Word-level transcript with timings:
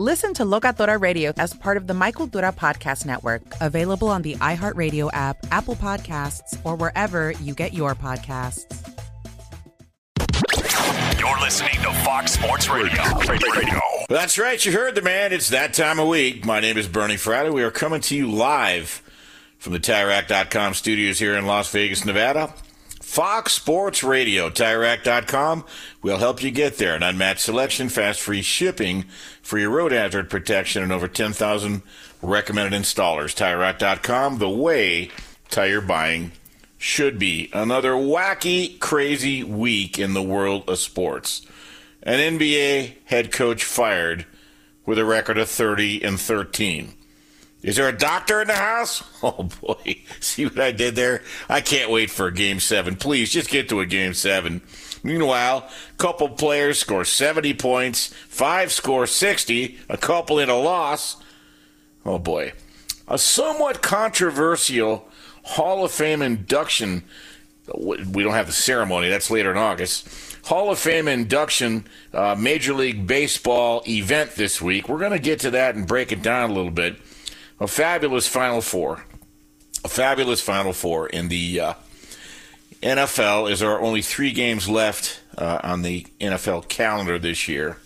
Listen 0.00 0.32
to 0.34 0.44
Locatora 0.44 1.00
Radio 1.00 1.32
as 1.38 1.52
part 1.52 1.76
of 1.76 1.88
the 1.88 1.92
My 1.92 2.12
Cultura 2.12 2.54
Podcast 2.54 3.04
Network, 3.04 3.42
available 3.60 4.06
on 4.06 4.22
the 4.22 4.36
iHeartRadio 4.36 5.10
app, 5.12 5.38
Apple 5.50 5.74
Podcasts, 5.74 6.56
or 6.62 6.76
wherever 6.76 7.32
you 7.32 7.52
get 7.52 7.74
your 7.74 7.96
podcasts. 7.96 8.62
You're 11.18 11.40
listening 11.40 11.74
to 11.82 11.92
Fox 12.04 12.30
Sports 12.30 12.68
Radio. 12.68 13.02
Radio. 13.28 13.80
That's 14.08 14.38
right. 14.38 14.64
You 14.64 14.70
heard 14.70 14.94
the 14.94 15.02
man. 15.02 15.32
It's 15.32 15.48
that 15.48 15.74
time 15.74 15.98
of 15.98 16.06
week. 16.06 16.44
My 16.44 16.60
name 16.60 16.78
is 16.78 16.86
Bernie 16.86 17.16
Fratto. 17.16 17.52
We 17.52 17.64
are 17.64 17.72
coming 17.72 18.00
to 18.02 18.16
you 18.16 18.30
live 18.30 19.02
from 19.58 19.72
the 19.72 19.80
TireRack.com 19.80 20.74
studios 20.74 21.18
here 21.18 21.36
in 21.36 21.44
Las 21.44 21.72
Vegas, 21.72 22.04
Nevada. 22.04 22.54
Fox 23.08 23.54
Sports 23.54 24.04
Radio, 24.04 24.50
TireRack.com 24.50 25.64
will 26.02 26.18
help 26.18 26.42
you 26.42 26.50
get 26.50 26.76
there. 26.76 26.94
An 26.94 27.02
unmatched 27.02 27.40
selection, 27.40 27.88
fast 27.88 28.20
free 28.20 28.42
shipping 28.42 29.06
free 29.40 29.64
road 29.64 29.92
hazard 29.92 30.28
protection, 30.28 30.82
and 30.82 30.92
over 30.92 31.08
10,000 31.08 31.82
recommended 32.20 32.78
installers. 32.78 33.34
TireRack.com, 33.34 34.38
the 34.38 34.50
way 34.50 35.10
tire 35.48 35.80
buying 35.80 36.32
should 36.76 37.18
be. 37.18 37.48
Another 37.54 37.92
wacky, 37.92 38.78
crazy 38.78 39.42
week 39.42 39.98
in 39.98 40.12
the 40.12 40.22
world 40.22 40.68
of 40.68 40.78
sports. 40.78 41.46
An 42.02 42.38
NBA 42.38 42.96
head 43.06 43.32
coach 43.32 43.64
fired 43.64 44.26
with 44.84 44.98
a 44.98 45.06
record 45.06 45.38
of 45.38 45.48
30 45.48 46.04
and 46.04 46.20
13. 46.20 46.92
Is 47.62 47.76
there 47.76 47.88
a 47.88 47.96
doctor 47.96 48.40
in 48.40 48.48
the 48.48 48.54
house? 48.54 49.02
Oh 49.20 49.48
boy, 49.60 50.02
see 50.20 50.44
what 50.44 50.60
I 50.60 50.70
did 50.70 50.94
there? 50.94 51.22
I 51.48 51.60
can't 51.60 51.90
wait 51.90 52.08
for 52.08 52.28
a 52.28 52.32
game 52.32 52.60
seven. 52.60 52.94
Please 52.94 53.30
just 53.30 53.50
get 53.50 53.68
to 53.68 53.80
a 53.80 53.86
game 53.86 54.14
seven. 54.14 54.62
Meanwhile, 55.02 55.68
a 55.68 55.96
couple 55.96 56.28
players 56.28 56.78
score 56.78 57.04
70 57.04 57.54
points, 57.54 58.14
five 58.28 58.70
score 58.70 59.08
60, 59.08 59.78
a 59.88 59.96
couple 59.96 60.38
in 60.38 60.48
a 60.48 60.56
loss. 60.56 61.16
Oh 62.04 62.18
boy. 62.20 62.52
A 63.08 63.18
somewhat 63.18 63.82
controversial 63.82 65.08
Hall 65.42 65.84
of 65.84 65.90
Fame 65.90 66.22
induction. 66.22 67.02
We 67.74 68.22
don't 68.22 68.34
have 68.34 68.46
the 68.46 68.52
ceremony, 68.52 69.08
that's 69.08 69.30
later 69.30 69.50
in 69.50 69.56
August. 69.56 70.08
Hall 70.44 70.70
of 70.70 70.78
Fame 70.78 71.08
induction, 71.08 71.86
uh, 72.14 72.36
Major 72.38 72.72
League 72.72 73.06
Baseball 73.06 73.82
event 73.88 74.36
this 74.36 74.62
week. 74.62 74.88
We're 74.88 74.98
going 74.98 75.12
to 75.12 75.18
get 75.18 75.40
to 75.40 75.50
that 75.50 75.74
and 75.74 75.86
break 75.86 76.12
it 76.12 76.22
down 76.22 76.50
a 76.50 76.52
little 76.52 76.70
bit. 76.70 76.96
A 77.60 77.66
fabulous 77.66 78.28
Final 78.28 78.60
Four. 78.60 79.04
A 79.84 79.88
fabulous 79.88 80.40
Final 80.40 80.72
Four 80.72 81.08
in 81.08 81.28
the 81.28 81.60
uh, 81.60 81.74
NFL. 82.82 83.50
Is 83.50 83.60
there 83.60 83.70
are 83.70 83.80
only 83.80 84.02
three 84.02 84.32
games 84.32 84.68
left 84.68 85.20
uh, 85.36 85.60
on 85.62 85.82
the 85.82 86.06
NFL 86.20 86.68
calendar 86.68 87.18
this 87.18 87.48
year. 87.48 87.78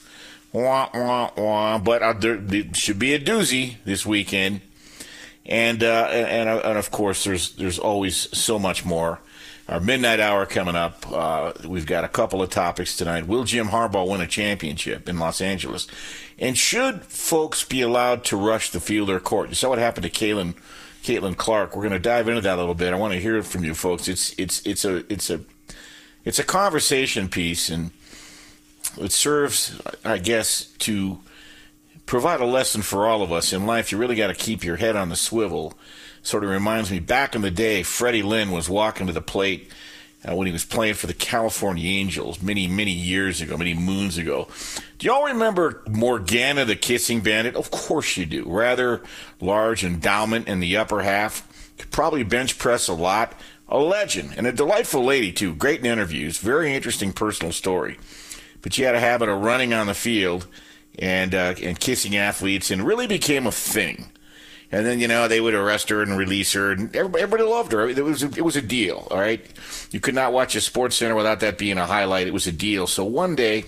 Wah, 0.52 0.88
wah, 0.92 1.30
wah. 1.36 1.78
But 1.78 2.02
uh, 2.02 2.12
there, 2.14 2.36
there, 2.36 2.74
should 2.74 2.98
be 2.98 3.14
a 3.14 3.18
doozy 3.18 3.76
this 3.84 4.04
weekend. 4.04 4.60
And, 5.46 5.82
uh, 5.82 6.08
and, 6.10 6.48
uh, 6.48 6.60
and 6.64 6.78
of 6.78 6.90
course, 6.90 7.24
there's 7.24 7.52
there's 7.56 7.78
always 7.78 8.16
so 8.36 8.58
much 8.58 8.84
more. 8.84 9.20
Our 9.72 9.80
midnight 9.80 10.20
hour 10.20 10.44
coming 10.44 10.76
up. 10.76 11.10
Uh, 11.10 11.54
we've 11.66 11.86
got 11.86 12.04
a 12.04 12.08
couple 12.08 12.42
of 12.42 12.50
topics 12.50 12.94
tonight. 12.94 13.26
Will 13.26 13.44
Jim 13.44 13.68
Harbaugh 13.68 14.06
win 14.06 14.20
a 14.20 14.26
championship 14.26 15.08
in 15.08 15.18
Los 15.18 15.40
Angeles? 15.40 15.86
And 16.38 16.58
should 16.58 17.06
folks 17.06 17.64
be 17.64 17.80
allowed 17.80 18.22
to 18.24 18.36
rush 18.36 18.68
the 18.68 18.80
field 18.80 19.08
or 19.08 19.18
court? 19.18 19.48
You 19.48 19.54
saw 19.54 19.70
what 19.70 19.78
happened 19.78 20.04
to 20.04 20.10
Caitlin, 20.10 20.56
Caitlin 21.02 21.38
Clark. 21.38 21.74
We're 21.74 21.88
going 21.88 21.94
to 21.94 21.98
dive 21.98 22.28
into 22.28 22.42
that 22.42 22.56
a 22.56 22.60
little 22.60 22.74
bit. 22.74 22.92
I 22.92 22.98
want 22.98 23.14
to 23.14 23.18
hear 23.18 23.38
it 23.38 23.46
from 23.46 23.64
you 23.64 23.74
folks. 23.74 24.08
It's 24.08 24.34
it's 24.36 24.60
it's 24.66 24.84
a 24.84 25.10
it's 25.10 25.30
a 25.30 25.40
it's 26.26 26.38
a 26.38 26.44
conversation 26.44 27.30
piece, 27.30 27.70
and 27.70 27.92
it 29.00 29.12
serves, 29.12 29.80
I 30.04 30.18
guess, 30.18 30.66
to 30.80 31.20
provide 32.04 32.42
a 32.42 32.46
lesson 32.46 32.82
for 32.82 33.06
all 33.06 33.22
of 33.22 33.32
us 33.32 33.54
in 33.54 33.64
life. 33.64 33.90
You 33.90 33.96
really 33.96 34.16
got 34.16 34.26
to 34.26 34.34
keep 34.34 34.64
your 34.64 34.76
head 34.76 34.96
on 34.96 35.08
the 35.08 35.16
swivel. 35.16 35.72
Sort 36.22 36.44
of 36.44 36.50
reminds 36.50 36.90
me 36.90 37.00
back 37.00 37.34
in 37.34 37.42
the 37.42 37.50
day, 37.50 37.82
Freddie 37.82 38.22
Lynn 38.22 38.50
was 38.50 38.68
walking 38.68 39.08
to 39.08 39.12
the 39.12 39.20
plate 39.20 39.70
uh, 40.24 40.36
when 40.36 40.46
he 40.46 40.52
was 40.52 40.64
playing 40.64 40.94
for 40.94 41.06
the 41.08 41.14
California 41.14 41.88
Angels 41.88 42.40
many, 42.40 42.68
many 42.68 42.92
years 42.92 43.40
ago, 43.40 43.56
many 43.56 43.74
moons 43.74 44.18
ago. 44.18 44.46
Do 44.98 45.06
y'all 45.06 45.24
remember 45.24 45.82
Morgana, 45.88 46.64
the 46.64 46.76
kissing 46.76 47.22
bandit? 47.22 47.56
Of 47.56 47.70
course 47.70 48.16
you 48.16 48.24
do. 48.24 48.44
Rather 48.46 49.02
large 49.40 49.84
endowment 49.84 50.46
in 50.46 50.60
the 50.60 50.76
upper 50.76 51.02
half. 51.02 51.48
Could 51.76 51.90
probably 51.90 52.22
bench 52.22 52.58
press 52.58 52.86
a 52.86 52.94
lot. 52.94 53.34
A 53.68 53.78
legend 53.78 54.34
and 54.36 54.46
a 54.46 54.52
delightful 54.52 55.02
lady, 55.02 55.32
too. 55.32 55.54
Great 55.54 55.80
in 55.80 55.86
interviews. 55.86 56.38
Very 56.38 56.74
interesting 56.74 57.12
personal 57.12 57.52
story. 57.52 57.98
But 58.60 58.74
she 58.74 58.82
had 58.82 58.94
a 58.94 59.00
habit 59.00 59.28
of 59.28 59.42
running 59.42 59.72
on 59.72 59.86
the 59.86 59.94
field 59.94 60.46
and, 60.98 61.34
uh, 61.34 61.54
and 61.60 61.80
kissing 61.80 62.14
athletes 62.16 62.70
and 62.70 62.86
really 62.86 63.06
became 63.06 63.46
a 63.46 63.52
thing. 63.52 64.12
And 64.72 64.86
then 64.86 65.00
you 65.00 65.06
know 65.06 65.28
they 65.28 65.40
would 65.40 65.54
arrest 65.54 65.90
her 65.90 66.02
and 66.02 66.16
release 66.16 66.54
her, 66.54 66.72
and 66.72 66.94
everybody, 66.96 67.22
everybody 67.22 67.48
loved 67.48 67.72
her. 67.72 67.88
It 67.88 68.02
was 68.02 68.22
a, 68.22 68.28
it 68.28 68.44
was 68.44 68.56
a 68.56 68.62
deal. 68.62 69.06
All 69.10 69.18
right, 69.18 69.44
you 69.90 70.00
could 70.00 70.14
not 70.14 70.32
watch 70.32 70.56
a 70.56 70.62
Sports 70.62 70.96
Center 70.96 71.14
without 71.14 71.40
that 71.40 71.58
being 71.58 71.76
a 71.76 71.84
highlight. 71.84 72.26
It 72.26 72.32
was 72.32 72.46
a 72.46 72.52
deal. 72.52 72.86
So 72.86 73.04
one 73.04 73.36
day, 73.36 73.64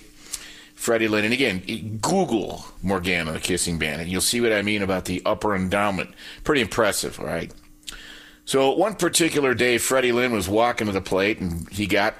Freddie 0.74 1.08
Lynn, 1.08 1.24
and 1.24 1.34
again, 1.34 1.98
Google 2.00 2.64
Morgana, 2.82 3.32
the 3.32 3.40
kissing 3.40 3.78
bandit. 3.78 4.08
You'll 4.08 4.22
see 4.22 4.40
what 4.40 4.52
I 4.52 4.62
mean 4.62 4.82
about 4.82 5.04
the 5.04 5.20
upper 5.26 5.54
endowment. 5.54 6.14
Pretty 6.42 6.62
impressive, 6.62 7.20
all 7.20 7.26
right. 7.26 7.52
So 8.46 8.74
one 8.74 8.94
particular 8.94 9.54
day, 9.54 9.78
Freddie 9.78 10.12
Lynn 10.12 10.32
was 10.32 10.48
walking 10.48 10.86
to 10.86 10.92
the 10.92 11.00
plate, 11.02 11.38
and 11.38 11.68
he 11.70 11.86
got 11.86 12.14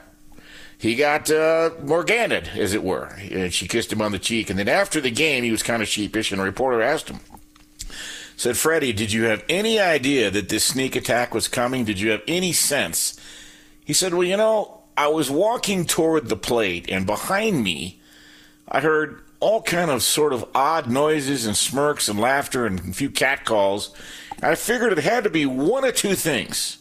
he 0.76 0.94
got 0.94 1.31
uh, 1.31 1.70
Morgana'd, 1.82 2.55
as 2.56 2.75
it 2.75 2.85
were. 2.85 3.17
And 3.31 3.53
she 3.53 3.67
kissed 3.67 3.93
him 3.93 4.03
on 4.03 4.12
the 4.12 4.19
cheek. 4.19 4.50
And 4.50 4.58
then 4.58 4.69
after 4.69 5.00
the 5.00 5.11
game, 5.11 5.44
he 5.44 5.50
was 5.50 5.62
kind 5.62 5.81
of 5.81 5.88
sheepish, 5.88 6.32
and 6.32 6.41
a 6.41 6.44
reporter 6.44 6.82
asked 6.82 7.08
him, 7.08 7.20
said, 8.36 8.56
Freddie, 8.56 8.92
did 8.92 9.12
you 9.12 9.25
have 9.25 9.44
any 9.48 9.78
idea 9.78 10.31
that 10.31 10.48
this 10.48 10.64
sneak 10.64 10.96
attack 10.96 11.34
was 11.34 11.48
coming? 11.48 11.84
Did 11.84 12.00
you 12.00 12.10
have 12.10 12.22
any 12.26 12.52
sense? 12.52 13.19
He 13.84 13.92
said, 13.92 14.14
Well, 14.14 14.25
you 14.25 14.36
know, 14.36 14.82
I 14.96 15.08
was 15.08 15.31
walking 15.31 15.84
toward 15.84 16.28
the 16.28 16.36
plate, 16.36 16.88
and 16.90 17.06
behind 17.06 17.62
me, 17.62 18.00
I 18.69 18.81
heard 18.81 19.20
all 19.40 19.62
kind 19.62 19.90
of 19.90 20.02
sort 20.02 20.32
of 20.32 20.48
odd 20.54 20.88
noises 20.88 21.44
and 21.46 21.56
smirks 21.56 22.08
and 22.08 22.19
laughter 22.19 22.64
and 22.64 22.81
a 22.81 22.92
few 22.92 23.10
cat 23.10 23.44
calls. 23.44 23.94
I 24.42 24.54
figured 24.54 24.92
it 24.92 24.98
had 24.98 25.25
to 25.25 25.31
be 25.31 25.46
one 25.46 25.84
of 25.84 25.94
two 25.94 26.14
things. 26.14 26.78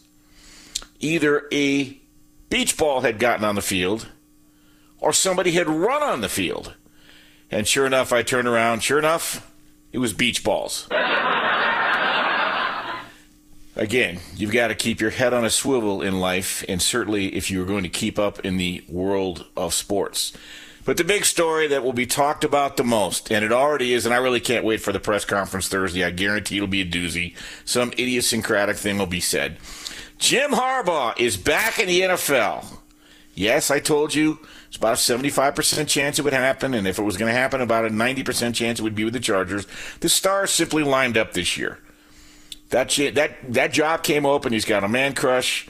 Either 1.00 1.46
a 1.52 2.00
beach 2.48 2.76
ball 2.76 3.02
had 3.02 3.18
gotten 3.18 3.44
on 3.44 3.54
the 3.54 3.62
field, 3.62 4.08
or 4.98 5.12
somebody 5.12 5.52
had 5.52 5.68
run 5.68 6.02
on 6.02 6.20
the 6.20 6.28
field. 6.28 6.74
And 7.50 7.68
sure 7.68 7.86
enough, 7.86 8.12
I 8.12 8.22
turned 8.22 8.48
around. 8.48 8.82
Sure 8.82 8.98
enough, 8.98 9.52
it 9.92 9.98
was 9.98 10.12
beach 10.12 10.42
balls. 10.42 10.88
Again, 13.76 14.20
you've 14.36 14.52
got 14.52 14.68
to 14.68 14.74
keep 14.76 15.00
your 15.00 15.10
head 15.10 15.34
on 15.34 15.44
a 15.44 15.50
swivel 15.50 16.00
in 16.00 16.20
life, 16.20 16.64
and 16.68 16.80
certainly 16.80 17.34
if 17.34 17.50
you're 17.50 17.66
going 17.66 17.82
to 17.82 17.88
keep 17.88 18.18
up 18.20 18.38
in 18.44 18.56
the 18.56 18.84
world 18.88 19.46
of 19.56 19.74
sports. 19.74 20.32
But 20.84 20.96
the 20.96 21.04
big 21.04 21.24
story 21.24 21.66
that 21.68 21.82
will 21.82 21.94
be 21.94 22.06
talked 22.06 22.44
about 22.44 22.76
the 22.76 22.84
most, 22.84 23.32
and 23.32 23.44
it 23.44 23.50
already 23.50 23.94
is, 23.94 24.04
and 24.04 24.14
I 24.14 24.18
really 24.18 24.38
can't 24.38 24.64
wait 24.64 24.80
for 24.80 24.92
the 24.92 25.00
press 25.00 25.24
conference 25.24 25.66
Thursday. 25.66 26.04
I 26.04 26.10
guarantee 26.10 26.56
it'll 26.56 26.68
be 26.68 26.82
a 26.82 26.86
doozy. 26.88 27.34
Some 27.64 27.90
idiosyncratic 27.92 28.76
thing 28.76 28.98
will 28.98 29.06
be 29.06 29.20
said. 29.20 29.56
Jim 30.18 30.52
Harbaugh 30.52 31.18
is 31.18 31.36
back 31.36 31.80
in 31.80 31.88
the 31.88 32.02
NFL. 32.02 32.78
Yes, 33.34 33.70
I 33.70 33.80
told 33.80 34.14
you 34.14 34.38
it's 34.68 34.76
about 34.76 34.92
a 34.92 34.96
75% 34.96 35.88
chance 35.88 36.18
it 36.18 36.22
would 36.22 36.32
happen, 36.32 36.74
and 36.74 36.86
if 36.86 36.98
it 36.98 37.02
was 37.02 37.16
going 37.16 37.32
to 37.32 37.38
happen, 37.38 37.60
about 37.60 37.86
a 37.86 37.90
90% 37.90 38.54
chance 38.54 38.78
it 38.78 38.82
would 38.82 38.94
be 38.94 39.04
with 39.04 39.14
the 39.14 39.20
Chargers. 39.20 39.66
The 39.98 40.08
stars 40.08 40.52
simply 40.52 40.84
lined 40.84 41.16
up 41.16 41.32
this 41.32 41.56
year. 41.56 41.80
That 42.74 42.90
that 43.14 43.36
that 43.54 43.72
job 43.72 44.02
came 44.02 44.26
open. 44.26 44.52
He's 44.52 44.64
got 44.64 44.82
a 44.82 44.88
man 44.88 45.14
crush. 45.14 45.68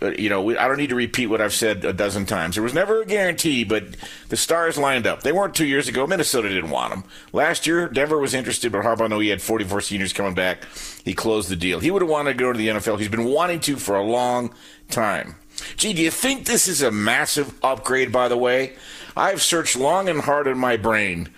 Uh, 0.00 0.12
you 0.12 0.28
know, 0.28 0.48
I 0.56 0.68
don't 0.68 0.76
need 0.76 0.90
to 0.90 0.94
repeat 0.94 1.26
what 1.26 1.40
I've 1.40 1.52
said 1.52 1.84
a 1.84 1.92
dozen 1.92 2.24
times. 2.24 2.54
There 2.54 2.62
was 2.62 2.72
never 2.72 3.02
a 3.02 3.06
guarantee, 3.06 3.64
but 3.64 3.84
the 4.28 4.36
stars 4.36 4.78
lined 4.78 5.08
up. 5.08 5.24
They 5.24 5.32
weren't 5.32 5.56
two 5.56 5.66
years 5.66 5.88
ago. 5.88 6.06
Minnesota 6.06 6.48
didn't 6.48 6.70
want 6.70 6.92
him. 6.92 7.04
Last 7.32 7.66
year, 7.66 7.88
Denver 7.88 8.18
was 8.18 8.32
interested, 8.32 8.70
but 8.70 8.84
Harbaugh 8.84 9.08
knew 9.08 9.18
he 9.18 9.28
had 9.28 9.42
44 9.42 9.80
seniors 9.80 10.12
coming 10.12 10.34
back. 10.34 10.64
He 11.04 11.14
closed 11.14 11.48
the 11.48 11.56
deal. 11.56 11.80
He 11.80 11.90
would 11.90 12.02
have 12.02 12.10
wanted 12.10 12.34
to 12.34 12.38
go 12.38 12.52
to 12.52 12.58
the 12.58 12.68
NFL. 12.68 12.98
He's 13.00 13.08
been 13.08 13.24
wanting 13.24 13.58
to 13.60 13.76
for 13.76 13.96
a 13.96 14.04
long 14.04 14.54
time. 14.88 15.34
Gee, 15.76 15.94
do 15.94 16.02
you 16.02 16.12
think 16.12 16.46
this 16.46 16.68
is 16.68 16.80
a 16.80 16.92
massive 16.92 17.54
upgrade, 17.64 18.12
by 18.12 18.28
the 18.28 18.36
way? 18.36 18.74
I've 19.16 19.42
searched 19.42 19.74
long 19.74 20.08
and 20.08 20.20
hard 20.20 20.46
in 20.46 20.58
my 20.58 20.76
brain 20.76 21.28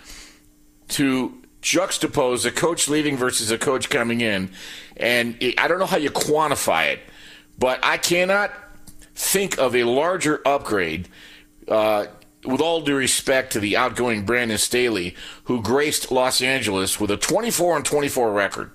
to 0.89 1.38
juxtapose 1.61 2.45
a 2.45 2.51
coach 2.51 2.87
leaving 2.87 3.17
versus 3.17 3.51
a 3.51 3.57
coach 3.57 3.89
coming 3.89 4.21
in. 4.21 4.49
And 4.97 5.37
I 5.57 5.67
don't 5.67 5.79
know 5.79 5.85
how 5.85 5.97
you 5.97 6.09
quantify 6.09 6.93
it, 6.93 6.99
but 7.57 7.79
I 7.83 7.97
cannot 7.97 8.53
think 9.15 9.57
of 9.57 9.75
a 9.75 9.83
larger 9.83 10.41
upgrade. 10.45 11.09
Uh, 11.67 12.07
with 12.45 12.61
all 12.61 12.81
due 12.81 12.95
respect 12.95 13.53
to 13.53 13.59
the 13.59 13.75
outgoing 13.75 14.25
Brandon 14.25 14.57
Staley, 14.57 15.15
who 15.43 15.61
graced 15.61 16.11
Los 16.11 16.41
Angeles 16.41 16.99
with 16.99 17.11
a 17.11 17.17
24 17.17 17.77
and 17.77 17.85
24 17.85 18.31
record. 18.31 18.71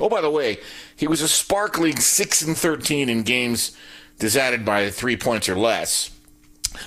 Oh, 0.00 0.08
by 0.08 0.20
the 0.20 0.30
way, 0.30 0.58
he 0.96 1.06
was 1.06 1.20
a 1.20 1.28
sparkling 1.28 1.96
6 1.96 2.42
and 2.42 2.56
13 2.56 3.08
in 3.08 3.22
games 3.22 3.76
decided 4.18 4.64
by 4.64 4.90
three 4.90 5.16
points 5.16 5.48
or 5.48 5.56
less. 5.56 6.10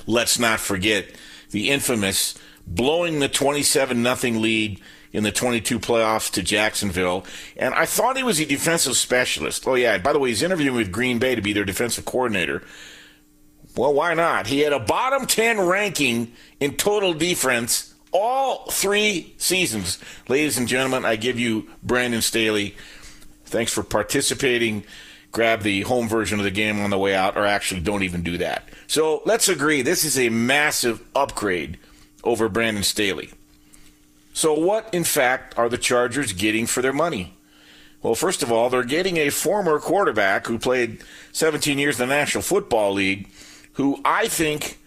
Let's 0.07 0.39
not 0.39 0.59
forget 0.59 1.05
the 1.51 1.69
infamous 1.69 2.35
blowing 2.65 3.19
the 3.19 3.29
27 3.29 4.01
nothing 4.01 4.41
lead 4.41 4.81
in 5.15 5.23
the 5.23 5.31
22 5.31 5.79
playoffs 5.79 6.29
to 6.33 6.43
Jacksonville. 6.43 7.25
And 7.55 7.73
I 7.73 7.85
thought 7.85 8.17
he 8.17 8.23
was 8.23 8.39
a 8.39 8.45
defensive 8.45 8.97
specialist. 8.97 9.65
Oh, 9.65 9.75
yeah. 9.75 9.97
By 9.97 10.11
the 10.11 10.19
way, 10.19 10.29
he's 10.29 10.43
interviewing 10.43 10.75
with 10.75 10.91
Green 10.91 11.19
Bay 11.19 11.35
to 11.35 11.41
be 11.41 11.53
their 11.53 11.63
defensive 11.63 12.03
coordinator. 12.03 12.61
Well, 13.77 13.93
why 13.93 14.13
not? 14.13 14.47
He 14.47 14.59
had 14.59 14.73
a 14.73 14.79
bottom 14.79 15.25
10 15.25 15.61
ranking 15.61 16.33
in 16.59 16.75
total 16.75 17.13
defense 17.13 17.93
all 18.11 18.65
three 18.71 19.33
seasons. 19.37 19.99
Ladies 20.29 20.57
and 20.57 20.67
gentlemen, 20.67 21.03
I 21.03 21.17
give 21.17 21.37
you 21.37 21.69
Brandon 21.83 22.21
Staley. 22.21 22.75
Thanks 23.45 23.73
for 23.73 23.83
participating. 23.83 24.85
Grab 25.33 25.63
the 25.63 25.81
home 25.81 26.07
version 26.07 26.39
of 26.39 26.45
the 26.45 26.51
game 26.51 26.79
on 26.79 26.91
the 26.91 26.97
way 26.97 27.13
out, 27.13 27.35
or 27.35 27.45
actually 27.45 27.81
don't 27.81 28.03
even 28.03 28.23
do 28.23 28.37
that. 28.37 28.69
So 28.87 29.21
let's 29.25 29.49
agree 29.49 29.81
this 29.81 30.05
is 30.05 30.17
a 30.17 30.29
massive 30.29 31.01
upgrade 31.13 31.77
over 32.23 32.47
Brandon 32.47 32.83
Staley. 32.83 33.31
So, 34.35 34.53
what, 34.53 34.93
in 34.93 35.05
fact, 35.05 35.57
are 35.57 35.69
the 35.69 35.77
Chargers 35.77 36.33
getting 36.33 36.67
for 36.67 36.81
their 36.81 36.91
money? 36.91 37.37
Well, 38.03 38.15
first 38.15 38.43
of 38.43 38.51
all, 38.51 38.69
they're 38.69 38.83
getting 38.83 39.15
a 39.15 39.29
former 39.29 39.79
quarterback 39.79 40.47
who 40.47 40.59
played 40.59 41.01
17 41.31 41.79
years 41.79 42.01
in 42.01 42.09
the 42.09 42.13
National 42.13 42.41
Football 42.41 42.91
League, 42.91 43.29
who 43.73 44.01
I 44.03 44.27
think 44.27 44.77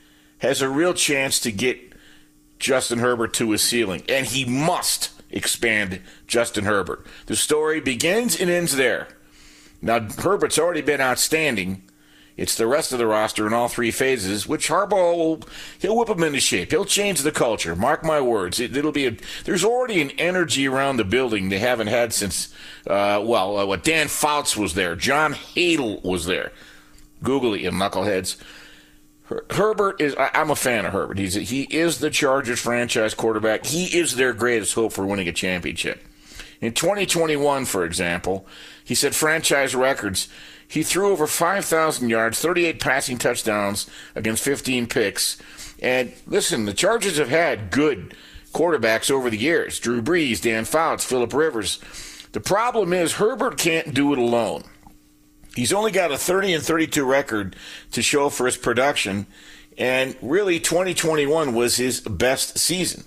has 0.40 0.60
a 0.60 0.68
real 0.68 0.92
chance 0.92 1.40
to 1.40 1.50
get 1.50 1.78
Justin 2.58 2.98
Herbert 2.98 3.32
to 3.34 3.50
his 3.52 3.62
ceiling. 3.62 4.02
And 4.06 4.26
he 4.26 4.44
must 4.44 5.12
expand 5.30 6.02
Justin 6.26 6.66
Herbert. 6.66 7.06
The 7.24 7.34
story 7.34 7.80
begins 7.80 8.38
and 8.38 8.50
ends 8.50 8.76
there. 8.76 9.08
Now, 9.80 10.00
Herbert's 10.00 10.58
already 10.58 10.82
been 10.82 11.00
outstanding 11.00 11.84
it's 12.38 12.54
the 12.54 12.68
rest 12.68 12.92
of 12.92 12.98
the 12.98 13.06
roster 13.06 13.48
in 13.48 13.52
all 13.52 13.66
three 13.66 13.90
phases, 13.90 14.46
which 14.46 14.68
Harbaugh 14.68 15.16
will 15.16 15.40
he'll 15.80 15.98
whip 15.98 16.06
them 16.06 16.22
into 16.22 16.38
shape. 16.38 16.70
He'll 16.70 16.84
change 16.84 17.22
the 17.22 17.32
culture. 17.32 17.74
Mark 17.74 18.04
my 18.04 18.20
words. 18.20 18.60
It, 18.60 18.72
will 18.72 18.92
be 18.92 19.08
a, 19.08 19.16
there's 19.44 19.64
already 19.64 20.00
an 20.00 20.12
energy 20.12 20.68
around 20.68 20.98
the 20.98 21.04
building 21.04 21.48
they 21.48 21.58
haven't 21.58 21.88
had 21.88 22.14
since 22.14 22.54
uh, 22.86 23.20
well, 23.24 23.58
uh, 23.58 23.66
what 23.66 23.82
Dan 23.82 24.06
Fouts 24.06 24.56
was 24.56 24.74
there, 24.74 24.94
John 24.94 25.34
Hadl 25.34 26.02
was 26.04 26.26
there. 26.26 26.52
Google 27.24 27.54
it, 27.54 27.60
you 27.60 27.72
knuckleheads. 27.72 28.36
Her, 29.24 29.44
Herbert 29.50 30.00
is. 30.00 30.14
I, 30.14 30.30
am 30.34 30.50
a 30.50 30.56
fan 30.56 30.86
of 30.86 30.92
Herbert. 30.92 31.18
He's 31.18 31.34
he 31.34 31.62
is 31.64 31.98
the 31.98 32.08
Chargers 32.08 32.60
franchise 32.60 33.14
quarterback. 33.14 33.66
He 33.66 33.98
is 33.98 34.14
their 34.14 34.32
greatest 34.32 34.74
hope 34.74 34.92
for 34.92 35.04
winning 35.04 35.26
a 35.26 35.32
championship. 35.32 36.04
In 36.60 36.72
2021, 36.72 37.64
for 37.64 37.84
example, 37.84 38.46
he 38.84 38.94
set 38.94 39.14
franchise 39.14 39.74
records 39.74 40.28
he 40.68 40.82
threw 40.82 41.10
over 41.10 41.26
5,000 41.26 42.10
yards, 42.10 42.40
38 42.40 42.78
passing 42.78 43.18
touchdowns 43.18 43.88
against 44.14 44.44
15 44.44 44.86
picks. 44.86 45.38
And 45.80 46.12
listen, 46.26 46.66
the 46.66 46.74
Chargers 46.74 47.16
have 47.16 47.30
had 47.30 47.70
good 47.70 48.14
quarterbacks 48.52 49.10
over 49.10 49.30
the 49.30 49.38
years 49.38 49.80
Drew 49.80 50.02
Brees, 50.02 50.40
Dan 50.40 50.64
Fouts, 50.64 51.04
Philip 51.04 51.32
Rivers. 51.32 51.78
The 52.32 52.40
problem 52.40 52.92
is 52.92 53.14
Herbert 53.14 53.56
can't 53.56 53.94
do 53.94 54.12
it 54.12 54.18
alone. 54.18 54.64
He's 55.54 55.72
only 55.72 55.90
got 55.90 56.12
a 56.12 56.18
30 56.18 56.54
and 56.54 56.62
32 56.62 57.04
record 57.04 57.56
to 57.92 58.02
show 58.02 58.28
for 58.28 58.46
his 58.46 58.56
production. 58.56 59.26
And 59.78 60.16
really, 60.20 60.60
2021 60.60 61.54
was 61.54 61.76
his 61.76 62.00
best 62.00 62.58
season. 62.58 63.04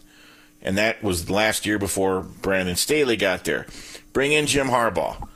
And 0.61 0.77
that 0.77 1.03
was 1.03 1.29
last 1.29 1.65
year 1.65 1.79
before 1.79 2.21
Brandon 2.21 2.75
Staley 2.75 3.15
got 3.15 3.45
there. 3.45 3.67
Bring 4.13 4.31
in 4.31 4.47
Jim 4.47 4.67
Harbaugh. 4.67 5.27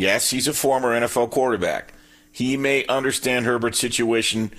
Yes, 0.00 0.30
he's 0.30 0.48
a 0.48 0.52
former 0.52 0.98
NFL 0.98 1.30
quarterback. 1.30 1.92
He 2.32 2.56
may 2.56 2.86
understand 2.86 3.44
Herbert's 3.44 3.78
situation 3.78 4.52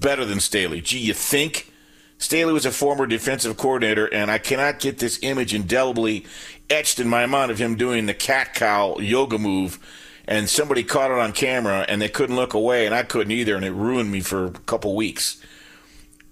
better 0.00 0.24
than 0.24 0.40
Staley. 0.40 0.80
Gee, 0.80 0.98
you 0.98 1.14
think? 1.14 1.72
Staley 2.18 2.52
was 2.52 2.64
a 2.64 2.70
former 2.70 3.06
defensive 3.06 3.56
coordinator, 3.56 4.06
and 4.06 4.30
I 4.30 4.38
cannot 4.38 4.78
get 4.78 4.98
this 4.98 5.18
image 5.22 5.52
indelibly 5.52 6.24
etched 6.70 6.98
in 6.98 7.08
my 7.08 7.26
mind 7.26 7.50
of 7.50 7.58
him 7.58 7.76
doing 7.76 8.06
the 8.06 8.14
cat 8.14 8.54
cow 8.54 8.98
yoga 8.98 9.38
move, 9.38 9.78
and 10.26 10.48
somebody 10.48 10.82
caught 10.82 11.10
it 11.10 11.18
on 11.18 11.32
camera, 11.32 11.84
and 11.88 12.00
they 12.00 12.08
couldn't 12.08 12.36
look 12.36 12.54
away, 12.54 12.86
and 12.86 12.94
I 12.94 13.02
couldn't 13.02 13.32
either, 13.32 13.56
and 13.56 13.64
it 13.64 13.72
ruined 13.72 14.10
me 14.10 14.20
for 14.20 14.46
a 14.46 14.50
couple 14.50 14.94
weeks. 14.94 15.42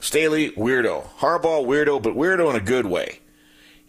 Staley, 0.01 0.51
weirdo. 0.53 1.09
Harbaugh, 1.19 1.67
weirdo, 1.67 2.03
but 2.03 2.15
weirdo 2.15 2.51
in 2.51 2.57
a 2.57 2.61
good 2.61 2.87
way. 2.87 3.19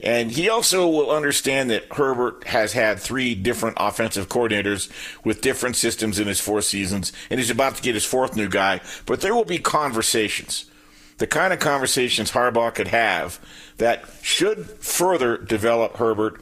And 0.02 0.32
he 0.32 0.50
also 0.50 0.88
will 0.88 1.10
understand 1.10 1.70
that 1.70 1.94
Herbert 1.94 2.48
has 2.48 2.74
had 2.74 3.00
three 3.00 3.34
different 3.34 3.78
offensive 3.80 4.28
coordinators 4.28 4.92
with 5.24 5.42
different 5.42 5.78
systems 5.78 6.20
in 6.20 6.28
his 6.28 6.40
four 6.40 6.62
seasons, 6.62 7.14
and 7.30 7.40
he's 7.40 7.50
about 7.50 7.75
to 7.75 7.82
get 7.82 7.96
his 7.96 8.06
fourth 8.06 8.36
new 8.36 8.50
guy. 8.50 8.82
But 9.06 9.22
there 9.22 9.34
will 9.34 9.46
be 9.46 9.58
conversations, 9.58 10.70
the 11.18 11.28
kind 11.28 11.54
of 11.54 11.60
conversations 11.60 12.32
Harbaugh 12.32 12.75
could 12.75 12.90
have 12.90 13.40
that 13.78 14.04
should 14.22 14.66
further 14.66 15.38
develop 15.38 15.96
Herbert 15.96 16.42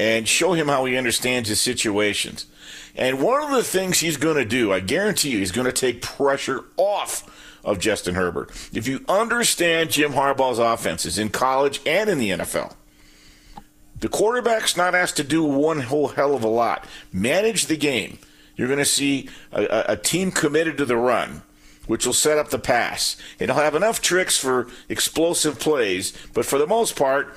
and 0.00 0.26
show 0.26 0.54
him 0.54 0.68
how 0.68 0.86
he 0.86 0.96
understands 0.96 1.48
his 1.48 1.60
situations. 1.60 2.46
And 2.96 3.20
one 3.20 3.42
of 3.42 3.50
the 3.50 3.62
things 3.62 4.00
he's 4.00 4.16
going 4.16 4.36
to 4.36 4.44
do, 4.44 4.72
I 4.72 4.80
guarantee 4.80 5.30
you, 5.30 5.38
he's 5.38 5.52
going 5.52 5.66
to 5.66 5.72
take 5.72 6.00
pressure 6.00 6.64
off 6.76 7.30
of 7.64 7.78
Justin 7.78 8.14
Herbert. 8.14 8.50
If 8.72 8.86
you 8.86 9.04
understand 9.08 9.90
Jim 9.90 10.12
Harbaugh's 10.12 10.58
offenses 10.58 11.18
in 11.18 11.30
college 11.30 11.80
and 11.86 12.08
in 12.08 12.18
the 12.18 12.30
NFL, 12.30 12.74
the 14.00 14.08
quarterback's 14.08 14.76
not 14.76 14.94
asked 14.94 15.16
to 15.16 15.24
do 15.24 15.44
one 15.44 15.80
whole 15.80 16.08
hell 16.08 16.34
of 16.34 16.44
a 16.44 16.48
lot. 16.48 16.86
Manage 17.12 17.66
the 17.66 17.76
game. 17.76 18.18
You're 18.56 18.68
going 18.68 18.78
to 18.78 18.84
see 18.84 19.28
a, 19.52 19.84
a, 19.88 19.96
team 19.96 20.30
committed 20.30 20.76
to 20.78 20.84
the 20.84 20.96
run, 20.96 21.42
which 21.86 22.06
will 22.06 22.12
set 22.12 22.38
up 22.38 22.50
the 22.50 22.58
pass. 22.58 23.16
It'll 23.38 23.56
have 23.56 23.74
enough 23.74 24.00
tricks 24.00 24.38
for 24.38 24.68
explosive 24.88 25.58
plays, 25.58 26.12
but 26.32 26.46
for 26.46 26.58
the 26.58 26.66
most 26.66 26.96
part, 26.96 27.36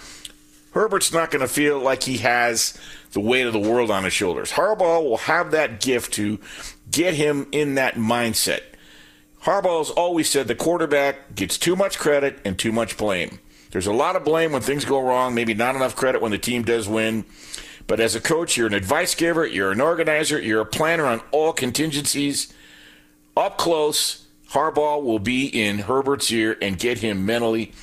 Herbert's 0.73 1.11
not 1.11 1.31
going 1.31 1.41
to 1.41 1.47
feel 1.47 1.79
like 1.79 2.03
he 2.03 2.17
has 2.17 2.77
the 3.13 3.19
weight 3.19 3.47
of 3.47 3.53
the 3.53 3.59
world 3.59 3.89
on 3.89 4.03
his 4.03 4.13
shoulders. 4.13 4.51
Harbaugh 4.51 5.03
will 5.03 5.17
have 5.17 5.51
that 5.51 5.81
gift 5.81 6.13
to 6.13 6.39
get 6.91 7.15
him 7.15 7.47
in 7.51 7.75
that 7.75 7.95
mindset. 7.95 8.61
Harbaugh's 9.43 9.89
always 9.89 10.29
said 10.29 10.47
the 10.47 10.55
quarterback 10.55 11.33
gets 11.33 11.57
too 11.57 11.75
much 11.75 11.97
credit 11.97 12.39
and 12.45 12.59
too 12.59 12.71
much 12.71 12.97
blame. 12.97 13.39
There's 13.71 13.87
a 13.87 13.93
lot 13.93 14.15
of 14.15 14.23
blame 14.23 14.51
when 14.51 14.61
things 14.61 14.85
go 14.85 15.01
wrong, 15.01 15.33
maybe 15.33 15.53
not 15.53 15.75
enough 15.75 15.95
credit 15.95 16.21
when 16.21 16.31
the 16.31 16.37
team 16.37 16.63
does 16.63 16.87
win. 16.87 17.25
But 17.85 17.99
as 17.99 18.15
a 18.15 18.21
coach, 18.21 18.57
you're 18.57 18.67
an 18.67 18.73
advice 18.73 19.15
giver, 19.15 19.45
you're 19.45 19.71
an 19.71 19.81
organizer, 19.81 20.39
you're 20.39 20.61
a 20.61 20.65
planner 20.65 21.05
on 21.05 21.21
all 21.31 21.53
contingencies. 21.53 22.53
Up 23.35 23.57
close, 23.57 24.27
Harbaugh 24.51 25.01
will 25.01 25.19
be 25.19 25.47
in 25.47 25.79
Herbert's 25.79 26.31
ear 26.31 26.57
and 26.61 26.77
get 26.77 26.99
him 26.99 27.25
mentally 27.25 27.73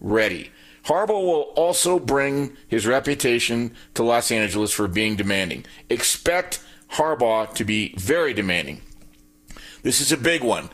ready. 0.00 0.50
Harbaugh 0.84 1.24
will 1.24 1.52
also 1.56 1.98
bring 1.98 2.56
his 2.66 2.86
reputation 2.86 3.74
to 3.94 4.02
Los 4.02 4.30
Angeles 4.30 4.72
for 4.72 4.88
being 4.88 5.16
demanding. 5.16 5.64
Expect 5.88 6.60
Harbaugh 6.92 7.52
to 7.54 7.64
be 7.64 7.94
very 7.96 8.34
demanding. 8.34 8.80
This 9.82 10.00
is 10.00 10.12
a 10.12 10.16
big 10.16 10.42
one. 10.42 10.70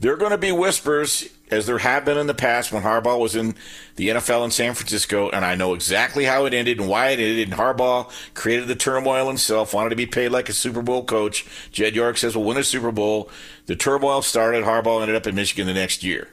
There 0.00 0.12
are 0.12 0.18
going 0.18 0.32
to 0.32 0.38
be 0.38 0.52
whispers, 0.52 1.28
as 1.50 1.66
there 1.66 1.78
have 1.78 2.04
been 2.04 2.18
in 2.18 2.26
the 2.26 2.34
past 2.34 2.72
when 2.72 2.82
Harbaugh 2.82 3.18
was 3.18 3.34
in 3.34 3.54
the 3.96 4.08
NFL 4.08 4.44
in 4.44 4.50
San 4.50 4.74
Francisco, 4.74 5.30
and 5.30 5.44
I 5.44 5.54
know 5.54 5.74
exactly 5.74 6.24
how 6.24 6.44
it 6.44 6.54
ended 6.54 6.78
and 6.78 6.88
why 6.88 7.10
it 7.10 7.20
ended. 7.20 7.48
And 7.48 7.58
Harbaugh 7.58 8.10
created 8.34 8.68
the 8.68 8.74
turmoil 8.74 9.26
himself, 9.26 9.74
wanted 9.74 9.90
to 9.90 9.96
be 9.96 10.06
paid 10.06 10.28
like 10.28 10.48
a 10.48 10.52
Super 10.52 10.82
Bowl 10.82 11.04
coach. 11.04 11.46
Jed 11.72 11.94
York 11.94 12.18
says, 12.18 12.36
we'll 12.36 12.46
win 12.46 12.56
a 12.56 12.64
Super 12.64 12.92
Bowl. 12.92 13.30
The 13.66 13.76
turmoil 13.76 14.22
started. 14.22 14.64
Harbaugh 14.64 15.00
ended 15.00 15.16
up 15.16 15.26
in 15.26 15.34
Michigan 15.34 15.66
the 15.66 15.74
next 15.74 16.04
year. 16.04 16.28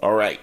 All 0.00 0.14
right. 0.14 0.40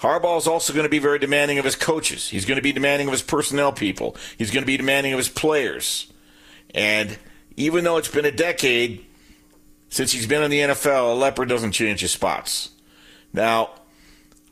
Harbaugh 0.00 0.38
is 0.38 0.46
also 0.46 0.72
going 0.72 0.84
to 0.84 0.90
be 0.90 0.98
very 0.98 1.18
demanding 1.18 1.58
of 1.58 1.64
his 1.64 1.76
coaches. 1.76 2.28
He's 2.28 2.46
going 2.46 2.56
to 2.56 2.62
be 2.62 2.72
demanding 2.72 3.06
of 3.08 3.12
his 3.12 3.22
personnel 3.22 3.72
people. 3.72 4.16
He's 4.38 4.50
going 4.50 4.62
to 4.62 4.66
be 4.66 4.76
demanding 4.76 5.12
of 5.12 5.18
his 5.18 5.28
players. 5.28 6.10
And 6.74 7.18
even 7.56 7.84
though 7.84 7.98
it's 7.98 8.08
been 8.08 8.24
a 8.24 8.30
decade, 8.30 9.04
since 9.90 10.12
he's 10.12 10.26
been 10.26 10.42
in 10.42 10.50
the 10.50 10.60
NFL, 10.60 11.12
a 11.12 11.14
leopard 11.14 11.48
doesn't 11.48 11.72
change 11.72 12.00
his 12.00 12.12
spots. 12.12 12.70
Now, 13.32 13.70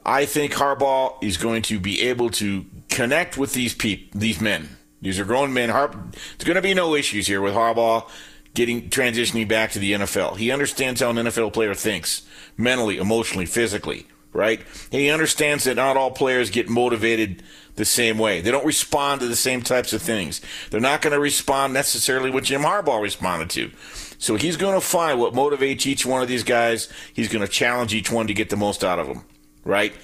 I 0.04 0.25
think 0.25 0.52
Harbaugh 0.54 1.23
is 1.23 1.37
going 1.37 1.62
to 1.62 1.78
be 1.80 2.00
able 2.02 2.30
to 2.30 2.64
connect 2.88 3.37
with 3.37 3.52
these 3.52 3.75
people, 3.75 4.18
these 4.18 4.40
men. 4.40 4.70
These 5.02 5.18
are 5.20 5.25
grown 5.25 5.52
men. 5.52 5.68
Har- 5.68 5.88
There's 5.88 6.44
going 6.44 6.56
to 6.56 6.62
be 6.62 6.75
no 6.75 6.94
issues 6.94 7.26
here 7.26 7.40
with 7.40 7.54
Harbaugh 7.54 8.08
getting 8.54 8.88
transitioning 8.90 9.47
back 9.47 9.70
to 9.73 9.78
the 9.78 9.92
NFL. 9.92 10.37
He 10.37 10.50
understands 10.50 11.00
how 11.00 11.11
an 11.11 11.16
NFL 11.16 11.52
player 11.52 11.75
thinks 11.75 12.23
mentally, 12.56 12.97
emotionally, 12.97 13.47
physically, 13.47 14.06
right? 14.32 14.61
He 14.90 15.11
understands 15.11 15.64
that 15.64 15.76
not 15.76 15.97
all 15.97 16.11
players 16.11 16.50
get 16.50 16.68
motivated 16.68 17.42
the 17.76 17.85
same 17.85 18.18
way. 18.18 18.40
They 18.40 18.50
don't 18.50 18.66
respond 18.66 19.20
to 19.20 19.28
the 19.28 19.37
same 19.37 19.62
types 19.62 19.92
of 19.92 20.02
things. 20.02 20.40
They're 20.70 20.80
not 20.80 21.02
going 21.02 21.12
to 21.12 21.20
respond 21.20 21.73
necessarily 21.75 22.30
what 22.30 22.44
Jim 22.44 22.62
Harbaugh 22.62 23.00
responded 23.00 23.50
to. 23.50 23.70
So 24.19 24.35
he's 24.35 24.57
going 24.57 24.75
to 24.75 24.81
find 24.81 25.21
what 25.21 25.33
motivates 25.33 25.87
each 25.87 26.05
one 26.05 26.23
of 26.23 26.29
these 26.29 26.43
guys. 26.43 26.93
He's 27.15 27.29
going 27.29 27.47
to 27.47 27.51
challenge 27.51 27.95
each 27.95 28.11
one 28.11 28.27
to 28.27 28.35
get 28.35 28.51
the 28.51 28.57
most 28.57 28.83
out 28.85 28.99
of 28.99 29.07
them, 29.07 29.25
right? 29.65 29.95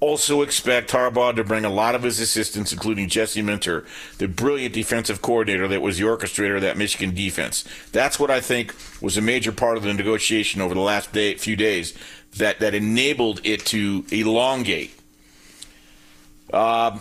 Also 0.00 0.42
expect 0.42 0.90
Harbaugh 0.90 1.34
to 1.34 1.42
bring 1.42 1.64
a 1.64 1.70
lot 1.70 1.96
of 1.96 2.02
his 2.04 2.20
assistants, 2.20 2.72
including 2.72 3.08
Jesse 3.08 3.42
Minter, 3.42 3.84
the 4.18 4.28
brilliant 4.28 4.74
defensive 4.74 5.22
coordinator 5.22 5.66
that 5.66 5.82
was 5.82 5.98
the 5.98 6.04
orchestrator 6.04 6.56
of 6.56 6.62
that 6.62 6.76
Michigan 6.76 7.14
defense. 7.14 7.64
That's 7.90 8.20
what 8.20 8.30
I 8.30 8.40
think 8.40 8.74
was 9.00 9.16
a 9.16 9.22
major 9.22 9.50
part 9.50 9.76
of 9.76 9.82
the 9.82 9.92
negotiation 9.92 10.60
over 10.60 10.74
the 10.74 10.80
last 10.80 11.12
day, 11.12 11.34
few 11.34 11.56
days 11.56 11.94
that, 12.36 12.60
that 12.60 12.74
enabled 12.74 13.40
it 13.42 13.64
to 13.66 14.04
elongate. 14.12 14.94
Um, 16.52 17.00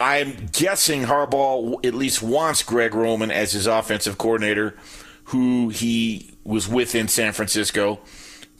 I'm 0.00 0.48
guessing 0.52 1.02
Harbaugh 1.02 1.84
at 1.84 1.94
least 1.94 2.22
wants 2.22 2.62
Greg 2.62 2.94
Roman 2.94 3.30
as 3.30 3.52
his 3.52 3.66
offensive 3.66 4.18
coordinator, 4.18 4.76
who 5.24 5.68
he 5.68 6.32
was 6.44 6.68
with 6.68 6.94
in 6.94 7.08
San 7.08 7.32
Francisco, 7.32 8.00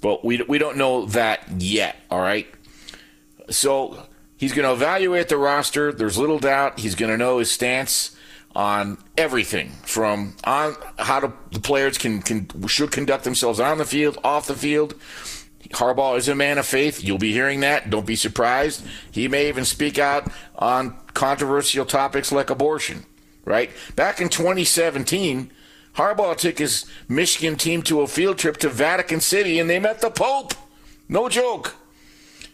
but 0.01 0.25
we, 0.25 0.43
we 0.43 0.59
don't 0.59 0.77
know 0.77 1.07
that 1.07 1.61
yet, 1.61 1.97
all 2.11 2.21
right? 2.21 2.47
So 3.51 4.07
he's 4.37 4.53
going 4.53 4.67
to 4.67 4.73
evaluate 4.73 5.29
the 5.29 5.37
roster. 5.37 5.93
There's 5.93 6.19
little 6.19 6.39
doubt 6.39 6.79
he's 6.79 6.95
going 6.95 7.11
to 7.11 7.19
know 7.19 7.39
his 7.39 7.51
stance 7.51 8.17
on 8.55 8.99
everything 9.19 9.71
from 9.83 10.37
on 10.45 10.77
how 10.99 11.21
to, 11.21 11.33
the 11.51 11.61
players 11.61 11.99
can, 11.99 12.23
can 12.23 12.49
should 12.69 12.93
conduct 12.93 13.25
themselves 13.25 13.59
on 13.59 13.79
the 13.79 13.85
field, 13.85 14.19
off 14.23 14.47
the 14.47 14.55
field. 14.55 14.95
Harbaugh 15.71 16.17
is 16.17 16.29
a 16.29 16.35
man 16.35 16.59
of 16.59 16.67
faith. 16.67 17.03
You'll 17.03 17.19
be 17.19 17.33
hearing 17.33 17.61
that. 17.61 17.91
Don't 17.91 18.07
be 18.07 18.17
surprised. 18.17 18.85
He 19.11 19.29
may 19.29 19.49
even 19.49 19.65
speak 19.65 19.99
out 19.99 20.31
on 20.57 20.97
controversial 21.15 21.87
topics 21.87 22.31
like 22.33 22.51
abortion, 22.51 23.05
right? 23.45 23.71
Back 23.97 24.21
in 24.21 24.29
2017, 24.29 25.51
Harbaugh 25.97 26.37
took 26.37 26.59
his 26.59 26.87
Michigan 27.09 27.57
team 27.57 27.83
to 27.83 28.01
a 28.01 28.07
field 28.07 28.39
trip 28.39 28.57
to 28.59 28.69
Vatican 28.69 29.21
City 29.21 29.59
and 29.59 29.71
they 29.71 29.79
met 29.79 30.01
the 30.01 30.11
Pope. 30.11 30.55
No 31.09 31.29
joke. 31.29 31.77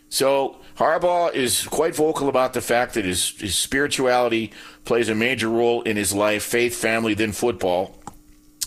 So 0.09 0.57
Harbaugh 0.77 1.33
is 1.35 1.67
quite 1.67 1.95
vocal 1.95 2.29
about 2.29 2.53
the 2.53 2.61
fact 2.61 2.95
that 2.95 3.05
his, 3.05 3.31
his 3.41 3.55
spirituality 3.55 4.53
plays 4.85 5.09
a 5.09 5.15
major 5.15 5.49
role 5.49 5.83
in 5.83 5.97
his 5.97 6.13
life, 6.13 6.43
faith, 6.43 6.75
family, 6.75 7.15
then 7.15 7.33
football. 7.33 7.97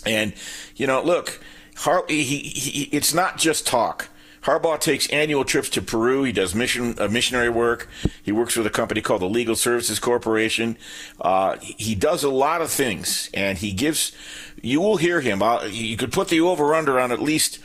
And, 0.06 0.34
you 0.76 0.86
know, 0.86 1.02
look, 1.02 1.40
Har- 1.76 2.04
he, 2.08 2.22
he, 2.22 2.82
it's 2.96 3.14
not 3.14 3.38
just 3.38 3.66
talk. 3.66 4.08
Harbaugh 4.44 4.78
takes 4.78 5.08
annual 5.08 5.44
trips 5.44 5.70
to 5.70 5.80
Peru. 5.80 6.22
He 6.22 6.32
does 6.32 6.54
mission 6.54 6.94
uh, 6.98 7.08
missionary 7.08 7.48
work. 7.48 7.88
He 8.22 8.30
works 8.30 8.56
with 8.56 8.66
a 8.66 8.70
company 8.70 9.00
called 9.00 9.22
the 9.22 9.28
Legal 9.28 9.56
Services 9.56 9.98
Corporation. 9.98 10.76
Uh, 11.18 11.56
he 11.60 11.94
does 11.94 12.22
a 12.22 12.30
lot 12.30 12.60
of 12.60 12.70
things, 12.70 13.30
and 13.32 13.56
he 13.56 13.72
gives. 13.72 14.12
You 14.60 14.80
will 14.80 14.98
hear 14.98 15.22
him. 15.22 15.42
Uh, 15.42 15.64
you 15.64 15.96
could 15.96 16.12
put 16.12 16.28
the 16.28 16.42
over 16.42 16.74
under 16.74 17.00
on 17.00 17.10
at 17.10 17.22
least 17.22 17.58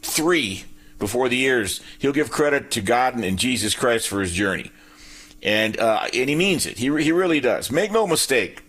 three 0.00 0.64
before 0.98 1.28
the 1.28 1.36
years. 1.36 1.80
He'll 1.98 2.12
give 2.12 2.30
credit 2.30 2.70
to 2.72 2.80
God 2.80 3.16
and 3.16 3.38
Jesus 3.38 3.74
Christ 3.74 4.08
for 4.08 4.22
his 4.22 4.32
journey, 4.32 4.72
and 5.42 5.78
uh, 5.78 6.08
and 6.14 6.30
he 6.30 6.34
means 6.34 6.64
it. 6.64 6.78
He 6.78 6.86
he 7.02 7.12
really 7.12 7.40
does. 7.40 7.70
Make 7.70 7.92
no 7.92 8.06
mistake. 8.06 8.62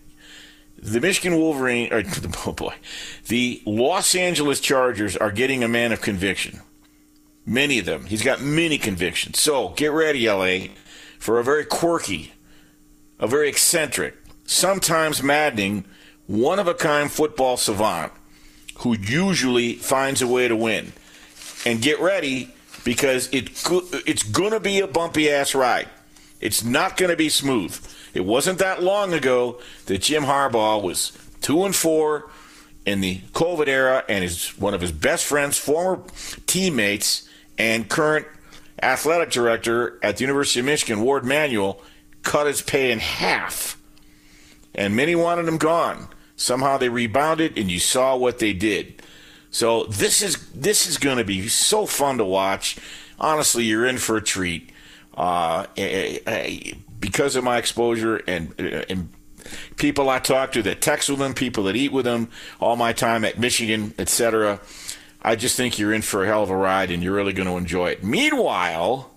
The 0.78 1.00
Michigan 1.00 1.38
Wolverine, 1.38 1.90
or 1.90 2.02
oh 2.46 2.52
boy, 2.52 2.74
the 3.28 3.62
Los 3.64 4.14
Angeles 4.14 4.60
Chargers 4.60 5.16
are 5.16 5.32
getting 5.32 5.64
a 5.64 5.68
man 5.68 5.92
of 5.92 6.02
conviction. 6.02 6.60
Many 7.46 7.78
of 7.78 7.86
them. 7.86 8.06
He's 8.06 8.22
got 8.22 8.40
many 8.40 8.76
convictions. 8.76 9.40
So 9.40 9.68
get 9.70 9.92
ready, 9.92 10.28
LA, 10.28 10.72
for 11.18 11.38
a 11.38 11.44
very 11.44 11.64
quirky, 11.64 12.32
a 13.20 13.28
very 13.28 13.48
eccentric, 13.48 14.16
sometimes 14.44 15.22
maddening, 15.22 15.84
one 16.26 16.58
of 16.58 16.66
a 16.66 16.74
kind 16.74 17.10
football 17.10 17.56
savant 17.56 18.12
who 18.78 18.96
usually 18.98 19.74
finds 19.74 20.20
a 20.20 20.26
way 20.26 20.48
to 20.48 20.56
win. 20.56 20.92
And 21.64 21.80
get 21.80 22.00
ready 22.00 22.52
because 22.84 23.28
it, 23.32 23.50
it's 24.06 24.22
going 24.22 24.52
to 24.52 24.60
be 24.60 24.80
a 24.80 24.86
bumpy 24.86 25.30
ass 25.30 25.54
ride. 25.54 25.88
It's 26.40 26.62
not 26.62 26.96
going 26.96 27.10
to 27.10 27.16
be 27.16 27.28
smooth. 27.28 27.78
It 28.12 28.24
wasn't 28.24 28.58
that 28.58 28.82
long 28.82 29.12
ago 29.12 29.60
that 29.86 30.02
Jim 30.02 30.24
Harbaugh 30.24 30.82
was 30.82 31.16
2 31.42 31.64
and 31.64 31.74
4 31.74 32.28
in 32.84 33.00
the 33.00 33.18
COVID 33.32 33.66
era 33.66 34.04
and 34.08 34.22
his 34.22 34.56
one 34.58 34.74
of 34.74 34.80
his 34.80 34.92
best 34.92 35.24
friends, 35.24 35.58
former 35.58 36.02
teammates, 36.46 37.28
and 37.58 37.88
current 37.88 38.26
athletic 38.82 39.30
director 39.30 39.98
at 40.02 40.16
the 40.16 40.24
University 40.24 40.60
of 40.60 40.66
Michigan, 40.66 41.02
Warde 41.02 41.24
Manuel, 41.24 41.80
cut 42.22 42.46
his 42.46 42.62
pay 42.62 42.90
in 42.90 42.98
half. 42.98 43.80
And 44.74 44.94
many 44.94 45.14
wanted 45.14 45.48
him 45.48 45.56
gone. 45.56 46.08
Somehow 46.36 46.76
they 46.76 46.90
rebounded, 46.90 47.56
and 47.56 47.70
you 47.70 47.80
saw 47.80 48.14
what 48.14 48.38
they 48.38 48.52
did. 48.52 49.02
So 49.50 49.84
this 49.84 50.20
is 50.20 50.50
this 50.50 50.86
is 50.86 50.98
going 50.98 51.16
to 51.16 51.24
be 51.24 51.48
so 51.48 51.86
fun 51.86 52.18
to 52.18 52.24
watch. 52.24 52.76
Honestly, 53.18 53.64
you're 53.64 53.86
in 53.86 53.96
for 53.96 54.18
a 54.18 54.22
treat. 54.22 54.70
Uh, 55.14 55.64
eh, 55.78 56.18
eh, 56.26 56.30
eh, 56.30 56.72
because 57.00 57.36
of 57.36 57.44
my 57.44 57.56
exposure 57.56 58.16
and, 58.26 58.52
and 58.58 59.08
people 59.76 60.10
I 60.10 60.18
talk 60.18 60.52
to 60.52 60.62
that 60.62 60.80
text 60.80 61.08
with 61.08 61.18
them, 61.18 61.32
people 61.34 61.64
that 61.64 61.76
eat 61.76 61.92
with 61.92 62.04
them, 62.04 62.28
all 62.60 62.76
my 62.76 62.92
time 62.92 63.24
at 63.24 63.38
Michigan, 63.38 63.94
etc. 63.98 64.60
I 65.26 65.34
just 65.34 65.56
think 65.56 65.76
you're 65.76 65.92
in 65.92 66.02
for 66.02 66.22
a 66.22 66.26
hell 66.28 66.44
of 66.44 66.50
a 66.50 66.56
ride 66.56 66.92
and 66.92 67.02
you're 67.02 67.16
really 67.16 67.32
going 67.32 67.48
to 67.48 67.56
enjoy 67.56 67.90
it. 67.90 68.04
Meanwhile, 68.04 69.10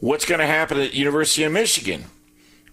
what's 0.00 0.24
going 0.24 0.40
to 0.40 0.46
happen 0.46 0.80
at 0.80 0.92
University 0.92 1.44
of 1.44 1.52
Michigan? 1.52 2.06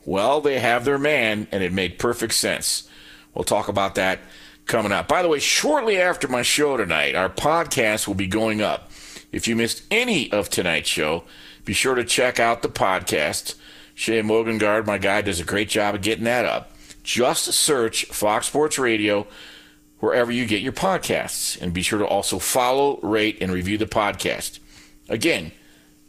Well, 0.04 0.42
they 0.42 0.58
have 0.58 0.86
their 0.86 0.98
man, 0.98 1.48
and 1.52 1.64
it 1.64 1.72
made 1.72 2.00
perfect 2.00 2.34
sense. 2.34 2.90
We'll 3.36 3.44
talk 3.44 3.68
about 3.68 3.94
that 3.96 4.20
coming 4.66 4.92
up. 4.92 5.08
By 5.08 5.22
the 5.22 5.30
way, 5.30 5.38
shortly 5.38 6.02
after 6.02 6.28
my 6.28 6.42
show 6.42 6.78
tonight, 6.78 7.14
our 7.14 7.30
podcast 7.30 8.08
will 8.08 8.16
be 8.16 8.28
going 8.28 8.60
up. 8.60 8.90
If 9.32 9.48
you 9.48 9.56
missed 9.56 9.84
any 9.92 10.32
of 10.32 10.50
tonight's 10.50 10.90
show, 10.90 11.26
be 11.64 11.74
sure 11.74 11.94
to 11.94 12.04
check 12.04 12.40
out 12.40 12.64
the 12.64 12.70
podcast. 12.70 13.54
Shay 13.94 14.22
Mogengard, 14.24 14.88
my 14.88 14.98
guy, 14.98 15.22
does 15.22 15.40
a 15.40 15.46
great 15.46 15.70
job 15.70 15.94
of 15.94 16.02
getting 16.02 16.24
that 16.24 16.46
up. 16.46 16.72
Just 17.04 17.46
search 17.46 18.06
Fox 18.06 18.48
Sports 18.48 18.80
Radio 18.80 19.28
wherever 20.04 20.34
you 20.34 20.46
get 20.46 20.62
your 20.62 20.74
podcasts. 20.74 21.60
And 21.62 21.72
be 21.72 21.82
sure 21.82 22.00
to 22.00 22.06
also 22.06 22.38
follow, 22.38 23.00
rate, 23.02 23.38
and 23.40 23.54
review 23.54 23.78
the 23.78 23.86
podcast. 23.86 24.60
Again, 25.08 25.54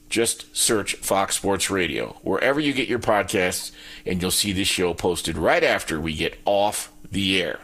just 0.08 0.54
search 0.54 0.96
Fox 0.96 1.36
Sports 1.36 1.70
Radio 1.70 2.16
wherever 2.22 2.58
you 2.58 2.72
get 2.72 2.88
your 2.88 2.98
podcasts, 2.98 3.70
and 4.04 4.20
you'll 4.20 4.32
see 4.32 4.52
this 4.52 4.66
show 4.66 4.94
posted 4.94 5.38
right 5.38 5.62
after 5.62 6.00
we 6.00 6.12
get 6.12 6.40
off 6.44 6.92
the 7.08 7.40
air. 7.40 7.60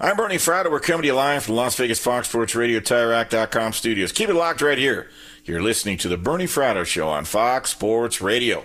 I'm 0.00 0.16
Bernie 0.16 0.36
Fratto. 0.36 0.70
We're 0.70 0.78
coming 0.78 1.02
to 1.02 1.08
you 1.08 1.14
live 1.14 1.42
from 1.42 1.56
Las 1.56 1.74
Vegas 1.74 1.98
Fox 1.98 2.28
Sports 2.28 2.54
Radio, 2.54 2.78
TireRack.com 2.78 3.72
studios. 3.72 4.12
Keep 4.12 4.28
it 4.28 4.34
locked 4.34 4.62
right 4.62 4.78
here. 4.78 5.08
You're 5.44 5.62
listening 5.62 5.98
to 5.98 6.08
the 6.08 6.16
Bernie 6.16 6.44
Fratto 6.44 6.84
Show 6.84 7.08
on 7.08 7.24
Fox 7.24 7.70
Sports 7.70 8.20
Radio. 8.20 8.64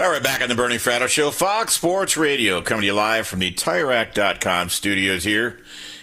All 0.00 0.08
right, 0.08 0.22
back 0.22 0.42
on 0.42 0.48
the 0.48 0.54
Bernie 0.54 0.76
Fratto 0.76 1.08
Show, 1.08 1.32
Fox 1.32 1.72
Sports 1.72 2.16
Radio, 2.16 2.62
coming 2.62 2.82
to 2.82 2.86
you 2.86 2.92
live 2.92 3.26
from 3.26 3.40
the 3.40 3.50
TireRack.com 3.50 4.68
studios 4.68 5.24
here 5.24 5.58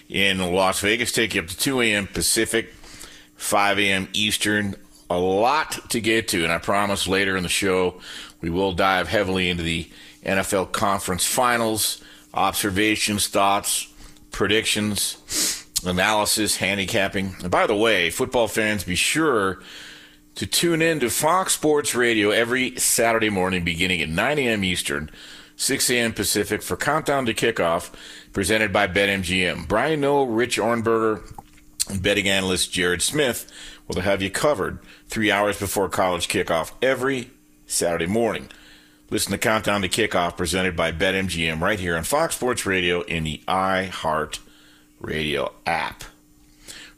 in 0.10 0.38
Las 0.40 0.82
Vegas. 0.82 1.14
Take 1.14 1.34
you 1.34 1.42
up 1.42 1.48
to 1.48 1.58
2 1.58 1.80
a.m. 1.80 2.08
Pacific, 2.08 2.74
5 3.38 3.80
a.m. 3.80 4.10
Eastern. 4.12 4.76
A 5.10 5.18
lot 5.18 5.90
to 5.92 6.02
get 6.02 6.28
to, 6.30 6.44
and 6.44 6.52
I 6.52 6.58
promise 6.58 7.08
later 7.08 7.38
in 7.38 7.44
the 7.44 7.48
show 7.48 8.02
we 8.42 8.50
will 8.50 8.74
dive 8.74 9.08
heavily 9.08 9.50
into 9.50 9.64
the 9.64 9.90
NFL 10.26 10.74
Conference 10.74 11.24
Finals, 11.24 12.04
observations, 12.34 13.30
thoughts, 13.30 13.88
predictions, 14.30 15.66
analysis, 15.86 16.58
handicapping. 16.58 17.34
And 17.40 17.50
by 17.50 17.66
the 17.66 17.78
way, 17.78 18.10
football 18.10 18.50
fans, 18.50 18.84
be 18.84 18.96
sure 18.96 19.62
to 20.36 20.46
tune 20.46 20.82
in 20.82 21.00
to 21.00 21.10
Fox 21.10 21.54
Sports 21.54 21.96
Radio 21.96 22.30
every 22.30 22.78
Saturday 22.78 23.30
morning 23.30 23.64
beginning 23.64 24.02
at 24.02 24.10
9 24.10 24.40
a.m. 24.40 24.64
Eastern, 24.64 25.10
6 25.56 25.90
a.m. 25.90 26.14
Pacific 26.14 26.62
for 26.62 26.76
Countdown 26.76 27.26
to 27.26 27.34
Kickoff, 27.34 27.94
presented 28.34 28.74
by 28.74 28.88
BetMGM. 28.88 29.68
Brian 29.68 30.02
Noe, 30.02 30.24
Rich 30.24 30.58
Ohrnberger, 30.58 31.32
and 31.90 32.02
betting 32.02 32.28
analyst 32.28 32.72
Jared 32.74 33.02
Smith 33.02 33.50
will 33.88 34.02
have 34.02 34.22
you 34.22 34.30
covered 34.30 34.80
three 35.08 35.32
hours 35.32 35.58
before 35.60 35.88
college 35.88 36.28
kickoff 36.28 36.72
every 36.82 37.30
Saturday 37.66 38.08
morning. 38.08 38.50
Listen 39.10 39.32
to 39.32 39.38
Countdown 39.38 39.84
to 39.84 39.90
Kickoff 39.90 40.36
presented 40.36 40.76
by 40.76 40.92
BetMGM 40.92 41.62
right 41.62 41.80
here 41.80 41.96
on 41.96 42.04
Fox 42.04 42.36
Sports 42.36 42.66
Radio 42.66 43.02
in 43.02 43.24
the 43.24 43.42
iHeart 43.48 44.40
Radio 45.00 45.54
app. 45.66 46.04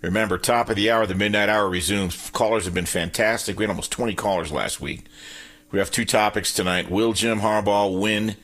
Remember, 0.02 0.38
top 0.38 0.70
of 0.70 0.76
the 0.76 0.92
hour, 0.92 1.06
the 1.06 1.16
midnight 1.16 1.50
hour 1.50 1.70
resumes. 1.70 2.30
Callers 2.30 2.66
have 2.66 2.74
been 2.74 2.86
fantastic. 2.86 3.58
We 3.58 3.64
had 3.64 3.72
almost 3.72 3.92
20 3.92 4.14
callers 4.14 4.52
last 4.52 4.80
week. 4.80 5.06
We 5.72 5.80
have 5.80 5.92
two 5.92 6.06
topics 6.06 6.54
tonight. 6.54 6.90
Will 6.90 7.14
Jim 7.14 7.40
Harbaugh 7.40 8.00
win 8.00 8.36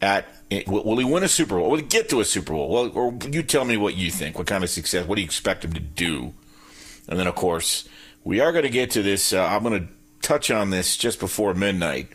at 0.00 0.26
will 0.66 0.96
he 0.96 1.04
win 1.04 1.22
a 1.22 1.28
Super 1.28 1.56
Bowl? 1.56 1.70
Will 1.70 1.78
he 1.78 1.84
get 1.84 2.08
to 2.08 2.20
a 2.20 2.24
Super 2.24 2.52
Bowl? 2.52 2.68
Well, 2.68 2.90
or 2.94 3.16
you 3.30 3.42
tell 3.42 3.64
me 3.64 3.76
what 3.76 3.94
you 3.94 4.10
think. 4.10 4.38
What 4.38 4.46
kind 4.46 4.64
of 4.64 4.70
success? 4.70 5.06
What 5.06 5.16
do 5.16 5.20
you 5.20 5.26
expect 5.26 5.64
him 5.64 5.72
to 5.74 5.80
do? 5.80 6.32
And 7.08 7.18
then, 7.18 7.26
of 7.26 7.34
course, 7.34 7.88
we 8.24 8.40
are 8.40 8.52
going 8.52 8.64
to 8.64 8.70
get 8.70 8.90
to 8.92 9.02
this. 9.02 9.32
Uh, 9.32 9.44
I'm 9.44 9.62
going 9.62 9.80
to 9.80 9.92
touch 10.22 10.50
on 10.50 10.70
this 10.70 10.96
just 10.96 11.20
before 11.20 11.54
midnight. 11.54 12.08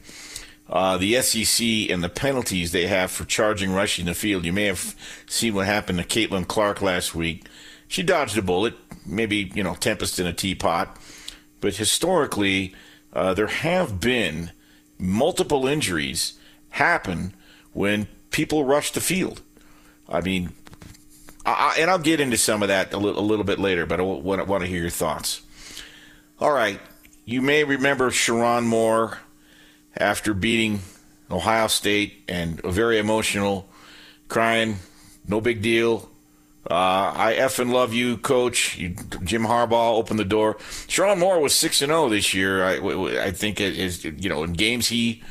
Uh, 0.68 0.98
the 0.98 1.22
SEC 1.22 1.66
and 1.92 2.04
the 2.04 2.10
penalties 2.10 2.72
they 2.72 2.88
have 2.88 3.12
for 3.12 3.24
charging 3.26 3.72
rushing 3.72 4.06
the 4.06 4.16
field. 4.16 4.46
You 4.46 4.54
may 4.54 4.66
have 4.66 4.96
seen 5.28 5.54
what 5.54 5.68
happened 5.68 6.00
to 6.00 6.04
Caitlin 6.04 6.48
Clark 6.48 6.82
last 6.82 7.14
week 7.14 7.46
she 7.88 8.04
dodged 8.04 8.38
a 8.38 8.42
bullet, 8.42 8.76
maybe, 9.06 9.52
you 9.54 9.64
know, 9.64 9.76
tempest 9.76 10.20
in 10.20 10.26
a 10.26 10.34
teapot. 10.34 10.98
But 11.62 11.76
historically, 11.76 12.74
uh, 13.14 13.34
there 13.34 13.48
have 13.48 14.00
been 14.00 14.52
multiple 14.98 15.68
injuries 15.68 16.34
happen 16.70 17.34
when 17.74 18.08
people 18.32 18.66
rush 18.66 18.92
the 18.92 19.02
field. 19.02 19.42
I 20.10 20.22
mean, 20.22 20.52
I, 21.46 21.78
and 21.80 21.90
I'll 21.90 22.00
get 22.00 22.20
into 22.20 22.38
some 22.38 22.62
of 22.62 22.70
that 22.70 22.94
a 22.94 22.98
little, 22.98 23.22
a 23.22 23.26
little 23.26 23.46
bit 23.46 23.60
later, 23.60 23.86
but 23.86 24.00
I 24.00 24.04
want, 24.04 24.48
want 24.48 24.64
to 24.64 24.70
hear 24.70 24.82
your 24.82 24.90
thoughts. 24.90 25.42
All 26.40 26.52
right. 26.52 26.80
You 27.24 27.42
may 27.42 27.64
remember 27.64 28.12
Sherrone 28.12 28.66
Moore 28.66 29.20
after 29.98 30.34
beating 30.34 30.82
Ohio 31.32 31.68
State 31.68 32.24
and 32.28 32.62
a 32.64 32.72
very 32.72 33.00
emotional, 33.00 33.68
crying, 34.28 34.78
no 35.28 35.42
big 35.42 35.62
deal. 35.62 36.10
Uh, 36.70 37.14
I 37.16 37.36
effing 37.38 37.72
love 37.72 37.94
you, 37.94 38.18
Coach. 38.18 38.78
You, 38.78 38.96
Jim 39.24 39.44
Harbaugh 39.44 39.96
opened 39.96 40.20
the 40.20 40.26
door. 40.26 40.56
Sherrone 40.88 41.20
Moore 41.20 41.40
was 41.40 41.54
six 41.54 41.82
and 41.82 41.90
zero 41.90 42.06
oh 42.06 42.10
this 42.10 42.34
year. 42.34 42.64
I, 42.64 43.26
I 43.26 43.32
think 43.32 43.62
it 43.62 43.78
is 43.78 44.04
you 44.04 44.30
know 44.30 44.44
in 44.44 44.54
games 44.54 44.88
he 44.88 45.24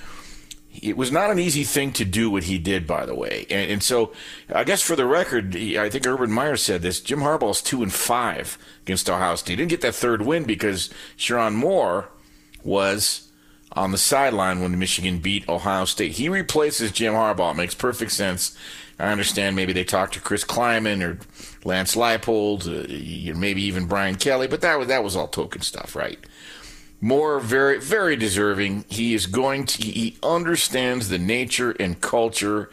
it 0.83 0.97
was 0.97 1.13
not 1.13 1.31
an 1.31 1.39
easy 1.39 1.65
thing 1.65 1.93
to 1.93 2.05
do 2.05 2.31
what 2.31 2.45
he 2.45 2.59
did, 2.59 2.87
by 2.87 3.07
the 3.07 3.15
way. 3.15 3.47
And, 3.51 3.73
and 3.73 3.83
so, 3.83 4.13
I 4.53 4.65
guess 4.65 4.83
for 4.83 4.97
the 4.97 5.07
record, 5.07 5.57
I 5.57 5.89
think 5.89 6.07
Urban 6.07 6.31
Meyer 6.33 6.57
said 6.57 6.83
this: 6.83 7.01
Jim 7.01 7.21
Harbaugh's 7.21 7.63
two 7.63 7.83
and 7.83 7.93
five 7.93 8.59
against 8.83 9.09
Ohio 9.09 9.37
State. 9.37 9.53
He 9.53 9.57
didn't 9.57 9.71
get 9.71 9.81
that 9.83 9.95
third 9.95 10.23
win 10.23 10.45
because 10.45 10.91
Sherrone 11.17 11.55
Moore 11.55 12.09
was 12.63 13.29
on 13.75 13.91
the 13.91 13.99
sideline 13.99 14.61
when 14.61 14.79
Michigan 14.79 15.19
beat 15.19 15.49
Ohio 15.49 15.85
State. 15.85 16.13
He 16.13 16.29
replaces 16.29 16.93
Jim 16.93 17.15
Harbaugh. 17.15 17.53
It 17.53 17.57
makes 17.57 17.75
perfect 17.75 18.13
sense. 18.13 18.57
I 18.99 19.11
understand 19.11 19.57
maybe 19.57 19.73
they 19.73 19.85
talked 19.85 20.15
to 20.15 20.21
Chris 20.21 20.45
Klieman 20.45 21.03
or 21.03 21.19
Lance 21.65 21.97
Leipold, 21.97 22.69
uh, 22.69 23.39
maybe 23.39 23.63
even 23.63 23.87
Brian 23.87 24.15
Kelly, 24.15 24.47
but 24.47 24.61
that 24.61 24.79
was 24.79 24.89
that 24.89 25.03
was 25.03 25.17
all 25.17 25.29
token 25.29 25.63
stuff, 25.63 25.97
right? 25.97 26.19
Moore 27.01 27.41
very 27.41 27.81
very 27.81 28.17
deserving. 28.17 28.85
He 28.89 29.15
is 29.15 29.27
going 29.27 29.67
to 29.67 29.83
he 29.83 30.17
understands 30.23 31.09
the 31.09 31.19
nature 31.19 31.73
and 31.81 32.01
culture 32.01 32.71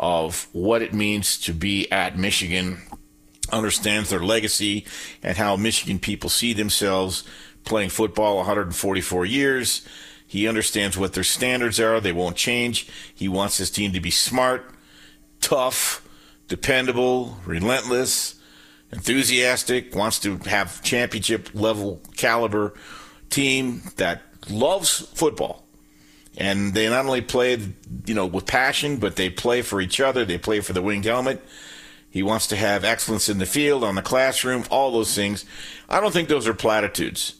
of 0.00 0.48
what 0.52 0.80
it 0.80 0.94
means 0.94 1.38
to 1.40 1.52
be 1.52 1.90
at 1.92 2.16
Michigan, 2.16 2.80
understands 3.52 4.10
their 4.10 4.20
legacy 4.20 4.86
and 5.22 5.36
how 5.36 5.56
Michigan 5.56 5.98
people 5.98 6.30
see 6.30 6.52
themselves 6.54 7.24
playing 7.64 7.90
football 7.90 8.36
144 8.36 9.26
years. 9.26 9.86
He 10.28 10.46
understands 10.46 10.98
what 10.98 11.14
their 11.14 11.24
standards 11.24 11.80
are. 11.80 12.00
They 12.00 12.12
won't 12.12 12.36
change. 12.36 12.86
He 13.14 13.28
wants 13.28 13.56
his 13.56 13.70
team 13.70 13.92
to 13.92 14.00
be 14.00 14.10
smart, 14.10 14.70
tough, 15.40 16.06
dependable, 16.48 17.38
relentless, 17.46 18.38
enthusiastic, 18.92 19.94
wants 19.94 20.18
to 20.20 20.36
have 20.44 20.82
championship 20.82 21.48
level 21.54 22.02
caliber 22.16 22.74
team 23.30 23.82
that 23.96 24.22
loves 24.50 25.00
football. 25.14 25.64
And 26.36 26.74
they 26.74 26.90
not 26.90 27.06
only 27.06 27.22
play, 27.22 27.58
you 28.04 28.14
know, 28.14 28.26
with 28.26 28.46
passion, 28.46 28.98
but 28.98 29.16
they 29.16 29.30
play 29.30 29.62
for 29.62 29.80
each 29.80 29.98
other. 29.98 30.26
They 30.26 30.38
play 30.38 30.60
for 30.60 30.74
the 30.74 30.82
winged 30.82 31.06
helmet. 31.06 31.42
He 32.10 32.22
wants 32.22 32.46
to 32.48 32.56
have 32.56 32.84
excellence 32.84 33.30
in 33.30 33.38
the 33.38 33.46
field, 33.46 33.82
on 33.82 33.94
the 33.94 34.02
classroom, 34.02 34.64
all 34.70 34.92
those 34.92 35.14
things. 35.14 35.46
I 35.88 36.00
don't 36.00 36.12
think 36.12 36.28
those 36.28 36.46
are 36.46 36.54
platitudes. 36.54 37.34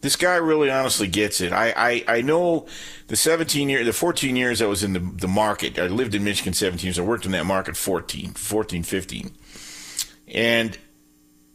This 0.00 0.16
guy 0.16 0.36
really 0.36 0.70
honestly 0.70 1.08
gets 1.08 1.40
it. 1.40 1.52
I, 1.52 1.74
I, 1.76 2.04
I 2.16 2.22
know 2.22 2.66
the 3.08 3.16
17 3.16 3.68
years, 3.68 3.86
the 3.86 3.92
14 3.92 4.34
years 4.34 4.62
I 4.62 4.66
was 4.66 4.82
in 4.82 4.94
the, 4.94 5.00
the 5.00 5.28
market. 5.28 5.78
I 5.78 5.88
lived 5.88 6.14
in 6.14 6.24
Michigan 6.24 6.54
17 6.54 6.86
years. 6.86 6.98
I 6.98 7.02
worked 7.02 7.26
in 7.26 7.32
that 7.32 7.44
market 7.44 7.76
14, 7.76 8.32
14, 8.32 8.82
15. 8.82 9.30
And 10.28 10.78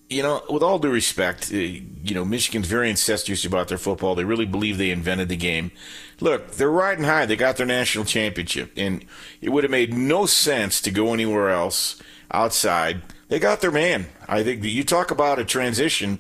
you 0.10 0.22
know, 0.22 0.44
with 0.50 0.62
all 0.62 0.78
due 0.78 0.92
respect, 0.92 1.52
uh, 1.52 1.58
you 1.58 2.14
know, 2.14 2.24
Michigan's 2.24 2.68
very 2.68 2.90
incestuous 2.90 3.44
about 3.44 3.68
their 3.68 3.78
football. 3.78 4.14
They 4.14 4.24
really 4.24 4.46
believe 4.46 4.78
they 4.78 4.92
invented 4.92 5.30
the 5.30 5.36
game. 5.36 5.72
Look, 6.20 6.52
they're 6.52 6.70
riding 6.70 7.06
high. 7.06 7.26
They 7.26 7.36
got 7.36 7.58
their 7.58 7.66
national 7.66 8.06
championship, 8.06 8.72
and 8.78 9.04
it 9.42 9.50
would 9.50 9.64
have 9.64 9.72
made 9.72 9.94
no 9.94 10.26
sense 10.26 10.80
to 10.82 10.92
go 10.92 11.14
anywhere 11.14 11.50
else 11.50 12.02
outside. 12.32 13.02
They 13.30 13.40
got 13.40 13.62
their 13.62 13.72
man. 13.72 14.06
I 14.28 14.44
think 14.44 14.62
that 14.62 14.70
you 14.70 14.84
talk 14.84 15.10
about 15.10 15.40
a 15.40 15.46
transition. 15.46 16.20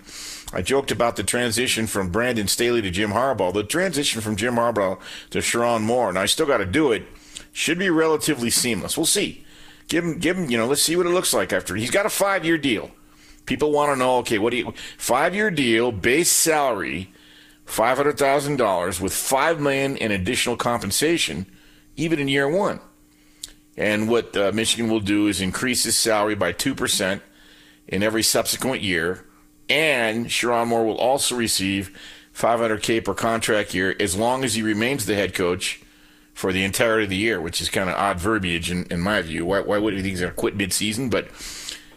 I 0.55 0.61
joked 0.61 0.89
about 0.89 1.17
the 1.17 1.23
transition 1.23 1.85
from 1.85 2.11
Brandon 2.11 2.47
Staley 2.47 2.81
to 2.81 2.89
Jim 2.89 3.11
Harbaugh. 3.11 3.53
The 3.53 3.65
transition 3.65 4.21
from 4.21 4.37
Jim 4.37 4.55
Harbaugh 4.55 4.97
to 5.31 5.39
Sherrone 5.39 5.81
Moore, 5.81 6.07
and 6.07 6.17
I 6.17 6.27
still 6.27 6.45
got 6.45 6.59
to 6.59 6.65
do 6.65 6.93
it, 6.93 7.03
should 7.51 7.77
be 7.77 7.89
relatively 7.89 8.49
seamless. 8.49 8.95
We'll 8.95 9.05
see. 9.05 9.45
Give 9.89 10.05
him, 10.05 10.17
give 10.17 10.37
him, 10.37 10.49
you 10.49 10.57
know, 10.57 10.65
let's 10.65 10.81
see 10.81 10.95
what 10.95 11.05
it 11.05 11.09
looks 11.09 11.33
like 11.33 11.51
after. 11.51 11.75
He's 11.75 11.91
got 11.91 12.05
a 12.05 12.09
five 12.09 12.45
year 12.45 12.57
deal. 12.57 12.91
People 13.45 13.73
want 13.73 13.91
to 13.91 13.99
know, 13.99 14.15
okay, 14.19 14.39
what 14.39 14.51
do 14.51 14.57
you 14.57 14.73
five 14.97 15.35
year 15.35 15.51
deal, 15.51 15.91
base 15.91 16.31
salary, 16.31 17.13
five 17.65 17.97
hundred 17.97 18.17
thousand 18.17 18.55
dollars 18.55 19.01
with 19.01 19.11
five 19.13 19.59
million 19.59 19.97
in 19.97 20.11
additional 20.11 20.55
compensation, 20.55 21.45
even 21.97 22.17
in 22.17 22.29
year 22.29 22.47
one. 22.47 22.79
And 23.75 24.07
what 24.07 24.35
uh, 24.37 24.53
Michigan 24.53 24.89
will 24.89 25.01
do 25.01 25.27
is 25.27 25.41
increase 25.41 25.83
his 25.83 25.97
salary 25.97 26.35
by 26.35 26.53
two 26.53 26.73
percent 26.73 27.21
in 27.89 28.03
every 28.03 28.23
subsequent 28.23 28.81
year, 28.81 29.25
and 29.69 30.27
Sherrone 30.27 30.67
Moore 30.67 30.85
will 30.85 30.97
also 30.97 31.35
receive 31.35 31.97
500k 32.35 33.03
per 33.03 33.13
contract 33.13 33.73
year 33.73 33.95
as 33.99 34.15
long 34.15 34.43
as 34.43 34.55
he 34.55 34.61
remains 34.61 35.05
the 35.05 35.15
head 35.15 35.33
coach 35.33 35.81
for 36.33 36.51
the 36.51 36.63
entirety 36.63 37.05
of 37.05 37.09
the 37.09 37.15
year, 37.15 37.39
which 37.39 37.61
is 37.61 37.69
kind 37.69 37.89
of 37.89 37.95
odd 37.95 38.19
verbiage 38.19 38.69
in, 38.69 38.85
in 38.91 38.99
my 38.99 39.21
view. 39.21 39.45
Why, 39.45 39.61
why 39.61 39.77
would 39.77 39.93
he 39.93 40.01
think 40.01 40.11
he's 40.11 40.19
going 40.19 40.33
to 40.33 40.35
quit 40.35 40.55
mid-season? 40.55 41.09
But 41.09 41.29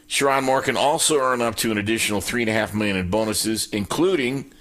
Sherrone 0.09 0.45
Moore 0.45 0.63
can 0.63 0.77
also 0.77 1.19
earn 1.19 1.43
up 1.43 1.57
to 1.57 1.71
an 1.73 1.79
additional 1.79 2.21
three 2.21 2.43
and 2.43 2.49
a 2.49 2.53
half 2.53 2.73
million 2.73 2.97
in 2.97 3.11
bonuses, 3.11 3.69
including 3.73 4.53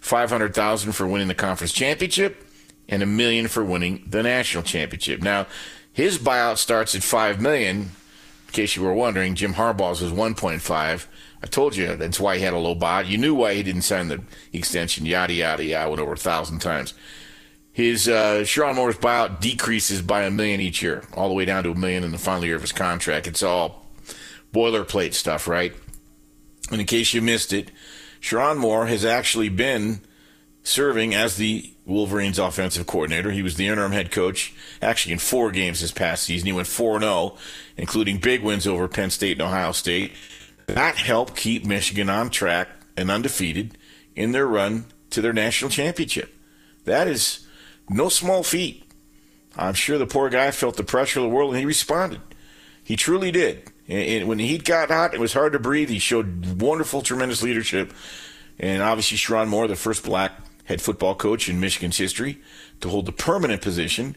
five 0.00 0.30
hundred 0.30 0.54
thousand 0.54 0.92
for 0.92 1.06
winning 1.06 1.28
the 1.28 1.34
conference 1.34 1.72
championship 1.72 2.44
and 2.88 3.02
a 3.02 3.06
million 3.06 3.48
for 3.48 3.62
winning 3.62 4.02
the 4.08 4.22
national 4.22 4.62
championship. 4.62 5.20
Now, 5.22 5.46
his 5.92 6.18
buyout 6.18 6.56
starts 6.56 6.94
at 6.94 7.02
five 7.02 7.40
million. 7.40 7.76
In 8.46 8.52
case 8.52 8.76
you 8.76 8.82
were 8.82 8.94
wondering, 8.94 9.34
Jim 9.34 9.54
Harbaugh's 9.54 10.34
point 10.40 10.62
five. 10.62 11.06
I 11.42 11.46
told 11.46 11.76
you 11.76 11.94
that's 11.96 12.18
why 12.18 12.36
he 12.36 12.42
had 12.42 12.54
a 12.54 12.58
low 12.58 12.74
buyout. 12.74 13.06
You 13.06 13.18
knew 13.18 13.34
why 13.34 13.54
he 13.54 13.62
didn't 13.62 13.82
sign 13.82 14.08
the 14.08 14.22
extension. 14.52 15.06
Yada 15.06 15.32
yada 15.32 15.64
yada. 15.64 15.84
I 15.84 15.88
went 15.88 16.00
over 16.00 16.12
a 16.12 16.16
thousand 16.16 16.58
times. 16.60 16.94
His 17.72 18.08
uh, 18.08 18.40
Sherrone 18.40 18.74
Moore's 18.74 18.96
buyout 18.96 19.40
decreases 19.40 20.02
by 20.02 20.22
a 20.22 20.30
million 20.32 20.60
each 20.60 20.82
year, 20.82 21.04
all 21.14 21.28
the 21.28 21.34
way 21.34 21.44
down 21.44 21.62
to 21.62 21.70
a 21.70 21.74
million 21.76 22.02
in 22.02 22.10
the 22.10 22.18
final 22.18 22.44
year 22.44 22.56
of 22.56 22.62
his 22.62 22.72
contract. 22.72 23.28
It's 23.28 23.42
all 23.42 23.86
boilerplate 24.52 25.14
stuff, 25.14 25.46
right? 25.46 25.72
And 26.72 26.80
in 26.80 26.86
case 26.86 27.14
you 27.14 27.22
missed 27.22 27.52
it, 27.52 27.70
Sherrone 28.20 28.58
Moore 28.58 28.86
has 28.86 29.04
actually 29.04 29.48
been 29.48 30.00
serving 30.64 31.14
as 31.14 31.36
the 31.36 31.72
Wolverines 31.86 32.38
offensive 32.38 32.86
coordinator. 32.86 33.30
He 33.30 33.42
was 33.42 33.56
the 33.56 33.68
interim 33.68 33.92
head 33.92 34.10
coach 34.10 34.52
actually 34.82 35.12
in 35.12 35.18
four 35.18 35.50
games 35.50 35.80
this 35.80 35.92
past 35.92 36.24
season. 36.24 36.46
He 36.46 36.52
went 36.52 36.66
4 36.66 37.00
0, 37.00 37.36
including 37.76 38.18
big 38.18 38.42
wins 38.42 38.66
over 38.66 38.86
Penn 38.88 39.10
State 39.10 39.38
and 39.38 39.42
Ohio 39.42 39.72
State. 39.72 40.12
That 40.68 40.96
helped 40.96 41.34
keep 41.34 41.64
Michigan 41.64 42.10
on 42.10 42.30
track 42.30 42.68
and 42.96 43.10
undefeated 43.10 43.76
in 44.14 44.32
their 44.32 44.46
run 44.46 44.84
to 45.10 45.20
their 45.22 45.32
national 45.32 45.70
championship. 45.70 46.34
That 46.84 47.08
is 47.08 47.46
no 47.88 48.08
small 48.08 48.42
feat. 48.42 48.84
I'm 49.56 49.74
sure 49.74 49.98
the 49.98 50.06
poor 50.06 50.28
guy 50.28 50.50
felt 50.50 50.76
the 50.76 50.84
pressure 50.84 51.20
of 51.20 51.24
the 51.24 51.30
world 51.30 51.52
and 51.52 51.60
he 51.60 51.66
responded. 51.66 52.20
He 52.84 52.96
truly 52.96 53.30
did. 53.30 53.70
And 53.88 54.28
when 54.28 54.38
the 54.38 54.46
heat 54.46 54.64
got 54.64 54.90
hot, 54.90 55.14
it 55.14 55.20
was 55.20 55.32
hard 55.32 55.54
to 55.54 55.58
breathe. 55.58 55.88
He 55.88 55.98
showed 55.98 56.60
wonderful, 56.60 57.00
tremendous 57.00 57.42
leadership. 57.42 57.92
And 58.58 58.82
obviously, 58.82 59.16
Sherrone 59.16 59.48
Moore, 59.48 59.66
the 59.66 59.76
first 59.76 60.04
black 60.04 60.32
head 60.64 60.82
football 60.82 61.14
coach 61.14 61.48
in 61.48 61.60
Michigan's 61.60 61.96
history 61.96 62.38
to 62.80 62.90
hold 62.90 63.06
the 63.06 63.12
permanent 63.12 63.62
position. 63.62 64.16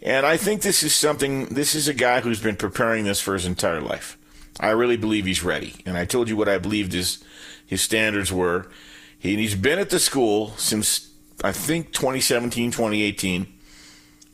And 0.00 0.24
I 0.24 0.36
think 0.36 0.62
this 0.62 0.84
is 0.84 0.94
something, 0.94 1.46
this 1.46 1.74
is 1.74 1.88
a 1.88 1.94
guy 1.94 2.20
who's 2.20 2.40
been 2.40 2.56
preparing 2.56 3.04
this 3.04 3.20
for 3.20 3.34
his 3.34 3.46
entire 3.46 3.80
life. 3.80 4.16
I 4.60 4.70
really 4.70 4.96
believe 4.96 5.26
he's 5.26 5.42
ready. 5.42 5.74
And 5.86 5.96
I 5.96 6.04
told 6.04 6.28
you 6.28 6.36
what 6.36 6.48
I 6.48 6.58
believed 6.58 6.92
his, 6.92 7.22
his 7.66 7.82
standards 7.82 8.32
were. 8.32 8.68
He, 9.18 9.36
he's 9.36 9.54
been 9.54 9.78
at 9.78 9.90
the 9.90 9.98
school 9.98 10.54
since, 10.56 11.10
I 11.42 11.52
think, 11.52 11.92
2017, 11.92 12.70
2018. 12.70 13.46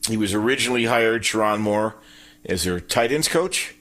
He 0.09 0.17
was 0.17 0.35
originally 0.35 0.87
hired, 0.87 1.23
Sherrone 1.23 1.61
Moore, 1.61 1.97
as 2.45 2.65
their 2.65 2.81
tight 2.81 3.13
ends 3.13 3.29
coach. 3.29 3.75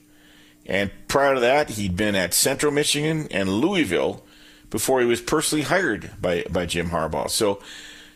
And 0.66 0.90
prior 1.08 1.34
to 1.34 1.40
that, 1.40 1.70
he'd 1.70 1.96
been 1.96 2.14
at 2.14 2.34
Central 2.34 2.70
Michigan 2.70 3.26
and 3.30 3.48
Louisville 3.48 4.24
before 4.70 5.00
he 5.00 5.06
was 5.06 5.20
personally 5.20 5.64
hired 5.64 6.10
by, 6.20 6.44
by 6.50 6.66
Jim 6.66 6.90
Harbaugh. 6.90 7.30
So 7.30 7.60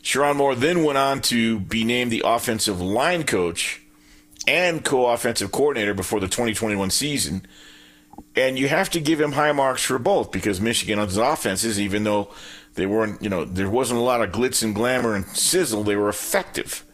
Sherrone 0.03 0.37
Moore 0.37 0.55
then 0.55 0.85
went 0.85 0.99
on 0.99 1.23
to 1.23 1.61
be 1.61 1.85
named 1.85 2.11
the 2.11 2.23
offensive 2.25 2.81
line 2.81 3.25
coach 3.25 3.81
and 4.47 4.85
co 4.85 5.07
offensive 5.07 5.53
coordinator 5.53 5.95
before 5.95 6.21
the 6.21 6.27
2021 6.27 6.91
season. 6.91 7.47
And 8.35 8.59
you 8.59 8.69
have 8.69 8.89
to 8.91 9.01
give 9.01 9.21
him 9.21 9.33
high 9.33 9.53
marks 9.53 9.83
for 9.83 9.99
both 9.99 10.33
because 10.33 10.61
Michigan 10.61 10.99
on 10.99 11.07
Michigan's 11.07 11.33
offenses, 11.33 11.81
even 11.81 12.05
though 12.05 12.31
they 12.75 12.87
weren't, 12.87 13.23
you 13.23 13.29
know, 13.29 13.45
there 13.45 13.69
wasn't 13.69 14.01
a 14.01 14.03
lot 14.03 14.23
of 14.23 14.33
glitz 14.33 14.63
and 14.63 14.75
glamour 14.75 15.15
and 15.15 15.27
sizzle, 15.27 15.85
they 15.85 15.97
were 15.97 16.09
effective. 16.09 16.85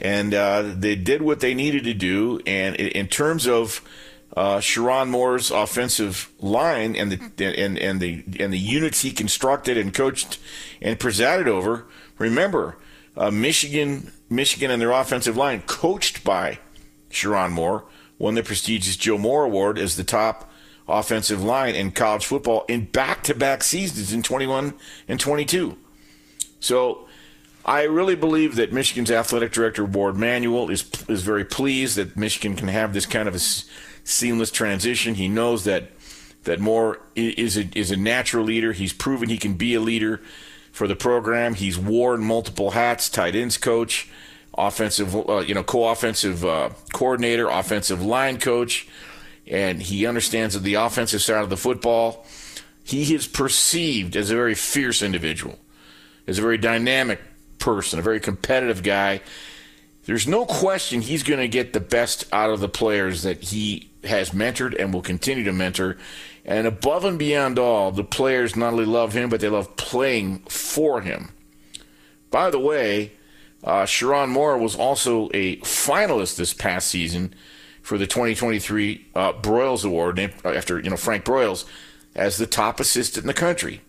And 0.00 0.34
uh, 0.34 0.62
they 0.74 0.96
did 0.96 1.22
what 1.22 1.40
they 1.40 1.54
needed 1.54 1.84
to 1.84 1.94
do. 1.94 2.40
And 2.46 2.76
in 2.76 3.08
terms 3.08 3.46
of 3.46 3.82
uh, 4.36 4.58
Sherrone 4.58 5.08
Moore's 5.10 5.50
offensive 5.50 6.30
line 6.40 6.96
and 6.96 7.12
the 7.12 7.54
and 7.56 7.78
and 7.78 8.00
the 8.00 8.24
and 8.40 8.52
the 8.52 8.58
units 8.58 9.02
he 9.02 9.12
constructed 9.12 9.76
and 9.76 9.94
coached 9.94 10.38
and 10.82 10.98
presided 10.98 11.46
over. 11.46 11.86
Remember, 12.18 12.76
uh, 13.16 13.30
Michigan, 13.30 14.12
Michigan, 14.28 14.70
and 14.70 14.82
their 14.82 14.90
offensive 14.90 15.36
line, 15.36 15.62
coached 15.62 16.24
by 16.24 16.58
Sherrone 17.10 17.52
Moore, 17.52 17.84
won 18.18 18.34
the 18.34 18.42
prestigious 18.42 18.96
Joe 18.96 19.18
Moore 19.18 19.44
Award 19.44 19.78
as 19.78 19.96
the 19.96 20.04
top 20.04 20.50
offensive 20.86 21.42
line 21.42 21.74
in 21.74 21.90
college 21.90 22.26
football 22.26 22.64
in 22.68 22.84
back-to-back 22.86 23.62
seasons 23.62 24.12
in 24.12 24.22
21 24.22 24.74
and 25.08 25.20
22. 25.20 25.76
So. 26.60 27.06
I 27.66 27.84
really 27.84 28.14
believe 28.14 28.56
that 28.56 28.74
Michigan's 28.74 29.10
athletic 29.10 29.50
director, 29.50 29.86
Warde 29.86 30.18
Manuel, 30.18 30.68
is 30.68 30.84
is 31.08 31.22
very 31.22 31.46
pleased 31.46 31.96
that 31.96 32.14
Michigan 32.14 32.56
can 32.56 32.68
have 32.68 32.92
this 32.92 33.06
kind 33.06 33.26
of 33.26 33.34
a 33.34 33.38
seamless 33.38 34.50
transition. 34.50 35.14
He 35.14 35.28
knows 35.28 35.64
that 35.64 35.90
that 36.44 36.60
Moore 36.60 37.00
is 37.14 37.56
a, 37.56 37.68
is 37.74 37.90
a 37.90 37.96
natural 37.96 38.44
leader. 38.44 38.72
He's 38.72 38.92
proven 38.92 39.28
he 39.28 39.38
can 39.38 39.54
be 39.54 39.74
a 39.74 39.80
leader 39.80 40.20
for 40.72 40.86
the 40.86 40.96
program. 40.96 41.54
He's 41.54 41.78
worn 41.78 42.22
multiple 42.22 42.72
hats, 42.72 43.08
tight 43.08 43.34
ends 43.34 43.56
coach, 43.56 44.08
offensive, 44.56 45.14
uh, 45.14 45.38
you 45.38 45.54
know, 45.54 45.62
co-offensive 45.62 46.44
uh, 46.44 46.70
coordinator, 46.92 47.48
offensive 47.48 48.04
line 48.04 48.38
coach, 48.38 48.88
and 49.46 49.82
he 49.82 50.06
understands 50.06 50.60
the 50.60 50.74
offensive 50.74 51.22
side 51.22 51.42
of 51.42 51.50
the 51.50 51.56
football. 51.56 52.26
He 52.82 53.14
is 53.14 53.26
perceived 53.26 54.16
as 54.16 54.30
a 54.30 54.34
very 54.34 54.54
fierce 54.54 55.02
individual, 55.02 55.58
as 56.26 56.38
a 56.38 56.42
very 56.42 56.58
dynamic 56.58 57.20
person, 57.58 57.98
a 57.98 58.02
very 58.02 58.20
competitive 58.20 58.82
guy. 58.82 59.20
There's 60.04 60.28
no 60.28 60.44
question 60.44 61.00
he's 61.00 61.22
going 61.22 61.40
to 61.40 61.48
get 61.48 61.72
the 61.72 61.80
best 61.80 62.26
out 62.32 62.50
of 62.50 62.60
the 62.60 62.68
players 62.68 63.22
that 63.22 63.42
he 63.42 63.90
has 64.04 64.30
mentored 64.30 64.78
and 64.78 64.92
will 64.92 65.02
continue 65.02 65.44
to 65.44 65.52
mentor. 65.52 65.96
And 66.44 66.66
above 66.66 67.06
and 67.06 67.18
beyond 67.18 67.58
all, 67.58 67.90
the 67.90 68.04
players 68.04 68.54
not 68.54 68.74
only 68.74 68.84
love 68.84 69.14
him, 69.14 69.30
but 69.30 69.40
they 69.40 69.48
love 69.48 69.76
playing 69.76 70.40
for 70.40 71.00
him. 71.00 71.30
By 72.30 72.50
the 72.50 72.58
way, 72.58 73.12
uh, 73.64 73.84
Sherrone 73.84 74.28
Moore 74.28 74.58
was 74.58 74.76
also 74.76 75.30
a 75.32 75.56
finalist 75.58 76.36
this 76.36 76.52
past 76.52 76.88
season 76.88 77.34
for 77.82 77.98
the 77.98 78.06
2023 78.06 79.06
uh, 79.14 79.32
Broyles 79.32 79.84
Award 79.84 80.18
after 80.44 80.78
you 80.78 80.90
know 80.90 80.96
Frank 80.96 81.24
Broyles 81.24 81.64
as 82.14 82.36
the 82.36 82.46
top 82.46 82.78
assistant 82.78 83.24
in 83.24 83.26
the 83.26 83.34
country. 83.34 83.80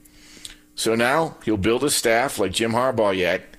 So 0.76 0.96
now 0.96 1.38
he'll 1.44 1.58
build 1.58 1.84
a 1.84 1.90
staff 1.90 2.40
like 2.40 2.52
Jim 2.52 2.72
Harbaugh 2.72 3.16
yet, 3.16 3.56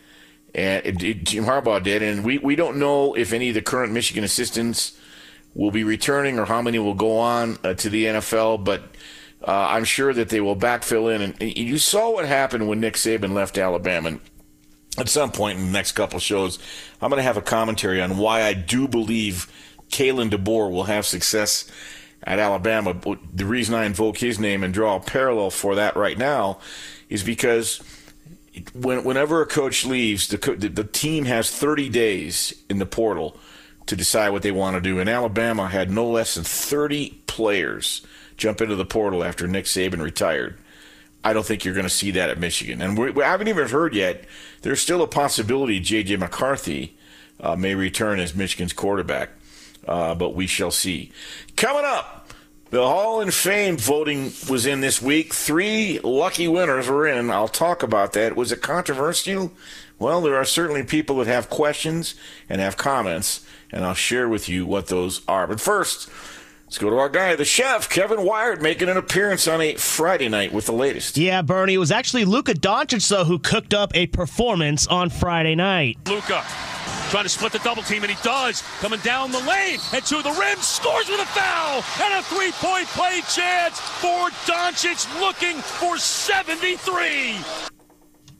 and 0.55 0.85
it, 0.85 1.03
it, 1.03 1.25
Jim 1.25 1.45
Harbaugh 1.45 1.83
did, 1.83 2.03
and 2.03 2.25
we, 2.25 2.39
we 2.39 2.57
don't 2.57 2.79
know 2.79 3.15
if 3.15 3.33
any 3.33 3.49
of 3.49 3.55
the 3.55 3.63
current 3.63 3.93
Michigan 3.93 4.25
assistants 4.25 4.99
will 5.55 5.71
be 5.71 5.85
returning 5.85 6.39
or 6.39 6.45
how 6.45 6.61
many 6.61 6.79
will 6.79 6.95
go 6.95 7.19
on 7.19 7.59
uh, 7.65 7.73
to 7.75 7.89
the 7.89 8.05
NFL, 8.05 8.65
but 8.65 8.83
uh, 9.43 9.69
I'm 9.71 9.85
sure 9.85 10.13
that 10.13 10.29
they 10.29 10.41
will 10.41 10.57
backfill 10.57 11.15
in. 11.15 11.23
And, 11.23 11.35
and 11.41 11.57
you 11.57 11.79
saw 11.79 12.13
what 12.13 12.27
happened 12.27 12.69
when 12.69 12.81
Nick 12.81 12.95
Saban 12.95 13.33
left 13.33 13.57
Alabama. 13.57 14.09
And 14.09 14.21
at 14.99 15.09
some 15.09 15.31
point 15.31 15.59
in 15.59 15.67
the 15.67 15.73
next 15.73 15.93
couple 15.93 16.19
shows, 16.19 16.59
I'm 17.01 17.11
going 17.11 17.19
to 17.19 17.25
have 17.25 17.37
a 17.37 17.43
commentary 17.43 18.01
on 18.01 18.19
why 18.19 18.43
I 18.43 18.55
do 18.55 18.89
believe 18.89 19.51
Kalen 19.91 20.31
DeBoer 20.31 20.71
will 20.71 20.85
have 20.85 21.07
success 21.07 21.71
at 22.23 22.39
Alabama. 22.39 22.95
The 23.33 23.47
reason 23.47 23.75
I 23.75 23.85
invoke 23.85 24.19
his 24.19 24.39
name 24.39 24.63
and 24.63 24.73
draw 24.75 24.97
a 24.97 25.01
parallel 25.01 25.51
for 25.51 25.75
that 25.75 25.97
right 25.97 26.19
now 26.19 26.59
is 27.09 27.23
because 27.23 27.81
when, 28.73 29.05
whenever 29.05 29.43
a 29.43 29.47
coach 29.47 29.85
leaves, 29.85 30.29
the, 30.29 30.39
the, 30.39 30.69
the 30.69 30.85
team 30.85 31.27
has 31.27 31.51
30 31.51 31.89
days 31.89 32.55
in 32.69 32.79
the 32.79 32.87
portal 32.87 33.39
to 33.87 33.97
decide 33.97 34.31
what 34.31 34.43
they 34.43 34.51
want 34.51 34.75
to 34.77 34.81
do. 34.81 34.99
And 34.99 35.09
Alabama 35.09 35.69
had 35.69 35.91
no 35.91 36.09
less 36.09 36.35
than 36.35 36.45
30 36.45 37.23
players 37.27 38.05
jump 38.37 38.61
into 38.61 38.77
the 38.77 38.85
portal 38.85 39.23
after 39.23 39.47
Nick 39.47 39.67
Saban 39.67 40.03
retired. 40.03 40.59
I 41.27 41.33
don't 41.33 41.45
think 41.45 41.65
you're 41.65 41.75
going 41.75 41.85
to 41.85 41.91
see 41.91 42.11
that 42.13 42.31
at 42.31 42.39
Michigan. 42.39 42.81
And 42.81 42.97
we, 42.97 43.11
we 43.11 43.23
haven't 43.23 43.49
even 43.49 43.69
heard 43.69 43.95
yet. 43.95 44.25
There's 44.63 44.81
still 44.81 45.03
a 45.03 45.07
possibility 45.07 45.81
J.J. 45.81 46.17
McCarthy 46.17 46.97
uh, 47.41 47.57
may 47.57 47.75
return 47.75 48.19
as 48.21 48.35
Michigan's 48.35 48.73
quarterback 48.73 49.31
uh, 49.87 50.15
but 50.15 50.35
we 50.35 50.47
shall 50.47 50.71
see. 50.71 51.13
Coming 51.57 51.85
up, 51.85 52.29
the 52.71 52.87
Hall 52.87 53.21
of 53.21 53.35
Fame 53.35 53.77
voting 53.77 54.33
was 54.51 54.67
in 54.67 54.81
this 54.81 55.01
week. 55.01 55.33
Three 55.33 56.01
lucky 56.01 56.49
winners 56.49 56.89
were 56.89 57.07
in. 57.07 57.31
I'll 57.31 57.49
talk 57.49 57.83
about 57.83 58.13
that. 58.15 58.37
Was 58.37 58.53
it 58.53 58.63
controversial? 58.63 59.53
Well, 59.99 60.21
there 60.21 60.37
are 60.37 60.45
certainly 60.45 60.83
people 60.83 61.17
that 61.19 61.27
have 61.27 61.49
questions 61.49 62.15
and 62.49 62.61
have 62.61 62.77
comments, 62.77 63.47
and 63.73 63.85
I'll 63.85 63.95
share 63.95 64.29
with 64.29 64.49
you 64.49 64.67
what 64.67 64.89
those 64.89 65.23
are. 65.27 65.47
But 65.47 65.61
first, 65.61 66.11
Let's 66.67 66.79
go 66.79 66.91
to 66.91 66.99
our 66.99 67.09
guy, 67.09 67.37
the 67.37 67.45
chef, 67.45 67.89
Kevin 67.89 68.25
Wired, 68.25 68.61
making 68.61 68.89
an 68.89 68.97
appearance 68.97 69.47
on 69.47 69.61
a 69.61 69.75
Friday 69.77 70.29
night 70.29 70.53
with 70.53 70.67
the 70.67 70.73
latest. 70.73 71.17
Yeah, 71.17 71.41
Bernie, 71.43 71.75
it 71.75 71.79
was 71.79 71.93
actually 71.93 72.25
Luka 72.25 72.55
Doncic, 72.55 73.09
though, 73.09 73.25
who 73.25 73.39
cooked 73.39 73.73
up 73.73 73.95
a 73.95 74.09
performance 74.09 74.85
on 74.89 75.09
Friday 75.09 75.55
night. 75.55 75.97
Luka 76.09 76.45
trying 77.11 77.23
to 77.23 77.29
split 77.29 77.53
the 77.53 77.61
double 77.61 77.85
team, 77.85 78.03
and 78.03 78.11
he 78.11 78.21
does. 78.25 78.65
Coming 78.81 78.99
down 79.01 79.31
the 79.31 79.39
lane 79.39 79.79
and 79.95 80.05
to 80.07 80.23
the 80.23 80.33
rim, 80.33 80.59
scores 80.59 81.09
with 81.09 81.21
a 81.21 81.27
foul 81.27 81.85
and 82.03 82.15
a 82.15 82.23
three 82.25 82.51
point 82.55 82.89
play 82.89 83.21
chance 83.33 83.79
for 83.79 84.31
Doncic, 84.45 85.21
looking 85.21 85.59
for 85.59 85.97
73. 85.99 87.37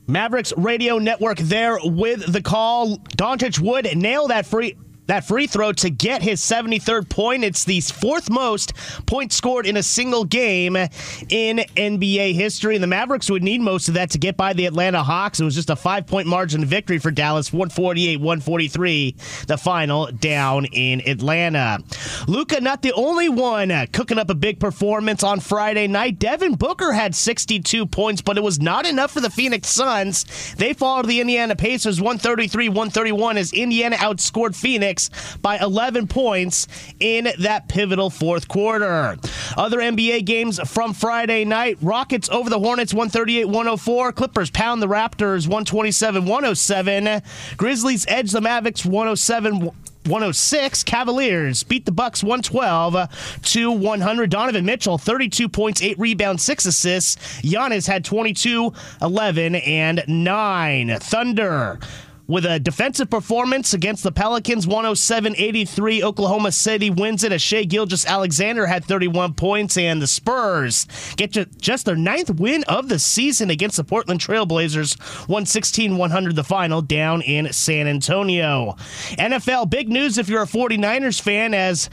Mavericks 0.07 0.51
radio 0.57 0.97
network 0.99 1.37
there 1.37 1.79
with 1.81 2.31
the 2.31 2.41
call. 2.41 2.97
Doncic 2.97 3.59
would 3.59 3.95
nail 3.97 4.27
that 4.27 4.45
free 4.45 4.75
that 5.07 5.25
free 5.25 5.47
throw 5.47 5.71
to 5.73 5.89
get 5.89 6.21
his 6.21 6.41
73rd 6.41 7.09
point. 7.09 7.43
It's 7.43 7.63
the 7.63 7.81
fourth 7.81 8.29
most 8.29 8.73
points 9.05 9.35
scored 9.35 9.65
in 9.65 9.77
a 9.77 9.83
single 9.83 10.25
game 10.25 10.75
in 10.75 11.57
NBA 11.57 12.33
history. 12.33 12.75
And 12.75 12.83
the 12.83 12.87
Mavericks 12.87 13.29
would 13.29 13.43
need 13.43 13.61
most 13.61 13.87
of 13.87 13.95
that 13.95 14.11
to 14.11 14.17
get 14.17 14.37
by 14.37 14.53
the 14.53 14.65
Atlanta 14.65 15.03
Hawks. 15.03 15.39
It 15.39 15.45
was 15.45 15.55
just 15.55 15.69
a 15.69 15.75
five 15.75 16.05
point 16.07 16.27
margin 16.27 16.63
victory 16.65 16.99
for 16.99 17.11
Dallas, 17.11 17.51
148 17.51 18.17
143, 18.17 19.15
the 19.47 19.57
final 19.57 20.07
down 20.07 20.65
in 20.65 21.01
Atlanta. 21.07 21.79
Luka, 22.27 22.61
not 22.61 22.81
the 22.81 22.93
only 22.93 23.29
one 23.29 23.71
uh, 23.71 23.85
cooking 23.91 24.19
up 24.19 24.29
a 24.29 24.35
big 24.35 24.59
performance 24.59 25.23
on 25.23 25.39
Friday 25.39 25.87
night. 25.87 26.19
Devin 26.19 26.55
Booker 26.55 26.91
had 26.91 27.15
62 27.15 27.85
points, 27.85 28.21
but 28.21 28.37
it 28.37 28.43
was 28.43 28.59
not 28.59 28.85
enough 28.85 29.11
for 29.11 29.21
the 29.21 29.29
Phoenix 29.29 29.69
Suns. 29.69 30.55
They 30.55 30.73
fall 30.73 31.01
to 31.01 31.07
the 31.07 31.21
Indiana 31.21 31.55
Pacers 31.55 32.01
133 32.01 32.69
131 32.69 33.37
as 33.37 33.53
Indiana 33.53 33.95
outscored 33.97 34.55
Phoenix 34.55 34.96
by 35.41 35.57
11 35.57 36.07
points 36.07 36.67
in 36.99 37.27
that 37.39 37.67
pivotal 37.67 38.09
fourth 38.09 38.47
quarter. 38.47 39.17
Other 39.55 39.79
NBA 39.79 40.25
games 40.25 40.59
from 40.69 40.93
Friday 40.93 41.45
night 41.45 41.77
Rockets 41.81 42.29
over 42.29 42.49
the 42.49 42.59
Hornets 42.59 42.93
138 42.93 43.45
104. 43.45 44.11
Clippers 44.13 44.49
pound 44.49 44.81
the 44.81 44.87
Raptors 44.87 45.47
127 45.47 46.25
107. 46.25 47.21
Grizzlies 47.57 48.05
edge 48.07 48.31
the 48.31 48.41
Mavericks 48.41 48.85
107 48.85 49.71
106. 50.07 50.83
Cavaliers 50.83 51.63
beat 51.63 51.85
the 51.85 51.91
Bucks 51.91 52.23
112 52.23 53.41
to 53.43 53.71
100. 53.71 54.29
Donovan 54.29 54.65
Mitchell 54.65 54.97
32 54.97 55.49
points, 55.49 55.81
8 55.81 55.99
rebounds, 55.99 56.43
6 56.43 56.65
assists. 56.65 57.41
Giannis 57.41 57.87
had 57.87 58.05
22, 58.05 58.73
11 59.01 59.55
and 59.55 60.03
9. 60.07 60.99
Thunder 60.99 61.79
with 62.27 62.45
a 62.45 62.59
defensive 62.59 63.09
performance 63.09 63.73
against 63.73 64.03
the 64.03 64.11
Pelicans, 64.11 64.67
107 64.67 65.35
83. 65.37 66.03
Oklahoma 66.03 66.51
City 66.51 66.89
wins 66.89 67.23
it 67.23 67.31
as 67.31 67.41
Shai 67.41 67.63
Gilgeous-Alexander 67.63 68.67
had 68.67 68.85
31 68.85 69.33
points, 69.33 69.77
and 69.77 70.01
the 70.01 70.07
Spurs 70.07 70.87
get 71.15 71.31
just 71.57 71.85
their 71.85 71.95
ninth 71.95 72.29
win 72.39 72.63
of 72.65 72.89
the 72.89 72.99
season 72.99 73.49
against 73.49 73.77
the 73.77 73.83
Portland 73.83 74.19
Trailblazers, 74.19 74.99
116 75.27 75.97
100 75.97 76.35
the 76.35 76.43
final 76.43 76.81
down 76.81 77.21
in 77.21 77.51
San 77.53 77.87
Antonio. 77.87 78.75
NFL 79.17 79.69
big 79.69 79.89
news 79.89 80.17
if 80.17 80.29
you're 80.29 80.43
a 80.43 80.47
49ers 80.47 81.21
fan 81.21 81.53
as 81.53 81.89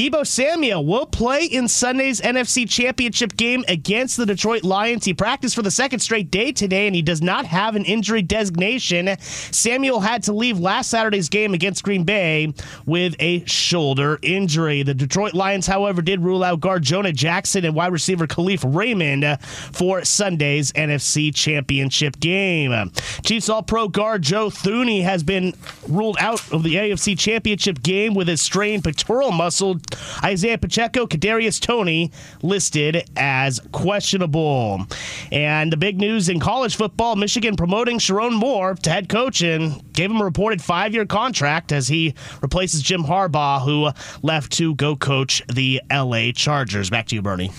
Deebo 0.00 0.26
Samuel 0.26 0.86
will 0.86 1.04
play 1.04 1.44
in 1.44 1.68
Sunday's 1.68 2.22
NFC 2.22 2.66
Championship 2.66 3.36
game 3.36 3.66
against 3.68 4.16
the 4.16 4.24
Detroit 4.24 4.64
Lions. 4.64 5.04
He 5.04 5.12
practiced 5.12 5.54
for 5.54 5.60
the 5.60 5.70
second 5.70 5.98
straight 5.98 6.30
day 6.30 6.52
today, 6.52 6.86
and 6.86 6.96
he 6.96 7.02
does 7.02 7.20
not 7.20 7.44
have 7.44 7.76
an 7.76 7.84
injury 7.84 8.22
designation. 8.22 9.14
Samuel 9.20 10.00
had 10.00 10.22
to 10.22 10.32
leave 10.32 10.58
last 10.58 10.88
Saturday's 10.88 11.28
game 11.28 11.52
against 11.52 11.84
Green 11.84 12.04
Bay 12.04 12.54
with 12.86 13.14
a 13.18 13.44
shoulder 13.44 14.18
injury. 14.22 14.82
The 14.82 14.94
Detroit 14.94 15.34
Lions, 15.34 15.66
however, 15.66 16.00
did 16.00 16.24
rule 16.24 16.42
out 16.42 16.60
guard 16.60 16.82
Jonah 16.82 17.12
Jackson 17.12 17.66
and 17.66 17.74
wide 17.74 17.92
receiver 17.92 18.26
Kalif 18.26 18.64
Raymond 18.74 19.38
for 19.42 20.02
Sunday's 20.06 20.72
NFC 20.72 21.30
Championship 21.34 22.18
game. 22.20 22.90
Chiefs 23.22 23.50
All 23.50 23.62
Pro 23.62 23.86
guard 23.86 24.22
Joe 24.22 24.48
Thuney 24.48 25.02
has 25.02 25.22
been 25.22 25.52
ruled 25.86 26.16
out 26.20 26.50
of 26.54 26.62
the 26.62 26.76
AFC 26.76 27.18
Championship 27.18 27.82
game 27.82 28.14
with 28.14 28.28
his 28.28 28.40
strained 28.40 28.82
pectoral 28.82 29.30
muscle 29.30 29.78
Isaiah 30.22 30.58
Pacheco, 30.58 31.06
Kadarius 31.06 31.60
Toney 31.60 32.12
listed 32.42 33.08
as 33.16 33.60
questionable. 33.72 34.86
And 35.32 35.72
the 35.72 35.76
big 35.76 35.98
news 35.98 36.28
in 36.28 36.40
college 36.40 36.76
football: 36.76 37.16
Michigan 37.16 37.56
promoting 37.56 37.98
Sherrone 37.98 38.38
Moore 38.38 38.74
to 38.74 38.90
head 38.90 39.08
coach 39.08 39.42
and 39.42 39.82
gave 39.92 40.10
him 40.10 40.20
a 40.20 40.24
reported 40.24 40.62
five-year 40.62 41.06
contract 41.06 41.72
as 41.72 41.88
he 41.88 42.14
replaces 42.42 42.82
Jim 42.82 43.02
Harbaugh, 43.02 43.64
who 43.64 43.90
left 44.22 44.52
to 44.52 44.74
go 44.74 44.96
coach 44.96 45.42
the 45.52 45.82
L.A. 45.90 46.32
Chargers. 46.32 46.90
Back 46.90 47.06
to 47.08 47.14
you, 47.14 47.22
Bernie. 47.22 47.50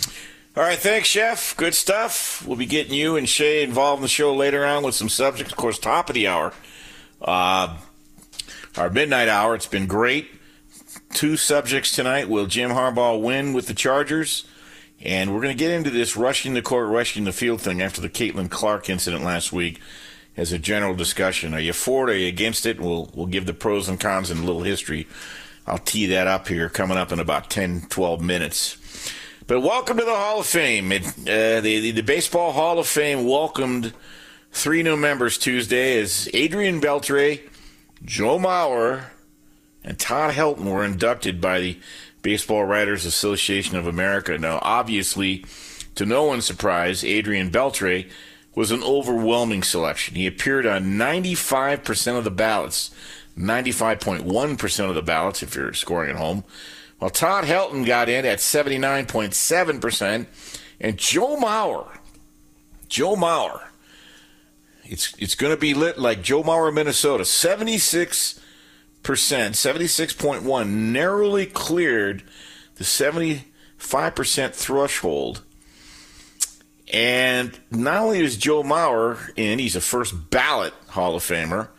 All 0.55 0.63
right, 0.63 0.77
thanks, 0.77 1.07
Chef. 1.07 1.55
Good 1.55 1.73
stuff. 1.73 2.45
We'll 2.45 2.57
be 2.57 2.65
getting 2.65 2.93
you 2.93 3.15
and 3.15 3.27
Shay 3.27 3.63
involved 3.63 3.99
in 3.99 4.03
the 4.03 4.09
show 4.09 4.35
later 4.35 4.65
on 4.65 4.83
with 4.83 4.95
some 4.95 5.07
subjects. 5.07 5.53
Of 5.53 5.57
course, 5.57 5.79
top 5.79 6.09
of 6.09 6.13
the 6.13 6.27
hour, 6.27 6.51
uh, 7.21 7.77
our 8.75 8.89
midnight 8.89 9.29
hour. 9.29 9.55
It's 9.55 9.65
been 9.65 9.87
great 9.87 10.40
two 11.13 11.37
subjects 11.37 11.91
tonight. 11.91 12.29
Will 12.29 12.45
Jim 12.45 12.71
Harbaugh 12.71 13.21
win 13.21 13.53
with 13.53 13.67
the 13.67 13.73
Chargers? 13.73 14.45
And 15.03 15.33
we're 15.33 15.41
going 15.41 15.55
to 15.55 15.63
get 15.63 15.71
into 15.71 15.89
this 15.89 16.15
rushing 16.15 16.53
the 16.53 16.61
court, 16.61 16.87
rushing 16.87 17.23
the 17.23 17.31
field 17.31 17.61
thing 17.61 17.81
after 17.81 18.01
the 18.01 18.09
Caitlin 18.09 18.49
Clark 18.49 18.89
incident 18.89 19.23
last 19.23 19.51
week 19.51 19.79
as 20.37 20.51
a 20.51 20.59
general 20.59 20.95
discussion. 20.95 21.53
Are 21.53 21.59
you 21.59 21.73
for 21.73 22.09
it? 22.09 22.13
Are 22.13 22.17
you 22.17 22.27
against 22.27 22.65
it? 22.65 22.79
We'll, 22.79 23.11
we'll 23.13 23.27
give 23.27 23.45
the 23.45 23.53
pros 23.53 23.89
and 23.89 23.99
cons 23.99 24.29
and 24.29 24.41
a 24.41 24.43
little 24.43 24.63
history. 24.63 25.07
I'll 25.67 25.77
tee 25.77 26.05
that 26.07 26.27
up 26.27 26.47
here 26.47 26.69
coming 26.69 26.97
up 26.97 27.11
in 27.11 27.19
about 27.19 27.49
10, 27.49 27.87
12 27.89 28.21
minutes. 28.21 28.77
But 29.47 29.61
welcome 29.61 29.97
to 29.97 30.05
the 30.05 30.15
Hall 30.15 30.39
of 30.39 30.45
Fame. 30.45 30.91
It, 30.91 31.05
uh, 31.05 31.61
the, 31.61 31.91
the 31.91 32.01
Baseball 32.01 32.51
Hall 32.51 32.79
of 32.79 32.87
Fame 32.87 33.27
welcomed 33.27 33.93
three 34.51 34.83
new 34.83 34.95
members 34.95 35.37
Tuesday 35.37 35.99
as 35.99 36.29
Adrian 36.33 36.79
Beltre 36.79 37.41
Joe 38.03 38.39
Mauer 38.39 39.05
and 39.83 39.97
Todd 39.97 40.33
Helton 40.33 40.71
were 40.71 40.85
inducted 40.85 41.41
by 41.41 41.59
the 41.59 41.79
Baseball 42.21 42.65
Writers 42.65 43.05
Association 43.05 43.75
of 43.75 43.87
America. 43.87 44.37
Now, 44.37 44.59
obviously, 44.61 45.45
to 45.95 46.05
no 46.05 46.23
one's 46.23 46.45
surprise, 46.45 47.03
Adrian 47.03 47.49
Beltre 47.49 48.09
was 48.53 48.71
an 48.71 48.83
overwhelming 48.83 49.63
selection. 49.63 50.15
He 50.15 50.27
appeared 50.27 50.65
on 50.65 50.85
95% 50.85 52.17
of 52.17 52.23
the 52.23 52.31
ballots, 52.31 52.91
95.1% 53.37 54.89
of 54.89 54.95
the 54.95 55.01
ballots 55.01 55.41
if 55.41 55.55
you're 55.55 55.73
scoring 55.73 56.11
at 56.11 56.17
home. 56.17 56.43
While 56.99 57.09
Todd 57.09 57.45
Helton 57.45 57.85
got 57.85 58.09
in 58.09 58.25
at 58.25 58.39
79.7%, 58.39 60.25
and 60.79 60.97
Joe 60.97 61.37
Mauer, 61.37 61.97
Joe 62.89 63.15
Mauer, 63.15 63.61
it's 64.83 65.13
it's 65.17 65.35
going 65.35 65.53
to 65.53 65.59
be 65.59 65.73
lit 65.73 65.97
like 65.97 66.21
Joe 66.21 66.43
Mauer, 66.43 66.73
Minnesota, 66.73 67.23
76 67.23 68.39
percent, 69.03 69.55
76.1, 69.55 70.69
narrowly 70.69 71.45
cleared 71.45 72.23
the 72.75 72.83
75% 72.83 74.53
threshold. 74.53 75.43
And 76.93 77.57
not 77.69 78.01
only 78.01 78.19
is 78.19 78.37
Joe 78.37 78.63
Mauer 78.63 79.31
in, 79.35 79.59
he's 79.59 79.75
a 79.75 79.81
first 79.81 80.29
ballot 80.29 80.73
Hall 80.89 81.15
of 81.15 81.23
Famer. 81.23 81.69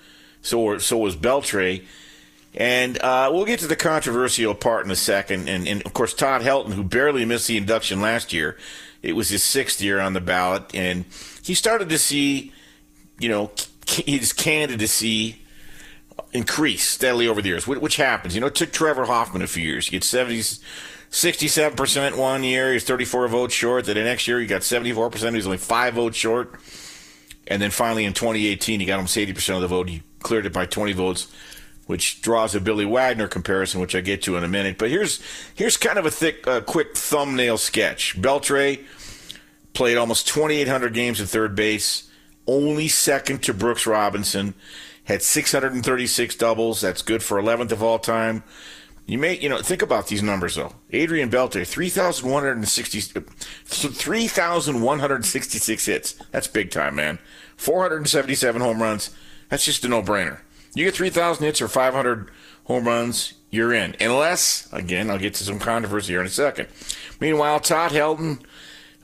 So, 0.41 0.79
so 0.79 0.97
was 0.99 1.17
Beltre. 1.17 1.85
And 2.55 2.99
uh, 2.99 3.31
we'll 3.33 3.45
get 3.45 3.61
to 3.61 3.67
the 3.67 3.77
controversial 3.77 4.55
part 4.55 4.85
in 4.85 4.91
a 4.91 4.97
second. 4.97 5.49
And, 5.49 5.67
and, 5.67 5.83
of 5.87 5.93
course, 5.93 6.13
Todd 6.15 6.43
Helton, 6.43 6.73
who 6.73 6.83
barely 6.83 7.25
missed 7.25 7.49
the 7.49 7.57
induction 7.57 8.01
last 8.01 8.33
year, 8.33 8.59
it 9.03 9.15
was 9.15 9.29
his 9.29 9.43
sixth 9.43 9.81
year 9.81 10.01
on 10.01 10.13
the 10.13 10.21
ballot. 10.21 10.75
And 10.75 11.05
he 11.43 11.55
started 11.55 11.89
to 11.89 11.99
see, 11.99 12.53
you 13.19 13.29
know, 13.29 13.51
his 13.87 14.33
candidacy 14.33 15.42
increase 16.33 16.89
steadily 16.89 17.29
over 17.29 17.43
the 17.43 17.49
years, 17.49 17.67
which 17.67 17.97
happens. 17.97 18.35
You 18.35 18.41
know, 18.41 18.47
it 18.47 18.55
took 18.55 18.73
Trevor 18.73 19.05
Hoffman 19.05 19.43
a 19.43 19.47
few 19.47 19.63
years. 19.63 19.87
You 19.87 19.93
get 19.93 20.05
70, 20.05 20.39
67% 21.11 22.17
one 22.17 22.43
year. 22.43 22.73
He's 22.73 22.85
34 22.85 23.29
votes 23.29 23.55
short. 23.55 23.85
Then 23.85 23.97
the 23.97 24.05
next 24.05 24.27
year, 24.27 24.41
he 24.41 24.47
got 24.47 24.63
74%. 24.63 25.35
He's 25.35 25.47
only 25.47 25.59
five 25.59 25.95
votes 25.95 26.17
short. 26.17 26.55
And 27.47 27.61
then 27.61 27.71
finally 27.71 28.05
in 28.05 28.15
2018, 28.15 28.81
he 28.81 28.87
got 28.87 28.97
almost 28.97 29.17
80% 29.17 29.57
of 29.57 29.61
the 29.61 29.69
vote. 29.69 29.89
He 29.91 30.03
cleared 30.21 30.47
it 30.47 30.53
by 30.53 30.65
20 30.65 30.93
votes, 30.93 31.31
which 31.87 32.23
draws 32.23 32.55
a 32.55 32.61
Billy 32.61 32.87
Wagner 32.87 33.29
comparison, 33.29 33.81
which 33.81 33.95
I 33.95 34.01
get 34.01 34.23
to 34.23 34.37
in 34.37 34.45
a 34.45 34.49
minute. 34.49 34.79
But 34.79 34.91
here's 34.91 35.21
here's 35.55 35.77
kind 35.77 35.99
of 35.99 36.07
a 36.07 36.11
thick, 36.11 36.47
uh, 36.47 36.63
quick 36.63 36.97
thumbnail 36.97 37.59
sketch. 37.59 38.21
Beltre 38.21 38.83
played 39.75 39.99
almost 39.99 40.29
2,800 40.29 40.95
games 40.95 41.21
at 41.21 41.29
third 41.29 41.55
base, 41.55 42.09
only 42.47 42.89
second 42.89 43.43
to 43.43 43.53
Brooks 43.53 43.87
Robinson 43.87 44.55
had 45.13 45.23
636 45.23 46.35
doubles. 46.37 46.81
That's 46.81 47.03
good 47.03 47.23
for 47.23 47.41
11th 47.41 47.73
of 47.73 47.83
all 47.83 47.99
time. 47.99 48.45
You 49.07 49.19
may, 49.19 49.39
you 49.39 49.49
know, 49.49 49.59
think 49.59 49.83
about 49.83 50.07
these 50.07 50.23
numbers 50.23 50.55
though. 50.55 50.75
Adrian 50.91 51.31
Beltre, 51.31 51.67
3,160, 51.67 53.01
3,166 53.65 55.87
hits. 55.87 56.15
That's 56.31 56.47
big 56.47 56.71
time, 56.71 56.95
man. 56.95 57.19
477 57.57 58.61
home 58.61 58.83
runs. 58.83 59.11
That's 59.49 59.65
just 59.65 59.85
a 59.85 59.89
no-brainer. 59.89 60.41
You 60.75 60.85
get 60.85 60.95
3,000 60.95 61.45
hits 61.45 61.61
or 61.61 61.69
500 61.69 62.31
home 62.65 62.87
runs, 62.87 63.35
you're 63.51 63.75
in. 63.75 63.95
Unless, 64.01 64.73
again, 64.73 65.11
I'll 65.11 65.19
get 65.19 65.35
to 65.35 65.45
some 65.45 65.59
controversy 65.59 66.13
here 66.13 66.21
in 66.21 66.27
a 66.27 66.31
second. 66.31 66.69
Meanwhile, 67.21 67.61
Todd 67.61 67.93
Helton, 67.93 68.41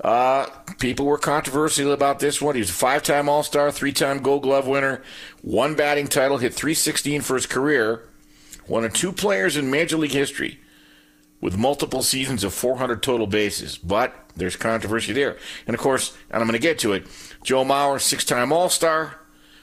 uh, 0.00 0.46
people 0.78 1.06
were 1.06 1.18
controversial 1.18 1.92
about 1.92 2.20
this 2.20 2.40
one. 2.40 2.54
He 2.54 2.60
was 2.60 2.70
a 2.70 2.74
five 2.74 3.02
time 3.02 3.28
All 3.28 3.42
Star, 3.42 3.70
three 3.70 3.92
time 3.92 4.18
Gold 4.18 4.42
Glove 4.42 4.66
winner, 4.66 5.02
one 5.42 5.74
batting 5.74 6.06
title, 6.06 6.38
hit 6.38 6.54
316 6.54 7.22
for 7.22 7.34
his 7.34 7.46
career, 7.46 8.08
one 8.66 8.84
of 8.84 8.92
two 8.92 9.12
players 9.12 9.56
in 9.56 9.70
Major 9.70 9.96
League 9.96 10.12
history 10.12 10.60
with 11.40 11.56
multiple 11.56 12.02
seasons 12.02 12.44
of 12.44 12.52
400 12.52 13.02
total 13.02 13.26
bases. 13.26 13.78
But 13.78 14.14
there's 14.36 14.56
controversy 14.56 15.12
there. 15.12 15.36
And 15.66 15.74
of 15.74 15.80
course, 15.80 16.16
and 16.30 16.40
I'm 16.40 16.48
going 16.48 16.52
to 16.52 16.58
get 16.58 16.78
to 16.80 16.92
it, 16.92 17.06
Joe 17.42 17.64
Mauer, 17.64 18.00
six 18.00 18.24
time 18.24 18.52
All 18.52 18.68
Star, 18.68 19.18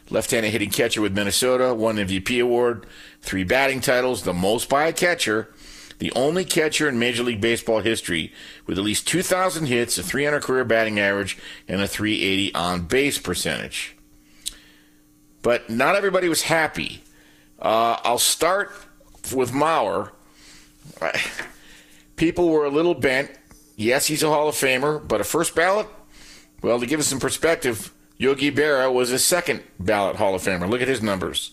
left 0.10 0.32
handed 0.32 0.52
hitting 0.52 0.69
catcher 0.69 1.02
with 1.02 1.15
Minnesota, 1.15 1.74
one 1.74 1.95
MVP 1.95 2.41
award, 2.41 2.86
three 3.21 3.45
batting 3.45 3.80
titles, 3.80 4.24
the 4.24 4.34
most 4.34 4.67
by 4.67 4.88
a 4.88 4.93
catcher 4.93 5.54
the 6.00 6.12
only 6.14 6.44
catcher 6.44 6.90
in 6.90 7.00
Major 7.00 7.24
League 7.24 7.42
Baseball 7.42 7.80
history 7.80 8.34
with 8.66 8.78
at 8.78 8.84
least 8.84 9.08
2,000 9.08 9.66
hits, 9.66 9.98
a 9.98 10.04
300 10.04 10.42
career 10.44 10.66
batting 10.66 11.00
average, 11.00 11.38
and 11.68 11.82
a 11.82 11.88
380 11.88 12.54
on 12.54 12.82
base 12.82 13.18
percentage. 13.18 13.96
But 15.42 15.70
not 15.70 15.96
everybody 15.96 16.28
was 16.28 16.44
happy. 16.44 17.04
Uh, 17.60 17.98
I'll 18.04 18.20
start 18.20 18.72
with 19.34 19.52
Mauer. 19.52 20.12
People 22.16 22.50
were 22.50 22.66
a 22.66 22.70
little 22.70 22.94
bent. 22.94 23.32
Yes, 23.76 24.08
he's 24.08 24.24
a 24.24 24.30
Hall 24.30 24.48
of 24.48 24.56
Famer, 24.56 25.06
but 25.06 25.22
a 25.22 25.24
first 25.24 25.56
ballot? 25.56 25.88
Well, 26.62 26.80
to 26.80 26.86
give 26.86 27.00
us 27.00 27.08
some 27.08 27.20
perspective, 27.20 27.94
Yogi 28.18 28.52
Berra 28.52 28.92
was 28.92 29.12
a 29.12 29.20
second 29.20 29.64
ballot 29.80 30.16
Hall 30.16 30.34
of 30.34 30.42
Famer. 30.42 30.70
Look 30.70 30.82
at 30.82 30.88
his 30.88 31.02
numbers. 31.02 31.52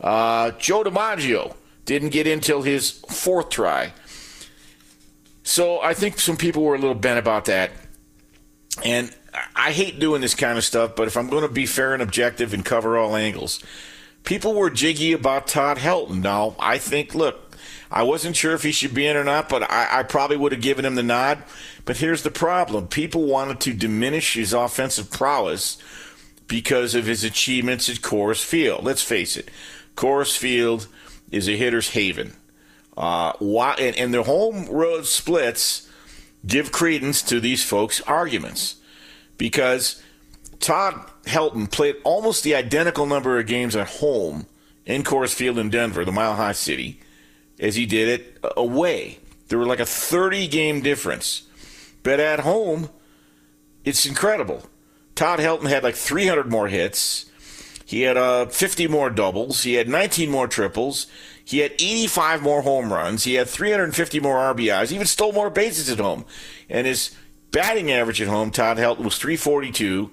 Uh, 0.00 0.52
Joe 0.52 0.84
DiMaggio 0.84 1.54
didn't 1.86 2.10
get 2.10 2.26
in 2.26 2.40
till 2.40 2.62
his 2.62 2.90
fourth 2.90 3.48
try. 3.48 3.92
So 5.42 5.80
I 5.80 5.94
think 5.94 6.18
some 6.18 6.36
people 6.36 6.62
were 6.62 6.74
a 6.74 6.78
little 6.78 6.94
bent 6.94 7.18
about 7.18 7.46
that. 7.46 7.70
And 8.84 9.14
I 9.54 9.72
hate 9.72 9.98
doing 9.98 10.20
this 10.20 10.34
kind 10.34 10.58
of 10.58 10.64
stuff, 10.64 10.96
but 10.96 11.06
if 11.06 11.16
I'm 11.16 11.28
going 11.28 11.42
to 11.46 11.48
be 11.48 11.66
fair 11.66 11.94
and 11.94 12.02
objective 12.02 12.52
and 12.52 12.64
cover 12.64 12.98
all 12.98 13.16
angles, 13.16 13.62
people 14.24 14.54
were 14.54 14.70
jiggy 14.70 15.12
about 15.12 15.46
Todd 15.46 15.78
Helton. 15.78 16.22
Now, 16.22 16.56
I 16.58 16.78
think, 16.78 17.14
look, 17.14 17.56
I 17.90 18.02
wasn't 18.02 18.36
sure 18.36 18.54
if 18.54 18.62
he 18.62 18.72
should 18.72 18.92
be 18.92 19.06
in 19.06 19.16
or 19.16 19.24
not, 19.24 19.48
but 19.48 19.62
I, 19.70 20.00
I 20.00 20.02
probably 20.02 20.36
would 20.36 20.52
have 20.52 20.60
given 20.60 20.84
him 20.84 20.96
the 20.96 21.02
nod. 21.02 21.42
But 21.84 21.98
here's 21.98 22.22
the 22.22 22.30
problem 22.30 22.88
people 22.88 23.24
wanted 23.24 23.60
to 23.60 23.72
diminish 23.72 24.34
his 24.34 24.52
offensive 24.52 25.10
prowess 25.10 25.78
because 26.48 26.94
of 26.94 27.06
his 27.06 27.24
achievements 27.24 27.88
at 27.88 27.96
Coors 27.96 28.44
Field. 28.44 28.84
Let's 28.84 29.02
face 29.02 29.36
it, 29.36 29.50
Coors 29.96 30.36
Field 30.36 30.88
is 31.30 31.48
a 31.48 31.56
hitter's 31.56 31.90
haven. 31.90 32.34
Uh, 32.96 33.32
why, 33.38 33.74
and, 33.78 33.96
and 33.96 34.14
the 34.14 34.22
home 34.22 34.66
road 34.66 35.06
splits 35.06 35.88
give 36.46 36.72
credence 36.72 37.22
to 37.22 37.40
these 37.40 37.64
folks' 37.64 38.00
arguments 38.02 38.76
because 39.36 40.02
Todd 40.60 40.94
Helton 41.24 41.70
played 41.70 41.96
almost 42.04 42.42
the 42.42 42.54
identical 42.54 43.06
number 43.06 43.38
of 43.38 43.46
games 43.46 43.76
at 43.76 43.88
home 43.88 44.46
in 44.86 45.02
Coors 45.02 45.34
Field 45.34 45.58
in 45.58 45.68
Denver, 45.68 46.04
the 46.04 46.12
Mile 46.12 46.36
High 46.36 46.52
City, 46.52 47.00
as 47.58 47.74
he 47.74 47.86
did 47.86 48.08
it 48.08 48.38
away. 48.56 49.18
There 49.48 49.58
were 49.58 49.66
like 49.66 49.80
a 49.80 49.86
30 49.86 50.48
game 50.48 50.80
difference. 50.80 51.42
But 52.02 52.20
at 52.20 52.40
home, 52.40 52.90
it's 53.84 54.06
incredible. 54.06 54.62
Todd 55.14 55.40
Helton 55.40 55.68
had 55.68 55.82
like 55.82 55.96
300 55.96 56.50
more 56.50 56.68
hits. 56.68 57.26
He 57.86 58.02
had 58.02 58.16
uh, 58.16 58.46
50 58.46 58.88
more 58.88 59.10
doubles. 59.10 59.62
He 59.62 59.74
had 59.74 59.88
19 59.88 60.28
more 60.28 60.48
triples. 60.48 61.06
He 61.44 61.58
had 61.58 61.70
85 61.72 62.42
more 62.42 62.62
home 62.62 62.92
runs. 62.92 63.22
He 63.22 63.34
had 63.34 63.48
350 63.48 64.18
more 64.18 64.38
RBIs. 64.52 64.88
He 64.88 64.96
even 64.96 65.06
stole 65.06 65.32
more 65.32 65.50
bases 65.50 65.88
at 65.88 66.00
home. 66.00 66.24
And 66.68 66.88
his 66.88 67.14
batting 67.52 67.92
average 67.92 68.20
at 68.20 68.26
home, 68.26 68.50
Todd 68.50 68.76
Helton, 68.78 69.04
was 69.04 69.16
342. 69.18 70.10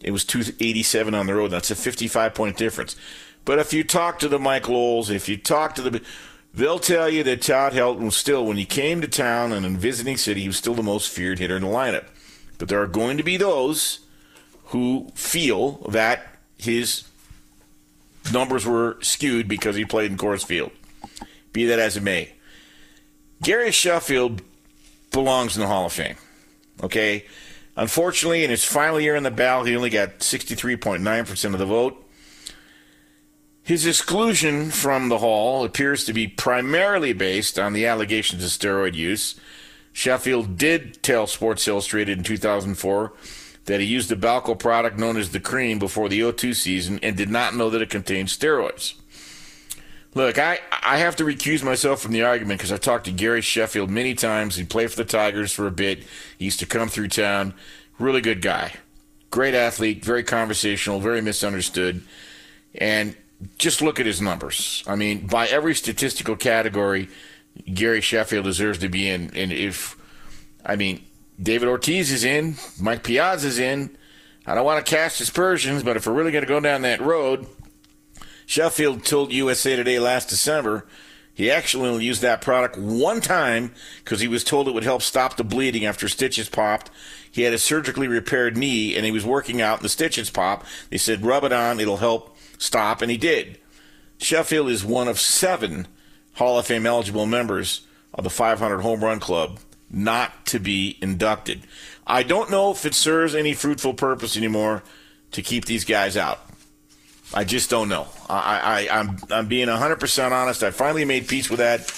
It 0.00 0.10
was 0.10 0.24
287 0.24 1.14
on 1.14 1.26
the 1.26 1.34
road. 1.34 1.52
That's 1.52 1.70
a 1.70 1.76
55 1.76 2.34
point 2.34 2.56
difference. 2.56 2.96
But 3.44 3.60
if 3.60 3.72
you 3.72 3.84
talk 3.84 4.18
to 4.18 4.28
the 4.28 4.40
Mike 4.40 4.68
Lowells, 4.68 5.08
if 5.08 5.28
you 5.28 5.36
talk 5.36 5.76
to 5.76 5.82
the, 5.82 6.02
they'll 6.52 6.80
tell 6.80 7.08
you 7.08 7.22
that 7.22 7.42
Todd 7.42 7.72
Helton 7.72 8.00
was 8.00 8.16
still, 8.16 8.44
when 8.44 8.56
he 8.56 8.64
came 8.64 9.00
to 9.00 9.06
town 9.06 9.52
and 9.52 9.64
in 9.64 9.76
visiting 9.76 10.16
city, 10.16 10.40
he 10.40 10.48
was 10.48 10.56
still 10.56 10.74
the 10.74 10.82
most 10.82 11.08
feared 11.08 11.38
hitter 11.38 11.54
in 11.54 11.62
the 11.62 11.68
lineup. 11.68 12.06
But 12.58 12.68
there 12.68 12.82
are 12.82 12.88
going 12.88 13.16
to 13.16 13.22
be 13.22 13.36
those 13.36 14.00
who 14.70 15.12
feel 15.14 15.88
that 15.88 16.35
his 16.58 17.04
numbers 18.32 18.66
were 18.66 18.98
skewed 19.00 19.48
because 19.48 19.76
he 19.76 19.84
played 19.84 20.10
in 20.10 20.16
Coors 20.16 20.44
Field. 20.44 20.72
Be 21.52 21.66
that 21.66 21.78
as 21.78 21.96
it 21.96 22.02
may. 22.02 22.32
Gary 23.42 23.70
Sheffield 23.70 24.42
belongs 25.10 25.56
in 25.56 25.60
the 25.60 25.68
Hall 25.68 25.86
of 25.86 25.92
Fame. 25.92 26.16
Okay? 26.82 27.24
Unfortunately, 27.76 28.42
in 28.44 28.50
his 28.50 28.64
final 28.64 29.00
year 29.00 29.16
in 29.16 29.22
the 29.22 29.30
ballot, 29.30 29.68
he 29.68 29.76
only 29.76 29.90
got 29.90 30.20
63.9% 30.20 31.52
of 31.52 31.58
the 31.58 31.66
vote. 31.66 32.02
His 33.62 33.86
exclusion 33.86 34.70
from 34.70 35.08
the 35.08 35.18
Hall 35.18 35.64
appears 35.64 36.04
to 36.04 36.12
be 36.12 36.28
primarily 36.28 37.12
based 37.12 37.58
on 37.58 37.72
the 37.72 37.86
allegations 37.86 38.44
of 38.44 38.50
steroid 38.50 38.94
use. 38.94 39.38
Sheffield 39.92 40.56
did 40.56 41.02
tell 41.02 41.26
Sports 41.26 41.66
Illustrated 41.66 42.18
in 42.18 42.24
2004 42.24 43.12
that 43.66 43.80
he 43.80 43.86
used 43.86 44.10
a 44.10 44.16
Balco 44.16 44.58
product 44.58 44.98
known 44.98 45.16
as 45.16 45.30
the 45.30 45.40
cream 45.40 45.78
before 45.78 46.08
the 46.08 46.20
O2 46.20 46.54
season 46.54 46.98
and 47.02 47.16
did 47.16 47.28
not 47.28 47.54
know 47.54 47.68
that 47.70 47.82
it 47.82 47.90
contained 47.90 48.28
steroids. 48.28 48.94
Look, 50.14 50.38
I, 50.38 50.60
I 50.82 50.96
have 50.96 51.16
to 51.16 51.24
recuse 51.24 51.62
myself 51.62 52.00
from 52.00 52.12
the 52.12 52.22
argument 52.22 52.58
because 52.58 52.72
I've 52.72 52.80
talked 52.80 53.04
to 53.04 53.12
Gary 53.12 53.42
Sheffield 53.42 53.90
many 53.90 54.14
times. 54.14 54.56
He 54.56 54.64
played 54.64 54.90
for 54.90 54.96
the 54.96 55.04
Tigers 55.04 55.52
for 55.52 55.66
a 55.66 55.70
bit. 55.70 56.04
He 56.38 56.46
used 56.46 56.60
to 56.60 56.66
come 56.66 56.88
through 56.88 57.08
town. 57.08 57.52
Really 57.98 58.22
good 58.22 58.40
guy. 58.40 58.72
Great 59.30 59.52
athlete, 59.52 60.02
very 60.04 60.22
conversational, 60.22 61.00
very 61.00 61.20
misunderstood. 61.20 62.02
And 62.76 63.14
just 63.58 63.82
look 63.82 64.00
at 64.00 64.06
his 64.06 64.22
numbers. 64.22 64.82
I 64.86 64.96
mean, 64.96 65.26
by 65.26 65.48
every 65.48 65.74
statistical 65.74 66.36
category, 66.36 67.08
Gary 67.72 68.00
Sheffield 68.00 68.44
deserves 68.44 68.78
to 68.78 68.88
be 68.88 69.10
in. 69.10 69.32
And 69.34 69.52
if, 69.52 69.96
I 70.64 70.76
mean, 70.76 71.04
David 71.40 71.68
Ortiz 71.68 72.10
is 72.10 72.24
in, 72.24 72.56
Mike 72.80 73.02
Piazza 73.02 73.48
is 73.48 73.58
in. 73.58 73.96
I 74.46 74.54
don't 74.54 74.64
want 74.64 74.84
to 74.84 74.90
cast 74.90 75.20
aspersions, 75.20 75.82
but 75.82 75.96
if 75.96 76.06
we're 76.06 76.14
really 76.14 76.32
going 76.32 76.44
to 76.44 76.48
go 76.48 76.60
down 76.60 76.82
that 76.82 77.00
road, 77.00 77.46
Sheffield 78.46 79.04
told 79.04 79.32
USA 79.32 79.76
Today 79.76 79.98
last 79.98 80.28
December 80.28 80.86
he 81.34 81.50
actually 81.50 81.90
only 81.90 82.06
used 82.06 82.22
that 82.22 82.40
product 82.40 82.78
one 82.78 83.20
time 83.20 83.74
because 84.02 84.20
he 84.20 84.28
was 84.28 84.42
told 84.42 84.68
it 84.68 84.72
would 84.72 84.84
help 84.84 85.02
stop 85.02 85.36
the 85.36 85.44
bleeding 85.44 85.84
after 85.84 86.08
stitches 86.08 86.48
popped. 86.48 86.90
He 87.30 87.42
had 87.42 87.52
a 87.52 87.58
surgically 87.58 88.08
repaired 88.08 88.56
knee 88.56 88.96
and 88.96 89.04
he 89.04 89.12
was 89.12 89.26
working 89.26 89.60
out 89.60 89.78
and 89.78 89.84
the 89.84 89.90
stitches 89.90 90.30
popped. 90.30 90.64
They 90.88 90.96
said, 90.96 91.26
rub 91.26 91.44
it 91.44 91.52
on, 91.52 91.78
it'll 91.78 91.98
help 91.98 92.34
stop, 92.56 93.02
and 93.02 93.10
he 93.10 93.18
did. 93.18 93.58
Sheffield 94.16 94.70
is 94.70 94.82
one 94.82 95.08
of 95.08 95.20
seven 95.20 95.88
Hall 96.36 96.58
of 96.58 96.66
Fame 96.66 96.86
eligible 96.86 97.26
members 97.26 97.82
of 98.14 98.24
the 98.24 98.30
500 98.30 98.78
Home 98.78 99.04
Run 99.04 99.20
Club 99.20 99.58
not 99.96 100.46
to 100.46 100.60
be 100.60 100.98
inducted. 101.00 101.62
I 102.06 102.22
don't 102.22 102.50
know 102.50 102.70
if 102.70 102.84
it 102.84 102.94
serves 102.94 103.34
any 103.34 103.54
fruitful 103.54 103.94
purpose 103.94 104.36
anymore 104.36 104.82
to 105.32 105.42
keep 105.42 105.64
these 105.64 105.84
guys 105.84 106.16
out. 106.16 106.38
I 107.34 107.42
just 107.42 107.70
don't 107.70 107.88
know. 107.88 108.06
I, 108.28 108.86
I, 108.88 108.98
I'm, 109.00 109.18
I'm 109.30 109.48
being 109.48 109.66
100% 109.68 110.30
honest. 110.30 110.62
I 110.62 110.70
finally 110.70 111.04
made 111.04 111.26
peace 111.26 111.50
with 111.50 111.58
that. 111.58 111.92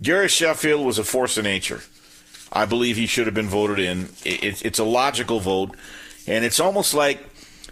Gary 0.00 0.28
Sheffield 0.28 0.86
was 0.86 0.98
a 0.98 1.04
force 1.04 1.36
of 1.36 1.44
nature. 1.44 1.80
I 2.52 2.66
believe 2.66 2.96
he 2.96 3.06
should 3.06 3.26
have 3.26 3.34
been 3.34 3.48
voted 3.48 3.78
in. 3.78 4.10
It, 4.24 4.64
it's 4.64 4.78
a 4.78 4.84
logical 4.84 5.40
vote. 5.40 5.74
And 6.26 6.44
it's 6.44 6.60
almost 6.60 6.94
like 6.94 7.20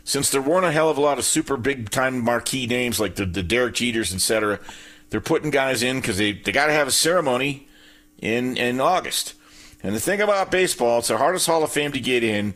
since 0.03 0.31
there 0.31 0.43
weren't 0.43 0.67
a 0.67 0.73
hell 0.73 0.91
of 0.91 0.97
a 0.97 1.01
lot 1.01 1.19
of 1.19 1.25
super 1.25 1.57
big 1.57 1.91
time 1.91 2.25
marquee 2.25 2.67
names 2.67 2.99
like 2.99 3.15
the, 3.15 3.27
the 3.27 3.43
Derek 3.43 3.75
Jeters, 3.75 4.15
etc., 4.15 4.59
they're 5.11 5.21
putting 5.21 5.51
guys 5.51 5.83
in 5.83 6.01
because 6.01 6.19
they, 6.19 6.33
they 6.33 6.53
got 6.53 6.67
to 6.67 6.73
have 6.73 6.89
a 6.89 6.93
ceremony 6.93 7.69
in, 8.19 8.57
in 8.57 8.81
August. 8.81 9.35
And 9.83 9.95
the 9.95 10.01
thing 10.01 10.21
about 10.21 10.51
baseball, 10.51 10.99
it's 10.99 11.09
the 11.09 11.19
hardest 11.19 11.47
Hall 11.47 11.63
of 11.63 11.71
Fame 11.71 11.93
to 11.93 12.01
get 12.01 12.25
in 12.25 12.55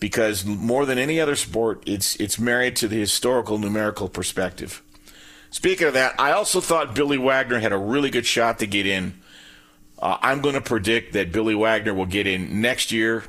because 0.00 0.44
more 0.44 0.86
than 0.86 0.98
any 0.98 1.20
other 1.20 1.36
sport, 1.36 1.82
it's 1.86 2.16
it's 2.16 2.38
married 2.38 2.76
to 2.76 2.88
the 2.88 2.98
historical 2.98 3.58
numerical 3.58 4.08
perspective. 4.08 4.82
Speaking 5.50 5.86
of 5.86 5.94
that, 5.94 6.18
I 6.18 6.32
also 6.32 6.60
thought 6.60 6.94
Billy 6.94 7.18
Wagner 7.18 7.58
had 7.58 7.72
a 7.72 7.78
really 7.78 8.10
good 8.10 8.26
shot 8.26 8.58
to 8.60 8.66
get 8.66 8.86
in. 8.86 9.20
Uh, 9.98 10.16
I'm 10.22 10.40
going 10.40 10.54
to 10.54 10.62
predict 10.62 11.12
that 11.12 11.30
Billy 11.30 11.54
Wagner 11.54 11.94
will 11.94 12.06
get 12.06 12.26
in 12.26 12.60
next 12.60 12.90
year. 12.90 13.24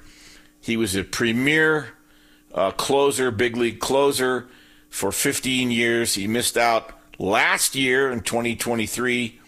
He 0.62 0.78
was 0.78 0.96
a 0.96 1.04
premier 1.04 1.90
uh, 2.54 2.72
closer, 2.72 3.30
big 3.30 3.58
league 3.58 3.80
closer 3.80 4.48
for 4.90 5.12
15 5.12 5.70
years. 5.70 6.16
He 6.16 6.26
missed 6.26 6.58
out 6.58 6.92
last 7.20 7.76
year 7.76 8.10
in 8.10 8.22
2023 8.22 9.40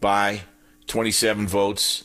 by 0.00 0.42
27 0.88 1.46
votes. 1.46 2.04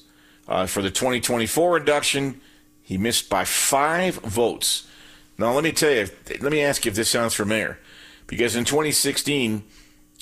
Uh, 0.53 0.67
for 0.67 0.83
the 0.83 0.91
2024 0.91 1.77
induction, 1.77 2.39
he 2.83 2.95
missed 2.95 3.27
by 3.27 3.43
five 3.43 4.17
votes. 4.17 4.87
Now, 5.35 5.51
let 5.51 5.63
me 5.63 5.71
tell 5.71 5.89
you, 5.89 6.07
let 6.41 6.51
me 6.51 6.61
ask 6.61 6.85
you 6.85 6.91
if 6.91 6.95
this 6.95 7.09
sounds 7.09 7.33
familiar. 7.33 7.79
Because 8.27 8.55
in 8.55 8.63
2016, 8.63 9.63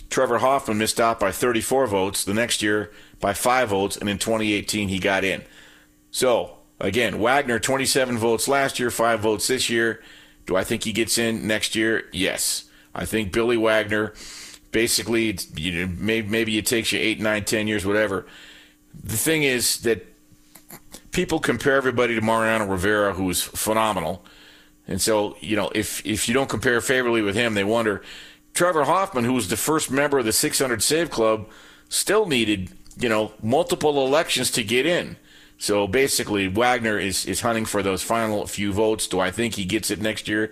Trevor 0.09 0.37
Hoffman 0.37 0.77
missed 0.77 1.01
out 1.01 1.19
by 1.19 1.33
34 1.33 1.85
votes, 1.87 2.23
the 2.23 2.33
next 2.33 2.61
year 2.61 2.91
by 3.19 3.33
five 3.33 3.67
votes, 3.67 3.97
and 3.97 4.07
in 4.07 4.17
2018, 4.17 4.87
he 4.87 4.99
got 4.99 5.25
in. 5.25 5.41
So, 6.11 6.59
again, 6.79 7.19
Wagner, 7.19 7.59
27 7.59 8.17
votes 8.17 8.47
last 8.47 8.79
year, 8.79 8.89
five 8.89 9.19
votes 9.19 9.47
this 9.47 9.69
year. 9.69 10.01
Do 10.45 10.55
I 10.55 10.63
think 10.63 10.85
he 10.85 10.93
gets 10.93 11.17
in 11.17 11.45
next 11.45 11.75
year? 11.75 12.05
Yes. 12.13 12.69
I 12.95 13.03
think 13.03 13.33
Billy 13.33 13.57
Wagner, 13.57 14.13
basically, 14.71 15.37
you 15.57 15.73
know, 15.73 15.93
maybe, 15.97 16.29
maybe 16.29 16.57
it 16.57 16.65
takes 16.65 16.93
you 16.93 16.99
eight, 16.99 17.19
nine, 17.19 17.43
ten 17.43 17.67
years, 17.67 17.85
whatever. 17.85 18.25
The 18.93 19.17
thing 19.17 19.43
is 19.43 19.81
that 19.81 20.07
people 21.11 21.39
compare 21.39 21.75
everybody 21.75 22.15
to 22.15 22.21
Mariano 22.21 22.65
Rivera, 22.65 23.13
who's 23.13 23.41
phenomenal. 23.41 24.23
And 24.87 25.01
so, 25.01 25.37
you 25.39 25.55
know, 25.55 25.71
if 25.75 26.05
if 26.05 26.27
you 26.27 26.33
don't 26.33 26.49
compare 26.49 26.81
favorably 26.81 27.21
with 27.21 27.35
him, 27.35 27.53
they 27.53 27.63
wonder. 27.63 28.01
Trevor 28.53 28.83
Hoffman, 28.83 29.23
who 29.23 29.33
was 29.33 29.47
the 29.47 29.57
first 29.57 29.89
member 29.89 30.19
of 30.19 30.25
the 30.25 30.33
600 30.33 30.83
Save 30.83 31.09
Club, 31.09 31.47
still 31.87 32.25
needed, 32.25 32.69
you 32.99 33.07
know, 33.07 33.31
multiple 33.41 34.05
elections 34.05 34.51
to 34.51 34.63
get 34.63 34.85
in. 34.85 35.15
So 35.57 35.87
basically, 35.87 36.47
Wagner 36.47 36.97
is, 36.97 37.25
is 37.25 37.41
hunting 37.41 37.65
for 37.65 37.83
those 37.83 38.01
final 38.01 38.45
few 38.47 38.73
votes. 38.73 39.07
Do 39.07 39.19
I 39.19 39.31
think 39.31 39.55
he 39.55 39.63
gets 39.63 39.91
it 39.91 40.01
next 40.01 40.27
year? 40.27 40.51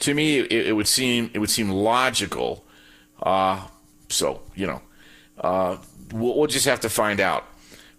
To 0.00 0.14
me, 0.14 0.38
it, 0.40 0.52
it 0.68 0.76
would 0.76 0.86
seem 0.88 1.30
it 1.32 1.38
would 1.38 1.50
seem 1.50 1.70
logical. 1.70 2.64
Uh, 3.20 3.66
so 4.08 4.42
you 4.54 4.66
know, 4.66 4.82
uh, 5.38 5.78
we'll, 6.12 6.36
we'll 6.36 6.46
just 6.48 6.66
have 6.66 6.80
to 6.80 6.90
find 6.90 7.18
out. 7.18 7.46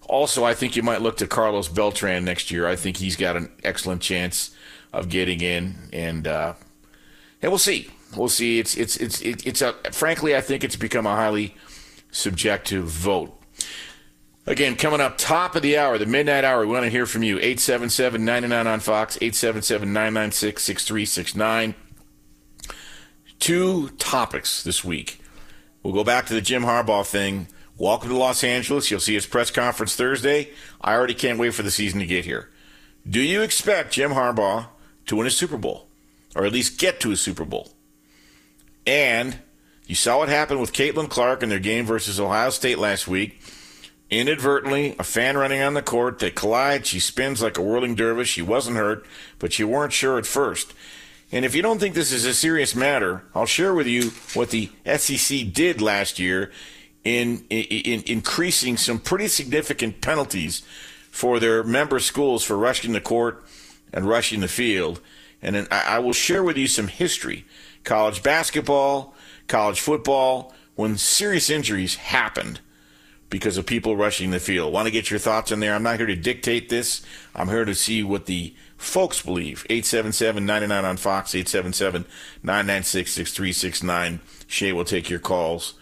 Also, 0.07 0.43
I 0.43 0.53
think 0.53 0.75
you 0.75 0.83
might 0.83 1.01
look 1.01 1.17
to 1.17 1.27
Carlos 1.27 1.67
Beltran 1.67 2.25
next 2.25 2.51
year. 2.51 2.67
I 2.67 2.75
think 2.75 2.97
he's 2.97 3.15
got 3.15 3.35
an 3.35 3.51
excellent 3.63 4.01
chance 4.01 4.55
of 4.91 5.09
getting 5.09 5.41
in, 5.41 5.75
and 5.91 6.27
uh, 6.27 6.53
and 7.41 7.51
we'll 7.51 7.59
see. 7.59 7.89
We'll 8.15 8.29
see. 8.29 8.59
It's 8.59 8.75
it's 8.75 8.97
it's 8.97 9.21
it's 9.21 9.61
a 9.61 9.73
frankly, 9.91 10.35
I 10.35 10.41
think 10.41 10.63
it's 10.63 10.75
become 10.75 11.05
a 11.05 11.15
highly 11.15 11.55
subjective 12.11 12.85
vote. 12.85 13.39
Again, 14.45 14.75
coming 14.75 14.99
up 14.99 15.17
top 15.17 15.55
of 15.55 15.61
the 15.61 15.77
hour, 15.77 15.97
the 15.97 16.05
midnight 16.05 16.43
hour, 16.43 16.65
we 16.65 16.73
want 16.73 16.83
to 16.83 16.89
hear 16.89 17.05
from 17.05 17.23
you. 17.23 17.37
877 17.37 18.25
99 18.25 18.67
on 18.67 18.79
Fox, 18.81 19.15
877 19.17 19.93
996 19.93 20.63
6369. 20.63 21.75
Two 23.39 23.89
topics 23.97 24.63
this 24.63 24.83
week. 24.83 25.21
We'll 25.81 25.93
go 25.93 26.03
back 26.03 26.25
to 26.27 26.33
the 26.33 26.41
Jim 26.41 26.63
Harbaugh 26.63 27.05
thing. 27.05 27.47
Welcome 27.79 28.09
to 28.09 28.17
Los 28.17 28.43
Angeles. 28.43 28.91
You'll 28.91 28.99
see 28.99 29.15
his 29.15 29.25
press 29.25 29.49
conference 29.49 29.95
Thursday. 29.95 30.51
I 30.79 30.93
already 30.93 31.15
can't 31.15 31.39
wait 31.39 31.55
for 31.55 31.63
the 31.63 31.71
season 31.71 31.99
to 32.01 32.05
get 32.05 32.23
here. 32.23 32.51
Do 33.09 33.19
you 33.19 33.41
expect 33.41 33.93
Jim 33.93 34.11
Harbaugh 34.11 34.67
to 35.07 35.15
win 35.15 35.25
a 35.25 35.31
Super 35.31 35.57
Bowl? 35.57 35.87
Or 36.35 36.45
at 36.45 36.53
least 36.53 36.77
get 36.77 36.99
to 36.99 37.11
a 37.11 37.15
Super 37.15 37.45
Bowl? 37.45 37.71
And 38.85 39.39
you 39.87 39.95
saw 39.95 40.19
what 40.19 40.29
happened 40.29 40.61
with 40.61 40.71
Caitlin 40.71 41.09
Clark 41.09 41.41
in 41.41 41.49
their 41.49 41.57
game 41.57 41.83
versus 41.83 42.19
Ohio 42.19 42.51
State 42.51 42.77
last 42.77 43.07
week. 43.07 43.41
Inadvertently, 44.11 44.95
a 44.99 45.03
fan 45.03 45.35
running 45.35 45.61
on 45.61 45.73
the 45.73 45.81
court, 45.81 46.19
they 46.19 46.29
collide. 46.29 46.85
She 46.85 46.99
spins 46.99 47.41
like 47.41 47.57
a 47.57 47.63
whirling 47.63 47.95
dervish. 47.95 48.29
She 48.29 48.43
wasn't 48.43 48.77
hurt, 48.77 49.03
but 49.39 49.57
you 49.57 49.67
weren't 49.67 49.93
sure 49.93 50.19
at 50.19 50.27
first. 50.27 50.75
And 51.31 51.43
if 51.43 51.55
you 51.55 51.63
don't 51.63 51.79
think 51.79 51.95
this 51.95 52.11
is 52.11 52.23
a 52.23 52.35
serious 52.35 52.75
matter, 52.75 53.23
I'll 53.33 53.47
share 53.47 53.73
with 53.73 53.87
you 53.87 54.11
what 54.35 54.51
the 54.51 54.69
SEC 54.85 55.51
did 55.51 55.81
last 55.81 56.19
year 56.19 56.51
in, 57.03 57.45
in, 57.49 57.63
in 57.63 58.03
increasing 58.05 58.77
some 58.77 58.99
pretty 58.99 59.27
significant 59.27 59.99
penalties 60.01 60.61
for 61.11 61.39
their 61.39 61.63
member 61.63 61.99
schools 61.99 62.43
for 62.43 62.57
rushing 62.57 62.93
the 62.93 63.01
court 63.01 63.43
and 63.93 64.07
rushing 64.07 64.39
the 64.39 64.47
field. 64.47 65.01
And 65.41 65.55
then 65.55 65.67
I, 65.69 65.99
will 65.99 66.13
share 66.13 66.43
with 66.43 66.57
you 66.57 66.67
some 66.67 66.87
history. 66.87 67.45
College 67.83 68.23
basketball, 68.23 69.13
college 69.47 69.81
football, 69.81 70.53
when 70.75 70.97
serious 70.97 71.49
injuries 71.49 71.95
happened 71.95 72.61
because 73.29 73.57
of 73.57 73.65
people 73.65 73.97
rushing 73.97 74.31
the 74.31 74.39
field. 74.39 74.71
Want 74.71 74.85
to 74.85 74.91
get 74.91 75.09
your 75.09 75.19
thoughts 75.19 75.51
on 75.51 75.59
there? 75.59 75.75
I'm 75.75 75.83
not 75.83 75.97
here 75.97 76.07
to 76.07 76.15
dictate 76.15 76.69
this. 76.69 77.01
I'm 77.35 77.49
here 77.49 77.65
to 77.65 77.75
see 77.75 78.03
what 78.03 78.25
the 78.25 78.55
folks 78.77 79.21
believe. 79.21 79.65
877-99 79.69 80.83
on 80.83 80.95
Fox, 80.97 81.33
877-996-6369. 81.33 84.19
Shay 84.47 84.71
will 84.71 84.85
take 84.85 85.09
your 85.09 85.19
calls 85.19 85.73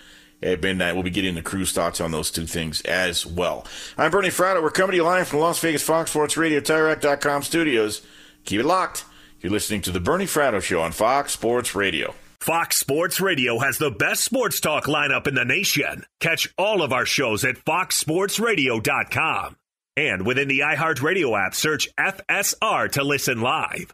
at 0.44 0.62
midnight. 0.62 0.94
We'll 0.94 1.04
be 1.04 1.10
getting 1.10 1.36
the 1.36 1.42
crew's 1.42 1.72
thoughts 1.72 2.02
on 2.02 2.12
those 2.12 2.32
two 2.32 2.46
things 2.46 2.82
as 2.82 3.26
well. 3.26 3.66
I'm 3.98 4.12
Bernie 4.12 4.30
Fratto. 4.30 4.62
We're 4.62 4.72
coming 4.72 4.92
to 4.92 4.98
you 4.98 5.04
live 5.04 5.28
from 5.28 5.40
Las 5.40 5.60
Vegas 5.60 5.84
Fox 5.84 6.12
Sports 6.12 6.38
Radio, 6.38 6.60
TireRack.com 6.60 7.44
studios. 7.44 8.02
Keep 8.46 8.62
it 8.62 8.66
locked. 8.66 9.06
You're 9.42 9.52
listening 9.52 9.82
to 9.82 9.92
the 9.92 10.00
Bernie 10.00 10.26
Fratto 10.26 10.62
Show 10.62 10.82
on 10.82 10.92
Fox 10.92 11.34
Sports 11.34 11.76
Radio. 11.76 12.14
Fox 12.40 12.78
Sports 12.78 13.22
Radio 13.22 13.60
has 13.60 13.78
the 13.78 13.92
best 13.92 14.24
sports 14.24 14.60
talk 14.60 14.86
lineup 14.86 15.28
in 15.28 15.36
the 15.36 15.46
nation. 15.46 16.06
Catch 16.20 16.52
all 16.58 16.82
of 16.82 16.92
our 16.92 17.06
shows 17.06 17.46
at 17.46 17.58
foxsportsradio.com. 17.58 19.58
And 19.98 20.26
within 20.26 20.48
the 20.48 20.60
iHeartRadio 20.60 21.46
app, 21.46 21.54
search 21.54 21.88
FSR 22.00 22.92
to 22.94 23.04
listen 23.04 23.42
live. 23.42 23.94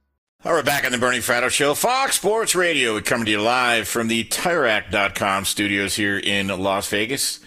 All 0.43 0.55
right, 0.55 0.65
back 0.65 0.85
on 0.85 0.91
the 0.91 0.97
Bernie 0.97 1.19
Fratto 1.19 1.51
Show, 1.51 1.75
Fox 1.75 2.15
Sports 2.15 2.55
Radio. 2.55 2.95
We're 2.95 3.01
coming 3.01 3.25
to 3.25 3.31
you 3.31 3.41
live 3.43 3.87
from 3.87 4.07
the 4.07 4.23
TireRack.com 4.23 5.45
studios 5.45 5.95
here 5.95 6.17
in 6.17 6.47
Las 6.47 6.89
Vegas. 6.89 7.41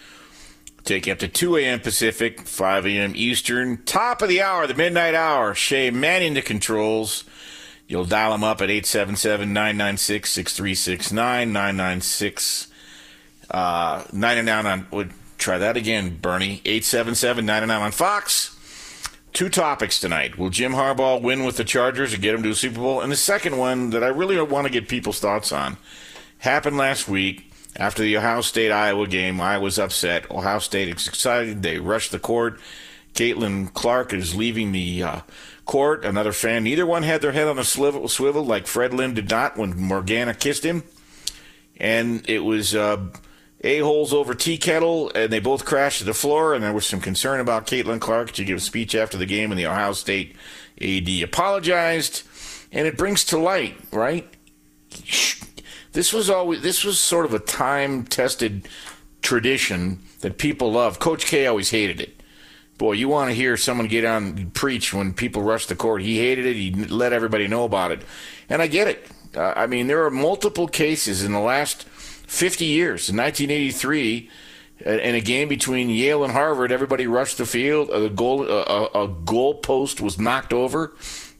Take 0.85 1.05
you 1.05 1.11
up 1.11 1.19
to 1.19 1.27
2 1.27 1.57
a.m. 1.57 1.81
Pacific, 1.81 2.47
5 2.47 2.85
a.m. 2.85 3.11
Eastern. 3.13 3.83
Top 3.83 4.21
of 4.21 4.29
the 4.29 4.41
hour, 4.41 4.65
the 4.65 4.75
midnight 4.75 5.13
hour. 5.13 5.53
Shay 5.53 5.91
manning 5.91 6.35
the 6.35 6.41
controls. 6.41 7.25
You'll 7.85 8.05
dial 8.05 8.31
them 8.31 8.45
up 8.45 8.61
at 8.61 8.69
877 8.69 9.51
996 9.51 10.31
6369 10.31 11.51
996 11.51 12.67
99 14.13 14.65
uh, 14.65 14.69
on. 14.69 14.87
Would 14.91 15.11
try 15.37 15.57
that 15.57 15.75
again, 15.75 16.17
Bernie. 16.21 16.61
877 16.63 17.45
99 17.45 17.81
on 17.81 17.91
Fox. 17.91 18.54
Two 19.35 19.49
topics 19.49 19.99
tonight. 19.99 20.37
Will 20.37 20.49
Jim 20.49 20.71
Harbaugh 20.71 21.21
win 21.21 21.43
with 21.43 21.57
the 21.57 21.65
Chargers 21.65 22.13
and 22.13 22.23
get 22.23 22.33
him 22.33 22.41
to 22.43 22.51
a 22.51 22.55
Super 22.55 22.79
Bowl? 22.79 23.01
And 23.01 23.11
the 23.11 23.17
second 23.17 23.57
one 23.57 23.89
that 23.89 24.01
I 24.01 24.07
really 24.07 24.41
want 24.41 24.65
to 24.65 24.71
get 24.71 24.87
people's 24.87 25.19
thoughts 25.19 25.51
on 25.51 25.75
happened 26.37 26.77
last 26.77 27.09
week 27.09 27.51
after 27.75 28.01
the 28.01 28.15
Ohio 28.15 28.39
State 28.39 28.71
Iowa 28.71 29.05
game. 29.07 29.41
I 29.41 29.57
was 29.57 29.77
upset. 29.77 30.31
Ohio 30.31 30.59
State 30.59 30.87
is 30.87 31.05
excited. 31.05 31.63
They 31.63 31.79
rushed 31.79 32.13
the 32.13 32.19
court. 32.19 32.61
Caitlin 33.13 33.73
Clark 33.73 34.13
is 34.13 34.37
leaving 34.37 34.71
the 34.71 35.03
uh, 35.03 35.19
court. 35.65 36.05
Another 36.05 36.31
fan. 36.31 36.63
Neither 36.63 36.85
one 36.85 37.03
had 37.03 37.19
their 37.19 37.33
head 37.33 37.49
on 37.49 37.59
a 37.59 37.65
swivel, 37.65 38.07
swivel 38.07 38.45
like 38.45 38.67
Fred 38.67 38.93
Lynn 38.93 39.15
did 39.15 39.29
not 39.29 39.57
when 39.57 39.77
Morganna 39.77 40.33
kissed 40.33 40.63
him. 40.63 40.83
And 41.77 42.23
it 42.29 42.39
was 42.39 42.73
uh, 42.73 43.07
a-holes 43.65 44.13
over 44.13 44.35
tea 44.35 44.57
kettle, 44.57 45.11
and 45.15 45.33
they 45.33 45.39
both 45.39 45.65
crashed 45.65 45.99
to 45.99 46.05
the 46.05 46.13
floor, 46.13 46.53
and 46.53 46.63
there 46.63 46.71
was 46.71 46.85
some 46.85 47.01
concern 47.01 47.39
about 47.39 47.65
Caitlin 47.65 47.99
Clark. 47.99 48.35
She 48.35 48.45
gave 48.45 48.57
a 48.57 48.61
speech 48.61 48.93
after 48.93 49.17
the 49.17 49.25
game, 49.25 49.51
and 49.51 49.59
the 49.59 49.65
Ohio 49.65 49.93
State 49.93 50.35
AD 50.79 51.09
apologized, 51.23 52.23
and 52.71 52.87
it 52.87 52.95
brings 52.95 53.25
to 53.25 53.37
light, 53.37 53.75
right? 53.91 54.31
This 55.93 56.13
was 56.13 56.29
always 56.29 56.61
this 56.61 56.83
was 56.83 56.99
sort 56.99 57.25
of 57.25 57.33
a 57.33 57.39
time-tested 57.39 58.67
tradition 59.21 59.99
that 60.21 60.37
people 60.37 60.71
love. 60.71 60.99
Coach 60.99 61.25
K 61.25 61.47
always 61.47 61.71
hated 61.71 61.99
it. 61.99 62.21
Boy, 62.77 62.91
you 62.91 63.07
want 63.07 63.29
to 63.29 63.35
hear 63.35 63.57
someone 63.57 63.87
get 63.87 64.05
on 64.05 64.51
preach 64.51 64.93
when 64.93 65.13
people 65.13 65.41
rush 65.41 65.65
the 65.65 65.75
court. 65.75 66.01
He 66.01 66.19
hated 66.19 66.45
it. 66.45 66.55
He 66.55 66.71
let 66.71 67.13
everybody 67.13 67.47
know 67.47 67.63
about 67.63 67.91
it, 67.91 68.01
and 68.47 68.61
I 68.61 68.67
get 68.67 68.87
it. 68.87 69.07
Uh, 69.35 69.53
I 69.55 69.65
mean, 69.65 69.87
there 69.87 70.05
are 70.05 70.11
multiple 70.11 70.67
cases 70.67 71.23
in 71.23 71.31
the 71.31 71.39
last 71.39 71.87
50 72.27 72.65
years. 72.65 73.09
In 73.09 73.17
1983, 73.17 74.29
uh, 74.85 74.89
in 74.89 75.15
a 75.15 75.21
game 75.21 75.47
between 75.47 75.89
Yale 75.89 76.23
and 76.23 76.33
Harvard, 76.33 76.71
everybody 76.71 77.07
rushed 77.07 77.37
the 77.37 77.45
field. 77.45 77.89
A 77.89 78.09
goal, 78.09 78.43
a, 78.47 79.03
a 79.03 79.07
goal 79.07 79.55
post 79.55 80.01
was 80.01 80.19
knocked 80.19 80.53
over, 80.53 80.93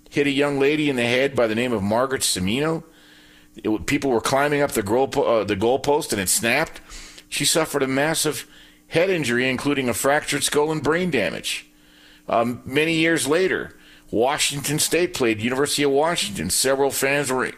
hit 0.10 0.28
a 0.28 0.32
young 0.32 0.60
lady 0.60 0.90
in 0.90 0.96
the 0.96 1.04
head 1.04 1.36
by 1.36 1.48
the 1.48 1.56
name 1.56 1.74
of 1.74 1.84
Margaret 1.84 2.22
Cimino. 2.22 2.84
It, 3.56 3.86
people 3.86 4.12
were 4.12 4.22
climbing 4.22 4.62
up 4.62 4.72
the 4.72 4.84
goal, 4.84 5.12
uh, 5.24 5.44
the 5.44 5.56
goal 5.56 5.80
post 5.80 6.14
and 6.14 6.22
it 6.22 6.30
snapped. 6.30 6.82
She 7.30 7.46
suffered 7.46 7.84
a 7.84 7.88
massive 7.88 8.48
head 8.88 9.10
injury, 9.10 9.50
including 9.50 9.90
a 9.90 9.94
fractured 9.94 10.44
skull 10.44 10.72
and 10.72 10.84
brain 10.84 11.10
damage. 11.12 11.68
Um, 12.28 12.62
many 12.66 12.96
years 12.96 13.28
later, 13.28 13.76
Washington 14.12 14.80
State 14.80 15.14
played 15.14 15.42
University 15.42 15.84
of 15.84 15.92
Washington. 15.92 16.50
Several 16.50 16.92
fans 16.92 17.32
were 17.32 17.52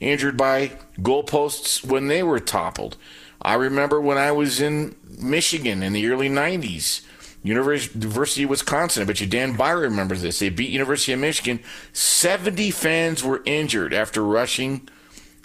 injured 0.00 0.36
by 0.36 0.72
goalposts 0.98 1.84
when 1.84 2.08
they 2.08 2.22
were 2.22 2.40
toppled. 2.40 2.96
I 3.42 3.54
remember 3.54 4.00
when 4.00 4.18
I 4.18 4.32
was 4.32 4.60
in 4.60 4.96
Michigan 5.18 5.82
in 5.82 5.92
the 5.92 6.08
early 6.08 6.28
90s, 6.28 7.02
University 7.42 8.42
of 8.42 8.50
Wisconsin. 8.50 9.02
I 9.02 9.06
bet 9.06 9.20
you 9.20 9.26
Dan 9.26 9.56
Byer 9.56 9.82
remembers 9.82 10.22
this. 10.22 10.38
They 10.38 10.50
beat 10.50 10.70
University 10.70 11.12
of 11.12 11.20
Michigan. 11.20 11.60
70 11.92 12.70
fans 12.70 13.24
were 13.24 13.42
injured 13.46 13.94
after 13.94 14.22
rushing 14.22 14.88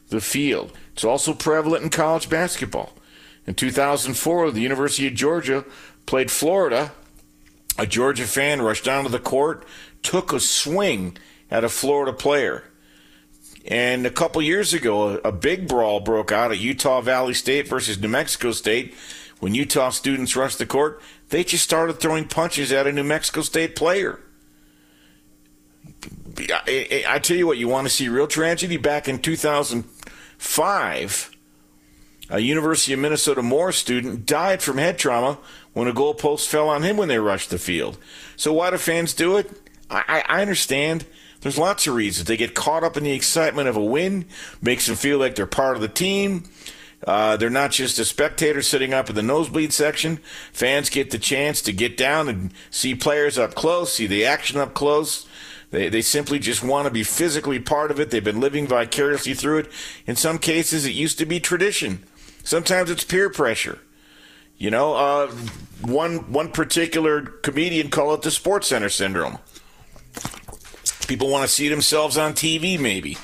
the 0.10 0.20
field. 0.20 0.74
It's 0.94 1.06
also 1.06 1.34
prevalent 1.34 1.84
in 1.84 1.90
college 1.90 2.30
basketball. 2.30 2.94
In 3.48 3.54
2004, 3.54 4.52
the 4.52 4.62
University 4.62 5.08
of 5.08 5.14
Georgia 5.14 5.64
played 6.06 6.32
Florida. 6.32 6.92
A 7.78 7.86
Georgia 7.86 8.26
fan 8.26 8.62
rushed 8.62 8.86
down 8.86 9.04
to 9.04 9.10
the 9.10 9.20
court, 9.20 9.66
took 10.02 10.34
a 10.34 10.40
swing 10.40 11.18
at 11.52 11.64
a 11.64 11.70
Florida 11.70 12.14
player. 12.14 12.64
And 13.68 14.06
a 14.06 14.12
couple 14.12 14.44
years 14.44 14.74
ago, 14.74 15.20
a, 15.24 15.32
big 15.32 15.68
brawl 15.68 16.00
broke 16.00 16.32
out 16.32 16.52
at 16.52 16.60
Utah 16.60 17.02
Valley 17.02 17.34
State 17.34 17.68
versus 17.68 18.00
New 18.00 18.08
Mexico 18.08 18.52
State. 18.52 18.94
When 19.40 19.56
Utah 19.56 19.90
students 19.90 20.36
rushed 20.36 20.60
the 20.60 20.68
court, 20.68 21.02
they 21.30 21.44
just 21.44 21.64
started 21.64 22.00
throwing 22.00 22.28
punches 22.28 22.72
at 22.72 22.86
a 22.86 22.92
New 22.92 23.04
Mexico 23.04 23.42
State 23.42 23.76
player. 23.76 24.20
I, 26.38 27.20
tell 27.22 27.38
you 27.38 27.48
what, 27.48 27.58
you 27.58 27.68
want 27.68 27.88
to 27.88 27.94
see 27.94 28.08
real 28.08 28.28
tragedy? 28.28 28.78
Back 28.78 29.08
in 29.08 29.18
2005, 29.20 31.32
a 32.30 32.40
University 32.40 32.94
of 32.94 33.00
Minnesota 33.00 33.42
Morris 33.42 33.78
student 33.78 34.28
died 34.28 34.62
from 34.62 34.78
head 34.78 35.00
trauma 35.00 35.40
when 35.74 35.88
a 35.88 35.94
goalpost 35.94 36.48
fell 36.48 36.70
on 36.70 36.84
him 36.84 36.98
when 36.98 37.08
they 37.08 37.20
rushed 37.20 37.50
the 37.50 37.58
field. 37.58 37.98
So 38.36 38.54
why 38.54 38.70
do 38.70 38.78
fans 38.78 39.14
do 39.14 39.38
it? 39.38 39.50
I, 39.90 40.24
I 40.28 40.42
understand. 40.42 41.06
There's 41.46 41.60
lots 41.60 41.86
of 41.86 41.94
reasons. 41.94 42.28
They 42.28 42.38
get 42.38 42.56
caught 42.56 42.84
up 42.84 42.98
in 42.98 43.04
the 43.04 43.12
excitement 43.12 43.68
of 43.68 43.78
a 43.78 43.84
win, 43.84 44.26
makes 44.64 44.88
them 44.88 44.96
feel 44.96 45.20
like 45.20 45.36
they're 45.36 45.46
part 45.46 45.76
of 45.76 45.82
the 45.84 45.88
team. 45.88 46.46
Uh, 47.06 47.38
they're 47.38 47.52
not 47.52 47.70
just 47.70 48.00
a 48.00 48.06
spectator 48.06 48.64
sitting 48.64 48.96
up 48.96 49.12
in 49.12 49.16
the 49.16 49.22
nosebleed 49.22 49.72
section. 49.72 50.18
Fans 50.52 50.90
get 50.90 51.12
the 51.12 51.20
chance 51.20 51.62
to 51.62 51.72
get 51.72 51.98
down 51.98 52.28
and 52.30 52.52
see 52.72 52.96
players 52.96 53.38
up 53.38 53.54
close, 53.54 53.94
see 53.94 54.08
the 54.08 54.26
action 54.26 54.58
up 54.58 54.74
close. 54.74 55.28
They, 55.70 55.88
they 55.88 56.02
simply 56.02 56.40
just 56.40 56.64
want 56.64 56.88
to 56.88 56.92
be 56.92 57.04
physically 57.04 57.60
part 57.60 57.92
of 57.92 58.00
it. 58.00 58.10
They've 58.10 58.24
been 58.24 58.42
living 58.42 58.66
vicariously 58.66 59.36
through 59.36 59.60
it. 59.60 59.72
In 60.08 60.16
some 60.16 60.40
cases, 60.40 60.84
it 60.84 60.94
used 60.94 61.20
to 61.20 61.28
be 61.28 61.40
tradition. 61.40 62.06
Sometimes 62.44 62.90
it's 62.90 63.04
peer 63.04 63.30
pressure. 63.30 63.78
You 64.58 64.72
know, 64.72 64.96
uh, 64.96 65.28
one 65.84 66.32
one 66.32 66.52
particular 66.52 67.22
comedian 67.22 67.92
called 67.92 68.18
it 68.18 68.24
the 68.24 68.32
Sports 68.32 68.70
Center 68.70 68.90
syndrome. 68.90 69.38
People 71.08 71.30
want 71.30 71.48
to 71.48 71.54
see 71.54 71.70
themselves 71.70 72.18
on 72.18 72.34
TV, 72.34 72.80
maybe. 72.80 73.18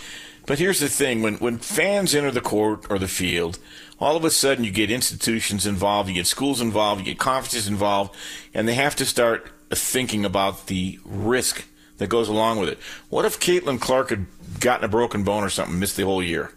But 0.46 0.60
here's 0.60 0.80
the 0.80 0.90
thing: 0.90 1.22
when 1.22 1.36
when 1.36 1.58
fans 1.58 2.16
enter 2.16 2.32
the 2.32 2.42
court 2.42 2.86
or 2.90 3.00
the 3.00 3.08
field, 3.08 3.60
all 4.00 4.16
of 4.16 4.26
a 4.26 4.32
sudden 4.32 4.64
you 4.64 4.72
get 4.72 4.92
institutions 4.92 5.66
involved, 5.66 6.10
you 6.10 6.16
get 6.16 6.28
schools 6.28 6.62
involved, 6.62 7.00
you 7.00 7.06
get 7.06 7.20
conferences 7.20 7.68
involved, 7.68 8.16
and 8.54 8.68
they 8.68 8.74
have 8.74 8.96
to 8.98 9.06
start 9.06 9.52
thinking 9.70 10.26
about 10.26 10.68
the 10.68 11.00
risk 11.06 11.66
that 11.98 12.08
goes 12.08 12.28
along 12.28 12.60
with 12.60 12.70
it. 12.70 12.80
What 13.10 13.26
if 13.26 13.40
Caitlin 13.40 13.80
Clark 13.80 14.10
had 14.10 14.26
gotten 14.60 14.84
a 14.84 14.90
broken 14.90 15.24
bone 15.24 15.44
or 15.44 15.50
something, 15.50 15.80
missed 15.80 15.98
the 15.98 16.06
whole 16.06 16.24
year? 16.24 16.52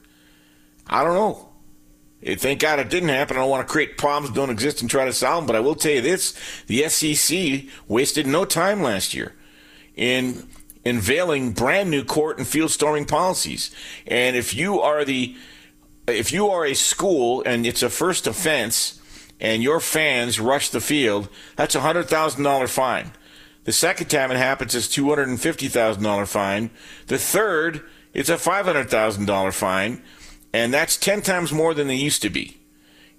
I 0.87 1.05
don't 1.05 1.15
know. 1.15 1.51
Thank 2.37 2.61
God 2.61 2.79
it 2.79 2.89
didn't 2.89 3.11
happen. 3.11 3.37
I 3.37 3.41
don't 3.41 3.51
want 3.51 3.67
to 3.67 3.71
create 3.71 3.99
problems 3.99 4.31
that 4.31 4.41
don't 4.41 4.51
exist 4.51 4.81
and 4.81 4.91
try 4.91 5.05
to 5.05 5.13
solve 5.13 5.43
them. 5.43 5.47
But 5.47 5.57
I 5.57 5.61
will 5.61 5.75
tell 5.75 5.93
you 5.93 6.01
this: 6.01 6.35
the 6.67 6.89
SEC 6.89 7.65
wasted 7.87 8.27
no 8.27 8.47
time 8.47 8.83
last 8.83 9.13
year 9.13 9.35
in 9.95 10.49
unveiling 10.87 11.53
brand 11.53 11.91
new 11.91 12.05
court 12.05 12.39
and 12.39 12.47
field 12.47 12.71
storming 12.71 13.05
policies. 13.05 13.71
And 14.07 14.37
if 14.37 14.55
you 14.55 14.81
are 14.81 15.05
the 15.05 15.37
if 16.07 16.33
you 16.33 16.49
are 16.49 16.67
a 16.67 16.75
school 16.75 17.43
and 17.47 17.67
it's 17.67 17.83
a 17.83 17.89
first 17.89 18.27
offense 18.27 19.01
and 19.41 19.63
your 19.63 19.81
fans 19.81 20.39
rush 20.39 20.69
the 20.69 20.81
field, 20.81 21.29
that's 21.57 21.75
a 21.75 21.81
hundred 21.81 22.09
thousand 22.09 22.45
dollar 22.45 22.67
fine. 22.67 23.13
The 23.65 23.73
second 23.73 24.09
time 24.09 24.31
it 24.31 24.37
happens, 24.37 24.75
it's 24.75 24.89
two 24.89 25.09
hundred 25.09 25.29
and 25.29 25.41
fifty 25.41 25.69
thousand 25.69 26.03
dollar 26.03 26.27
fine. 26.27 26.71
The 27.07 27.19
third, 27.19 27.83
it's 28.13 28.29
a 28.29 28.39
five 28.39 28.67
hundred 28.67 28.91
thousand 28.91 29.27
dollar 29.27 29.53
fine, 29.53 30.03
and 30.53 30.73
that's 30.73 30.97
ten 30.97 31.23
times 31.23 31.53
more 31.53 31.73
than 31.73 31.89
they 31.89 31.95
used 31.95 32.23
to 32.23 32.31
be. 32.31 32.59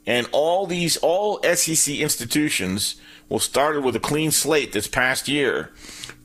And 0.05 0.29
all 0.31 0.67
these 0.67 0.97
all 0.97 1.41
SEC 1.41 1.95
institutions 1.95 2.95
will 3.27 3.39
started 3.39 3.83
with 3.83 3.95
a 3.95 3.99
clean 3.99 4.29
slate 4.29 4.71
this 4.71 4.87
past 4.87 5.27
year, 5.27 5.71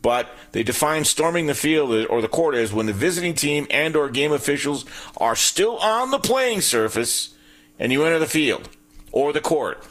but 0.02 0.30
they 0.52 0.62
define 0.62 1.04
storming 1.04 1.46
the 1.46 1.54
field 1.54 2.06
or 2.06 2.22
the 2.22 2.28
court 2.28 2.54
as 2.54 2.72
when 2.72 2.86
the 2.86 2.92
visiting 2.92 3.34
team 3.34 3.66
and 3.70 3.96
or 3.96 4.08
game 4.08 4.32
officials 4.32 4.84
are 5.16 5.36
still 5.36 5.76
on 5.78 6.10
the 6.10 6.18
playing 6.18 6.60
surface 6.60 7.34
and 7.78 7.92
you 7.92 8.04
enter 8.04 8.18
the 8.18 8.26
field 8.26 8.68
or 9.12 9.32
the 9.32 9.40
court. 9.40 9.84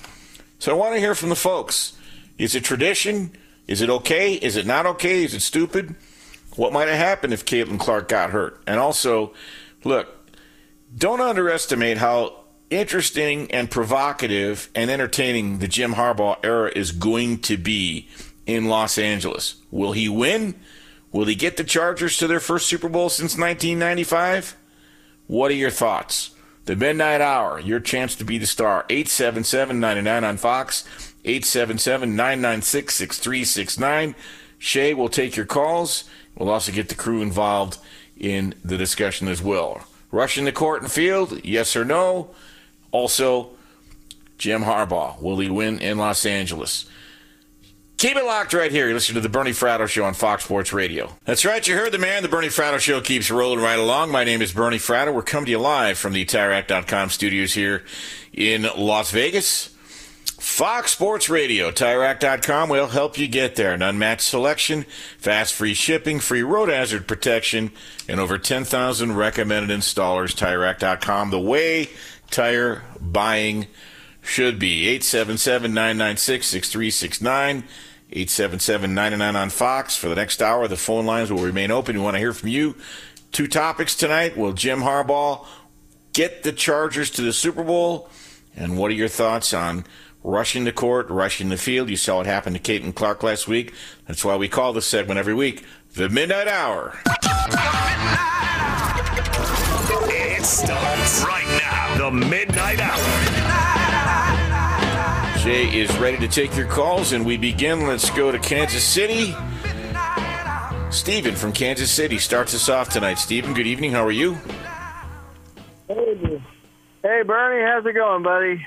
So 0.57 0.71
I 0.71 0.75
want 0.75 0.95
to 0.95 0.99
hear 0.99 1.15
from 1.15 1.29
the 1.29 1.35
folks. 1.35 1.93
Is 2.37 2.55
it 2.55 2.63
tradition? 2.63 3.31
Is 3.67 3.81
it 3.81 3.89
okay? 3.89 4.33
Is 4.33 4.55
it 4.55 4.65
not 4.65 4.85
okay? 4.85 5.23
Is 5.23 5.33
it 5.33 5.41
stupid? 5.41 5.95
What 6.55 6.73
might 6.73 6.87
have 6.87 6.97
happened 6.97 7.33
if 7.33 7.45
Caitlin 7.45 7.79
Clark 7.79 8.07
got 8.07 8.31
hurt? 8.31 8.61
And 8.65 8.79
also, 8.79 9.33
look, 9.83 10.07
don't 10.97 11.21
underestimate 11.21 11.97
how 11.97 12.39
interesting 12.69 13.49
and 13.51 13.69
provocative 13.69 14.69
and 14.75 14.89
entertaining 14.89 15.59
the 15.59 15.67
Jim 15.67 15.93
Harbaugh 15.93 16.37
era 16.43 16.71
is 16.75 16.91
going 16.91 17.39
to 17.39 17.57
be 17.57 18.07
in 18.49 18.65
Los 18.65 18.97
Angeles. 18.97 19.55
Will 19.69 19.91
he 19.91 20.09
win? 20.09 20.55
Will 21.11 21.25
he 21.25 21.35
get 21.35 21.57
the 21.57 21.63
Chargers 21.63 22.17
to 22.17 22.25
their 22.25 22.39
first 22.39 22.67
Super 22.67 22.89
Bowl 22.89 23.09
since 23.09 23.37
1995? 23.37 24.57
What 25.27 25.51
are 25.51 25.55
your 25.55 25.69
thoughts? 25.69 26.31
The 26.65 26.75
Midnight 26.75 27.21
Hour, 27.21 27.59
your 27.59 27.79
chance 27.79 28.15
to 28.15 28.23
be 28.23 28.39
the 28.39 28.47
star. 28.47 28.85
877 28.89 29.79
99 29.79 30.23
on 30.23 30.37
Fox. 30.37 30.83
877 31.25 32.15
996 32.15 32.95
6369. 32.95 34.15
Shay 34.57 34.93
will 34.95 35.09
take 35.09 35.35
your 35.35 35.45
calls. 35.45 36.05
We'll 36.35 36.49
also 36.49 36.71
get 36.71 36.89
the 36.89 36.95
crew 36.95 37.21
involved 37.21 37.77
in 38.17 38.55
the 38.65 38.77
discussion 38.77 39.27
as 39.27 39.43
well. 39.43 39.83
Rushing 40.11 40.45
the 40.45 40.51
court 40.51 40.81
and 40.81 40.91
field, 40.91 41.45
yes 41.45 41.75
or 41.75 41.85
no? 41.85 42.31
Also, 42.91 43.51
Jim 44.39 44.63
Harbaugh, 44.63 45.21
will 45.21 45.37
he 45.37 45.49
win 45.49 45.79
in 45.79 45.99
Los 45.99 46.25
Angeles? 46.25 46.89
Keep 47.99 48.15
it 48.15 48.23
locked 48.23 48.53
right 48.53 48.71
here. 48.71 48.87
You 48.87 48.93
listen 48.93 49.15
to 49.15 49.19
the 49.19 49.27
Bernie 49.27 49.51
Fratto 49.51 49.85
Show 49.85 50.05
on 50.05 50.13
Fox 50.13 50.45
Sports 50.45 50.71
Radio. 50.71 51.17
That's 51.25 51.43
right. 51.43 51.67
You 51.67 51.75
heard 51.75 51.91
the 51.91 51.97
man. 51.97 52.23
The 52.23 52.29
Bernie 52.29 52.47
Fratto 52.47 52.79
Show 52.79 53.01
keeps 53.01 53.29
rolling 53.29 53.59
right 53.59 53.77
along. 53.77 54.09
My 54.09 54.23
name 54.23 54.41
is 54.41 54.53
Bernie 54.53 54.77
Fratto. 54.77 55.13
We're 55.13 55.21
coming 55.21 55.47
to 55.47 55.51
you 55.51 55.59
live 55.59 55.97
from 55.97 56.13
the 56.13 56.23
TireRack.com 56.23 57.09
studios 57.09 57.55
here 57.55 57.83
in 58.31 58.65
Las 58.77 59.11
Vegas. 59.11 59.75
Fox 60.39 60.93
Sports 60.93 61.27
Radio, 61.27 61.71
TireRack.com 61.71 62.69
will 62.69 62.87
help 62.87 63.17
you 63.17 63.27
get 63.27 63.57
there. 63.57 63.73
An 63.73 63.81
unmatched 63.81 64.21
selection, 64.21 64.85
fast 65.17 65.53
free 65.53 65.73
shipping, 65.73 66.21
free 66.21 66.41
road 66.41 66.69
hazard 66.69 67.05
protection, 67.05 67.69
and 68.07 68.21
over 68.21 68.37
10,000 68.37 69.17
recommended 69.17 69.77
installers. 69.77 70.33
TireRack.com, 70.33 71.31
the 71.31 71.39
way 71.41 71.89
tire 72.31 72.81
buying 73.01 73.67
should 74.21 74.57
be. 74.57 74.87
877 74.87 75.73
996 75.73 76.47
6369. 76.47 77.63
877-99 78.11 79.35
on 79.35 79.49
Fox. 79.49 79.95
For 79.95 80.09
the 80.09 80.15
next 80.15 80.41
hour, 80.41 80.67
the 80.67 80.77
phone 80.77 81.05
lines 81.05 81.31
will 81.31 81.43
remain 81.43 81.71
open. 81.71 81.95
We 81.95 82.01
want 82.01 82.15
to 82.15 82.19
hear 82.19 82.33
from 82.33 82.49
you. 82.49 82.75
Two 83.31 83.47
topics 83.47 83.95
tonight. 83.95 84.35
Will 84.35 84.53
Jim 84.53 84.79
Harbaugh 84.79 85.45
get 86.13 86.43
the 86.43 86.51
Chargers 86.51 87.11
to 87.11 87.21
the 87.21 87.33
Super 87.33 87.63
Bowl? 87.63 88.09
And 88.55 88.77
what 88.77 88.91
are 88.91 88.95
your 88.95 89.07
thoughts 89.07 89.53
on 89.53 89.85
rushing 90.23 90.63
the 90.63 90.71
court, 90.71 91.09
rushing 91.09 91.49
the 91.49 91.57
field? 91.57 91.89
You 91.89 91.97
saw 91.97 92.17
what 92.17 92.25
happened 92.25 92.55
to 92.55 92.61
Caitlin 92.61 92.95
Clark 92.95 93.21
last 93.21 93.47
week. 93.47 93.73
That's 94.07 94.25
why 94.25 94.35
we 94.35 94.49
call 94.49 94.73
this 94.73 94.87
segment 94.87 95.19
every 95.19 95.35
week 95.35 95.63
the 95.93 96.09
Midnight 96.09 96.47
Hour. 96.47 96.99
It 100.11 100.45
starts 100.45 101.23
right 101.23 101.59
now. 101.61 101.97
The 101.97 102.11
Midnight 102.11 102.79
Hour. 102.79 103.78
Jay 105.49 105.79
is 105.79 105.97
ready 105.97 106.15
to 106.19 106.27
take 106.27 106.55
your 106.55 106.67
calls, 106.67 107.11
and 107.11 107.25
we 107.25 107.35
begin. 107.35 107.87
Let's 107.87 108.11
go 108.11 108.31
to 108.31 108.37
Kansas 108.37 108.83
City. 108.83 109.33
Stephen 110.91 111.35
from 111.35 111.53
Kansas 111.53 111.89
City 111.89 112.19
starts 112.19 112.53
us 112.53 112.69
off 112.69 112.89
tonight. 112.89 113.15
Stephen, 113.15 113.55
good 113.55 113.65
evening. 113.65 113.91
How 113.91 114.05
are 114.05 114.11
you? 114.11 114.35
Hey, 115.87 116.39
hey 117.01 117.23
Bernie, 117.25 117.65
how's 117.65 117.83
it 117.83 117.93
going, 117.93 118.21
buddy? 118.21 118.63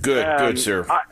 Good, 0.00 0.26
um, 0.26 0.38
good, 0.38 0.58
sir. 0.58 0.86
I, 0.88 1.02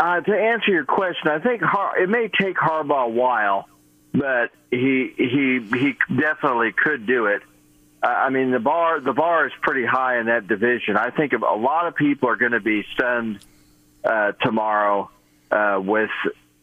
uh, 0.00 0.20
to 0.22 0.34
answer 0.34 0.70
your 0.70 0.86
question, 0.86 1.28
I 1.28 1.40
think 1.40 1.60
Har- 1.60 1.98
it 1.98 2.08
may 2.08 2.30
take 2.40 2.56
Harbaugh 2.56 3.04
a 3.04 3.10
while, 3.10 3.68
but 4.14 4.50
he 4.70 5.12
he 5.14 5.60
he 5.60 5.94
definitely 6.08 6.72
could 6.72 7.06
do 7.06 7.26
it. 7.26 7.42
Uh, 8.02 8.06
I 8.06 8.30
mean, 8.30 8.52
the 8.52 8.60
bar 8.60 8.98
the 9.00 9.12
bar 9.12 9.46
is 9.46 9.52
pretty 9.60 9.84
high 9.84 10.18
in 10.18 10.24
that 10.24 10.48
division. 10.48 10.96
I 10.96 11.10
think 11.10 11.34
a 11.34 11.36
lot 11.36 11.86
of 11.86 11.96
people 11.96 12.30
are 12.30 12.36
going 12.36 12.52
to 12.52 12.60
be 12.60 12.86
stunned 12.94 13.44
uh, 14.04 14.32
tomorrow 14.42 15.10
uh, 15.50 15.80
with 15.82 16.10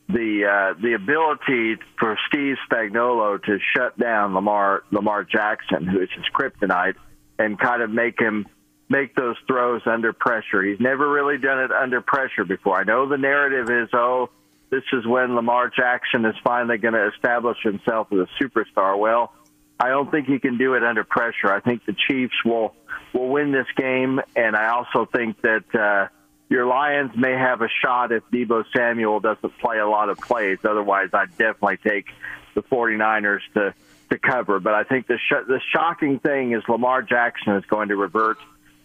the 0.07 0.45
uh, 0.45 0.79
the 0.81 0.93
ability 0.93 1.81
for 1.99 2.17
Steve 2.27 2.57
Spagnuolo 2.69 3.41
to 3.43 3.57
shut 3.75 3.97
down 3.97 4.33
Lamar 4.33 4.83
Lamar 4.91 5.23
Jackson, 5.23 5.87
who 5.87 6.01
is 6.01 6.09
his 6.15 6.25
kryptonite, 6.33 6.95
and 7.39 7.59
kind 7.59 7.81
of 7.81 7.89
make 7.89 8.19
him 8.19 8.45
make 8.87 9.15
those 9.15 9.35
throws 9.47 9.81
under 9.85 10.13
pressure. 10.13 10.61
He's 10.61 10.79
never 10.79 11.09
really 11.09 11.37
done 11.37 11.59
it 11.59 11.71
under 11.71 12.01
pressure 12.01 12.45
before. 12.45 12.79
I 12.79 12.83
know 12.83 13.09
the 13.09 13.17
narrative 13.17 13.69
is, 13.69 13.89
oh, 13.93 14.29
this 14.69 14.83
is 14.93 15.07
when 15.07 15.35
Lamar 15.35 15.71
Jackson 15.75 16.23
is 16.25 16.35
finally 16.43 16.77
going 16.77 16.93
to 16.93 17.07
establish 17.07 17.57
himself 17.63 18.07
as 18.11 18.19
a 18.19 18.43
superstar. 18.43 18.97
Well, 18.99 19.33
I 19.79 19.89
don't 19.89 20.11
think 20.11 20.27
he 20.27 20.37
can 20.37 20.59
do 20.59 20.75
it 20.75 20.83
under 20.83 21.03
pressure. 21.03 21.51
I 21.51 21.61
think 21.61 21.83
the 21.85 21.95
Chiefs 22.07 22.35
will 22.45 22.75
will 23.11 23.29
win 23.29 23.51
this 23.51 23.67
game, 23.75 24.21
and 24.35 24.55
I 24.55 24.69
also 24.69 25.09
think 25.11 25.41
that. 25.41 25.63
Uh, 25.73 26.07
your 26.49 26.65
Lions 26.65 27.11
may 27.15 27.33
have 27.33 27.61
a 27.61 27.69
shot 27.81 28.11
if 28.11 28.23
Deebo 28.31 28.65
Samuel 28.75 29.19
doesn't 29.19 29.57
play 29.59 29.79
a 29.79 29.87
lot 29.87 30.09
of 30.09 30.17
plays. 30.19 30.59
Otherwise, 30.63 31.09
I'd 31.13 31.35
definitely 31.37 31.77
take 31.77 32.07
the 32.53 32.61
49ers 32.63 33.39
to, 33.55 33.73
to 34.11 34.19
cover. 34.19 34.59
But 34.59 34.75
I 34.75 34.83
think 34.83 35.07
the, 35.07 35.17
sh- 35.17 35.47
the 35.47 35.59
shocking 35.73 36.19
thing 36.19 36.53
is 36.53 36.63
Lamar 36.67 37.01
Jackson 37.01 37.55
is 37.55 37.65
going 37.65 37.89
to 37.89 37.95
revert 37.95 38.37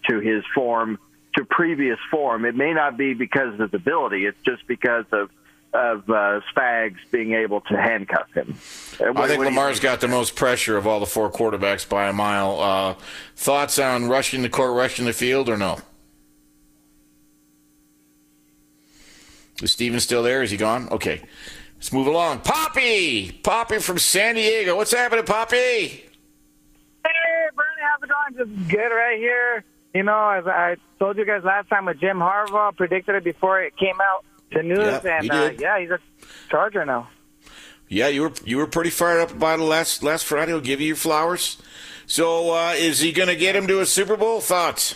to 0.09 0.19
his 0.19 0.43
form, 0.55 0.97
to 1.35 1.45
previous 1.45 1.99
form. 2.09 2.45
It 2.45 2.55
may 2.55 2.73
not 2.73 2.97
be 2.97 3.13
because 3.13 3.53
of 3.53 3.59
his 3.59 3.73
ability, 3.73 4.25
it's 4.25 4.41
just 4.43 4.65
because 4.67 5.05
of 5.11 5.29
of 5.73 6.09
uh, 6.09 6.41
Spags 6.53 6.97
being 7.11 7.33
able 7.33 7.61
to 7.61 7.77
handcuff 7.77 8.29
him. 8.33 8.57
What, 8.97 9.17
I 9.17 9.27
think 9.29 9.43
Lamar's 9.43 9.77
think? 9.77 9.83
got 9.83 10.01
the 10.01 10.09
most 10.09 10.35
pressure 10.35 10.75
of 10.75 10.85
all 10.85 10.99
the 10.99 11.05
four 11.05 11.31
quarterbacks 11.31 11.87
by 11.87 12.09
a 12.09 12.13
mile. 12.13 12.59
Uh, 12.59 12.95
thoughts 13.37 13.79
on 13.79 14.09
rushing 14.09 14.41
the 14.41 14.49
court, 14.49 14.75
rushing 14.75 15.05
the 15.05 15.13
field, 15.13 15.47
or 15.47 15.55
no? 15.55 15.79
Is 19.61 19.71
Steven 19.71 19.99
still 19.99 20.23
there? 20.23 20.43
Is 20.43 20.51
he 20.51 20.57
gone? 20.57 20.89
Okay. 20.89 21.21
Let's 21.75 21.91
move 21.91 22.07
along. 22.07 22.41
Poppy! 22.41 23.31
Poppy 23.31 23.79
from 23.79 23.97
San 23.97 24.35
Diego. 24.35 24.75
What's 24.75 24.91
happening, 24.91 25.25
Poppy? 25.25 25.57
Hey, 25.57 26.03
Bernie, 27.55 27.81
how's 27.81 28.03
it 28.03 28.09
going? 28.37 28.55
Just 28.55 28.69
good 28.69 28.89
right 28.89 29.17
here. 29.17 29.63
You 29.93 30.03
know, 30.03 30.29
as 30.29 30.45
I 30.47 30.77
told 30.99 31.17
you 31.17 31.25
guys 31.25 31.43
last 31.43 31.69
time 31.69 31.85
with 31.85 31.99
Jim 31.99 32.19
Harbaugh, 32.19 32.75
predicted 32.75 33.15
it 33.15 33.23
before 33.23 33.61
it 33.61 33.75
came 33.77 33.99
out 34.01 34.23
to 34.51 34.63
news, 34.63 34.77
yeah, 34.77 35.19
and 35.19 35.31
uh, 35.31 35.51
yeah, 35.57 35.79
he's 35.79 35.89
a 35.89 35.99
Charger 36.49 36.85
now. 36.85 37.09
Yeah, 37.89 38.07
you 38.07 38.21
were 38.21 38.31
you 38.45 38.57
were 38.57 38.67
pretty 38.67 38.89
fired 38.89 39.21
up 39.21 39.31
about 39.31 39.59
it 39.59 39.63
last 39.63 40.03
last 40.03 40.25
Friday. 40.25 40.53
I'll 40.53 40.61
give 40.61 40.79
you 40.79 40.87
your 40.87 40.95
flowers. 40.95 41.61
So, 42.05 42.51
uh, 42.51 42.73
is 42.77 42.99
he 42.99 43.11
going 43.11 43.29
to 43.29 43.35
get 43.35 43.55
him 43.55 43.67
to 43.67 43.81
a 43.81 43.85
Super 43.85 44.17
Bowl? 44.17 44.39
Thoughts? 44.39 44.95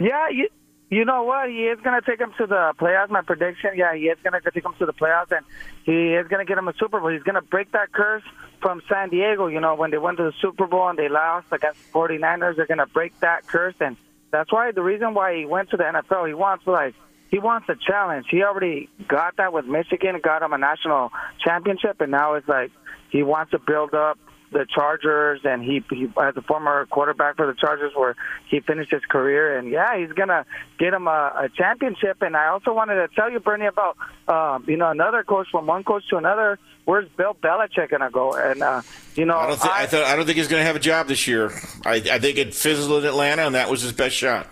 Yeah, 0.00 0.28
you, 0.30 0.48
you 0.88 1.04
know 1.04 1.24
what? 1.24 1.48
He 1.48 1.64
is 1.64 1.80
going 1.80 2.00
to 2.00 2.06
take 2.08 2.20
him 2.20 2.32
to 2.38 2.46
the 2.46 2.72
playoffs. 2.78 3.10
My 3.10 3.22
prediction, 3.22 3.70
yeah, 3.74 3.94
he 3.94 4.04
is 4.04 4.18
going 4.22 4.40
to 4.40 4.50
take 4.50 4.64
him 4.64 4.74
to 4.78 4.86
the 4.86 4.92
playoffs, 4.92 5.32
and 5.32 5.44
he 5.84 6.14
is 6.14 6.28
going 6.28 6.44
to 6.44 6.48
get 6.48 6.58
him 6.58 6.68
a 6.68 6.74
Super 6.78 7.00
Bowl. 7.00 7.10
He's 7.10 7.24
going 7.24 7.34
to 7.34 7.42
break 7.42 7.72
that 7.72 7.92
curse 7.92 8.22
from 8.60 8.82
San 8.88 9.10
Diego. 9.10 9.48
You 9.48 9.60
know, 9.60 9.74
when 9.74 9.90
they 9.90 9.98
went 9.98 10.18
to 10.18 10.24
the 10.24 10.32
Super 10.40 10.66
Bowl 10.66 10.88
and 10.88 10.98
they 10.98 11.08
lost 11.08 11.48
against 11.50 11.92
the 11.92 11.98
49ers, 11.98 12.56
they're 12.56 12.66
going 12.66 12.78
to 12.78 12.86
break 12.86 13.18
that 13.20 13.46
curse, 13.46 13.74
and 13.80 13.96
that's 14.30 14.52
why 14.52 14.70
the 14.70 14.82
reason 14.82 15.14
why 15.14 15.36
he 15.36 15.44
went 15.44 15.70
to 15.70 15.76
the 15.76 15.84
NFL. 15.84 16.28
He 16.28 16.34
wants 16.34 16.66
like 16.66 16.94
he 17.30 17.40
wants 17.40 17.68
a 17.68 17.74
challenge. 17.74 18.26
He 18.30 18.42
already 18.44 18.88
got 19.08 19.36
that 19.38 19.52
with 19.52 19.64
Michigan, 19.64 20.20
got 20.22 20.42
him 20.42 20.52
a 20.52 20.58
national 20.58 21.10
championship, 21.44 22.00
and 22.00 22.12
now 22.12 22.34
it's 22.34 22.46
like 22.46 22.70
he 23.10 23.24
wants 23.24 23.50
to 23.50 23.58
build 23.58 23.92
up 23.92 24.18
the 24.52 24.66
Chargers, 24.72 25.40
and 25.44 25.62
he, 25.62 25.82
he 25.90 26.04
as 26.22 26.36
a 26.36 26.42
former 26.42 26.86
quarterback 26.86 27.36
for 27.36 27.46
the 27.46 27.54
Chargers, 27.54 27.92
where 27.94 28.16
he 28.48 28.60
finished 28.60 28.90
his 28.90 29.04
career, 29.08 29.58
and 29.58 29.70
yeah, 29.70 29.98
he's 29.98 30.12
gonna 30.12 30.44
get 30.78 30.94
him 30.94 31.06
a, 31.06 31.32
a 31.36 31.48
championship. 31.54 32.22
And 32.22 32.36
I 32.36 32.48
also 32.48 32.72
wanted 32.72 32.94
to 32.94 33.08
tell 33.14 33.30
you, 33.30 33.40
Bernie, 33.40 33.66
about 33.66 33.96
um, 34.28 34.64
you 34.68 34.76
know 34.76 34.90
another 34.90 35.22
coach 35.22 35.48
from 35.50 35.66
one 35.66 35.84
coach 35.84 36.04
to 36.10 36.16
another. 36.16 36.58
Where's 36.84 37.08
Bill 37.16 37.34
Belichick 37.34 37.90
gonna 37.90 38.10
go? 38.10 38.34
And 38.34 38.62
uh, 38.62 38.82
you 39.16 39.24
know, 39.24 39.36
I 39.36 39.46
don't, 39.48 39.60
th- 39.60 39.72
I, 39.72 39.82
I, 39.82 39.86
thought, 39.86 40.04
I 40.04 40.16
don't 40.16 40.26
think 40.26 40.38
he's 40.38 40.48
going 40.48 40.60
to 40.60 40.66
have 40.66 40.76
a 40.76 40.80
job 40.80 41.08
this 41.08 41.26
year. 41.26 41.50
I, 41.84 41.94
I 41.94 42.18
think 42.18 42.38
it 42.38 42.54
fizzled 42.54 43.02
in 43.02 43.08
Atlanta, 43.08 43.42
and 43.42 43.54
that 43.54 43.70
was 43.70 43.82
his 43.82 43.92
best 43.92 44.14
shot. 44.14 44.48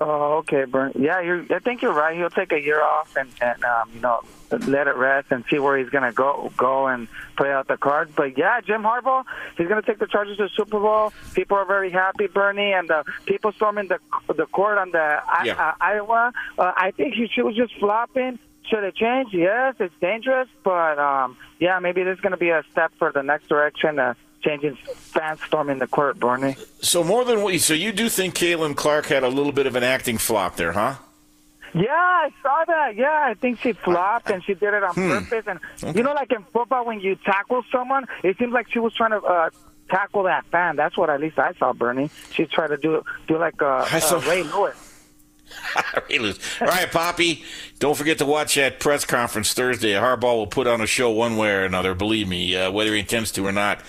Oh, 0.00 0.38
okay, 0.38 0.64
Bernie. 0.64 0.92
Yeah, 1.04 1.20
you're, 1.20 1.44
I 1.50 1.58
think 1.58 1.82
you're 1.82 1.92
right. 1.92 2.16
He'll 2.16 2.30
take 2.30 2.52
a 2.52 2.60
year 2.60 2.80
off 2.82 3.16
and, 3.16 3.30
and 3.40 3.64
um, 3.64 3.90
you 3.92 4.00
know, 4.00 4.20
let 4.50 4.86
it 4.86 4.96
rest 4.96 5.28
and 5.30 5.44
see 5.50 5.58
where 5.58 5.78
he's 5.78 5.88
going 5.90 6.04
to 6.04 6.12
go 6.12 6.52
go 6.56 6.86
and 6.86 7.08
play 7.36 7.50
out 7.50 7.68
the 7.68 7.76
cards. 7.76 8.10
But 8.14 8.38
yeah, 8.38 8.60
Jim 8.60 8.82
Harbaugh, 8.82 9.24
he's 9.56 9.68
going 9.68 9.80
to 9.80 9.86
take 9.86 9.98
the 9.98 10.06
Chargers 10.06 10.36
to 10.38 10.44
the 10.44 10.50
Super 10.56 10.80
Bowl. 10.80 11.12
People 11.34 11.56
are 11.56 11.64
very 11.64 11.90
happy, 11.90 12.26
Bernie, 12.26 12.72
and 12.72 12.88
the 12.88 13.04
people 13.26 13.52
storming 13.52 13.88
the 13.88 13.98
the 14.34 14.46
court 14.46 14.78
on 14.78 14.90
the 14.90 15.22
yeah. 15.44 15.54
uh, 15.54 15.74
Iowa. 15.80 16.32
Uh, 16.58 16.72
I 16.76 16.90
think 16.92 17.14
he, 17.14 17.28
she 17.28 17.42
was 17.42 17.56
just 17.56 17.74
flopping. 17.78 18.38
Should 18.68 18.84
it 18.84 18.96
change? 18.96 19.32
Yes, 19.32 19.76
it's 19.80 19.94
dangerous, 20.00 20.48
but 20.62 20.98
um, 20.98 21.36
yeah, 21.58 21.78
maybe 21.78 22.02
there's 22.02 22.20
going 22.20 22.32
to 22.32 22.38
be 22.38 22.50
a 22.50 22.62
step 22.70 22.92
for 22.98 23.12
the 23.12 23.22
next 23.22 23.48
direction. 23.48 23.98
Uh, 23.98 24.14
changing 24.42 24.76
fans 24.76 25.40
storming 25.46 25.78
the 25.78 25.86
court, 25.86 26.18
Bernie. 26.18 26.56
So 26.80 27.02
more 27.02 27.24
than 27.24 27.42
what? 27.42 27.58
So 27.60 27.74
you 27.74 27.92
do 27.92 28.08
think 28.08 28.34
Caitlin 28.34 28.76
Clark 28.76 29.06
had 29.06 29.24
a 29.24 29.28
little 29.28 29.52
bit 29.52 29.66
of 29.66 29.74
an 29.74 29.82
acting 29.82 30.18
flop 30.18 30.56
there, 30.56 30.72
huh? 30.72 30.96
Yeah, 31.74 31.86
I 31.90 32.30
saw 32.42 32.64
that. 32.66 32.96
Yeah, 32.96 33.26
I 33.28 33.34
think 33.34 33.60
she 33.60 33.72
flopped 33.72 34.30
and 34.30 34.42
she 34.44 34.54
did 34.54 34.72
it 34.74 34.82
on 34.82 34.94
Hmm. 34.94 35.10
purpose. 35.10 35.44
And 35.46 35.60
Okay. 35.82 35.98
you 35.98 36.02
know, 36.04 36.12
like 36.14 36.32
in 36.32 36.42
football, 36.44 36.84
when 36.86 37.00
you 37.00 37.16
tackle 37.16 37.62
someone, 37.70 38.06
it 38.22 38.38
seems 38.38 38.52
like 38.52 38.70
she 38.70 38.78
was 38.78 38.94
trying 38.94 39.10
to 39.10 39.18
uh, 39.20 39.50
tackle 39.90 40.22
that 40.24 40.44
fan. 40.46 40.76
That's 40.76 40.96
what 40.96 41.10
at 41.10 41.20
least 41.20 41.38
I 41.38 41.52
saw, 41.58 41.72
Bernie. 41.72 42.10
She 42.32 42.46
tried 42.46 42.68
to 42.68 42.76
do 42.76 43.02
do 43.26 43.38
like 43.38 43.60
uh, 43.62 43.86
I 43.90 43.98
saw- 43.98 44.18
uh, 44.18 44.20
Ray 44.20 44.42
Lewis. 44.42 44.76
Ray 46.10 46.18
Lewis. 46.18 46.38
All 46.60 46.66
right, 46.66 46.90
Poppy. 46.90 47.42
Don't 47.78 47.96
forget 47.96 48.18
to 48.18 48.26
watch 48.26 48.54
that 48.56 48.80
press 48.80 49.04
conference 49.06 49.54
Thursday. 49.54 49.92
Harbaugh 49.92 50.36
will 50.36 50.46
put 50.46 50.66
on 50.66 50.80
a 50.82 50.86
show 50.86 51.10
one 51.10 51.36
way 51.38 51.50
or 51.50 51.64
another. 51.64 51.94
Believe 51.94 52.28
me, 52.28 52.54
uh, 52.56 52.70
whether 52.70 52.92
he 52.92 53.00
intends 53.00 53.30
to 53.32 53.46
or 53.46 53.52
not. 53.52 53.80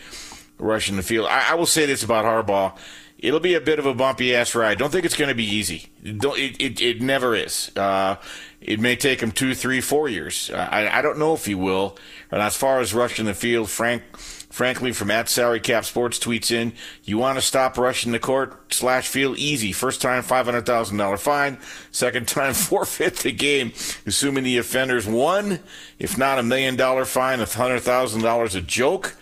rushing 0.58 0.96
the 0.96 1.04
field? 1.04 1.28
I, 1.28 1.52
I 1.52 1.56
will 1.56 1.66
say 1.66 1.86
this 1.86 2.04
about 2.04 2.26
Harbaugh. 2.26 2.78
It'll 3.20 3.40
be 3.40 3.56
a 3.56 3.62
bit 3.62 3.80
of 3.80 3.86
a 3.88 3.96
bumpy 3.96 4.36
ass 4.36 4.54
ride. 4.54 4.78
Don't 4.78 4.92
think 4.92 5.04
it's 5.04 5.16
going 5.16 5.30
to 5.30 5.36
be 5.36 5.44
easy. 5.44 5.88
Don't, 6.04 6.38
it, 6.38 6.62
it, 6.62 6.82
it 6.82 7.02
never 7.02 7.36
is. 7.36 7.72
Uh, 7.76 8.18
it 8.62 8.80
may 8.80 8.96
take 8.96 9.22
him 9.22 9.32
two, 9.32 9.56
three, 9.56 9.82
four 9.82 10.08
years. 10.08 10.52
Uh, 10.52 10.68
I, 10.70 11.00
I 11.00 11.02
don't 11.02 11.18
know 11.18 11.34
if 11.34 11.46
he 11.46 11.56
will. 11.56 11.98
And 12.30 12.42
as 12.42 12.56
far 12.56 12.80
as 12.80 12.94
rushing 12.94 13.26
the 13.26 13.34
field, 13.34 13.72
Frank, 13.72 14.04
frankly, 14.18 14.92
from 14.92 15.10
at 15.10 15.30
Salary 15.30 15.60
Cap 15.60 15.86
Sports 15.86 16.20
tweets 16.20 16.52
in, 16.52 16.74
you 17.04 17.18
want 17.18 17.38
to 17.38 17.42
stop 17.42 17.78
rushing 17.78 18.12
the 18.12 18.20
court 18.20 18.72
slash 18.72 19.08
field 19.08 19.38
easy. 19.38 19.72
First 19.72 20.00
time, 20.00 20.22
$500,000 20.22 21.20
fine. 21.20 21.58
Second 21.92 22.28
time, 22.28 22.54
forfeit 22.56 23.16
the 23.18 23.32
game, 23.32 23.74
assuming 24.06 24.44
the 24.44 24.58
offenders 24.58 25.08
won. 25.08 25.60
If 25.98 26.20
not, 26.20 26.38
a 26.38 26.44
million 26.44 26.76
dollar 26.76 27.06
fine, 27.06 27.40
a 27.40 27.46
hundred 27.46 27.80
thousand 27.80 28.22
dollars 28.22 28.54
a 28.54 28.62
joke. 28.62 29.16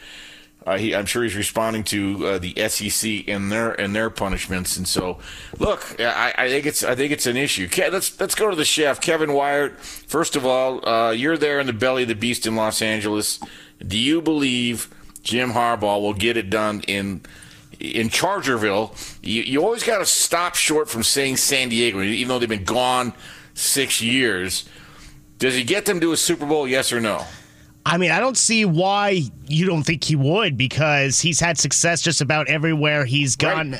Uh, 0.66 0.78
he, 0.78 0.96
I'm 0.96 1.06
sure 1.06 1.22
he's 1.24 1.36
responding 1.36 1.84
to 1.86 2.26
uh, 2.28 2.40
the 2.40 2.56
SEC 2.70 3.28
and 3.28 3.52
their 3.52 3.80
and 3.80 3.96
their 3.96 4.10
punishments. 4.10 4.78
And 4.78 4.88
so, 4.88 5.20
look, 5.60 6.00
I, 6.00 6.34
I 6.36 6.50
think 6.50 6.66
it's 6.66 6.84
I 6.84 6.96
think 6.96 7.12
it's 7.12 7.28
an 7.28 7.38
issue. 7.38 7.68
Ke- 7.68 7.92
let's 7.92 8.20
let's 8.20 8.34
go 8.34 8.50
to 8.50 8.56
the 8.56 8.66
chef, 8.66 9.00
Kevin 9.00 9.34
Wyatt. 9.34 9.80
First 9.80 10.36
of 10.36 10.46
all, 10.46 10.88
uh, 10.88 11.12
you're 11.12 11.38
there 11.38 11.60
in 11.60 11.68
the 11.68 11.74
belly 11.74 12.02
of 12.02 12.08
the 12.08 12.16
beast 12.16 12.48
in 12.48 12.56
Los 12.56 12.82
Angeles. 12.82 13.40
Do 13.86 13.98
you 13.98 14.22
believe 14.22 14.90
Jim 15.22 15.52
Harbaugh 15.52 16.02
will 16.02 16.16
get 16.16 16.36
it 16.36 16.50
done 16.50 16.82
in 16.88 17.22
in 17.80 18.10
Chargerville? 18.10 18.96
You, 19.22 19.44
you 19.44 19.64
always 19.64 19.84
got 19.84 20.00
to 20.00 20.06
stop 20.06 20.56
short 20.56 20.90
from 20.90 21.04
saying 21.04 21.38
San 21.38 21.70
Diego, 21.70 22.02
even 22.02 22.28
though 22.28 22.40
they've 22.40 22.50
been 22.50 22.64
gone 22.64 23.14
six 23.54 24.02
years. 24.02 24.68
Does 25.38 25.54
he 25.54 25.64
get 25.64 25.86
them 25.86 26.00
to 26.00 26.12
a 26.12 26.18
Super 26.18 26.46
Bowl? 26.48 26.68
Yes 26.68 26.92
or 26.92 27.00
no? 27.02 27.24
I 27.86 27.98
mean, 27.98 28.12
I 28.12 28.20
don't 28.20 28.38
see 28.38 28.66
why 28.66 29.22
you 29.48 29.68
don't 29.68 29.84
think 29.84 30.04
he 30.04 30.16
would 30.16 30.58
because 30.58 31.20
he's 31.20 31.40
had 31.40 31.60
success 31.60 32.02
just 32.02 32.20
about 32.20 32.50
everywhere 32.50 33.06
he's 33.06 33.36
gone. 33.36 33.78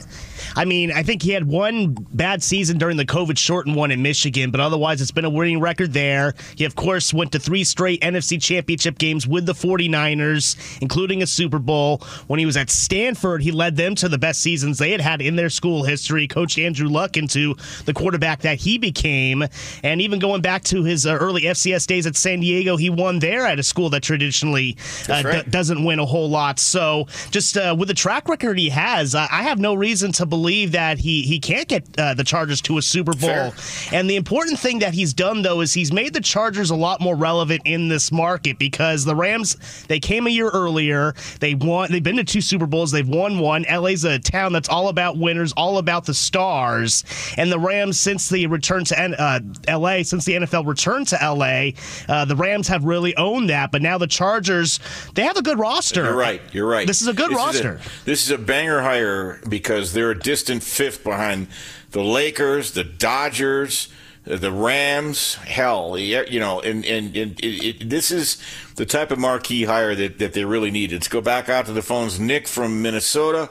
I 0.56 0.66
mean, 0.66 0.92
I 0.92 1.04
think 1.04 1.22
he 1.22 1.32
had 1.32 1.48
one 1.48 1.94
bad 2.14 2.44
season 2.44 2.78
during 2.78 2.98
the 2.98 3.06
COVID 3.06 3.38
shortened 3.38 3.76
one 3.76 3.92
in 3.92 4.02
Michigan, 4.02 4.52
but 4.52 4.60
otherwise 4.60 5.02
it's 5.02 5.12
been 5.12 5.26
a 5.26 5.30
winning 5.30 5.60
record 5.60 5.94
there. 5.94 6.34
He, 6.56 6.66
of 6.66 6.76
course, 6.76 7.14
went 7.14 7.32
to 7.34 7.40
three 7.40 7.64
straight 7.64 8.02
NFC 8.02 8.42
championship 8.42 8.98
games 8.98 9.28
with 9.28 9.46
the 9.46 9.54
49ers, 9.54 10.82
including 10.82 11.22
a 11.22 11.28
Super 11.28 11.60
Bowl. 11.60 12.02
When 12.28 12.40
he 12.40 12.46
was 12.46 12.58
at 12.58 12.70
Stanford, 12.70 13.42
he 13.42 13.52
led 13.52 13.76
them 13.76 13.96
to 13.96 14.10
the 14.10 14.18
best 14.18 14.42
seasons 14.42 14.78
they 14.78 14.92
had 14.92 15.02
had 15.02 15.22
in 15.22 15.36
their 15.36 15.50
school 15.50 15.84
history, 15.84 16.28
coached 16.28 16.60
Andrew 16.60 16.90
Luck 16.90 17.18
into 17.18 17.56
the 17.86 17.94
quarterback 17.94 18.42
that 18.42 18.60
he 18.60 18.78
became. 18.78 19.44
And 19.84 20.02
even 20.02 20.20
going 20.20 20.42
back 20.42 20.64
to 20.66 20.84
his 20.84 21.06
uh, 21.06 21.16
early 21.16 21.44
FCS 21.44 21.88
days 21.88 22.06
at 22.06 22.16
San 22.16 22.40
Diego, 22.40 22.78
he 22.78 22.90
won 22.90 23.20
there 23.20 23.46
at 23.46 23.60
a 23.60 23.64
school 23.64 23.90
that 23.92 24.04
traditionally 24.04 24.78
uh, 25.10 25.22
right. 25.24 25.46
d- 25.46 25.52
doesn't 25.52 25.84
win 25.84 26.00
a 26.00 26.06
whole 26.06 26.30
lot. 26.30 26.60
So 26.60 27.08
just 27.32 27.58
uh, 27.58 27.76
with 27.78 27.88
the 27.88 27.94
track 27.94 28.28
record 28.28 28.58
he 28.58 28.70
has, 28.70 29.16
I, 29.16 29.28
I 29.32 29.44
have 29.44 29.60
no 29.60 29.74
reason 29.74 30.12
to 30.14 30.25
believe 30.26 30.72
that 30.74 30.98
he 30.98 31.24
he 31.24 31.40
can't 31.40 31.68
get 31.68 31.88
uh, 31.98 32.14
the 32.14 32.24
Chargers 32.24 32.62
to 32.62 32.78
a 32.78 32.82
Super 32.82 33.14
Bowl. 33.14 33.54
And 33.92 34.10
the 34.10 34.16
important 34.16 34.60
thing 34.60 34.80
that 34.80 34.94
he's 34.94 35.14
done 35.14 35.42
though 35.42 35.62
is 35.62 35.74
he's 35.74 35.92
made 35.92 36.14
the 36.14 36.22
Chargers 36.22 36.70
a 36.70 36.76
lot 36.76 37.02
more 37.02 37.16
relevant 37.16 37.62
in 37.66 37.88
this 37.88 38.12
market 38.12 38.58
because 38.60 39.06
the 39.06 39.16
Rams 39.16 39.86
they 39.88 40.00
came 40.00 40.28
a 40.28 40.30
year 40.30 40.50
earlier. 40.50 41.14
They 41.40 41.56
won. 41.56 41.92
They've 41.92 42.04
been 42.04 42.18
to 42.18 42.24
two 42.24 42.42
Super 42.42 42.66
Bowls. 42.66 42.92
They've 42.92 43.08
won 43.08 43.40
one. 43.40 43.66
LA's 43.72 44.04
a 44.04 44.20
town 44.20 44.54
that's 44.54 44.70
all 44.70 44.90
about 44.90 45.18
winners, 45.18 45.54
all 45.54 45.78
about 45.78 46.06
the 46.06 46.14
stars. 46.14 47.04
And 47.38 47.52
the 47.52 47.60
Rams 47.60 48.00
since 48.00 48.30
the 48.30 48.48
return 48.48 48.86
to 48.86 49.00
N- 49.00 49.16
uh, 49.16 49.40
LA, 49.68 50.04
since 50.04 50.26
the 50.26 50.34
NFL 50.34 50.66
returned 50.66 51.08
to 51.08 51.16
LA, 51.22 51.72
uh, 52.08 52.26
the 52.26 52.36
Rams 52.36 52.68
have 52.68 52.84
really 52.84 53.16
owned 53.18 53.50
that. 53.50 53.72
But 53.72 53.82
now 53.82 53.98
the 53.98 54.08
Chargers 54.08 54.80
they 55.14 55.24
have 55.24 55.38
a 55.38 55.42
good 55.42 55.60
roster. 55.60 56.04
You're 56.04 56.16
right. 56.16 56.42
You're 56.52 56.68
right. 56.68 56.88
This 56.88 57.02
is 57.02 57.08
a 57.08 57.14
good 57.14 57.32
roster. 57.32 57.80
this 58.06 58.24
is 58.24 58.32
a 58.32 58.38
banger 58.38 58.82
hire 58.82 59.40
because 59.48 59.94
they're 59.94 60.15
a 60.16 60.20
distant 60.20 60.64
fifth 60.64 61.04
behind 61.04 61.48
the 61.92 62.04
Lakers, 62.04 62.72
the 62.72 62.84
Dodgers, 62.84 63.90
the 64.24 64.52
Rams. 64.52 65.36
Hell, 65.36 65.98
you 65.98 66.40
know, 66.40 66.62
and 66.62 66.86
and, 66.86 67.16
and 67.16 67.40
it, 67.40 67.82
it, 67.82 67.90
this 67.90 68.12
is 68.12 68.42
the 68.76 68.86
type 68.86 69.12
of 69.12 69.20
marquee 69.20 69.66
hire 69.66 69.96
that, 69.96 70.20
that 70.20 70.34
they 70.34 70.46
really 70.46 70.72
need. 70.72 70.92
Let's 70.92 71.08
go 71.08 71.22
back 71.22 71.50
out 71.50 71.66
to 71.68 71.74
the 71.74 71.82
phones. 71.82 72.20
Nick 72.20 72.48
from 72.48 72.82
Minnesota. 72.82 73.50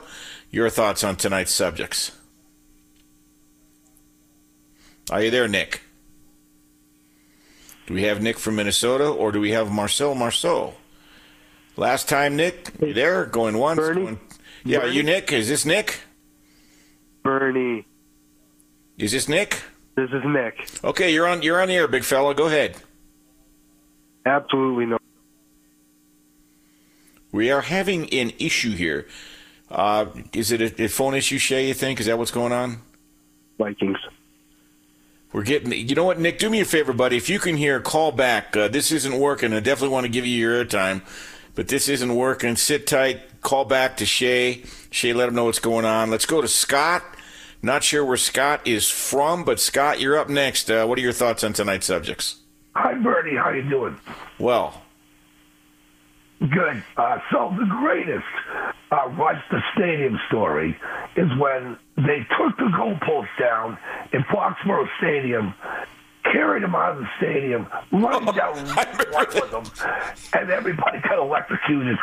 Your 0.51 0.71
thoughts 0.71 1.03
on 1.03 1.17
tonight's 1.17 1.53
subjects? 1.53 2.13
Are 5.11 5.21
you 5.21 5.31
there, 5.33 5.49
Nick? 5.49 5.81
Do 7.89 7.95
we 7.95 8.05
have 8.05 8.23
Nick 8.23 8.39
from 8.39 8.55
Minnesota 8.55 9.09
or 9.09 9.33
do 9.33 9.41
we 9.41 9.51
have 9.51 9.73
Marcel 9.73 10.15
Marceau? 10.15 10.75
Last 11.77 12.09
time, 12.09 12.37
Nick, 12.37 12.71
you 12.81 12.95
there? 12.95 13.27
Going 13.27 13.59
once? 13.59 13.81
Going... 13.81 14.21
Yeah, 14.65 14.79
are 14.79 14.89
you 14.89 15.03
Nick? 15.03 15.33
Is 15.33 15.49
this 15.49 15.67
Nick? 15.67 16.03
Bernie. 17.25 17.87
Is 18.99 19.11
this 19.11 19.29
Nick? 19.29 19.63
This 19.97 20.11
is 20.11 20.23
Nick. 20.25 20.69
Okay, 20.85 21.13
you're 21.13 21.27
on. 21.27 21.43
You're 21.43 21.61
on 21.61 21.69
the 21.69 21.75
air, 21.75 21.89
big 21.89 22.05
fella. 22.05 22.35
Go 22.35 22.47
ahead. 22.47 22.77
Absolutely 24.27 24.87
no. 24.87 24.99
We 27.33 27.51
are 27.51 27.63
having 27.63 28.09
an 28.11 28.33
issue 28.39 28.73
here. 28.77 29.09
Uh, 29.71 30.07
is 30.33 30.53
it 30.53 30.61
a, 30.61 30.85
a 30.85 30.89
phone 30.89 31.15
issue, 31.15 31.39
Shay? 31.39 31.67
You 31.69 31.75
think 31.75 31.99
is 31.99 32.07
that 32.07 32.19
what's 32.19 32.31
going 32.31 32.53
on? 32.53 32.79
Vikings. 33.59 33.99
We're 35.33 35.43
getting. 35.43 35.73
You 35.73 35.95
know 35.97 36.05
what, 36.05 36.21
Nick? 36.21 36.39
Do 36.39 36.49
me 36.49 36.61
a 36.61 36.65
favor, 36.65 36.93
buddy. 36.93 37.17
If 37.17 37.29
you 37.29 37.39
can 37.39 37.57
hear, 37.57 37.81
call 37.81 38.13
back. 38.13 38.57
Uh, 38.57 38.69
this 38.69 38.93
isn't 38.93 39.19
working. 39.19 39.53
I 39.53 39.61
definitely 39.61 39.93
want 39.93 40.05
to 40.05 40.13
give 40.13 40.27
you 40.27 40.37
your 40.37 40.65
airtime, 40.65 41.03
but 41.55 41.69
this 41.69 41.89
isn't 41.89 42.15
working. 42.15 42.55
Sit 42.55 42.87
tight. 42.87 43.41
Call 43.41 43.65
back 43.65 43.97
to 43.99 44.07
Shay. 44.07 44.63
Shay, 44.91 45.13
let 45.13 45.29
him 45.29 45.35
know 45.35 45.45
what's 45.45 45.59
going 45.59 45.85
on. 45.85 46.11
Let's 46.11 46.27
go 46.27 46.41
to 46.41 46.49
Scott. 46.49 47.03
Not 47.65 47.83
sure 47.83 48.05
where 48.05 48.19
Scott 48.19 48.61
is 48.67 48.91
from, 48.91 49.43
but 49.43 49.59
Scott, 49.59 49.99
you're 49.99 50.19
up 50.19 50.29
next. 50.29 50.71
Uh, 50.71 50.85
what 50.85 50.99
are 50.99 51.01
your 51.01 51.15
thoughts 51.15 51.43
on 51.43 51.55
tonight's 51.55 51.87
subjects? 51.87 52.41
Hi, 52.77 52.93
Bernie. 52.93 53.37
How 53.37 53.53
you 53.53 53.63
doing? 53.63 53.99
Well, 54.39 54.83
Good. 56.41 56.85
Uh, 56.99 57.19
so 57.33 57.57
the 57.59 57.65
greatest 57.65 58.27
uh, 58.93 59.09
Rush 59.17 59.43
the 59.51 59.61
Stadium 59.75 60.19
story 60.29 60.77
is 61.17 61.29
when 61.39 61.79
they 61.97 62.27
took 62.37 62.55
the 62.59 62.69
goalpost 62.77 63.29
down 63.41 63.79
in 64.13 64.23
Foxborough 64.25 64.87
Stadium, 64.99 65.55
carried 66.25 66.63
him 66.63 66.75
out 66.75 66.93
of 66.93 66.99
the 66.99 67.09
stadium, 67.19 67.67
running 67.93 68.35
down 68.35 68.57
one 68.57 68.87
with 69.35 69.51
them, 69.51 69.65
and 70.33 70.51
everybody 70.51 70.99
got 71.01 71.19
electrocuted. 71.19 71.97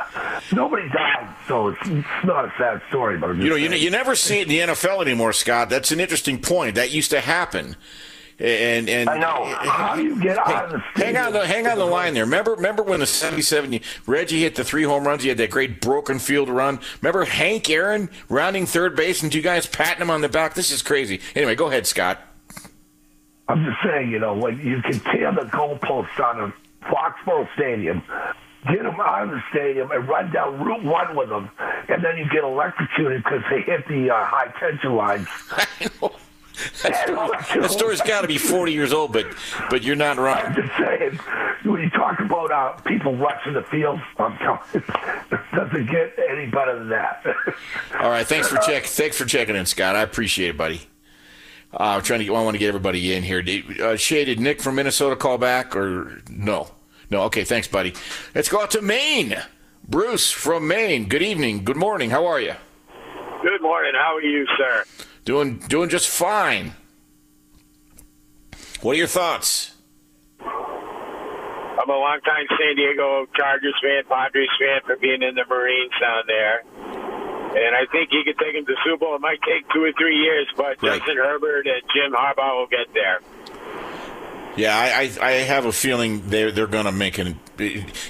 Nobody 0.52 0.88
died, 0.88 1.34
so 1.48 1.68
it's, 1.68 1.80
it's 1.84 2.24
not 2.24 2.44
a 2.44 2.52
sad 2.58 2.82
story. 2.88 3.18
But 3.18 3.36
you 3.36 3.48
know, 3.48 3.56
you, 3.56 3.70
you 3.70 3.90
never 3.90 4.14
see 4.14 4.40
it 4.40 4.42
in 4.42 4.48
the 4.48 4.72
NFL 4.72 5.02
anymore, 5.02 5.32
Scott. 5.32 5.70
That's 5.70 5.90
an 5.90 6.00
interesting 6.00 6.40
point. 6.40 6.74
That 6.76 6.90
used 6.90 7.10
to 7.10 7.20
happen. 7.20 7.76
And 8.38 8.88
and 8.88 9.08
I 9.08 9.18
know. 9.18 9.44
How 9.44 9.94
do 9.94 10.02
you 10.02 10.20
get 10.20 10.36
out 10.38 10.64
of 10.64 10.72
the 10.72 10.78
hang 11.04 11.16
on 11.16 11.32
the 11.32 11.46
hang 11.46 11.66
on 11.66 11.78
the 11.78 11.84
line 11.84 12.14
there. 12.14 12.24
Remember 12.24 12.54
remember 12.54 12.82
when 12.82 12.98
the 12.98 13.06
'77 13.06 13.78
Reggie 14.06 14.40
hit 14.40 14.56
the 14.56 14.64
three 14.64 14.82
home 14.82 15.06
runs? 15.06 15.22
He 15.22 15.28
had 15.28 15.38
that 15.38 15.50
great 15.50 15.80
broken 15.80 16.18
field 16.18 16.48
run. 16.48 16.80
Remember 17.02 17.24
Hank 17.24 17.70
Aaron 17.70 18.10
rounding 18.28 18.66
third 18.66 18.96
base 18.96 19.22
and 19.22 19.30
two 19.30 19.42
guys 19.42 19.66
patting 19.66 20.02
him 20.02 20.10
on 20.10 20.22
the 20.22 20.28
back. 20.28 20.54
This 20.54 20.72
is 20.72 20.82
crazy. 20.82 21.20
Anyway, 21.36 21.54
go 21.54 21.68
ahead, 21.68 21.86
Scott. 21.86 22.20
I'm 23.52 23.66
just 23.66 23.76
saying, 23.84 24.10
you 24.10 24.18
know, 24.18 24.32
when 24.34 24.58
you 24.60 24.80
can 24.80 24.98
tear 25.00 25.30
the 25.30 25.42
goalpost 25.42 26.18
on 26.18 26.40
a 26.40 26.86
Foxborough 26.86 27.46
Stadium, 27.54 28.02
get 28.66 28.82
them 28.82 28.98
out 28.98 29.24
of 29.24 29.30
the 29.30 29.42
stadium 29.50 29.90
and 29.90 30.08
run 30.08 30.32
down 30.32 30.58
Route 30.64 30.82
1 30.82 31.14
with 31.14 31.28
them, 31.28 31.50
and 31.88 32.02
then 32.02 32.16
you 32.16 32.24
get 32.30 32.44
electrocuted 32.44 33.22
because 33.22 33.42
they 33.50 33.60
hit 33.60 33.86
the 33.88 34.10
uh, 34.10 34.24
high 34.24 34.50
tension 34.58 34.96
lines. 34.96 35.28
That 36.82 37.70
story's 37.70 38.02
got 38.02 38.20
to 38.20 38.28
be 38.28 38.38
40 38.38 38.72
years 38.72 38.92
old, 38.92 39.12
but 39.12 39.26
but 39.70 39.82
you're 39.82 39.96
not 39.96 40.18
wrong. 40.18 40.36
I'm 40.36 40.54
just 40.54 40.72
saying, 40.78 41.18
when 41.64 41.80
you 41.80 41.90
talk 41.90 42.20
about 42.20 42.52
uh, 42.52 42.72
people 42.82 43.16
rushing 43.16 43.54
the 43.54 43.62
field, 43.62 43.98
I'm 44.18 44.36
telling 44.36 44.60
you, 44.74 44.82
it 45.32 45.40
doesn't 45.54 45.90
get 45.90 46.16
any 46.30 46.46
better 46.46 46.78
than 46.78 46.90
that. 46.90 47.24
All 48.00 48.10
right, 48.10 48.26
thanks 48.26 48.48
for 48.48 48.58
check. 48.58 48.84
Thanks 48.84 49.16
for 49.16 49.24
checking 49.24 49.56
in, 49.56 49.66
Scott. 49.66 49.96
I 49.96 50.02
appreciate 50.02 50.50
it, 50.50 50.56
buddy. 50.56 50.82
Uh, 51.72 51.94
I'm 51.96 52.02
trying 52.02 52.20
to. 52.20 52.26
Get, 52.26 52.34
I 52.34 52.42
want 52.42 52.54
to 52.54 52.58
get 52.58 52.68
everybody 52.68 53.14
in 53.14 53.22
here. 53.22 53.42
Did, 53.42 53.80
uh, 53.80 53.96
Shay, 53.96 54.24
did 54.24 54.40
Nick 54.40 54.60
from 54.60 54.74
Minnesota 54.74 55.16
call 55.16 55.38
back 55.38 55.74
or 55.74 56.22
no? 56.28 56.70
No. 57.10 57.22
Okay, 57.22 57.44
thanks, 57.44 57.66
buddy. 57.66 57.94
Let's 58.34 58.48
go 58.48 58.60
out 58.60 58.70
to 58.72 58.82
Maine. 58.82 59.36
Bruce 59.88 60.30
from 60.30 60.68
Maine. 60.68 61.08
Good 61.08 61.22
evening. 61.22 61.64
Good 61.64 61.76
morning. 61.76 62.10
How 62.10 62.26
are 62.26 62.40
you? 62.40 62.54
Good 63.42 63.62
morning. 63.62 63.92
How 63.94 64.16
are 64.16 64.22
you, 64.22 64.46
sir? 64.56 64.84
Doing 65.24 65.58
doing 65.68 65.88
just 65.88 66.08
fine. 66.08 66.74
What 68.82 68.92
are 68.92 68.98
your 68.98 69.06
thoughts? 69.06 69.74
I'm 70.40 71.88
a 71.88 71.96
longtime 71.96 72.46
San 72.50 72.76
Diego 72.76 73.26
Chargers 73.34 73.74
fan, 73.82 74.04
Padres 74.08 74.48
fan 74.60 74.80
for 74.86 74.96
being 74.96 75.22
in 75.22 75.34
the 75.34 75.44
Marines 75.48 75.92
down 76.00 76.22
there. 76.28 76.62
And 77.54 77.76
I 77.76 77.84
think 77.92 78.10
he 78.10 78.24
could 78.24 78.38
take 78.38 78.54
him 78.54 78.64
to 78.64 78.74
Super 78.84 78.98
Bowl. 78.98 79.14
It 79.14 79.20
might 79.20 79.40
take 79.42 79.68
two 79.72 79.84
or 79.84 79.92
three 79.92 80.16
years, 80.16 80.48
but 80.56 80.80
Justin 80.80 81.16
Herbert 81.16 81.66
and 81.66 81.82
Jim 81.94 82.12
Harbaugh 82.12 82.58
will 82.58 82.66
get 82.66 82.92
there. 82.94 83.20
Yeah, 84.56 84.76
I, 84.76 85.10
I, 85.20 85.28
I 85.28 85.30
have 85.44 85.64
a 85.64 85.72
feeling 85.72 86.28
they're 86.28 86.52
they're 86.52 86.66
going 86.66 86.84
to 86.84 86.92
make 86.92 87.18
it. 87.18 87.34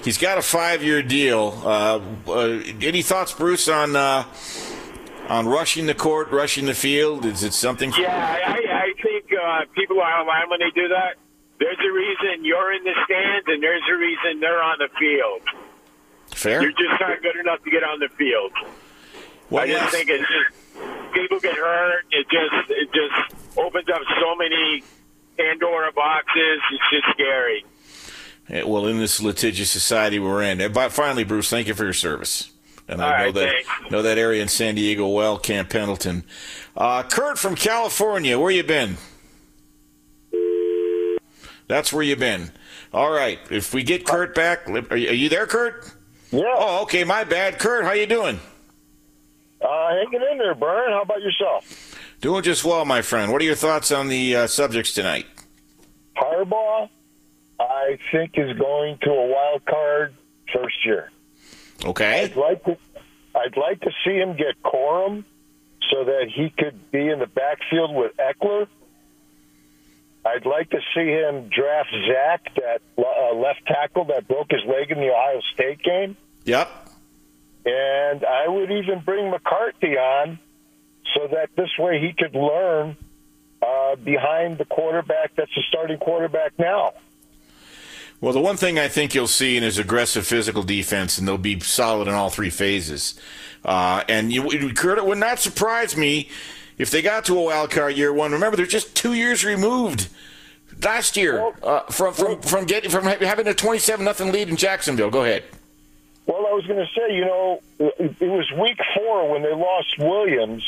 He's 0.04 0.18
got 0.18 0.38
a 0.38 0.42
five 0.42 0.82
year 0.82 1.02
deal. 1.02 1.60
Uh, 1.64 2.00
uh, 2.26 2.62
any 2.80 3.02
thoughts, 3.02 3.32
Bruce, 3.32 3.68
on 3.68 3.94
uh, 3.94 4.24
on 5.28 5.46
rushing 5.46 5.86
the 5.86 5.94
court, 5.94 6.30
rushing 6.30 6.66
the 6.66 6.74
field? 6.74 7.24
Is 7.24 7.44
it 7.44 7.52
something? 7.52 7.92
Yeah, 7.98 8.38
I, 8.44 8.88
I 8.88 8.92
think 9.00 9.26
uh, 9.32 9.64
people 9.74 10.00
are 10.00 10.20
online 10.20 10.50
when 10.50 10.60
they 10.60 10.70
do 10.74 10.88
that. 10.88 11.16
There's 11.60 11.78
a 11.78 11.92
reason 11.92 12.44
you're 12.44 12.72
in 12.72 12.82
the 12.82 12.94
stands, 13.04 13.46
and 13.46 13.62
there's 13.62 13.82
a 13.88 13.96
reason 13.96 14.40
they're 14.40 14.62
on 14.62 14.78
the 14.78 14.88
field. 14.98 15.42
Fair. 16.34 16.60
You're 16.60 16.72
just 16.72 17.00
not 17.00 17.22
good 17.22 17.36
enough 17.36 17.62
to 17.62 17.70
get 17.70 17.84
on 17.84 18.00
the 18.00 18.08
field. 18.16 18.52
Well, 19.52 19.64
I 19.64 19.66
just 19.66 19.82
yes. 19.82 19.90
think 19.92 20.08
it's 20.08 20.24
just 20.28 21.12
people 21.12 21.38
get 21.38 21.54
hurt. 21.56 22.04
It 22.10 22.26
just 22.30 22.70
it 22.70 22.88
just 22.92 23.58
opens 23.58 23.86
up 23.90 24.00
so 24.18 24.34
many 24.34 24.82
Pandora 25.36 25.92
boxes. 25.92 26.60
It's 26.72 26.84
just 26.90 27.06
scary. 27.12 27.64
Yeah, 28.48 28.64
well, 28.64 28.86
in 28.86 28.98
this 28.98 29.20
litigious 29.20 29.70
society 29.70 30.18
we're 30.18 30.42
in. 30.42 30.60
Uh, 30.62 30.68
But 30.70 30.90
finally, 30.90 31.24
Bruce, 31.24 31.50
thank 31.50 31.68
you 31.68 31.74
for 31.74 31.84
your 31.84 31.92
service. 31.92 32.50
And 32.88 33.02
I 33.02 33.04
know 33.04 33.24
right, 33.26 33.34
that 33.34 33.48
thanks. 33.48 33.90
know 33.90 34.02
that 34.02 34.16
area 34.16 34.40
in 34.40 34.48
San 34.48 34.74
Diego 34.74 35.06
well, 35.08 35.38
Camp 35.38 35.68
Pendleton. 35.68 36.24
Uh, 36.74 37.02
Kurt 37.02 37.38
from 37.38 37.54
California, 37.54 38.38
where 38.38 38.50
you 38.50 38.62
been? 38.64 38.96
That's 41.68 41.92
where 41.92 42.02
you 42.02 42.16
been. 42.16 42.52
All 42.92 43.10
right. 43.10 43.38
If 43.50 43.74
we 43.74 43.82
get 43.82 44.06
Kurt 44.06 44.34
back, 44.34 44.66
are 44.68 44.96
you, 44.96 45.10
are 45.10 45.14
you 45.14 45.28
there, 45.28 45.46
Kurt? 45.46 45.92
Yeah. 46.30 46.42
Oh, 46.46 46.82
okay. 46.84 47.04
My 47.04 47.24
bad, 47.24 47.58
Kurt. 47.58 47.84
How 47.84 47.92
you 47.92 48.06
doing? 48.06 48.40
Uh, 49.62 49.90
hanging 49.90 50.26
in 50.32 50.38
there, 50.38 50.54
Bern. 50.54 50.90
How 50.90 51.02
about 51.02 51.22
yourself? 51.22 51.96
Doing 52.20 52.42
just 52.42 52.64
well, 52.64 52.84
my 52.84 53.02
friend. 53.02 53.32
What 53.32 53.40
are 53.42 53.44
your 53.44 53.54
thoughts 53.54 53.92
on 53.92 54.08
the 54.08 54.36
uh, 54.36 54.46
subjects 54.46 54.92
tonight? 54.92 55.26
Harbaugh, 56.16 56.88
I 57.60 57.98
think, 58.10 58.32
is 58.36 58.56
going 58.58 58.98
to 59.02 59.10
a 59.10 59.26
wild 59.26 59.64
card 59.64 60.14
first 60.52 60.84
year. 60.84 61.10
Okay. 61.84 62.24
I'd 62.24 62.36
like 62.36 62.64
to, 62.64 62.76
I'd 63.34 63.56
like 63.56 63.80
to 63.80 63.90
see 64.04 64.14
him 64.14 64.36
get 64.36 64.62
Corum 64.62 65.24
so 65.90 66.04
that 66.04 66.28
he 66.34 66.50
could 66.50 66.90
be 66.90 67.08
in 67.08 67.18
the 67.18 67.26
backfield 67.26 67.94
with 67.94 68.12
Ekeler. 68.16 68.66
I'd 70.24 70.46
like 70.46 70.70
to 70.70 70.78
see 70.94 71.06
him 71.06 71.48
draft 71.48 71.90
Zach, 72.06 72.54
that 72.54 72.80
uh, 72.96 73.34
left 73.34 73.66
tackle 73.66 74.04
that 74.06 74.28
broke 74.28 74.50
his 74.50 74.60
leg 74.66 74.90
in 74.90 74.98
the 74.98 75.10
Ohio 75.10 75.40
State 75.52 75.82
game. 75.82 76.16
Yep. 76.44 76.81
And 77.64 78.24
I 78.24 78.48
would 78.48 78.70
even 78.70 79.00
bring 79.00 79.30
McCarthy 79.30 79.96
on 79.96 80.38
so 81.14 81.28
that 81.28 81.50
this 81.56 81.70
way 81.78 82.00
he 82.00 82.12
could 82.12 82.34
learn 82.34 82.96
uh, 83.60 83.96
behind 83.96 84.58
the 84.58 84.64
quarterback 84.64 85.32
that's 85.36 85.54
the 85.54 85.62
starting 85.68 85.98
quarterback 85.98 86.58
now. 86.58 86.94
Well, 88.20 88.32
the 88.32 88.40
one 88.40 88.56
thing 88.56 88.78
I 88.78 88.88
think 88.88 89.14
you'll 89.14 89.26
see 89.26 89.56
in 89.56 89.64
his 89.64 89.78
aggressive 89.78 90.26
physical 90.26 90.62
defense, 90.62 91.18
and 91.18 91.26
they'll 91.26 91.38
be 91.38 91.58
solid 91.60 92.06
in 92.06 92.14
all 92.14 92.30
three 92.30 92.50
phases. 92.50 93.18
Uh, 93.64 94.04
and 94.08 94.32
you, 94.32 94.48
it, 94.50 94.76
Kurt, 94.76 94.98
it 94.98 95.04
would 95.04 95.18
not 95.18 95.40
surprise 95.40 95.96
me 95.96 96.28
if 96.78 96.90
they 96.90 97.02
got 97.02 97.24
to 97.26 97.38
a 97.38 97.42
wild 97.42 97.70
card 97.70 97.96
year 97.96 98.12
one. 98.12 98.32
Remember, 98.32 98.56
they're 98.56 98.66
just 98.66 98.94
two 98.94 99.14
years 99.14 99.44
removed 99.44 100.08
last 100.82 101.16
year 101.16 101.52
uh, 101.62 101.80
from 101.90 102.14
from 102.14 102.40
from 102.40 102.64
getting 102.64 102.90
from 102.90 103.04
having 103.04 103.46
a 103.46 103.54
twenty-seven 103.54 104.04
nothing 104.04 104.32
lead 104.32 104.48
in 104.48 104.56
Jacksonville. 104.56 105.10
Go 105.10 105.24
ahead. 105.24 105.44
Well, 106.26 106.46
I 106.46 106.52
was 106.52 106.66
going 106.66 106.78
to 106.78 106.92
say, 106.94 107.14
you 107.14 107.24
know, 107.24 107.60
it 107.78 108.20
was 108.20 108.50
week 108.52 108.78
four 108.94 109.30
when 109.30 109.42
they 109.42 109.54
lost 109.54 109.98
Williams 109.98 110.62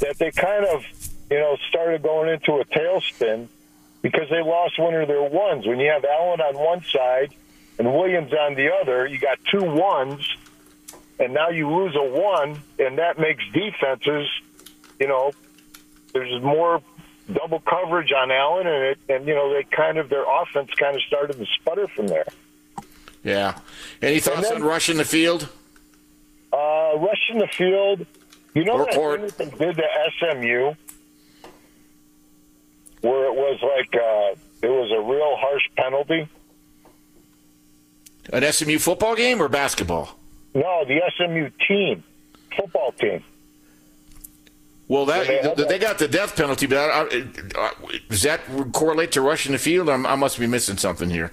that 0.00 0.18
they 0.18 0.30
kind 0.30 0.64
of, 0.64 0.84
you 1.30 1.38
know, 1.38 1.56
started 1.68 2.02
going 2.02 2.30
into 2.30 2.54
a 2.54 2.64
tailspin 2.64 3.48
because 4.02 4.28
they 4.30 4.42
lost 4.42 4.78
one 4.78 4.94
of 4.94 5.06
their 5.06 5.22
ones. 5.22 5.66
When 5.66 5.78
you 5.78 5.90
have 5.90 6.04
Allen 6.04 6.40
on 6.40 6.54
one 6.56 6.82
side 6.84 7.34
and 7.78 7.92
Williams 7.92 8.32
on 8.32 8.54
the 8.54 8.70
other, 8.72 9.06
you 9.06 9.18
got 9.18 9.38
two 9.50 9.64
ones, 9.64 10.26
and 11.18 11.34
now 11.34 11.50
you 11.50 11.70
lose 11.70 11.94
a 11.94 12.02
one, 12.02 12.62
and 12.78 12.98
that 12.98 13.18
makes 13.18 13.44
defenses, 13.52 14.28
you 14.98 15.06
know, 15.06 15.32
there's 16.14 16.42
more 16.42 16.82
double 17.32 17.60
coverage 17.60 18.12
on 18.12 18.30
Allen, 18.30 18.66
and 18.66 18.84
it, 18.84 18.98
and 19.08 19.26
you 19.26 19.34
know, 19.34 19.52
they 19.52 19.64
kind 19.64 19.98
of 19.98 20.08
their 20.08 20.24
offense 20.24 20.70
kind 20.74 20.96
of 20.96 21.02
started 21.02 21.36
to 21.38 21.46
sputter 21.60 21.86
from 21.88 22.06
there. 22.06 22.26
Yeah. 23.22 23.58
Any 24.02 24.20
thoughts 24.20 24.48
then- 24.48 24.62
on 24.62 24.62
rushing 24.64 24.96
the 24.96 25.04
field? 25.04 25.48
Uh, 26.52 26.92
rushing 26.96 27.38
the 27.38 27.48
field. 27.56 28.06
You 28.54 28.64
know 28.64 28.84
Or- 28.96 29.16
that 29.18 29.30
thing 29.32 29.50
that 29.50 29.58
they 29.58 29.66
did 29.66 29.76
to 29.76 29.84
SMU, 30.18 30.74
where 33.02 33.26
it 33.26 33.34
was 33.34 33.58
like 33.62 33.94
uh, 33.94 34.34
it 34.62 34.68
was 34.70 34.90
a 34.90 35.00
real 35.00 35.36
harsh 35.36 35.62
penalty. 35.76 36.28
An 38.32 38.52
SMU 38.52 38.78
football 38.78 39.14
game 39.14 39.40
or 39.40 39.48
basketball? 39.48 40.18
No, 40.54 40.84
the 40.84 41.00
SMU 41.16 41.50
team, 41.68 42.02
football 42.56 42.92
team. 42.92 43.22
Well, 44.88 45.06
that 45.06 45.56
they 45.56 45.64
they 45.64 45.78
got 45.78 45.98
the 45.98 46.08
death 46.08 46.34
penalty, 46.34 46.66
but 46.66 46.78
I, 46.78 47.06
I, 47.56 47.70
does 48.08 48.22
that 48.22 48.40
correlate 48.72 49.12
to 49.12 49.20
rushing 49.20 49.52
the 49.52 49.58
field? 49.58 49.88
I'm, 49.88 50.04
I 50.04 50.16
must 50.16 50.38
be 50.40 50.48
missing 50.48 50.76
something 50.76 51.08
here. 51.08 51.30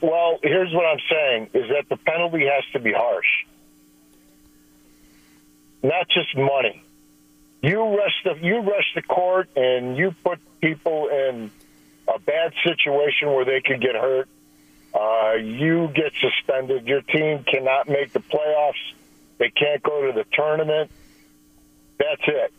Well, 0.00 0.38
here's 0.42 0.72
what 0.72 0.84
I'm 0.84 1.00
saying: 1.10 1.50
is 1.54 1.68
that 1.70 1.88
the 1.88 1.96
penalty 1.96 2.46
has 2.46 2.64
to 2.72 2.78
be 2.78 2.92
harsh, 2.92 3.46
not 5.82 6.08
just 6.08 6.36
money. 6.36 6.82
You 7.62 7.96
rush 7.96 8.14
the 8.24 8.34
you 8.40 8.58
rush 8.58 8.92
the 8.94 9.02
court, 9.02 9.48
and 9.56 9.96
you 9.96 10.14
put 10.22 10.38
people 10.60 11.08
in 11.08 11.50
a 12.06 12.18
bad 12.18 12.52
situation 12.64 13.32
where 13.32 13.44
they 13.44 13.60
could 13.60 13.80
get 13.80 13.94
hurt. 13.94 14.28
Uh, 14.94 15.34
you 15.34 15.88
get 15.94 16.12
suspended. 16.20 16.86
Your 16.86 17.02
team 17.02 17.44
cannot 17.44 17.88
make 17.88 18.12
the 18.12 18.20
playoffs. 18.20 18.74
They 19.38 19.50
can't 19.50 19.82
go 19.82 20.06
to 20.06 20.12
the 20.12 20.24
tournament. 20.32 20.90
That's 21.98 22.22
it. 22.26 22.52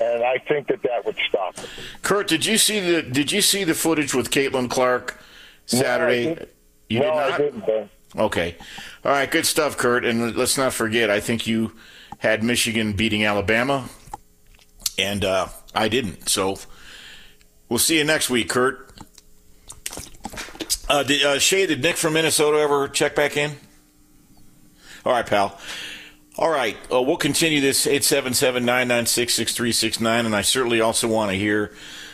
and 0.00 0.22
I 0.22 0.38
think 0.38 0.68
that 0.68 0.82
that 0.82 1.04
would 1.04 1.16
stop 1.28 1.58
it. 1.58 1.68
Kurt, 2.02 2.28
did 2.28 2.46
you 2.46 2.58
see 2.58 2.80
the 2.80 3.02
Did 3.02 3.32
you 3.32 3.42
see 3.42 3.64
the 3.64 3.74
footage 3.74 4.14
with 4.14 4.30
Caitlin 4.30 4.70
Clark 4.70 5.18
Saturday? 5.66 6.34
No. 6.34 6.46
You 6.88 7.00
no, 7.00 7.04
did 7.06 7.14
not. 7.14 7.32
I 7.32 7.38
didn't. 7.38 7.90
Okay. 8.16 8.56
All 9.04 9.12
right. 9.12 9.30
Good 9.30 9.46
stuff, 9.46 9.76
Kurt. 9.76 10.04
And 10.04 10.36
let's 10.36 10.56
not 10.56 10.72
forget, 10.72 11.10
I 11.10 11.20
think 11.20 11.46
you 11.46 11.72
had 12.18 12.42
Michigan 12.42 12.94
beating 12.94 13.24
Alabama, 13.24 13.88
and 14.98 15.24
uh, 15.24 15.48
I 15.74 15.88
didn't. 15.88 16.28
So 16.28 16.58
we'll 17.68 17.78
see 17.78 17.98
you 17.98 18.04
next 18.04 18.30
week, 18.30 18.48
Kurt. 18.48 18.90
Uh, 20.88 21.02
did, 21.02 21.24
uh, 21.24 21.38
Shay, 21.38 21.66
did 21.66 21.82
Nick 21.82 21.96
from 21.96 22.12
Minnesota 22.12 22.58
ever 22.58 22.88
check 22.88 23.14
back 23.14 23.36
in? 23.36 23.52
All 25.04 25.12
right, 25.12 25.26
pal. 25.26 25.58
All 26.38 26.50
right. 26.50 26.76
Uh, 26.92 27.02
we'll 27.02 27.16
continue 27.16 27.60
this 27.60 27.86
877 27.86 28.64
996 28.64 29.34
6369. 29.34 30.26
And 30.26 30.36
I 30.36 30.42
certainly 30.42 30.80
also 30.80 31.08
want 31.08 31.30
to 31.30 31.36
hear 31.36 31.72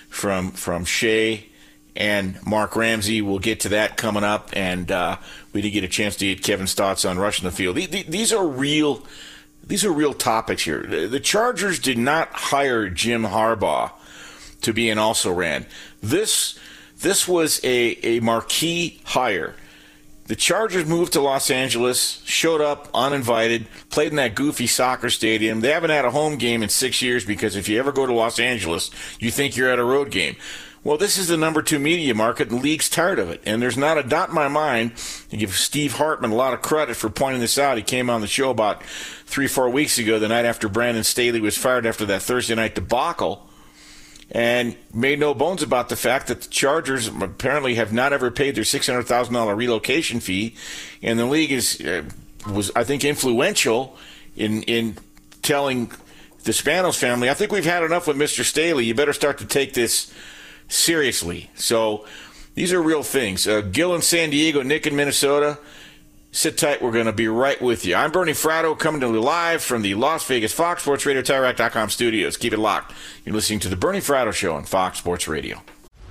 from, 0.08 0.52
from 0.52 0.84
Shay 0.84 1.51
and 1.94 2.44
Mark 2.46 2.76
Ramsey. 2.76 3.22
We'll 3.22 3.38
get 3.38 3.60
to 3.60 3.70
that 3.70 3.96
coming 3.96 4.24
up. 4.24 4.50
And 4.54 4.90
uh, 4.90 5.16
we 5.52 5.62
did 5.62 5.70
get 5.70 5.84
a 5.84 5.88
chance 5.88 6.16
to 6.16 6.26
get 6.26 6.42
Kevin's 6.42 6.74
thoughts 6.74 7.04
on 7.04 7.18
rushing 7.18 7.44
the 7.44 7.50
field. 7.50 7.76
These 7.76 8.32
are 8.32 8.46
real. 8.46 9.02
These 9.64 9.84
are 9.84 9.92
real 9.92 10.12
topics 10.12 10.64
here. 10.64 10.82
The 11.06 11.20
Chargers 11.20 11.78
did 11.78 11.98
not 11.98 12.28
hire 12.32 12.88
Jim 12.88 13.22
Harbaugh 13.22 13.92
to 14.62 14.72
be 14.72 14.90
an 14.90 14.98
also 14.98 15.32
ran. 15.32 15.66
This 16.02 16.58
this 17.00 17.26
was 17.28 17.60
a, 17.64 17.98
a 18.02 18.20
marquee 18.20 19.00
hire. 19.04 19.54
The 20.26 20.36
Chargers 20.36 20.86
moved 20.86 21.14
to 21.14 21.20
Los 21.20 21.50
Angeles, 21.50 22.22
showed 22.24 22.60
up 22.60 22.88
uninvited, 22.94 23.66
played 23.90 24.10
in 24.10 24.16
that 24.16 24.36
goofy 24.36 24.68
soccer 24.68 25.10
stadium. 25.10 25.60
They 25.60 25.72
haven't 25.72 25.90
had 25.90 26.04
a 26.04 26.12
home 26.12 26.36
game 26.36 26.62
in 26.62 26.68
six 26.68 27.02
years 27.02 27.24
because 27.24 27.56
if 27.56 27.68
you 27.68 27.78
ever 27.78 27.90
go 27.90 28.06
to 28.06 28.12
Los 28.12 28.38
Angeles, 28.38 28.90
you 29.18 29.30
think 29.32 29.56
you're 29.56 29.68
at 29.68 29.80
a 29.80 29.84
road 29.84 30.10
game. 30.10 30.36
Well, 30.84 30.98
this 30.98 31.16
is 31.16 31.28
the 31.28 31.36
number 31.36 31.62
two 31.62 31.78
media 31.78 32.12
market, 32.12 32.48
and 32.48 32.58
the 32.58 32.62
league's 32.62 32.88
tired 32.88 33.20
of 33.20 33.30
it. 33.30 33.40
And 33.46 33.62
there's 33.62 33.76
not 33.76 33.98
a 33.98 34.02
doubt 34.02 34.30
in 34.30 34.34
my 34.34 34.48
mind 34.48 34.96
to 35.30 35.36
give 35.36 35.54
Steve 35.54 35.94
Hartman 35.94 36.32
a 36.32 36.34
lot 36.34 36.54
of 36.54 36.62
credit 36.62 36.96
for 36.96 37.08
pointing 37.08 37.40
this 37.40 37.56
out. 37.56 37.76
He 37.76 37.84
came 37.84 38.10
on 38.10 38.20
the 38.20 38.26
show 38.26 38.50
about 38.50 38.82
three, 39.24 39.46
four 39.46 39.70
weeks 39.70 39.98
ago, 39.98 40.18
the 40.18 40.26
night 40.26 40.44
after 40.44 40.68
Brandon 40.68 41.04
Staley 41.04 41.40
was 41.40 41.56
fired 41.56 41.86
after 41.86 42.04
that 42.06 42.22
Thursday 42.22 42.56
night 42.56 42.74
debacle, 42.74 43.48
and 44.32 44.76
made 44.92 45.20
no 45.20 45.34
bones 45.34 45.62
about 45.62 45.88
the 45.88 45.94
fact 45.94 46.26
that 46.26 46.42
the 46.42 46.48
Chargers 46.48 47.06
apparently 47.06 47.76
have 47.76 47.92
not 47.92 48.12
ever 48.12 48.32
paid 48.32 48.56
their 48.56 48.64
$600,000 48.64 49.56
relocation 49.56 50.18
fee. 50.18 50.56
And 51.00 51.16
the 51.16 51.26
league 51.26 51.52
is, 51.52 51.80
uh, 51.80 52.02
was, 52.50 52.72
I 52.74 52.82
think, 52.82 53.04
influential 53.04 53.96
in, 54.34 54.62
in 54.64 54.96
telling 55.42 55.92
the 56.42 56.50
Spanos 56.50 56.98
family, 56.98 57.30
I 57.30 57.34
think 57.34 57.52
we've 57.52 57.64
had 57.64 57.84
enough 57.84 58.08
with 58.08 58.16
Mr. 58.16 58.42
Staley. 58.42 58.84
You 58.84 58.94
better 58.94 59.12
start 59.12 59.38
to 59.38 59.44
take 59.44 59.74
this 59.74 60.12
seriously. 60.72 61.50
So 61.54 62.04
these 62.54 62.72
are 62.72 62.82
real 62.82 63.02
things. 63.02 63.46
Uh, 63.46 63.60
Gil 63.60 63.94
in 63.94 64.02
San 64.02 64.30
Diego, 64.30 64.62
Nick 64.62 64.86
in 64.86 64.96
Minnesota. 64.96 65.58
Sit 66.34 66.56
tight. 66.56 66.80
We're 66.80 66.92
going 66.92 67.06
to 67.06 67.12
be 67.12 67.28
right 67.28 67.60
with 67.60 67.84
you. 67.84 67.94
I'm 67.94 68.10
Bernie 68.10 68.32
Fratto 68.32 68.78
coming 68.78 69.02
to 69.02 69.08
you 69.08 69.20
live 69.20 69.62
from 69.62 69.82
the 69.82 69.94
Las 69.94 70.26
Vegas 70.26 70.52
Fox 70.52 70.82
Sports 70.82 71.04
Radio 71.04 71.20
TireRack.com 71.20 71.90
studios. 71.90 72.38
Keep 72.38 72.54
it 72.54 72.58
locked. 72.58 72.94
You're 73.24 73.34
listening 73.34 73.60
to 73.60 73.68
the 73.68 73.76
Bernie 73.76 74.00
Fratto 74.00 74.32
Show 74.32 74.54
on 74.54 74.64
Fox 74.64 74.98
Sports 74.98 75.28
Radio. 75.28 75.62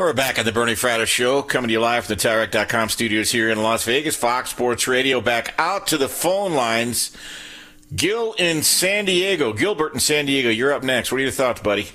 We're 0.00 0.14
back 0.14 0.38
at 0.38 0.46
the 0.46 0.50
Bernie 0.50 0.72
Fratto 0.72 1.04
Show, 1.04 1.42
coming 1.42 1.68
to 1.68 1.72
you 1.72 1.80
live 1.80 2.06
from 2.06 2.16
the 2.16 2.22
TireRack.com 2.22 2.88
studios 2.88 3.30
here 3.30 3.50
in 3.50 3.62
Las 3.62 3.84
Vegas. 3.84 4.16
Fox 4.16 4.48
Sports 4.48 4.88
Radio 4.88 5.20
back 5.20 5.52
out 5.58 5.88
to 5.88 5.98
the 5.98 6.08
phone 6.08 6.54
lines. 6.54 7.14
Gil 7.94 8.32
in 8.38 8.62
San 8.62 9.04
Diego. 9.04 9.52
Gilbert 9.52 9.92
in 9.92 10.00
San 10.00 10.24
Diego, 10.24 10.48
you're 10.48 10.72
up 10.72 10.82
next. 10.82 11.12
What 11.12 11.18
are 11.18 11.24
your 11.24 11.30
thoughts, 11.30 11.60
buddy? 11.60 11.88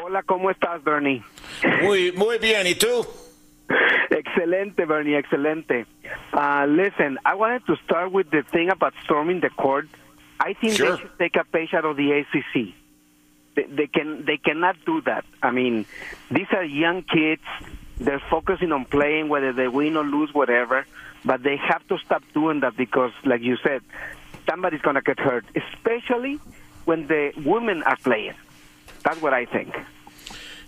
Hola, 0.00 0.22
¿cómo 0.22 0.50
estás, 0.50 0.82
Bernie? 0.82 1.22
Muy, 1.82 2.10
muy 2.12 2.38
bien, 2.38 2.66
¿y 2.66 2.74
tú? 2.74 3.06
Excelente, 4.10 4.86
Bernie, 4.86 5.14
excelente. 5.16 5.84
Uh, 6.32 6.64
listen, 6.66 7.18
I 7.26 7.34
wanted 7.34 7.66
to 7.66 7.76
start 7.84 8.12
with 8.12 8.30
the 8.30 8.44
thing 8.50 8.70
about 8.70 8.94
storming 9.04 9.40
the 9.40 9.50
court. 9.50 9.88
I 10.40 10.54
think 10.54 10.72
Sure. 10.78 10.96
they 10.96 11.02
should 11.02 11.18
take 11.18 11.36
a 11.36 11.44
page 11.44 11.74
out 11.74 11.84
of 11.84 11.98
the 11.98 12.12
ACC. 12.12 12.72
They, 13.54 13.86
can 13.86 14.24
they 14.24 14.38
cannot 14.38 14.76
do 14.86 15.00
that. 15.02 15.24
I 15.42 15.50
mean, 15.50 15.84
these 16.30 16.46
are 16.52 16.64
young 16.64 17.02
kids. 17.02 17.42
They're 17.98 18.22
focusing 18.30 18.72
on 18.72 18.84
playing, 18.86 19.28
whether 19.28 19.52
they 19.52 19.68
win 19.68 19.96
or 19.96 20.04
lose, 20.04 20.32
whatever. 20.34 20.86
But 21.24 21.42
they 21.42 21.56
have 21.56 21.86
to 21.88 21.98
stop 21.98 22.22
doing 22.34 22.60
that 22.60 22.76
because, 22.76 23.12
like 23.24 23.42
you 23.42 23.56
said, 23.62 23.82
somebody's 24.48 24.80
gonna 24.80 25.02
get 25.02 25.20
hurt, 25.20 25.44
especially 25.54 26.40
when 26.84 27.06
the 27.06 27.32
women 27.44 27.82
are 27.84 27.96
playing. 27.96 28.34
That's 29.04 29.20
what 29.20 29.34
I 29.34 29.44
think. 29.44 29.74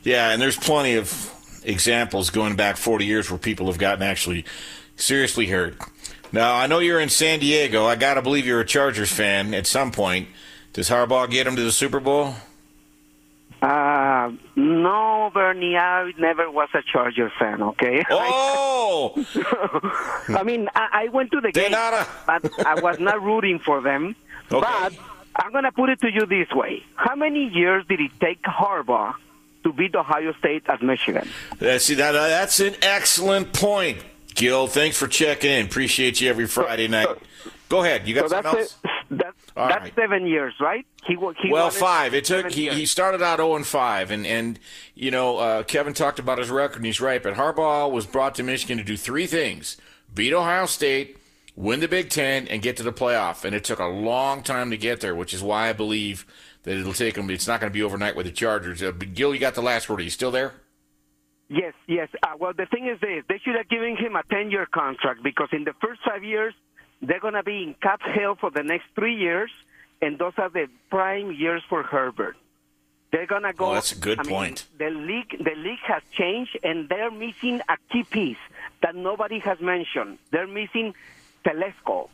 Yeah, 0.02 0.30
and 0.30 0.40
there's 0.40 0.56
plenty 0.56 0.96
of 0.96 1.32
examples 1.64 2.30
going 2.30 2.56
back 2.56 2.76
40 2.76 3.06
years 3.06 3.30
where 3.30 3.38
people 3.38 3.66
have 3.66 3.78
gotten 3.78 4.02
actually 4.02 4.44
seriously 4.96 5.46
hurt. 5.46 5.76
Now, 6.30 6.54
I 6.54 6.66
know 6.66 6.78
you're 6.80 7.00
in 7.00 7.08
San 7.08 7.38
Diego. 7.38 7.86
I 7.86 7.96
got 7.96 8.14
to 8.14 8.22
believe 8.22 8.46
you're 8.46 8.60
a 8.60 8.66
Chargers 8.66 9.10
fan 9.10 9.54
at 9.54 9.66
some 9.66 9.92
point. 9.92 10.28
Does 10.72 10.90
Harbaugh 10.90 11.30
get 11.30 11.46
him 11.46 11.56
to 11.56 11.62
the 11.62 11.72
Super 11.72 12.00
Bowl? 12.00 12.34
No, 14.56 15.30
Bernie, 15.34 15.76
I 15.76 16.12
never 16.18 16.50
was 16.50 16.68
a 16.74 16.82
Charger 16.82 17.30
fan, 17.38 17.62
okay? 17.62 18.04
Oh! 18.10 19.24
I 20.28 20.42
mean, 20.44 20.68
I, 20.74 20.88
I 21.04 21.08
went 21.08 21.32
to 21.32 21.40
the 21.40 21.50
game, 21.50 21.72
but 21.72 22.66
I 22.66 22.80
was 22.80 22.98
not 23.00 23.20
rooting 23.22 23.58
for 23.58 23.80
them. 23.80 24.14
Okay. 24.52 24.60
But 24.60 24.94
I'm 25.36 25.50
going 25.50 25.64
to 25.64 25.72
put 25.72 25.90
it 25.90 26.00
to 26.02 26.12
you 26.12 26.26
this 26.26 26.48
way. 26.54 26.84
How 26.94 27.16
many 27.16 27.48
years 27.48 27.84
did 27.88 28.00
it 28.00 28.12
take 28.20 28.42
Harbaugh 28.42 29.14
to 29.64 29.72
beat 29.72 29.94
Ohio 29.96 30.32
State 30.38 30.62
at 30.68 30.82
Michigan? 30.82 31.28
Uh, 31.60 31.78
see, 31.78 31.94
that, 31.94 32.14
uh, 32.14 32.28
that's 32.28 32.60
an 32.60 32.76
excellent 32.82 33.52
point, 33.52 33.98
Gil. 34.34 34.68
Thanks 34.68 34.96
for 34.96 35.08
checking 35.08 35.50
in. 35.50 35.66
Appreciate 35.66 36.20
you 36.20 36.30
every 36.30 36.46
Friday 36.46 36.86
night. 36.86 37.08
Go 37.68 37.82
ahead. 37.82 38.06
You 38.06 38.14
got 38.14 38.28
so 38.28 38.28
something 38.28 38.52
that's 38.52 38.72
else? 38.72 38.78
it. 38.84 38.90
That's, 39.10 39.36
that's 39.54 39.82
right. 39.82 39.94
seven 39.94 40.26
years, 40.26 40.54
right? 40.60 40.86
He, 41.06 41.16
he 41.42 41.50
well, 41.50 41.70
five. 41.70 42.14
It 42.14 42.24
took. 42.24 42.50
He, 42.50 42.68
he 42.70 42.86
started 42.86 43.22
out 43.22 43.38
zero 43.38 43.56
and 43.56 43.66
five, 43.66 44.10
and 44.10 44.26
and 44.26 44.58
you 44.94 45.10
know 45.10 45.38
uh, 45.38 45.62
Kevin 45.62 45.94
talked 45.94 46.18
about 46.18 46.38
his 46.38 46.50
record, 46.50 46.76
and 46.76 46.86
he's 46.86 47.00
right. 47.00 47.22
But 47.22 47.34
Harbaugh 47.34 47.90
was 47.90 48.06
brought 48.06 48.34
to 48.36 48.42
Michigan 48.42 48.78
to 48.78 48.84
do 48.84 48.96
three 48.96 49.26
things: 49.26 49.76
beat 50.12 50.32
Ohio 50.32 50.66
State, 50.66 51.18
win 51.54 51.80
the 51.80 51.88
Big 51.88 52.10
Ten, 52.10 52.48
and 52.48 52.62
get 52.62 52.76
to 52.78 52.82
the 52.82 52.92
playoff. 52.92 53.44
And 53.44 53.54
it 53.54 53.64
took 53.64 53.78
a 53.78 53.86
long 53.86 54.42
time 54.42 54.70
to 54.70 54.76
get 54.76 55.00
there, 55.00 55.14
which 55.14 55.34
is 55.34 55.42
why 55.42 55.68
I 55.68 55.72
believe 55.72 56.26
that 56.62 56.78
it'll 56.78 56.92
take 56.92 57.16
him. 57.16 57.30
It's 57.30 57.46
not 57.46 57.60
going 57.60 57.70
to 57.70 57.74
be 57.74 57.82
overnight 57.82 58.16
with 58.16 58.26
the 58.26 58.32
Chargers. 58.32 58.82
Uh, 58.82 58.92
but 58.92 59.14
Gil, 59.14 59.34
you 59.34 59.40
got 59.40 59.54
the 59.54 59.62
last 59.62 59.88
word. 59.88 60.00
Are 60.00 60.04
you 60.04 60.10
still 60.10 60.30
there? 60.30 60.52
Yes, 61.48 61.74
yes. 61.86 62.08
Uh, 62.22 62.28
well, 62.38 62.52
the 62.56 62.66
thing 62.66 62.88
is 62.88 62.98
this: 63.00 63.24
they 63.28 63.38
should 63.44 63.54
have 63.54 63.68
given 63.68 63.96
him 63.96 64.16
a 64.16 64.22
ten-year 64.30 64.66
contract 64.72 65.22
because 65.22 65.48
in 65.52 65.64
the 65.64 65.74
first 65.80 66.00
five 66.04 66.24
years 66.24 66.54
they're 67.08 67.20
going 67.20 67.34
to 67.34 67.42
be 67.42 67.62
in 67.62 67.74
cap 67.82 68.00
hell 68.02 68.34
for 68.34 68.50
the 68.50 68.62
next 68.62 68.86
three 68.94 69.16
years, 69.16 69.50
and 70.00 70.18
those 70.18 70.32
are 70.38 70.48
the 70.48 70.68
prime 70.90 71.32
years 71.32 71.62
for 71.68 71.82
Herbert. 71.82 72.36
They're 73.12 73.26
going 73.26 73.44
to 73.44 73.52
go. 73.52 73.70
Oh, 73.70 73.74
that's 73.74 73.92
a 73.92 73.98
good 73.98 74.18
I 74.18 74.22
mean, 74.24 74.30
point. 74.32 74.66
the 74.76 74.90
league, 74.90 75.36
the 75.38 75.54
league 75.56 75.78
has 75.84 76.02
changed, 76.12 76.58
and 76.64 76.88
they're 76.88 77.12
missing 77.12 77.60
a 77.68 77.76
key 77.92 78.02
piece 78.02 78.42
that 78.82 78.96
nobody 78.96 79.38
has 79.38 79.60
mentioned. 79.60 80.18
They're 80.32 80.48
missing 80.48 80.94
Telesco. 81.44 82.08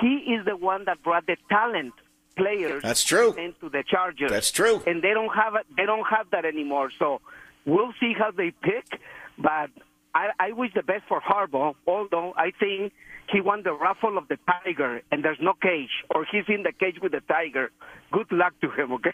He 0.00 0.34
is 0.34 0.44
the 0.44 0.56
one 0.56 0.84
that 0.84 1.02
brought 1.02 1.26
the 1.26 1.36
talent 1.48 1.94
players. 2.36 2.82
That's 2.82 3.04
true. 3.04 3.32
Into 3.34 3.68
the 3.68 3.82
Chargers. 3.82 4.30
That's 4.30 4.50
true. 4.50 4.82
And 4.86 5.02
they 5.02 5.12
don't 5.12 5.34
have 5.34 5.54
it. 5.56 5.66
They 5.76 5.86
don't 5.86 6.06
have 6.06 6.30
that 6.30 6.44
anymore. 6.44 6.90
So 6.98 7.20
we'll 7.64 7.92
see 7.98 8.12
how 8.12 8.30
they 8.30 8.50
pick. 8.50 9.00
But 9.38 9.70
I, 10.14 10.30
I 10.38 10.52
wish 10.52 10.72
the 10.74 10.82
best 10.82 11.04
for 11.08 11.20
Harbaugh. 11.20 11.74
Although 11.86 12.34
I 12.36 12.52
think 12.52 12.92
he 13.30 13.40
won 13.40 13.62
the 13.62 13.72
raffle 13.72 14.18
of 14.18 14.28
the 14.28 14.38
tiger, 14.46 15.02
and 15.10 15.24
there's 15.24 15.38
no 15.40 15.54
cage, 15.54 15.90
or 16.14 16.24
he's 16.30 16.44
in 16.48 16.62
the 16.62 16.72
cage 16.72 16.96
with 17.02 17.12
the 17.12 17.20
tiger. 17.20 17.70
Good 18.12 18.30
luck 18.32 18.54
to 18.60 18.70
him. 18.70 18.92
Okay. 18.92 19.12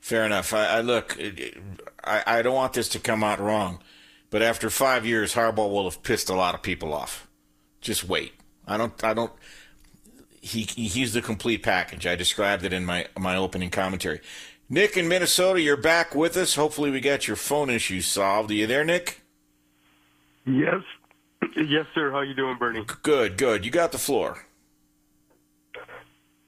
Fair 0.00 0.24
enough. 0.24 0.52
I, 0.54 0.66
I 0.66 0.80
look. 0.80 1.16
it- 1.18 1.38
it- 1.38 1.58
I, 2.04 2.38
I 2.38 2.42
don't 2.42 2.54
want 2.54 2.72
this 2.72 2.88
to 2.90 2.98
come 3.00 3.22
out 3.24 3.38
wrong, 3.40 3.80
but 4.30 4.40
after 4.40 4.70
five 4.70 5.04
years, 5.04 5.34
Harbaugh 5.34 5.70
will 5.70 5.84
have 5.84 6.02
pissed 6.02 6.30
a 6.30 6.34
lot 6.34 6.54
of 6.54 6.62
people 6.62 6.94
off. 6.94 7.28
Just 7.82 8.04
wait. 8.04 8.32
I 8.66 8.76
don't. 8.76 9.02
I 9.04 9.12
don't. 9.14 9.32
He 10.40 10.62
he's 10.62 11.12
the 11.12 11.20
complete 11.20 11.62
package. 11.62 12.06
I 12.06 12.14
described 12.16 12.64
it 12.64 12.72
in 12.72 12.84
my 12.86 13.08
my 13.18 13.36
opening 13.36 13.68
commentary. 13.70 14.20
Nick 14.70 14.96
in 14.96 15.08
Minnesota, 15.08 15.60
you're 15.60 15.76
back 15.76 16.14
with 16.14 16.36
us. 16.36 16.54
Hopefully, 16.54 16.90
we 16.90 17.00
got 17.00 17.26
your 17.26 17.36
phone 17.36 17.68
issue 17.68 18.00
solved. 18.00 18.50
Are 18.50 18.54
you 18.54 18.66
there, 18.66 18.84
Nick? 18.84 19.22
Yes. 20.46 20.82
Yes, 21.56 21.86
sir. 21.94 22.10
How 22.10 22.20
you 22.20 22.34
doing, 22.34 22.56
Bernie? 22.58 22.84
Good, 23.02 23.36
good. 23.36 23.64
You 23.64 23.70
got 23.70 23.92
the 23.92 23.98
floor. 23.98 24.44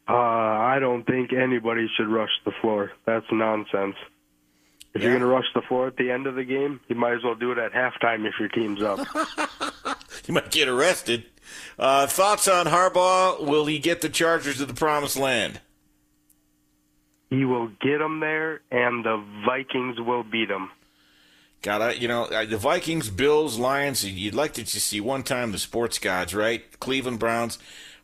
Uh, 0.09 0.13
I 0.13 0.79
don't 0.81 1.05
think 1.05 1.33
anybody 1.33 1.89
should 1.97 2.09
rush 2.09 2.31
the 2.45 2.53
floor. 2.61 2.93
That's 3.07 3.27
nonsense. 3.31 3.97
If 4.95 5.03
you're 5.03 5.13
going 5.13 5.21
to 5.21 5.27
rush 5.27 5.47
the 5.55 5.63
floor 5.63 5.87
at 5.87 5.97
the 5.97 6.11
end 6.11 6.27
of 6.27 6.35
the 6.35 6.43
game, 6.45 6.81
you 6.89 6.97
might 6.97 7.15
as 7.15 7.23
well 7.23 7.37
do 7.37 7.53
it 7.53 7.59
at 7.59 7.73
halftime 7.73 8.27
if 8.27 8.35
your 8.41 8.49
team's 8.49 8.83
up. 8.83 9.01
You 10.27 10.35
might 10.35 10.51
get 10.51 10.69
arrested. 10.69 11.25
Uh, 11.77 12.07
thoughts 12.07 12.47
on 12.47 12.67
Harbaugh? 12.67 13.45
Will 13.45 13.67
he 13.67 13.81
get 13.81 14.01
the 14.01 14.09
Chargers 14.09 14.59
to 14.59 14.67
the 14.67 14.75
promised 14.75 15.17
land? 15.17 15.61
he 17.31 17.45
will 17.45 17.69
get 17.81 17.99
them 17.99 18.21
there, 18.21 18.61
and 18.71 19.05
the 19.05 19.25
Vikings 19.47 19.99
will 20.01 20.23
beat 20.25 20.49
them. 20.49 20.71
Gotta, 21.63 22.01
you 22.01 22.09
know, 22.09 22.25
uh, 22.25 22.47
the 22.47 22.57
Vikings, 22.57 23.11
Bills, 23.11 23.59
Lions. 23.59 24.05
You'd 24.05 24.35
like 24.35 24.55
to 24.55 24.65
just 24.65 24.87
see 24.87 25.01
one 25.01 25.23
time 25.23 25.53
the 25.53 25.59
sports 25.59 25.99
gods, 25.99 26.35
right? 26.35 26.79
Cleveland 26.81 27.19
Browns. 27.19 27.59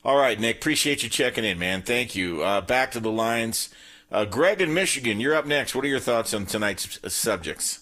All 0.04 0.18
right, 0.18 0.38
Nick. 0.38 0.56
Appreciate 0.58 1.02
you 1.02 1.08
checking 1.08 1.44
in, 1.44 1.58
man. 1.58 1.82
Thank 1.82 2.14
you. 2.14 2.42
Uh, 2.42 2.60
back 2.60 2.92
to 2.92 3.00
the 3.00 3.10
Lions. 3.10 3.70
Uh, 4.12 4.24
Greg 4.24 4.60
in 4.60 4.72
Michigan, 4.72 5.20
you're 5.20 5.34
up 5.34 5.46
next. 5.46 5.74
What 5.74 5.84
are 5.84 5.88
your 5.88 6.00
thoughts 6.00 6.32
on 6.32 6.46
tonight's 6.46 7.00
uh, 7.02 7.08
subjects? 7.08 7.80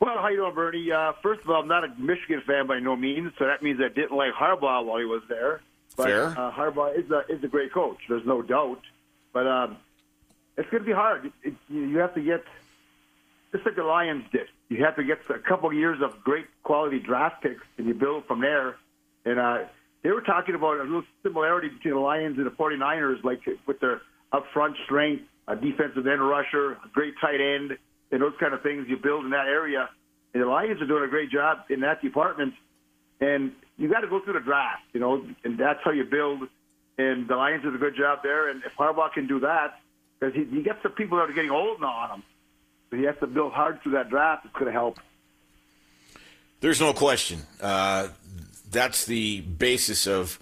Well, 0.00 0.16
how 0.18 0.28
you 0.28 0.38
doing, 0.38 0.54
Bernie? 0.54 0.90
Uh, 0.90 1.12
first 1.22 1.42
of 1.42 1.50
all, 1.50 1.60
I'm 1.60 1.68
not 1.68 1.84
a 1.84 1.88
Michigan 1.98 2.42
fan 2.46 2.66
by 2.66 2.80
no 2.80 2.96
means, 2.96 3.32
so 3.38 3.46
that 3.46 3.62
means 3.62 3.80
I 3.80 3.88
didn't 3.88 4.16
like 4.16 4.32
Harbaugh 4.32 4.84
while 4.84 4.98
he 4.98 5.04
was 5.04 5.22
there. 5.28 5.60
But 5.96 6.06
Fair. 6.06 6.26
Uh, 6.28 6.50
Harbaugh 6.50 6.98
is 6.98 7.10
a 7.10 7.22
is 7.28 7.44
a 7.44 7.48
great 7.48 7.72
coach. 7.72 7.98
There's 8.08 8.24
no 8.24 8.40
doubt. 8.40 8.80
But 9.32 9.46
um, 9.46 9.76
it's 10.56 10.68
going 10.70 10.82
to 10.82 10.86
be 10.86 10.94
hard. 10.94 11.26
It, 11.26 11.32
it, 11.42 11.54
you 11.68 11.82
you 11.82 11.98
have 11.98 12.14
to 12.14 12.22
get 12.22 12.44
just 13.52 13.66
like 13.66 13.76
the 13.76 13.84
Lions 13.84 14.24
did. 14.32 14.48
You 14.70 14.84
have 14.84 14.94
to 14.96 15.04
get 15.04 15.18
a 15.28 15.38
couple 15.40 15.68
of 15.68 15.74
years 15.74 15.98
of 16.00 16.22
great 16.22 16.46
quality 16.62 17.00
draft 17.00 17.42
picks, 17.42 17.62
and 17.76 17.88
you 17.88 17.92
build 17.92 18.24
from 18.26 18.40
there. 18.40 18.76
And 19.24 19.38
uh, 19.38 19.58
they 20.02 20.10
were 20.10 20.22
talking 20.22 20.54
about 20.54 20.78
a 20.78 20.84
little 20.84 21.02
similarity 21.24 21.68
between 21.68 21.94
the 21.94 22.00
Lions 22.00 22.38
and 22.38 22.46
the 22.46 22.52
49ers, 22.52 23.22
like 23.24 23.40
with 23.66 23.80
their 23.80 24.00
upfront 24.32 24.74
strength, 24.84 25.24
a 25.48 25.56
defensive 25.56 26.06
end 26.06 26.26
rusher, 26.26 26.72
a 26.72 26.88
great 26.92 27.14
tight 27.20 27.40
end, 27.40 27.76
and 28.12 28.22
those 28.22 28.32
kind 28.38 28.54
of 28.54 28.62
things 28.62 28.86
you 28.88 28.96
build 28.96 29.24
in 29.24 29.32
that 29.32 29.48
area. 29.48 29.90
And 30.32 30.42
the 30.42 30.46
Lions 30.46 30.80
are 30.80 30.86
doing 30.86 31.02
a 31.02 31.08
great 31.08 31.30
job 31.30 31.64
in 31.68 31.80
that 31.80 32.00
department. 32.00 32.54
And 33.20 33.52
you 33.76 33.90
got 33.90 34.00
to 34.00 34.08
go 34.08 34.20
through 34.22 34.34
the 34.34 34.40
draft, 34.40 34.82
you 34.92 35.00
know, 35.00 35.26
and 35.42 35.58
that's 35.58 35.80
how 35.82 35.90
you 35.90 36.04
build. 36.04 36.48
And 36.96 37.26
the 37.26 37.34
Lions 37.34 37.64
did 37.64 37.74
a 37.74 37.78
good 37.78 37.96
job 37.96 38.20
there. 38.22 38.48
And 38.48 38.62
if 38.64 38.72
Harbaugh 38.76 39.12
can 39.12 39.26
do 39.26 39.40
that, 39.40 39.80
because 40.18 40.34
he, 40.34 40.44
he 40.44 40.62
gets 40.62 40.80
some 40.82 40.92
people 40.92 41.18
that 41.18 41.28
are 41.28 41.32
getting 41.32 41.50
old 41.50 41.80
now 41.80 41.88
on 41.88 42.10
him, 42.10 42.22
but 42.90 42.98
he 42.98 43.04
has 43.04 43.16
to 43.20 43.26
build 43.26 43.52
hard 43.52 43.80
through 43.82 43.92
that 43.92 44.10
draft. 44.10 44.44
It's 44.44 44.54
going 44.54 44.66
to 44.66 44.72
help. 44.72 44.98
There's 46.60 46.80
no 46.80 46.92
question. 46.92 47.40
Uh, 47.60 48.08
that's 48.70 49.06
the 49.06 49.40
basis 49.40 50.06
of 50.06 50.38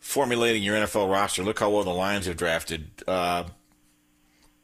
formulating 0.00 0.62
your 0.62 0.76
NFL 0.76 1.10
roster. 1.10 1.44
Look 1.44 1.60
how 1.60 1.70
well 1.70 1.84
the 1.84 1.90
Lions 1.90 2.26
have 2.26 2.36
drafted. 2.36 2.90
Uh, 3.06 3.44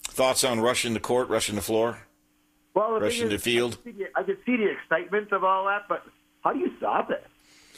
thoughts 0.03 0.43
on 0.43 0.61
rushing 0.61 0.95
the 0.95 1.01
court, 1.01 1.29
rushing 1.29 1.55
the 1.55 1.63
floor, 1.63 1.99
Well, 2.75 2.95
the 2.95 3.01
rushing 3.01 3.29
the 3.29 3.39
field? 3.39 3.79
I 3.81 3.83
can, 3.83 3.93
see 3.93 3.99
the, 4.03 4.11
I 4.17 4.23
can 4.25 4.37
see 4.45 4.57
the 4.57 4.71
excitement 4.71 5.33
of 5.33 5.45
all 5.45 5.67
that, 5.67 5.83
but 5.89 6.05
how 6.43 6.53
do 6.53 6.59
you 6.59 6.73
stop 6.79 7.11
it? 7.11 7.25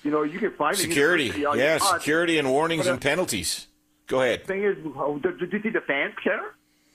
You 0.02 0.11
know, 0.11 0.23
you 0.23 0.39
can 0.39 0.52
find 0.52 0.77
Security. 0.77 1.32
Yeah, 1.36 1.78
security 1.78 2.39
and 2.39 2.51
warnings 2.51 2.85
But, 2.85 2.90
uh, 2.90 2.93
and 2.94 3.02
penalties. 3.02 3.66
Go 4.06 4.20
ahead. 4.20 4.43
The 4.43 4.47
thing 4.47 4.65
is, 4.65 4.77
how- 4.94 5.19
do, 5.23 5.32
do 5.32 5.44
you 5.56 5.62
think 5.62 5.74
the 5.74 5.81
fans 5.81 6.15
care? 6.23 6.55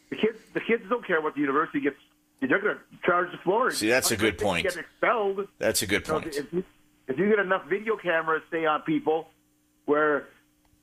The 0.10 0.16
kids, 0.16 0.40
the 0.54 0.60
kids 0.60 0.84
don't 0.90 1.06
care 1.06 1.22
what 1.22 1.36
the 1.36 1.42
university 1.42 1.80
gets. 1.80 1.98
They're 2.42 2.60
going 2.60 2.78
to 2.78 2.82
charge 3.06 3.32
the 3.32 3.38
floor. 3.40 3.72
See, 3.72 3.90
that's 3.90 4.12
a 4.12 4.18
good 4.18 4.38
point. 4.38 4.64
Get 4.64 4.78
expelled. 4.78 5.48
That's 5.58 5.82
a 5.82 5.88
good 5.88 6.06
point. 6.06 6.28
if, 6.28 6.54
you, 6.54 6.64
if 7.08 7.18
you 7.18 7.30
get 7.30 7.40
enough 7.40 7.66
video 7.68 7.98
cameras, 7.98 8.44
say 8.50 8.66
on 8.66 8.82
people, 8.84 9.28
where 9.86 10.28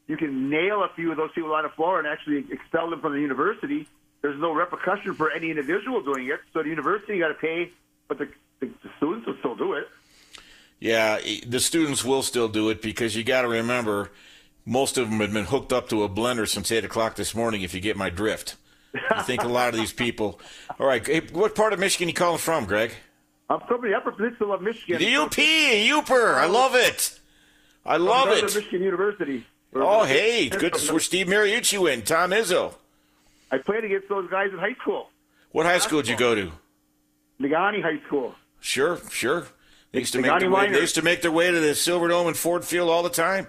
you 0.06 0.16
can 0.16 0.50
nail 0.50 0.82
a 0.84 0.90
few 0.94 1.10
of 1.10 1.16
those 1.16 1.30
people 1.34 1.52
on 1.54 1.62
the 1.62 1.70
floor 1.70 1.98
and 1.98 2.06
actually 2.06 2.44
expel 2.50 2.90
them 2.90 3.00
from 3.00 3.14
the 3.14 3.20
university, 3.20 3.88
there's 4.22 4.40
no 4.40 4.52
repercussion 4.52 5.14
for 5.14 5.30
any 5.30 5.50
individual 5.50 6.02
doing 6.02 6.26
it. 6.28 6.40
So 6.52 6.62
the 6.62 6.68
university 6.68 7.18
got 7.18 7.28
to 7.28 7.34
pay, 7.34 7.70
but 8.08 8.18
the, 8.18 8.28
the, 8.60 8.66
the 8.66 8.90
students 8.98 9.26
will 9.26 9.36
still 9.38 9.56
do 9.56 9.72
it. 9.74 9.88
Yeah, 10.78 11.18
the 11.46 11.60
students 11.60 12.04
will 12.04 12.22
still 12.22 12.48
do 12.48 12.68
it 12.68 12.82
because 12.82 13.16
you 13.16 13.24
got 13.24 13.42
to 13.42 13.48
remember, 13.48 14.10
most 14.66 14.98
of 14.98 15.08
them 15.08 15.20
have 15.20 15.32
been 15.32 15.46
hooked 15.46 15.72
up 15.72 15.88
to 15.88 16.02
a 16.02 16.08
blender 16.08 16.46
since 16.46 16.70
eight 16.70 16.84
o'clock 16.84 17.16
this 17.16 17.34
morning. 17.34 17.62
If 17.62 17.72
you 17.72 17.80
get 17.80 17.96
my 17.96 18.10
drift, 18.10 18.56
I 19.10 19.22
think 19.22 19.44
a 19.44 19.48
lot 19.48 19.68
of 19.68 19.76
these 19.78 19.92
people. 19.92 20.40
All 20.78 20.86
right, 20.86 21.06
hey, 21.06 21.20
what 21.32 21.54
part 21.54 21.72
of 21.72 21.78
Michigan 21.78 22.08
you 22.08 22.14
calling 22.14 22.38
from, 22.38 22.64
Greg? 22.64 22.92
I'm 23.48 23.60
from 23.60 23.82
the 23.82 23.94
Upper 23.94 24.12
Peninsula 24.12 24.54
of 24.54 24.62
Michigan. 24.62 24.98
The 24.98 25.16
UP, 25.16 25.30
Yooper. 25.32 26.34
I 26.34 26.46
love 26.46 26.74
it. 26.74 27.18
I 27.84 27.96
love 27.96 28.28
it. 28.28 28.42
Michigan 28.42 28.82
University. 28.82 29.46
Oh, 29.74 30.04
hey, 30.04 30.48
good 30.48 30.74
to 30.74 30.92
where 30.92 31.00
Steve 31.00 31.26
Mariucci 31.26 31.78
went. 31.78 32.06
Tom 32.06 32.30
Izzo. 32.30 32.74
I 33.50 33.58
played 33.58 33.84
against 33.84 34.08
those 34.08 34.28
guys 34.30 34.50
in 34.52 34.58
high 34.58 34.74
school. 34.80 35.10
What 35.52 35.66
high 35.66 35.78
school 35.78 36.02
did 36.02 36.08
you 36.08 36.16
go 36.16 36.34
to? 36.34 36.52
Negaunee 37.40 37.82
High 37.82 38.00
School. 38.06 38.34
Sure, 38.60 38.98
sure. 39.10 39.46
They 39.92 40.00
used 40.00 40.12
to 40.14 40.20
make 40.20 40.40
their 40.40 40.50
way, 40.50 40.70
they 40.70 40.80
used 40.80 40.96
to 40.96 41.02
make 41.02 41.22
their 41.22 41.30
way 41.30 41.50
to 41.50 41.60
the 41.60 41.68
Silverdome 41.68 42.26
and 42.26 42.36
Ford 42.36 42.64
Field 42.64 42.90
all 42.90 43.02
the 43.02 43.10
time. 43.10 43.46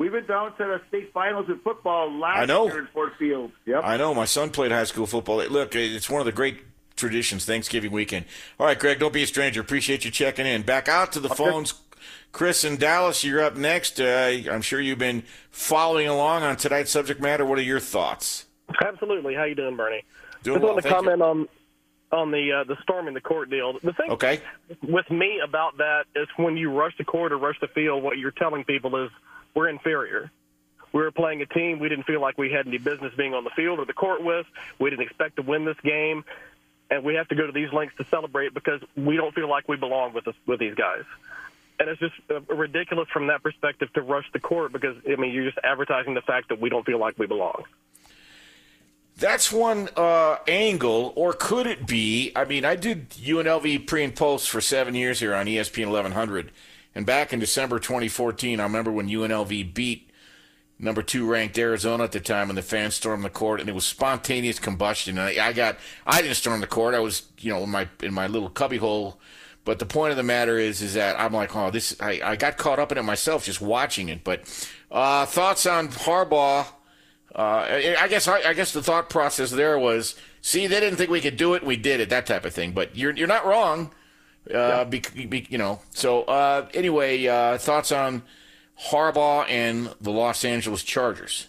We've 0.00 0.10
been 0.10 0.24
down 0.24 0.56
to 0.56 0.64
the 0.64 0.80
state 0.88 1.12
finals 1.12 1.44
in 1.50 1.58
football 1.58 2.10
last 2.10 2.38
I 2.38 2.44
know. 2.46 2.64
year 2.68 2.78
in 2.78 2.86
Ford 2.86 3.12
Field. 3.18 3.52
Yep. 3.66 3.82
I 3.84 3.98
know. 3.98 4.14
My 4.14 4.24
son 4.24 4.48
played 4.48 4.72
high 4.72 4.84
school 4.84 5.06
football. 5.06 5.36
Look, 5.44 5.76
it's 5.76 6.08
one 6.08 6.20
of 6.22 6.24
the 6.24 6.32
great 6.32 6.62
traditions, 6.96 7.44
Thanksgiving 7.44 7.92
weekend. 7.92 8.24
All 8.58 8.64
right, 8.64 8.78
Greg, 8.78 8.98
don't 8.98 9.12
be 9.12 9.24
a 9.24 9.26
stranger. 9.26 9.60
Appreciate 9.60 10.06
you 10.06 10.10
checking 10.10 10.46
in. 10.46 10.62
Back 10.62 10.88
out 10.88 11.12
to 11.12 11.20
the 11.20 11.28
Okay. 11.28 11.44
phones. 11.44 11.74
Chris 12.32 12.64
in 12.64 12.78
Dallas, 12.78 13.22
you're 13.24 13.42
up 13.42 13.56
next. 13.56 14.00
Uh, 14.00 14.38
I'm 14.50 14.62
sure 14.62 14.80
you've 14.80 14.98
been 14.98 15.22
following 15.50 16.08
along 16.08 16.44
on 16.44 16.56
tonight's 16.56 16.90
subject 16.90 17.20
matter. 17.20 17.44
What 17.44 17.58
are 17.58 17.62
your 17.62 17.78
thoughts? 17.80 18.46
Absolutely. 18.82 19.34
How 19.34 19.44
you 19.44 19.54
doing, 19.54 19.76
Bernie? 19.76 20.02
Doing 20.42 20.56
Just 20.60 20.64
well, 20.64 20.72
want 20.72 20.82
to 20.84 20.88
thank 20.88 21.02
you. 21.02 21.08
comment 21.10 21.22
on 21.22 21.48
on 22.12 22.30
the 22.30 22.52
uh, 22.52 22.64
the 22.64 22.76
storming 22.82 23.12
the 23.12 23.20
court 23.20 23.50
deal. 23.50 23.74
The 23.74 23.92
thing 23.92 24.10
Okay. 24.12 24.40
with 24.82 25.10
me 25.10 25.40
about 25.46 25.76
that 25.76 26.04
is 26.16 26.26
when 26.38 26.56
you 26.56 26.72
rush 26.72 26.96
the 26.96 27.04
court 27.04 27.32
or 27.32 27.36
rush 27.38 27.60
the 27.60 27.68
field, 27.68 28.02
what 28.02 28.16
you're 28.16 28.30
telling 28.30 28.64
people 28.64 28.96
is 29.04 29.10
we're 29.54 29.68
inferior. 29.68 30.30
We 30.92 31.02
were 31.02 31.12
playing 31.12 31.40
a 31.42 31.46
team 31.46 31.78
we 31.78 31.88
didn't 31.88 32.04
feel 32.04 32.20
like 32.20 32.36
we 32.36 32.50
had 32.50 32.66
any 32.66 32.78
business 32.78 33.12
being 33.16 33.34
on 33.34 33.44
the 33.44 33.50
field 33.50 33.78
or 33.78 33.84
the 33.84 33.92
court 33.92 34.24
with. 34.24 34.46
We 34.78 34.90
didn't 34.90 35.04
expect 35.06 35.36
to 35.36 35.42
win 35.42 35.64
this 35.64 35.76
game, 35.84 36.24
and 36.90 37.04
we 37.04 37.14
have 37.14 37.28
to 37.28 37.34
go 37.34 37.46
to 37.46 37.52
these 37.52 37.72
lengths 37.72 37.96
to 37.98 38.04
celebrate 38.10 38.54
because 38.54 38.80
we 38.96 39.16
don't 39.16 39.34
feel 39.34 39.48
like 39.48 39.68
we 39.68 39.76
belong 39.76 40.12
with 40.12 40.24
this, 40.24 40.34
with 40.46 40.58
these 40.58 40.74
guys. 40.74 41.04
And 41.78 41.88
it's 41.88 42.00
just 42.00 42.14
uh, 42.28 42.40
ridiculous 42.54 43.08
from 43.08 43.28
that 43.28 43.42
perspective 43.42 43.92
to 43.94 44.02
rush 44.02 44.26
the 44.32 44.40
court 44.40 44.72
because 44.72 44.96
I 45.08 45.16
mean 45.16 45.32
you're 45.32 45.46
just 45.46 45.58
advertising 45.64 46.14
the 46.14 46.20
fact 46.22 46.48
that 46.48 46.60
we 46.60 46.68
don't 46.68 46.84
feel 46.84 46.98
like 46.98 47.18
we 47.18 47.26
belong. 47.26 47.64
That's 49.16 49.52
one 49.52 49.90
uh, 49.96 50.38
angle, 50.48 51.12
or 51.14 51.34
could 51.34 51.66
it 51.66 51.86
be? 51.86 52.32
I 52.34 52.46
mean, 52.46 52.64
I 52.64 52.74
did 52.74 53.10
UNLV 53.10 53.86
pre 53.86 54.02
and 54.02 54.16
post 54.16 54.48
for 54.48 54.62
seven 54.62 54.94
years 54.94 55.20
here 55.20 55.34
on 55.34 55.44
ESPN 55.44 55.86
1100, 55.86 56.50
and 56.94 57.06
back 57.06 57.32
in 57.32 57.38
December 57.38 57.78
2014, 57.78 58.60
I 58.60 58.62
remember 58.62 58.90
when 58.90 59.08
UNLV 59.08 59.74
beat 59.74 60.10
number 60.78 61.02
two 61.02 61.26
ranked 61.26 61.58
Arizona 61.58 62.04
at 62.04 62.12
the 62.12 62.20
time, 62.20 62.48
and 62.48 62.58
the 62.58 62.62
fans 62.62 62.94
stormed 62.94 63.24
the 63.24 63.30
court, 63.30 63.60
and 63.60 63.68
it 63.68 63.74
was 63.74 63.84
spontaneous 63.84 64.58
combustion. 64.58 65.18
And 65.18 65.38
I, 65.38 65.48
I 65.48 65.52
got, 65.52 65.76
I 66.06 66.22
didn't 66.22 66.36
storm 66.36 66.60
the 66.60 66.66
court. 66.66 66.94
I 66.94 67.00
was, 67.00 67.22
you 67.38 67.52
know, 67.52 67.62
in 67.62 67.70
my 67.70 67.88
in 68.02 68.14
my 68.14 68.26
little 68.26 68.50
cubbyhole. 68.50 69.18
But 69.64 69.78
the 69.78 69.86
point 69.86 70.10
of 70.10 70.16
the 70.16 70.22
matter 70.22 70.58
is, 70.58 70.80
is 70.80 70.94
that 70.94 71.20
I'm 71.20 71.34
like, 71.34 71.54
oh, 71.54 71.70
this. 71.70 71.94
I, 72.00 72.20
I 72.24 72.36
got 72.36 72.56
caught 72.56 72.78
up 72.78 72.90
in 72.92 72.98
it 72.98 73.02
myself, 73.02 73.44
just 73.44 73.60
watching 73.60 74.08
it. 74.08 74.24
But 74.24 74.42
uh, 74.90 75.26
thoughts 75.26 75.66
on 75.66 75.88
Harbaugh? 75.88 76.66
Uh, 77.34 77.66
I 77.98 78.08
guess 78.08 78.26
I, 78.26 78.40
I 78.40 78.54
guess 78.54 78.72
the 78.72 78.82
thought 78.82 79.08
process 79.08 79.52
there 79.52 79.78
was, 79.78 80.16
see, 80.40 80.66
they 80.66 80.80
didn't 80.80 80.96
think 80.96 81.10
we 81.10 81.20
could 81.20 81.36
do 81.36 81.54
it, 81.54 81.64
we 81.64 81.76
did 81.76 82.00
it, 82.00 82.08
that 82.08 82.26
type 82.26 82.44
of 82.44 82.52
thing. 82.52 82.72
But 82.72 82.96
you're 82.96 83.14
you're 83.14 83.28
not 83.28 83.46
wrong, 83.46 83.92
uh, 84.54 84.84
bec 84.84 85.12
be, 85.14 85.46
you 85.48 85.58
know. 85.58 85.80
So 85.90 86.22
uh, 86.22 86.66
anyway, 86.74 87.26
uh, 87.26 87.58
thoughts 87.58 87.92
on 87.92 88.22
Harbaugh 88.88 89.48
and 89.48 89.94
the 90.00 90.10
Los 90.10 90.44
Angeles 90.44 90.82
Chargers? 90.82 91.46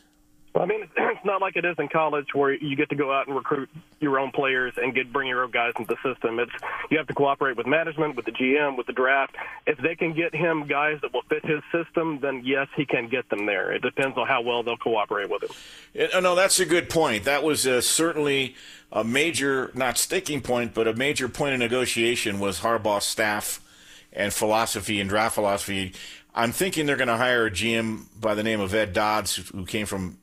Well, 0.54 0.64
I 0.64 0.68
mean, 0.68 0.84
it's 0.98 1.26
not 1.26 1.42
like 1.42 1.56
it 1.56 1.66
is 1.66 1.76
in 1.80 1.88
college 1.88 2.28
where 2.34 2.54
you 2.54 2.76
get 2.76 2.90
to 2.90 2.96
go 2.96 3.12
out 3.12 3.28
and 3.28 3.36
recruit 3.36 3.70
your 4.00 4.20
own 4.20 4.32
players 4.32 4.74
and 4.78 4.94
get 4.94 5.12
bring 5.14 5.28
your 5.28 5.44
own 5.44 5.52
guys 5.52 5.74
into 5.78 5.96
the 5.96 6.14
system. 6.14 6.40
It's 6.40 6.52
you 6.90 6.98
have 6.98 7.08
to 7.08 7.14
cooperate 7.14 7.58
with 7.58 7.68
management, 7.68 8.16
with 8.16 8.26
the 8.26 8.32
GM, 8.32 8.78
with 8.78 8.88
the 8.88 8.94
draft. 8.94 9.36
If 9.66 9.78
they 9.78 9.96
can 9.96 10.14
get 10.14 10.36
him 10.36 10.68
guys 10.68 11.00
that 11.02 11.14
will 11.14 11.24
fit 11.24 11.46
his 11.46 11.62
system, 11.72 12.20
then 12.22 12.42
yes, 12.44 12.68
he 12.76 12.86
can 12.86 13.08
get 13.08 13.30
them 13.30 13.46
there. 13.46 13.72
It 13.72 13.82
depends 13.82 14.18
on 14.18 14.28
how 14.28 14.42
well 14.42 14.64
they'll 14.64 14.78
cooperate 14.78 15.30
with 15.30 15.44
him. 15.44 16.10
Uh, 16.14 16.20
no, 16.20 16.36
that's 16.36 16.60
a 16.60 16.66
good 16.66 16.90
point. 16.90 17.24
That 17.24 17.44
was 17.44 17.66
uh, 17.66 17.82
certainly 17.82 18.56
a 18.92 19.04
major, 19.04 19.72
not 19.74 19.98
sticking 19.98 20.42
point, 20.42 20.74
but 20.74 20.88
a 20.88 20.94
major 20.94 21.30
point 21.30 21.54
of 21.54 21.60
negotiation 21.60 22.40
was 22.40 22.60
Harbaugh's 22.60 23.06
staff 23.06 23.62
and 24.12 24.34
philosophy 24.34 25.00
and 25.00 25.10
draft 25.10 25.36
philosophy. 25.36 25.94
I'm 26.34 26.52
thinking 26.52 26.86
they're 26.86 26.98
going 26.98 27.08
to 27.08 27.18
hire 27.18 27.46
a 27.46 27.52
GM 27.52 28.06
by 28.20 28.36
the 28.36 28.44
name 28.44 28.60
of 28.60 28.74
Ed 28.74 28.94
Dodds, 28.94 29.36
who 29.36 29.66
came 29.66 29.86
from, 29.86 30.18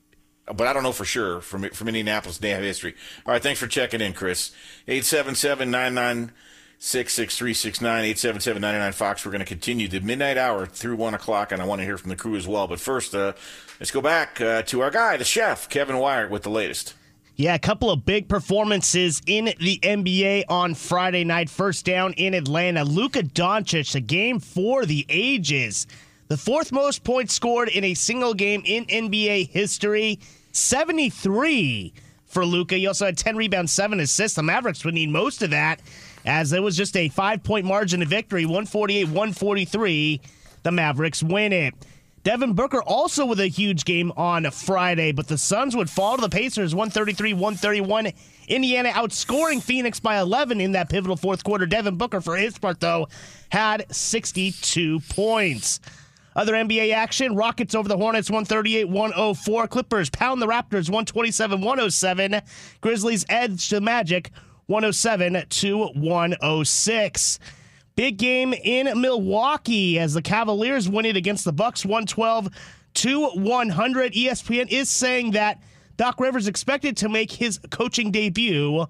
but 0.45 0.67
I 0.67 0.73
don't 0.73 0.83
know 0.83 0.91
for 0.91 1.05
sure 1.05 1.41
from 1.41 1.69
from 1.69 1.87
Indianapolis. 1.87 2.39
They 2.39 2.49
have 2.51 2.63
history. 2.63 2.95
All 3.25 3.33
right, 3.33 3.41
thanks 3.41 3.59
for 3.59 3.67
checking 3.67 4.01
in, 4.01 4.13
Chris. 4.13 4.51
Eight 4.87 5.05
seven 5.05 5.35
seven 5.35 5.69
nine 5.69 5.93
nine 5.93 6.31
six 6.79 7.13
six 7.13 7.37
three 7.37 7.53
six 7.53 7.81
nine 7.81 8.05
eight 8.05 8.17
seven 8.17 8.41
seven 8.41 8.61
ninety 8.61 8.79
nine 8.79 8.93
Fox. 8.93 9.23
We're 9.23 9.31
going 9.31 9.39
to 9.39 9.45
continue 9.45 9.87
the 9.87 9.99
midnight 9.99 10.37
hour 10.37 10.65
through 10.65 10.95
one 10.95 11.13
o'clock, 11.13 11.51
and 11.51 11.61
I 11.61 11.65
want 11.65 11.81
to 11.81 11.85
hear 11.85 11.97
from 11.97 12.09
the 12.09 12.15
crew 12.15 12.35
as 12.35 12.47
well. 12.47 12.67
But 12.67 12.79
first, 12.79 13.13
uh, 13.13 13.33
let's 13.79 13.91
go 13.91 14.01
back 14.01 14.41
uh, 14.41 14.63
to 14.63 14.81
our 14.81 14.89
guy, 14.89 15.17
the 15.17 15.25
chef, 15.25 15.69
Kevin 15.69 15.97
Wyatt, 15.97 16.31
with 16.31 16.43
the 16.43 16.49
latest. 16.49 16.95
Yeah, 17.39 17.55
a 17.55 17.59
couple 17.59 17.89
of 17.89 18.03
big 18.03 18.27
performances 18.27 19.21
in 19.25 19.45
the 19.45 19.79
NBA 19.81 20.43
on 20.49 20.75
Friday 20.75 21.23
night. 21.23 21.49
First 21.49 21.85
down 21.85 22.11
in 22.17 22.33
Atlanta, 22.33 22.83
Luka 22.83 23.23
Doncic, 23.23 23.95
a 23.95 24.01
game 24.01 24.41
for 24.41 24.85
the 24.85 25.05
ages. 25.07 25.87
The 26.27 26.35
fourth 26.35 26.73
most 26.73 27.05
points 27.05 27.33
scored 27.33 27.69
in 27.69 27.85
a 27.85 27.93
single 27.93 28.33
game 28.33 28.61
in 28.65 28.83
NBA 28.87 29.51
history, 29.51 30.19
73 30.51 31.93
for 32.25 32.45
Luka. 32.45 32.75
He 32.75 32.87
also 32.87 33.05
had 33.05 33.17
10 33.17 33.37
rebounds, 33.37 33.71
7 33.71 34.01
assists. 34.01 34.35
The 34.35 34.43
Mavericks 34.43 34.83
would 34.83 34.95
need 34.95 35.09
most 35.09 35.41
of 35.41 35.51
that 35.51 35.79
as 36.25 36.51
it 36.51 36.61
was 36.61 36.75
just 36.75 36.97
a 36.97 37.09
5-point 37.09 37.65
margin 37.65 38.01
of 38.01 38.09
victory, 38.09 38.43
148-143. 38.43 40.19
The 40.63 40.71
Mavericks 40.73 41.23
win 41.23 41.53
it. 41.53 41.73
Devin 42.23 42.53
Booker 42.53 42.81
also 42.81 43.25
with 43.25 43.39
a 43.39 43.47
huge 43.47 43.85
game 43.85 44.11
on 44.17 44.49
Friday, 44.51 45.11
but 45.11 45.27
the 45.27 45.37
Suns 45.37 45.75
would 45.75 45.89
fall 45.89 46.17
to 46.17 46.21
the 46.21 46.29
Pacers 46.29 46.75
133 46.75 47.33
131. 47.33 48.11
Indiana 48.47 48.89
outscoring 48.89 49.61
Phoenix 49.61 49.99
by 49.99 50.19
11 50.19 50.59
in 50.59 50.73
that 50.73 50.89
pivotal 50.89 51.15
fourth 51.15 51.43
quarter. 51.43 51.65
Devin 51.65 51.97
Booker, 51.97 52.19
for 52.19 52.35
his 52.35 52.57
part, 52.57 52.79
though, 52.79 53.07
had 53.49 53.85
62 53.95 54.99
points. 55.09 55.79
Other 56.35 56.53
NBA 56.53 56.93
action 56.93 57.35
Rockets 57.35 57.73
over 57.73 57.87
the 57.87 57.97
Hornets 57.97 58.29
138 58.29 58.89
104. 58.89 59.67
Clippers 59.67 60.09
pound 60.09 60.41
the 60.41 60.47
Raptors 60.47 60.89
127 60.89 61.61
107. 61.61 62.41
Grizzlies 62.81 63.25
edge 63.29 63.69
the 63.69 63.81
Magic 63.81 64.31
107 64.67 65.45
to 65.49 65.85
106. 65.87 67.39
Big 67.99 68.15
game 68.15 68.53
in 68.53 69.01
Milwaukee 69.01 69.99
as 69.99 70.13
the 70.13 70.21
Cavaliers 70.21 70.87
win 70.87 71.05
it 71.05 71.17
against 71.17 71.43
the 71.43 71.51
Bucks 71.51 71.83
112 71.83 72.47
to 72.93 73.27
100. 73.31 74.13
ESPN 74.13 74.71
is 74.71 74.89
saying 74.89 75.31
that 75.31 75.61
Doc 75.97 76.17
Rivers 76.17 76.47
expected 76.47 76.95
to 76.95 77.09
make 77.09 77.29
his 77.29 77.59
coaching 77.71 78.09
debut 78.09 78.85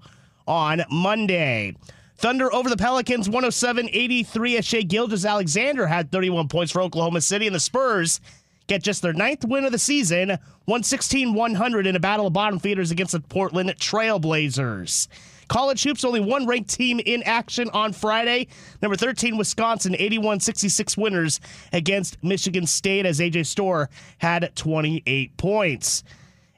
on 0.46 0.84
Monday. 0.92 1.74
Thunder 2.18 2.54
over 2.54 2.68
the 2.70 2.76
Pelicans 2.76 3.28
107 3.28 3.88
83 3.92 4.58
as 4.58 4.64
Shai 4.64 4.82
Gilgeous-Alexander 4.82 5.88
had 5.88 6.12
31 6.12 6.46
points 6.46 6.70
for 6.70 6.80
Oklahoma 6.80 7.20
City, 7.20 7.48
and 7.48 7.56
the 7.56 7.58
Spurs 7.58 8.20
get 8.68 8.80
just 8.80 9.02
their 9.02 9.12
ninth 9.12 9.44
win 9.44 9.64
of 9.64 9.72
the 9.72 9.78
season 9.80 10.28
116 10.66 11.34
100 11.34 11.88
in 11.88 11.96
a 11.96 12.00
battle 12.00 12.28
of 12.28 12.32
bottom 12.32 12.60
feeders 12.60 12.92
against 12.92 13.10
the 13.10 13.18
Portland 13.18 13.70
Trailblazers. 13.70 15.08
College 15.50 15.82
hoops, 15.82 16.04
only 16.04 16.20
one 16.20 16.46
ranked 16.46 16.70
team 16.70 17.00
in 17.04 17.24
action 17.24 17.68
on 17.70 17.92
Friday. 17.92 18.46
Number 18.80 18.96
13, 18.96 19.36
Wisconsin, 19.36 19.96
81 19.98 20.38
66 20.38 20.96
winners 20.96 21.40
against 21.72 22.22
Michigan 22.22 22.68
State 22.68 23.04
as 23.04 23.18
AJ 23.18 23.46
Storr 23.46 23.90
had 24.18 24.52
28 24.54 25.36
points. 25.36 26.04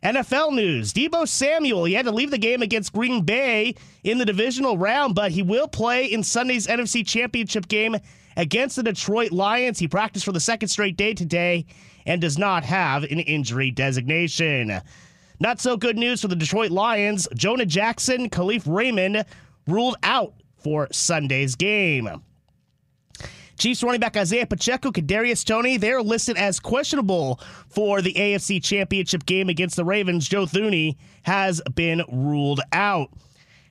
NFL 0.02 0.52
news 0.52 0.92
Deebo 0.92 1.26
Samuel, 1.26 1.84
he 1.84 1.94
had 1.94 2.04
to 2.04 2.12
leave 2.12 2.30
the 2.30 2.36
game 2.36 2.60
against 2.60 2.92
Green 2.92 3.22
Bay 3.22 3.74
in 4.04 4.18
the 4.18 4.26
divisional 4.26 4.76
round, 4.76 5.14
but 5.14 5.30
he 5.30 5.42
will 5.42 5.68
play 5.68 6.04
in 6.04 6.22
Sunday's 6.22 6.66
NFC 6.66 7.06
Championship 7.06 7.68
game 7.68 7.96
against 8.36 8.76
the 8.76 8.82
Detroit 8.82 9.32
Lions. 9.32 9.78
He 9.78 9.88
practiced 9.88 10.26
for 10.26 10.32
the 10.32 10.40
second 10.40 10.68
straight 10.68 10.98
day 10.98 11.14
today 11.14 11.64
and 12.04 12.20
does 12.20 12.36
not 12.36 12.62
have 12.64 13.04
an 13.04 13.20
injury 13.20 13.70
designation. 13.70 14.82
Not 15.42 15.60
so 15.60 15.76
good 15.76 15.98
news 15.98 16.20
for 16.20 16.28
the 16.28 16.36
Detroit 16.36 16.70
Lions. 16.70 17.26
Jonah 17.34 17.66
Jackson, 17.66 18.30
Kalif 18.30 18.62
Raymond 18.64 19.24
ruled 19.66 19.96
out 20.04 20.34
for 20.62 20.86
Sunday's 20.92 21.56
game. 21.56 22.08
Chiefs 23.58 23.82
running 23.82 23.98
back 23.98 24.16
Isaiah 24.16 24.46
Pacheco, 24.46 24.92
Kadarius 24.92 25.44
Toney, 25.44 25.78
they're 25.78 26.00
listed 26.00 26.36
as 26.36 26.60
questionable 26.60 27.40
for 27.68 28.00
the 28.00 28.12
AFC 28.12 28.62
Championship 28.62 29.26
game 29.26 29.48
against 29.48 29.74
the 29.74 29.84
Ravens. 29.84 30.28
Joe 30.28 30.46
Thuney 30.46 30.94
has 31.24 31.60
been 31.74 32.04
ruled 32.08 32.60
out. 32.70 33.10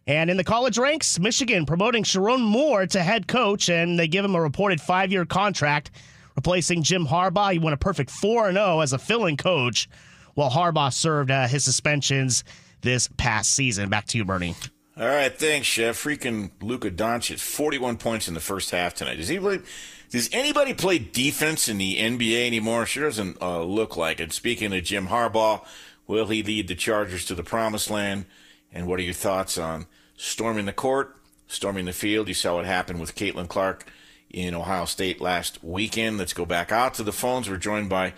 And 0.05 0.29
in 0.29 0.35
the 0.35 0.43
college 0.43 0.77
ranks, 0.77 1.19
Michigan 1.19 1.65
promoting 1.65 2.03
Sherrone 2.03 2.41
Moore 2.41 2.85
to 2.87 3.01
head 3.01 3.29
coach, 3.29 3.69
and 3.69 3.97
they 3.97 4.09
give 4.09 4.25
him 4.25 4.35
a 4.35 4.41
reported 4.41 4.81
five 4.81 5.09
year 5.09 5.23
contract, 5.23 5.91
replacing 6.35 6.83
Jim 6.83 7.07
Harbaugh. 7.07 7.53
He 7.53 7.59
won 7.59 7.71
a 7.71 7.77
perfect 7.77 8.11
4 8.11 8.51
0 8.51 8.81
as 8.81 8.91
a 8.91 8.99
filling 8.99 9.37
coach, 9.37 9.87
while 10.33 10.49
Harbaugh 10.49 10.93
served 10.93 11.31
uh, 11.31 11.47
his 11.47 11.63
suspensions 11.63 12.43
this 12.81 13.07
past 13.17 13.51
season. 13.51 13.89
Back 13.89 14.05
to 14.07 14.17
you, 14.17 14.25
Bernie. 14.25 14.55
All 14.97 15.07
right, 15.07 15.33
thanks, 15.33 15.67
Chef. 15.67 16.01
Freaking 16.01 16.51
Luka 16.61 16.91
Doncic, 16.91 17.39
41 17.39 17.97
points 17.97 18.27
in 18.27 18.33
the 18.33 18.39
first 18.39 18.71
half 18.71 18.93
tonight. 18.93 19.15
Does 19.15 19.29
anybody, 19.29 19.63
does 20.09 20.29
anybody 20.33 20.73
play 20.73 20.99
defense 20.99 21.69
in 21.69 21.77
the 21.77 21.97
NBA 21.97 22.45
anymore? 22.45 22.85
Sure 22.85 23.05
doesn't 23.05 23.41
uh, 23.41 23.63
look 23.63 23.95
like 23.95 24.19
it. 24.19 24.33
Speaking 24.33 24.73
of 24.73 24.83
Jim 24.83 25.07
Harbaugh, 25.07 25.65
will 26.07 26.27
he 26.27 26.43
lead 26.43 26.67
the 26.67 26.75
Chargers 26.75 27.25
to 27.25 27.35
the 27.35 27.43
promised 27.43 27.89
land? 27.89 28.25
And 28.73 28.85
what 28.85 28.99
are 28.99 29.03
your 29.03 29.13
thoughts 29.13 29.57
on 29.57 29.85
storming 30.17 30.65
the 30.65 30.73
court, 30.73 31.15
storming 31.47 31.85
the 31.85 31.93
field? 31.93 32.27
You 32.27 32.33
saw 32.33 32.55
what 32.55 32.65
happened 32.65 32.99
with 32.99 33.15
Caitlin 33.15 33.47
Clark 33.47 33.89
in 34.29 34.53
Ohio 34.53 34.85
State 34.85 35.21
last 35.21 35.63
weekend. 35.63 36.17
Let's 36.17 36.33
go 36.33 36.45
back 36.45 36.71
out 36.71 36.93
to 36.95 37.03
the 37.03 37.11
phones. 37.11 37.49
We're 37.49 37.57
joined 37.57 37.89
by 37.89 38.13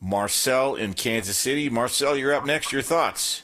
Marcel 0.00 0.76
in 0.76 0.94
Kansas 0.94 1.36
City. 1.36 1.68
Marcel, 1.68 2.16
you're 2.16 2.32
up 2.32 2.46
next. 2.46 2.72
Your 2.72 2.82
thoughts? 2.82 3.42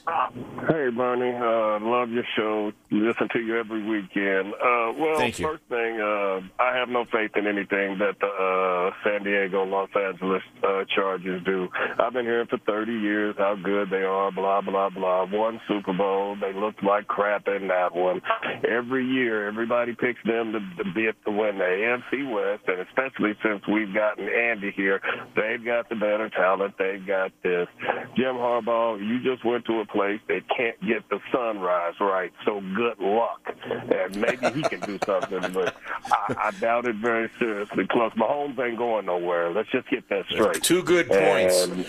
Hey, 0.67 0.89
Bernie. 0.89 1.35
Uh, 1.35 1.79
love 1.85 2.09
your 2.09 2.23
show. 2.35 2.71
Listen 2.91 3.27
to 3.33 3.39
you 3.39 3.59
every 3.59 3.83
weekend. 3.83 4.53
Uh, 4.53 4.93
well, 4.97 5.19
first 5.31 5.63
thing, 5.67 5.99
uh, 5.99 6.39
I 6.59 6.75
have 6.75 6.87
no 6.87 7.03
faith 7.05 7.31
in 7.35 7.45
anything 7.45 7.99
that 7.99 8.15
the 8.21 8.27
uh, 8.27 8.91
San 9.03 9.23
Diego, 9.23 9.63
Los 9.63 9.89
Angeles 9.95 10.41
uh, 10.63 10.85
Chargers 10.95 11.43
do. 11.43 11.67
I've 11.99 12.13
been 12.13 12.25
hearing 12.25 12.47
for 12.47 12.57
30 12.57 12.91
years 12.93 13.35
how 13.37 13.55
good 13.55 13.89
they 13.89 14.03
are, 14.03 14.31
blah, 14.31 14.61
blah, 14.61 14.89
blah. 14.89 15.25
One 15.25 15.59
Super 15.67 15.93
Bowl. 15.93 16.37
They 16.39 16.53
looked 16.53 16.83
like 16.83 17.07
crap 17.07 17.47
in 17.47 17.67
that 17.67 17.93
one. 17.93 18.21
Every 18.67 19.05
year, 19.05 19.47
everybody 19.47 19.93
picks 19.93 20.23
them 20.23 20.53
to, 20.53 20.83
to 20.83 20.93
be 20.93 21.09
to 21.25 21.31
win 21.31 21.57
the 21.57 21.63
AFC 21.65 22.31
West, 22.31 22.63
and 22.67 22.79
especially 22.87 23.35
since 23.43 23.61
we've 23.67 23.93
gotten 23.93 24.29
Andy 24.29 24.71
here, 24.71 25.01
they've 25.35 25.63
got 25.63 25.89
the 25.89 25.95
better 25.95 26.29
talent. 26.29 26.44
They've 26.77 27.05
got 27.05 27.31
this. 27.43 27.67
Jim 28.15 28.35
Harbaugh, 28.35 28.99
you 28.99 29.21
just 29.23 29.43
went 29.45 29.65
to 29.65 29.79
a 29.79 29.85
place 29.85 30.19
that 30.27 30.41
can't 30.55 30.79
get 30.85 31.07
the 31.09 31.19
sunrise 31.31 31.95
right, 31.99 32.31
so 32.45 32.61
good 32.75 32.99
luck. 32.99 33.41
And 33.65 34.15
maybe 34.17 34.49
he 34.51 34.61
can 34.63 34.79
do 34.81 34.99
something, 35.05 35.51
but 35.53 35.75
I, 36.11 36.35
I 36.45 36.51
doubt 36.51 36.87
it 36.87 36.95
very 36.95 37.29
seriously. 37.39 37.87
Plus, 37.89 38.13
Mahomes 38.13 38.59
ain't 38.59 38.77
going 38.77 39.05
nowhere. 39.05 39.51
Let's 39.51 39.69
just 39.71 39.89
get 39.89 40.07
that 40.09 40.25
straight. 40.29 40.61
Two 40.63 40.83
good 40.83 41.07
points. 41.07 41.63
And, 41.63 41.85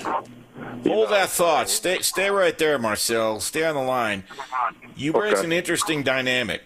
Hold 0.87 1.11
that 1.11 1.29
thought. 1.29 1.69
Stay, 1.69 1.99
stay 2.01 2.31
right 2.31 2.57
there, 2.57 2.79
Marcel. 2.79 3.41
Stay 3.41 3.65
on 3.65 3.75
the 3.75 3.83
line. 3.83 4.25
You 4.97 5.13
raise 5.13 5.41
an 5.41 5.53
interesting 5.53 6.03
dynamic. 6.03 6.63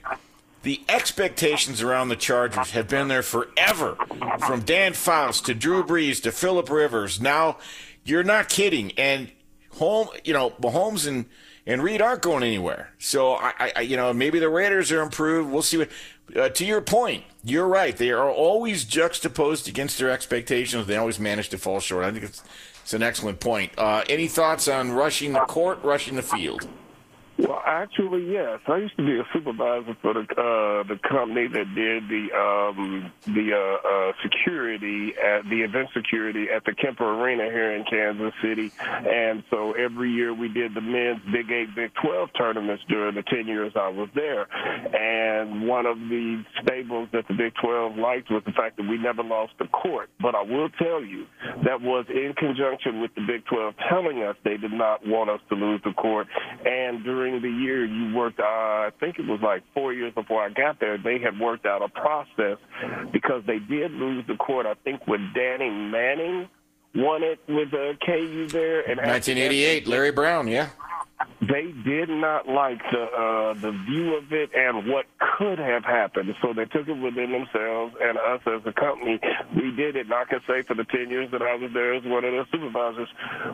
The 0.63 0.83
expectations 0.89 1.81
around 1.81 2.09
the 2.09 2.17
Chargers 2.17 2.73
have 2.73 2.89
been 2.89 3.09
there 3.09 3.23
forever, 3.23 3.97
from 4.47 4.61
Dan 4.61 4.93
Fouts 4.93 5.41
to 5.43 5.55
Drew 5.55 5.83
Brees 5.83 6.23
to 6.23 6.33
Philip 6.33 6.69
Rivers. 6.69 7.19
Now, 7.21 7.57
you're 8.05 8.23
not 8.23 8.51
kidding, 8.51 8.93
and 8.99 9.31
home, 9.79 10.09
you 10.25 10.33
know, 10.33 10.51
Mahomes 10.61 11.07
and 11.07 11.27
and 11.67 11.83
Reid 11.83 12.03
aren't 12.03 12.23
going 12.23 12.43
anywhere. 12.43 12.91
So 12.99 13.35
I, 13.35 13.73
I 13.77 13.81
you 13.81 13.97
know, 13.97 14.13
maybe 14.13 14.39
the 14.39 14.49
Raiders 14.49 14.91
are 14.93 15.01
improved. 15.01 15.51
We'll 15.51 15.63
see 15.63 15.79
what. 15.79 15.89
Uh, 16.35 16.49
to 16.49 16.65
your 16.65 16.81
point, 16.81 17.25
you're 17.43 17.67
right. 17.67 17.97
They 17.97 18.11
are 18.11 18.31
always 18.31 18.85
juxtaposed 18.85 19.67
against 19.67 19.99
their 19.99 20.11
expectations. 20.11 20.87
They 20.87 20.97
always 20.97 21.19
manage 21.19 21.49
to 21.49 21.59
fall 21.59 21.81
short. 21.81 22.05
I 22.05 22.13
think 22.13 22.25
it's 22.25 22.43
it's 22.83 22.93
an 22.93 23.03
excellent 23.03 23.41
point. 23.41 23.73
Uh, 23.79 24.05
any 24.09 24.29
thoughts 24.29 24.69
on 24.69 24.93
rushing 24.93 25.33
the 25.33 25.41
court, 25.41 25.83
rushing 25.83 26.17
the 26.17 26.23
field? 26.23 26.69
Well, 27.41 27.63
actually, 27.65 28.31
yes. 28.31 28.61
I 28.67 28.77
used 28.77 28.97
to 28.99 29.07
be 29.07 29.19
a 29.19 29.25
supervisor 29.33 29.97
for 30.03 30.13
the 30.13 30.21
uh, 30.21 30.83
the 30.85 30.99
company 31.09 31.49
that 31.49 31.75
did 31.75 32.09
the 32.09 32.29
um, 32.37 33.11
the 33.25 33.55
uh, 33.57 33.89
uh, 33.89 34.13
security 34.23 35.15
at 35.17 35.49
the 35.49 35.63
event 35.63 35.89
security 35.95 36.49
at 36.55 36.65
the 36.65 36.75
Kemper 36.75 37.05
Arena 37.05 37.45
here 37.45 37.73
in 37.73 37.85
Kansas 37.85 38.35
City, 38.43 38.71
and 38.79 39.43
so 39.49 39.73
every 39.73 40.11
year 40.11 40.35
we 40.35 40.49
did 40.49 40.75
the 40.75 40.83
men's 40.83 41.21
Big 41.33 41.51
Eight, 41.51 41.75
Big 41.75 41.93
Twelve 41.95 42.29
tournaments 42.37 42.85
during 42.89 43.15
the 43.15 43.23
ten 43.23 43.47
years 43.47 43.73
I 43.75 43.89
was 43.89 44.11
there. 44.15 44.47
And 44.95 45.67
one 45.67 45.87
of 45.87 45.99
the 45.99 46.45
staples 46.63 47.09
that 47.13 47.27
the 47.27 47.35
Big 47.35 47.55
Twelve 47.55 47.97
liked 47.97 48.31
was 48.31 48.43
the 48.45 48.53
fact 48.53 48.77
that 48.77 48.87
we 48.87 48.99
never 48.99 49.23
lost 49.23 49.53
the 49.59 49.67
court. 49.67 50.11
But 50.21 50.35
I 50.35 50.43
will 50.43 50.69
tell 50.69 51.03
you 51.03 51.25
that 51.65 51.81
was 51.81 52.05
in 52.11 52.35
conjunction 52.37 53.01
with 53.01 53.15
the 53.15 53.23
Big 53.27 53.47
Twelve 53.47 53.75
telling 53.89 54.23
us 54.23 54.37
they 54.45 54.59
did 54.59 54.73
not 54.73 55.07
want 55.07 55.31
us 55.31 55.41
to 55.49 55.55
lose 55.55 55.81
the 55.85 55.95
court, 55.95 56.27
and 56.67 57.03
during 57.03 57.30
the 57.39 57.49
year 57.49 57.85
you 57.85 58.17
worked, 58.17 58.41
uh, 58.41 58.43
I 58.43 58.91
think 58.99 59.19
it 59.19 59.27
was 59.27 59.41
like 59.41 59.63
four 59.75 59.93
years 59.93 60.13
before 60.15 60.43
I 60.43 60.49
got 60.49 60.81
there, 60.81 60.99
they 60.99 61.19
had 61.19 61.39
worked 61.39 61.67
out 61.67 61.83
a 61.83 61.89
process 61.89 62.59
because 63.13 63.43
they 63.47 63.59
did 63.59 63.93
lose 63.93 64.27
the 64.27 64.37
court, 64.37 64.67
I 64.67 64.75
think, 64.83 65.07
with 65.07 65.21
Danny 65.35 65.71
Manning 65.71 66.49
won 66.95 67.23
it 67.23 67.41
with 67.49 67.73
uh, 67.73 67.95
KU 68.05 68.49
there. 68.49 68.81
After 68.81 69.03
1988, 69.03 69.87
Larry 69.87 70.11
Brown, 70.11 70.49
yeah. 70.49 70.71
they 71.41 71.73
did 71.85 72.09
not 72.09 72.49
like 72.49 72.81
the 72.91 73.03
uh, 73.03 73.55
the 73.55 73.73
view 73.87 74.17
of 74.17 74.33
it 74.33 74.51
and 74.55 74.89
what 74.89 75.07
could 75.39 75.59
have 75.59 75.85
happened. 75.85 76.35
So 76.43 76.53
they 76.53 76.65
took 76.65 76.89
it 76.89 76.99
within 76.99 77.33
themselves 77.33 77.95
and 78.03 78.19
us 78.19 78.41
as 78.47 78.63
a 78.67 78.73
company. 78.73 79.21
We 79.55 79.71
did 79.71 79.97
it. 79.97 80.07
And 80.07 80.15
I 80.15 80.25
can 80.25 80.41
say 80.47 80.63
for 80.63 80.75
the 80.75 80.85
ten 80.85 81.11
years 81.11 81.31
that 81.33 81.43
I 81.43 81.55
was 81.55 81.71
there 81.73 81.95
as 81.95 82.05
one 82.05 82.25
of 82.25 82.33
the 82.33 82.47
supervisors, 82.51 83.09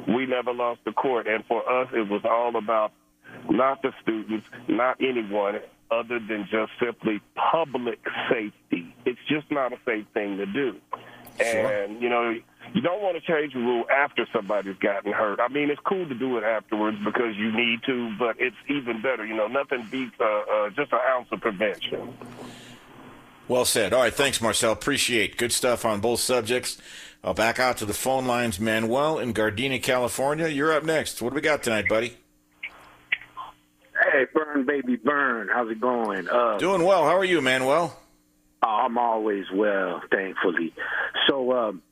we 0.08 0.26
never 0.26 0.52
lost 0.52 0.80
the 0.84 0.92
court. 0.92 1.26
And 1.26 1.44
for 1.46 1.68
us, 1.68 1.88
it 1.92 2.08
was 2.08 2.22
all 2.24 2.56
about 2.56 2.92
not 3.48 3.82
the 3.82 3.92
students, 4.02 4.46
not 4.68 4.96
anyone, 5.00 5.60
other 5.90 6.18
than 6.18 6.48
just 6.50 6.72
simply 6.80 7.20
public 7.34 7.98
safety. 8.30 8.94
It's 9.04 9.20
just 9.28 9.50
not 9.50 9.72
a 9.72 9.78
safe 9.84 10.06
thing 10.14 10.36
to 10.38 10.46
do. 10.46 10.76
And, 11.38 12.00
you 12.00 12.08
know, 12.08 12.34
you 12.74 12.80
don't 12.80 13.02
want 13.02 13.16
to 13.16 13.20
change 13.20 13.54
a 13.54 13.58
rule 13.58 13.84
after 13.90 14.26
somebody's 14.32 14.76
gotten 14.78 15.12
hurt. 15.12 15.38
I 15.38 15.48
mean, 15.48 15.70
it's 15.70 15.80
cool 15.84 16.08
to 16.08 16.14
do 16.14 16.38
it 16.38 16.44
afterwards 16.44 16.96
because 17.04 17.36
you 17.36 17.52
need 17.52 17.80
to, 17.86 18.16
but 18.18 18.36
it's 18.38 18.56
even 18.68 19.02
better. 19.02 19.24
You 19.24 19.36
know, 19.36 19.46
nothing 19.46 19.86
beats 19.90 20.14
uh, 20.18 20.24
uh, 20.24 20.70
just 20.70 20.92
an 20.92 20.98
ounce 21.08 21.28
of 21.30 21.40
prevention. 21.40 22.16
Well 23.48 23.64
said. 23.64 23.92
All 23.92 24.00
right, 24.00 24.12
thanks, 24.12 24.40
Marcel. 24.40 24.72
Appreciate 24.72 25.36
good 25.36 25.52
stuff 25.52 25.84
on 25.84 26.00
both 26.00 26.20
subjects. 26.20 26.78
Uh, 27.22 27.32
back 27.32 27.60
out 27.60 27.76
to 27.76 27.84
the 27.84 27.94
phone 27.94 28.26
lines, 28.26 28.58
Manuel 28.58 29.18
in 29.18 29.32
Gardena, 29.32 29.80
California. 29.82 30.48
You're 30.48 30.72
up 30.72 30.84
next. 30.84 31.22
What 31.22 31.30
do 31.30 31.34
we 31.36 31.42
got 31.42 31.62
tonight, 31.62 31.88
buddy? 31.88 32.16
Hey, 34.12 34.26
Burn 34.32 34.66
Baby 34.66 34.96
Burn, 34.96 35.48
how's 35.52 35.70
it 35.70 35.80
going? 35.80 36.28
Uh, 36.28 36.58
Doing 36.58 36.82
well. 36.84 37.04
How 37.04 37.16
are 37.16 37.24
you, 37.24 37.40
Manuel? 37.40 37.96
I'm 38.62 38.98
always 38.98 39.44
well, 39.52 40.02
thankfully. 40.10 40.72
So, 41.26 41.52
um, 41.52 41.82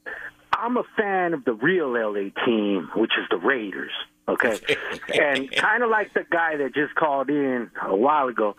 I'm 0.53 0.77
a 0.77 0.85
fan 0.97 1.35
of 1.35 1.45
the 1.45 1.53
real 1.53 1.93
LA 1.93 2.31
team, 2.45 2.91
which 2.95 3.13
is 3.19 3.27
the 3.31 3.37
Raiders. 3.37 3.93
Okay, 4.27 4.59
and 5.15 5.51
kind 5.53 5.83
of 5.83 5.91
like 5.91 6.15
the 6.15 6.25
guy 6.31 6.57
that 6.57 6.75
just 6.75 6.95
called 6.95 7.29
in 7.29 7.71
a 7.83 7.95
while 7.95 8.29
ago. 8.29 8.57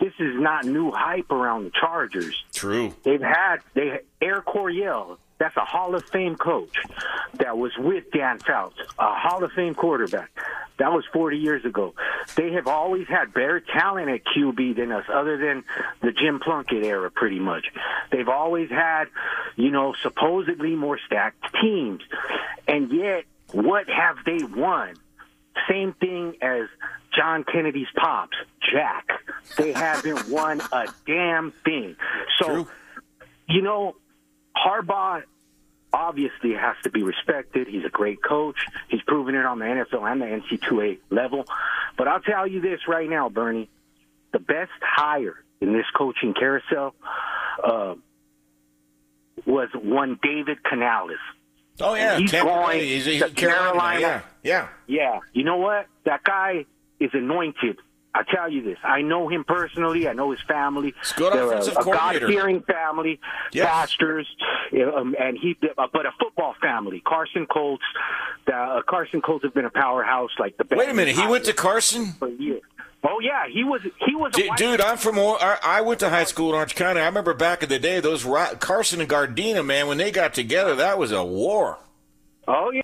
This 0.00 0.12
is 0.20 0.34
not 0.36 0.64
new 0.64 0.92
hype 0.92 1.30
around 1.30 1.64
the 1.64 1.70
Chargers. 1.70 2.44
True. 2.52 2.94
They've 3.04 3.20
had 3.20 3.58
they 3.74 4.00
Air 4.20 4.42
Coryell. 4.42 5.18
That's 5.38 5.56
a 5.56 5.64
Hall 5.64 5.94
of 5.94 6.04
Fame 6.10 6.36
coach 6.36 6.76
that 7.38 7.56
was 7.56 7.72
with 7.78 8.10
Dan 8.12 8.38
Fouts, 8.38 8.78
a 8.98 9.14
Hall 9.14 9.44
of 9.44 9.52
Fame 9.52 9.74
quarterback. 9.74 10.30
That 10.78 10.92
was 10.92 11.04
40 11.12 11.36
years 11.36 11.64
ago. 11.64 11.94
They 12.36 12.52
have 12.52 12.66
always 12.66 13.08
had 13.08 13.34
better 13.34 13.60
talent 13.60 14.08
at 14.08 14.20
QB 14.24 14.76
than 14.76 14.92
us, 14.92 15.04
other 15.12 15.36
than 15.36 15.64
the 16.02 16.12
Jim 16.12 16.40
Plunkett 16.40 16.84
era, 16.84 17.10
pretty 17.10 17.40
much. 17.40 17.66
They've 18.12 18.28
always 18.28 18.70
had, 18.70 19.06
you 19.56 19.70
know, 19.70 19.94
supposedly 20.02 20.76
more 20.76 20.98
stacked 21.04 21.44
teams. 21.60 22.02
And 22.66 22.92
yet, 22.92 23.24
what 23.52 23.88
have 23.88 24.18
they 24.24 24.38
won? 24.44 24.94
Same 25.68 25.92
thing 25.94 26.36
as 26.40 26.68
John 27.16 27.44
Kennedy's 27.44 27.88
pops, 27.96 28.36
Jack. 28.72 29.08
They 29.56 29.72
haven't 29.72 30.28
won 30.30 30.60
a 30.72 30.86
damn 31.06 31.50
thing. 31.64 31.96
So, 32.40 32.68
you 33.48 33.62
know, 33.62 33.96
Harbaugh 34.64 35.22
obviously 35.92 36.52
has 36.52 36.76
to 36.84 36.90
be 36.90 37.02
respected. 37.02 37.66
He's 37.68 37.84
a 37.84 37.88
great 37.90 38.22
coach. 38.22 38.56
He's 38.88 39.02
proven 39.02 39.34
it 39.34 39.44
on 39.46 39.58
the 39.58 39.64
NFL 39.64 40.10
and 40.10 40.20
the 40.20 40.26
NC2A 40.26 40.98
level. 41.10 41.46
But 41.96 42.08
I'll 42.08 42.20
tell 42.20 42.46
you 42.46 42.60
this 42.60 42.80
right 42.86 43.08
now, 43.08 43.28
Bernie, 43.28 43.68
the 44.32 44.38
best 44.38 44.70
hire 44.82 45.42
in 45.60 45.72
this 45.72 45.86
coaching 45.96 46.34
carousel 46.34 46.94
uh, 47.64 47.94
was 49.46 49.68
one 49.74 50.18
David 50.22 50.62
Canales. 50.62 51.18
Oh 51.80 51.94
yeah, 51.94 52.18
he's 52.18 52.30
Tampa 52.30 52.50
going. 52.52 52.80
He's- 52.80 53.04
he's 53.06 53.22
in 53.22 53.34
Carolina, 53.34 54.00
yeah, 54.00 54.20
yeah. 54.42 54.68
Yeah. 54.86 55.20
You 55.32 55.44
know 55.44 55.58
what? 55.58 55.86
That 56.04 56.24
guy 56.24 56.64
is 56.98 57.10
anointed. 57.14 57.78
I 58.14 58.22
tell 58.24 58.50
you 58.50 58.62
this. 58.62 58.78
I 58.82 59.02
know 59.02 59.28
him 59.28 59.44
personally. 59.44 60.08
I 60.08 60.12
know 60.12 60.30
his 60.30 60.40
family. 60.48 60.94
good 61.16 61.32
They're 61.32 61.46
offensive 61.46 61.76
a, 61.76 61.80
a. 61.80 61.84
God-fearing 61.84 62.62
family, 62.62 63.20
pastors, 63.52 64.26
um, 64.72 65.14
and 65.18 65.36
he. 65.38 65.56
uh, 65.76 65.86
But 65.92 66.06
a 66.06 66.10
football 66.18 66.54
family. 66.60 67.00
Carson 67.06 67.46
Colts. 67.46 67.84
The, 68.46 68.54
uh, 68.54 68.82
Carson 68.88 69.20
Colts 69.20 69.44
have 69.44 69.54
been 69.54 69.66
a 69.66 69.70
powerhouse. 69.70 70.30
Like 70.38 70.56
the 70.56 70.64
Wait 70.74 70.88
a 70.88 70.94
minute. 70.94 71.16
He 71.16 71.26
went 71.26 71.44
to 71.44 71.52
Carson? 71.52 72.12
for 72.18 72.28
years. 72.28 72.62
Oh 73.04 73.20
yeah, 73.20 73.46
he 73.48 73.62
was. 73.62 73.82
He 74.06 74.14
was. 74.16 74.36
a 74.36 74.56
Dude, 74.56 74.80
I'm 74.80 74.96
from. 74.96 75.18
I 75.18 75.58
I 75.62 75.80
went 75.82 76.00
to 76.00 76.08
high 76.10 76.24
school 76.24 76.48
in 76.48 76.54
Orange 76.56 76.74
County. 76.74 77.00
I 77.00 77.06
remember 77.06 77.32
back 77.32 77.62
in 77.62 77.68
the 77.68 77.78
day, 77.78 78.00
those 78.00 78.24
Carson 78.58 79.00
and 79.00 79.08
Gardena, 79.08 79.64
man, 79.64 79.86
when 79.86 79.98
they 79.98 80.10
got 80.10 80.34
together, 80.34 80.74
that 80.76 80.98
was 80.98 81.12
a 81.12 81.22
war. 81.24 81.78
Oh 82.48 82.70
yeah. 82.72 82.82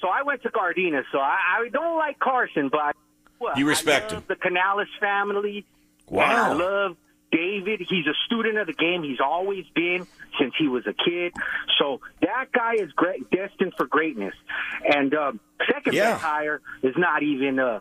So 0.00 0.08
I 0.08 0.22
went 0.22 0.42
to 0.42 0.50
Gardena. 0.50 1.02
So 1.10 1.18
I, 1.18 1.64
I 1.64 1.68
don't 1.70 1.96
like 1.96 2.18
Carson, 2.20 2.68
but 2.68 2.94
well, 3.40 3.58
You 3.58 3.66
respect 3.66 4.12
I 4.12 4.16
love 4.16 4.26
The 4.28 4.36
Canales 4.36 4.88
family. 5.00 5.64
Wow. 6.08 6.22
And 6.24 6.40
I 6.40 6.52
love 6.64 6.96
David. 7.32 7.80
He's 7.88 8.06
a 8.06 8.14
student 8.26 8.58
of 8.58 8.66
the 8.66 8.72
game. 8.72 9.02
He's 9.02 9.20
always 9.20 9.64
been 9.74 10.06
since 10.38 10.54
he 10.58 10.68
was 10.68 10.86
a 10.86 10.92
kid. 10.92 11.32
So 11.78 12.00
that 12.20 12.52
guy 12.52 12.74
is 12.74 12.92
great, 12.92 13.30
destined 13.30 13.74
for 13.76 13.86
greatness. 13.86 14.34
And 14.88 15.14
um, 15.14 15.40
second 15.66 15.94
Yeah. 15.94 16.12
best 16.12 16.22
hire 16.22 16.60
is 16.82 16.94
not 16.96 17.22
even 17.22 17.58
uh, 17.58 17.80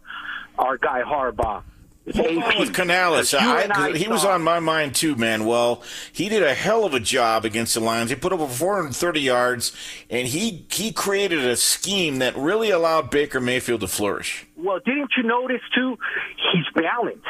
our 0.57 0.77
guy 0.77 1.03
Harbaugh. 1.03 1.64
Hold 2.14 2.44
on 2.44 2.60
with 2.60 2.72
Canales. 2.72 3.34
I, 3.34 3.68
I 3.73 3.98
he 3.98 4.07
was 4.07 4.23
on 4.26 4.44
my 4.44 4.60
mind 4.60 4.94
too, 4.94 5.15
man. 5.15 5.44
Well, 5.45 5.82
he 6.14 6.30
did 6.30 6.44
a 6.44 6.53
hell 6.53 6.86
of 6.86 6.94
a 6.94 6.99
job 6.99 7.45
against 7.45 7.73
the 7.73 7.80
Lions. 7.80 8.11
He 8.11 8.15
put 8.15 8.32
up 8.32 8.40
over 8.40 8.53
430 8.53 9.22
yards, 9.22 9.76
and 10.07 10.27
he 10.27 10.68
he 10.69 10.91
created 10.91 11.44
a 11.44 11.56
scheme 11.56 12.19
that 12.19 12.36
really 12.38 12.69
allowed 12.69 13.10
Baker 13.10 13.41
Mayfield 13.41 13.82
to 13.82 13.88
flourish. 13.88 14.44
Well, 14.57 14.80
didn't 14.80 15.11
you 15.18 15.23
notice 15.23 15.61
too? 15.73 15.98
He's 16.53 16.65
balanced. 16.73 17.26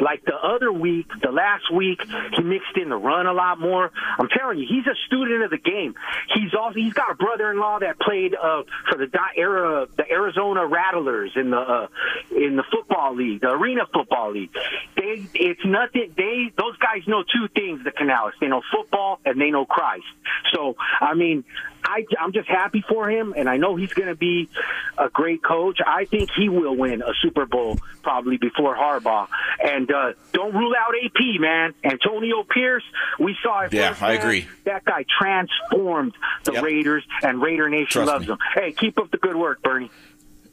Like 0.00 0.24
the 0.24 0.36
other 0.36 0.72
week, 0.72 1.06
the 1.22 1.32
last 1.32 1.72
week, 1.72 2.00
he 2.36 2.42
mixed 2.42 2.76
in 2.76 2.88
the 2.88 2.96
run 2.96 3.26
a 3.26 3.32
lot 3.32 3.58
more. 3.58 3.90
I'm 4.18 4.28
telling 4.28 4.58
you, 4.58 4.66
he's 4.68 4.86
a 4.86 4.94
student 5.06 5.42
of 5.42 5.50
the 5.50 5.58
game. 5.58 5.94
He's 6.34 6.54
also 6.54 6.78
he's 6.78 6.92
got 6.92 7.10
a 7.10 7.14
brother-in-law 7.14 7.80
that 7.80 7.98
played 7.98 8.34
uh, 8.34 8.62
for 8.88 8.98
the 8.98 9.08
era 9.36 9.86
the 9.96 10.10
Arizona 10.10 10.66
Rattlers 10.66 11.32
in 11.34 11.50
the 11.50 11.58
uh, 11.58 11.88
in 12.30 12.56
the 12.56 12.64
football 12.70 13.14
league, 13.14 13.40
the 13.40 13.50
Arena 13.50 13.82
Football 13.92 14.32
League. 14.32 14.50
They 14.96 15.26
it's 15.34 15.64
nothing. 15.64 16.12
They 16.16 16.52
those 16.56 16.76
guys 16.78 17.02
know 17.06 17.22
two 17.22 17.48
things. 17.48 17.82
The 17.84 17.90
Canales, 17.90 18.34
they 18.40 18.46
know 18.46 18.62
football 18.72 19.18
and 19.24 19.40
they 19.40 19.50
know 19.50 19.64
Christ. 19.64 20.06
So 20.54 20.76
I 21.00 21.14
mean, 21.14 21.44
I 21.84 22.04
I'm 22.20 22.32
just 22.32 22.48
happy 22.48 22.84
for 22.88 23.08
him, 23.10 23.34
and 23.36 23.48
I 23.48 23.56
know 23.56 23.76
he's 23.76 23.92
going 23.92 24.08
to 24.08 24.14
be 24.14 24.48
a 24.96 25.08
great 25.08 25.42
coach. 25.42 25.78
I 25.84 26.04
think 26.04 26.30
he 26.36 26.48
will 26.48 26.67
win 26.72 27.02
a 27.02 27.12
Super 27.22 27.46
Bowl 27.46 27.78
probably 28.02 28.36
before 28.36 28.76
Harbaugh. 28.76 29.28
And 29.62 29.90
uh, 29.90 30.12
don't 30.32 30.54
rule 30.54 30.74
out 30.78 30.94
AP, 31.04 31.40
man. 31.40 31.74
Antonio 31.84 32.42
Pierce, 32.44 32.84
we 33.18 33.36
saw 33.42 33.60
it. 33.62 33.72
Yeah. 33.72 33.96
I 34.00 34.14
agree. 34.14 34.46
That 34.64 34.84
guy 34.84 35.04
transformed 35.18 36.14
the 36.44 36.52
Raiders, 36.62 37.04
and 37.22 37.40
Raider 37.40 37.68
Nation 37.68 37.86
Trust 37.88 38.06
loves 38.08 38.26
me. 38.26 38.32
him. 38.34 38.38
Hey, 38.54 38.72
keep 38.72 38.98
up 38.98 39.10
the 39.10 39.18
good 39.18 39.36
work, 39.36 39.62
Bernie. 39.62 39.90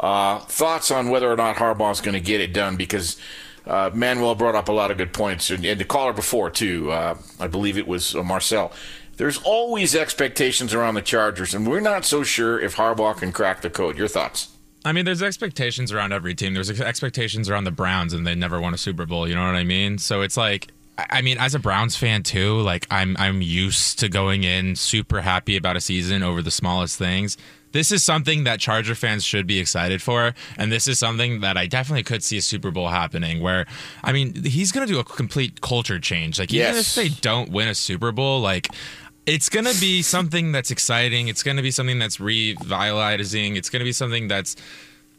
Uh, 0.00 0.38
thoughts 0.38 0.90
on 0.90 1.10
whether 1.10 1.30
or 1.30 1.36
not 1.36 1.56
Harbaugh's 1.56 2.00
going 2.00 2.14
to 2.14 2.20
get 2.20 2.40
it 2.40 2.54
done 2.54 2.76
because 2.76 3.18
uh, 3.66 3.90
Manuel 3.92 4.34
brought 4.34 4.54
up 4.54 4.68
a 4.68 4.72
lot 4.72 4.90
of 4.90 4.96
good 4.96 5.12
points, 5.12 5.50
and, 5.50 5.64
and 5.64 5.78
the 5.78 5.84
caller 5.84 6.14
before, 6.14 6.50
too. 6.50 6.90
Uh, 6.90 7.18
I 7.38 7.46
believe 7.46 7.76
it 7.76 7.86
was 7.86 8.14
uh, 8.16 8.22
Marcel. 8.22 8.72
There's 9.18 9.36
always 9.42 9.94
expectations 9.94 10.72
around 10.72 10.94
the 10.94 11.02
Chargers, 11.02 11.54
and 11.54 11.68
we're 11.68 11.80
not 11.80 12.06
so 12.06 12.22
sure 12.22 12.58
if 12.58 12.76
Harbaugh 12.76 13.18
can 13.18 13.32
crack 13.32 13.60
the 13.60 13.68
code. 13.68 13.98
Your 13.98 14.08
thoughts? 14.08 14.48
I 14.82 14.92
mean, 14.92 15.04
there's 15.04 15.22
expectations 15.22 15.92
around 15.92 16.14
every 16.14 16.34
team. 16.34 16.54
There's 16.54 16.80
expectations 16.80 17.50
around 17.50 17.64
the 17.64 17.70
Browns, 17.70 18.14
and 18.14 18.26
they 18.26 18.34
never 18.34 18.58
won 18.58 18.72
a 18.72 18.78
Super 18.78 19.04
Bowl. 19.04 19.28
You 19.28 19.34
know 19.34 19.44
what 19.44 19.56
I 19.56 19.64
mean? 19.64 19.98
So 19.98 20.22
it's 20.22 20.38
like, 20.38 20.68
I 20.96 21.20
mean, 21.20 21.36
as 21.38 21.54
a 21.54 21.58
Browns 21.58 21.96
fan 21.96 22.22
too, 22.22 22.60
like 22.60 22.86
I'm 22.90 23.16
I'm 23.18 23.42
used 23.42 23.98
to 23.98 24.08
going 24.08 24.44
in 24.44 24.76
super 24.76 25.20
happy 25.20 25.56
about 25.56 25.76
a 25.76 25.80
season 25.80 26.22
over 26.22 26.40
the 26.40 26.50
smallest 26.50 26.98
things. 26.98 27.36
This 27.72 27.92
is 27.92 28.02
something 28.02 28.44
that 28.44 28.58
Charger 28.60 28.94
fans 28.94 29.24
should 29.24 29.46
be 29.46 29.58
excited 29.58 30.02
for, 30.02 30.34
and 30.56 30.72
this 30.72 30.88
is 30.88 30.98
something 30.98 31.40
that 31.40 31.56
I 31.56 31.66
definitely 31.66 32.02
could 32.02 32.22
see 32.22 32.36
a 32.38 32.42
Super 32.42 32.70
Bowl 32.70 32.88
happening. 32.88 33.40
Where, 33.40 33.66
I 34.02 34.12
mean, 34.12 34.42
he's 34.44 34.72
going 34.72 34.86
to 34.86 34.92
do 34.92 34.98
a 34.98 35.04
complete 35.04 35.60
culture 35.60 35.98
change. 36.00 36.38
Like, 36.38 36.52
even 36.52 36.74
Yes. 36.74 36.96
if 36.96 37.02
they 37.02 37.08
don't 37.20 37.50
win 37.50 37.68
a 37.68 37.74
Super 37.74 38.10
Bowl, 38.12 38.40
like 38.40 38.68
it's 39.26 39.48
going 39.48 39.66
to 39.66 39.80
be 39.80 40.02
something 40.02 40.50
that's 40.50 40.70
exciting. 40.70 41.28
It's 41.28 41.42
going 41.44 41.56
to 41.58 41.62
be 41.62 41.70
something 41.70 41.98
that's 41.98 42.18
revitalizing. 42.18 43.56
It's 43.56 43.70
going 43.70 43.80
to 43.80 43.84
be 43.84 43.92
something 43.92 44.28
that's 44.28 44.56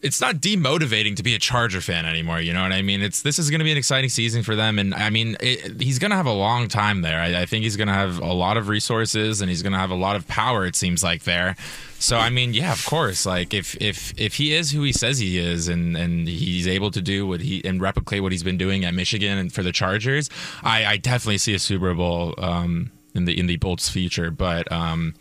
it's 0.01 0.19
not 0.19 0.37
demotivating 0.37 1.15
to 1.15 1.21
be 1.21 1.35
a 1.35 1.39
Charger 1.39 1.79
fan 1.79 2.07
anymore. 2.07 2.41
You 2.41 2.53
know 2.53 2.63
what 2.63 2.71
I 2.71 2.81
mean? 2.81 3.01
It's 3.03 3.21
this 3.21 3.37
is 3.37 3.51
going 3.51 3.59
to 3.59 3.63
be 3.65 3.71
an 3.71 3.77
exciting 3.77 4.09
season 4.09 4.41
for 4.41 4.55
them, 4.55 4.79
and 4.79 4.95
I 4.95 5.09
mean 5.11 5.37
it, 5.39 5.79
he's 5.79 5.99
going 5.99 6.09
to 6.11 6.17
have 6.17 6.25
a 6.25 6.33
long 6.33 6.67
time 6.67 7.01
there. 7.01 7.19
I, 7.21 7.41
I 7.41 7.45
think 7.45 7.63
he's 7.63 7.77
going 7.77 7.87
to 7.87 7.93
have 7.93 8.17
a 8.19 8.33
lot 8.33 8.57
of 8.57 8.67
resources, 8.67 9.41
and 9.41 9.49
he's 9.49 9.61
going 9.61 9.73
to 9.73 9.79
have 9.79 9.91
a 9.91 9.95
lot 9.95 10.15
of 10.15 10.27
power. 10.27 10.65
It 10.65 10.75
seems 10.75 11.03
like 11.03 11.23
there. 11.23 11.55
So 12.01 12.17
I 12.17 12.31
mean, 12.31 12.55
yeah, 12.55 12.73
of 12.73 12.83
course. 12.85 13.27
Like 13.27 13.53
if 13.53 13.79
if 13.79 14.11
if 14.19 14.33
he 14.33 14.55
is 14.55 14.71
who 14.71 14.81
he 14.81 14.91
says 14.91 15.19
he 15.19 15.37
is, 15.37 15.67
and 15.67 15.95
and 15.95 16.27
he's 16.27 16.67
able 16.67 16.89
to 16.89 17.01
do 17.01 17.27
what 17.27 17.41
he 17.41 17.63
and 17.63 17.79
replicate 17.79 18.23
what 18.23 18.31
he's 18.31 18.41
been 18.41 18.57
doing 18.57 18.83
at 18.83 18.95
Michigan 18.95 19.37
and 19.37 19.53
for 19.53 19.61
the 19.61 19.71
Chargers, 19.71 20.27
I, 20.63 20.83
I 20.85 20.97
definitely 20.97 21.37
see 21.37 21.53
a 21.53 21.59
Super 21.59 21.93
Bowl 21.93 22.33
um, 22.39 22.91
in 23.13 23.25
the 23.25 23.39
in 23.39 23.45
the 23.45 23.57
Bolts 23.57 23.87
future. 23.87 24.31
But 24.31 24.71
um, 24.71 25.13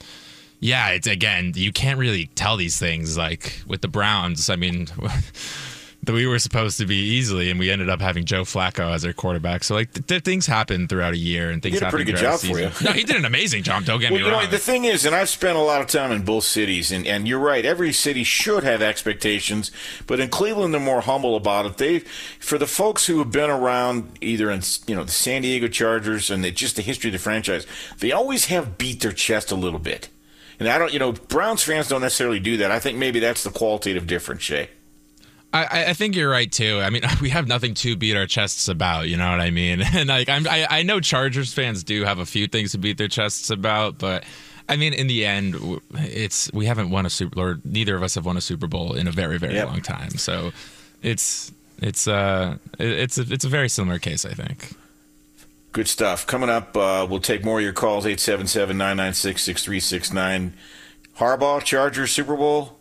yeah, 0.59 0.89
it's 0.89 1.07
again, 1.07 1.53
you 1.55 1.71
can't 1.71 1.99
really 1.99 2.27
tell 2.35 2.57
these 2.57 2.79
things 2.79 3.19
like 3.19 3.61
with 3.67 3.83
the 3.83 3.89
Browns. 3.89 4.49
I 4.49 4.57
mean, 4.57 4.87
that 6.03 6.13
we 6.13 6.27
were 6.27 6.39
supposed 6.39 6.79
to 6.79 6.87
be 6.87 6.97
easily, 6.97 7.51
and 7.51 7.59
we 7.59 7.71
ended 7.71 7.91
up 7.91 8.01
having 8.01 8.25
Joe 8.25 8.43
Flacco 8.43 8.95
as 8.95 9.05
our 9.05 9.13
quarterback. 9.13 9.65
So 9.65 9.75
like, 9.75 9.93
th- 9.93 10.07
th- 10.07 10.23
things 10.23 10.47
happen 10.47 10.89
throughout 10.89 11.13
a 11.13 11.19
year, 11.19 11.51
and 11.51 11.63
things 11.63 11.75
He 11.75 11.79
did 11.79 11.83
a 11.83 11.87
happen 11.87 11.99
pretty 11.99 12.13
good 12.13 12.21
job 12.21 12.41
for 12.41 12.59
you. 12.59 12.71
No, 12.83 12.93
he 12.93 13.05
did 13.05 13.17
an 13.17 13.27
amazing 13.27 13.63
job. 13.63 13.85
Don't 13.85 14.01
get 14.01 14.11
well, 14.11 14.21
me 14.21 14.27
you 14.27 14.33
wrong. 14.33 14.45
know, 14.45 14.51
the 14.51 14.59
thing 14.59 14.85
is, 14.85 15.05
and 15.05 15.15
I've 15.15 15.29
spent 15.29 15.59
a 15.59 15.61
lot 15.61 15.81
of 15.83 15.89
time 15.89 16.11
in 16.11 16.23
both 16.25 16.45
cities, 16.45 16.91
and, 16.91 17.07
and 17.07 17.29
you're 17.29 17.39
right. 17.39 17.65
Every 17.65 17.93
city 17.93 18.25
should 18.25 18.65
have 18.65 18.81
expectations, 18.81 19.71
but 20.07 20.21
in 20.21 20.31
Cleveland, 20.31 20.73
they're 20.73 20.81
more 20.81 21.03
humble 21.03 21.37
about 21.37 21.67
it. 21.67 21.77
They, 21.77 21.99
for 22.39 22.57
the 22.57 22.67
folks 22.67 23.07
who 23.07 23.19
have 23.19 23.31
been 23.31 23.51
around, 23.51 24.19
either 24.21 24.51
in 24.51 24.63
you 24.87 24.95
know 24.95 25.05
the 25.05 25.13
San 25.13 25.43
Diego 25.43 25.69
Chargers 25.69 26.31
and 26.31 26.43
the, 26.43 26.51
just 26.51 26.77
the 26.77 26.83
history 26.83 27.09
of 27.09 27.13
the 27.13 27.19
franchise, 27.19 27.67
they 27.99 28.13
always 28.13 28.47
have 28.47 28.79
beat 28.79 29.01
their 29.01 29.13
chest 29.13 29.53
a 29.53 29.57
little 29.57 29.79
bit. 29.79 30.09
And 30.59 30.69
I 30.69 30.77
don't, 30.77 30.93
you 30.93 30.99
know, 30.99 31.13
Browns 31.13 31.63
fans 31.63 31.89
don't 31.89 32.03
necessarily 32.03 32.39
do 32.39 32.59
that. 32.59 32.71
I 32.71 32.79
think 32.79 32.99
maybe 32.99 33.19
that's 33.19 33.43
the 33.43 33.51
qualitative 33.51 34.07
difference, 34.07 34.43
Shay. 34.43 34.69
I, 35.53 35.87
I 35.87 35.95
think 35.95 36.15
you're 36.15 36.31
right 36.31 36.51
too. 36.51 36.79
I 36.81 36.91
mean, 36.91 37.03
we 37.21 37.31
have 37.31 37.49
nothing 37.49 37.75
to 37.75 37.97
beat 37.97 38.17
our 38.17 38.27
chests 38.27 38.69
about. 38.69 39.09
You 39.09 39.17
know 39.17 39.29
what 39.31 39.41
I 39.41 39.51
mean? 39.51 39.83
And 39.95 40.09
like, 40.09 40.29
I'm, 40.29 40.47
I, 40.49 40.67
I 40.71 40.83
know 40.85 41.01
Chargers 41.01 41.53
fans 41.53 41.83
do 41.83 42.05
have 42.05 42.19
a 42.21 42.27
few 42.27 42.47
things 42.47 42.71
to 42.73 42.79
beat 42.79 42.99
their 42.99 43.09
chests 43.09 43.51
about, 43.51 43.99
but 43.99 44.23
I 44.69 44.77
mean, 44.77 44.93
in 44.95 45.09
the 45.09 45.27
end, 45.27 45.57
it's 45.95 46.49
we 46.53 46.67
haven't 46.67 46.91
won 46.91 47.05
a 47.07 47.11
super, 47.11 47.41
or 47.41 47.59
neither 47.65 47.97
of 47.97 48.05
us 48.05 48.15
have 48.15 48.25
won 48.25 48.37
a 48.37 48.41
Super 48.41 48.69
Bowl 48.69 48.95
in 48.95 49.09
a 49.09 49.13
very, 49.13 49.37
very 49.39 49.55
Yep. 49.55 49.67
long 49.67 49.83
time. 49.83 50.11
So 50.11 50.53
it's 51.03 51.51
it's 51.83 52.07
uh 52.07 52.59
it's 52.79 53.19
a, 53.19 53.23
it's 53.23 53.45
a 53.45 53.49
very 53.49 53.69
similar 53.69 53.99
case, 53.99 54.25
I 54.25 54.35
think. 54.35 54.75
Good 55.73 55.89
stuff. 55.89 56.25
Coming 56.27 56.51
up, 56.51 56.77
uh, 56.77 57.05
we'll 57.11 57.19
take 57.21 57.45
more 57.45 57.59
of 57.59 57.65
your 57.65 57.73
calls, 57.73 58.05
877-996-6369. 58.05 60.53
Harbaugh, 61.19 61.63
Chargers, 61.63 62.11
Super 62.11 62.37
Bowl, 62.37 62.77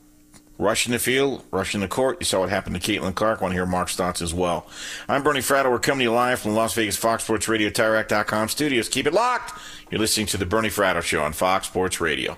rushing 0.59 0.91
the 0.91 0.99
field, 0.99 1.43
rushing 1.49 1.79
the 1.79 1.87
court. 1.87 2.17
You 2.19 2.25
saw 2.25 2.41
what 2.41 2.49
happened 2.49 2.79
to 2.79 2.81
Caitlin 2.81 3.15
Clark. 3.15 3.41
want 3.41 3.53
to 3.53 3.55
hear 3.55 3.65
Mark's 3.65 3.95
thoughts 3.95 4.21
as 4.21 4.33
well. 4.33 4.67
I'm 5.07 5.23
Bernie 5.23 5.39
Fratto. 5.39 5.71
We're 5.71 5.79
coming 5.79 5.99
to 5.99 6.03
you 6.03 6.11
live 6.13 6.39
from 6.39 6.51
the 6.51 6.57
Las 6.57 6.75
Vegas 6.75 6.97
Fox 6.97 7.23
Sports 7.23 7.47
Radio, 7.47 7.69
TireRack.com 7.69 8.49
studios. 8.49 8.89
Keep 8.89 9.07
it 9.07 9.13
locked. 9.13 9.59
You're 9.89 9.99
listening 9.99 10.27
to 10.27 10.37
the 10.37 10.45
Bernie 10.45 10.69
Fratto 10.69 11.01
Show 11.01 11.23
on 11.23 11.33
Fox 11.33 11.65
Sports 11.67 11.99
Radio. 11.99 12.37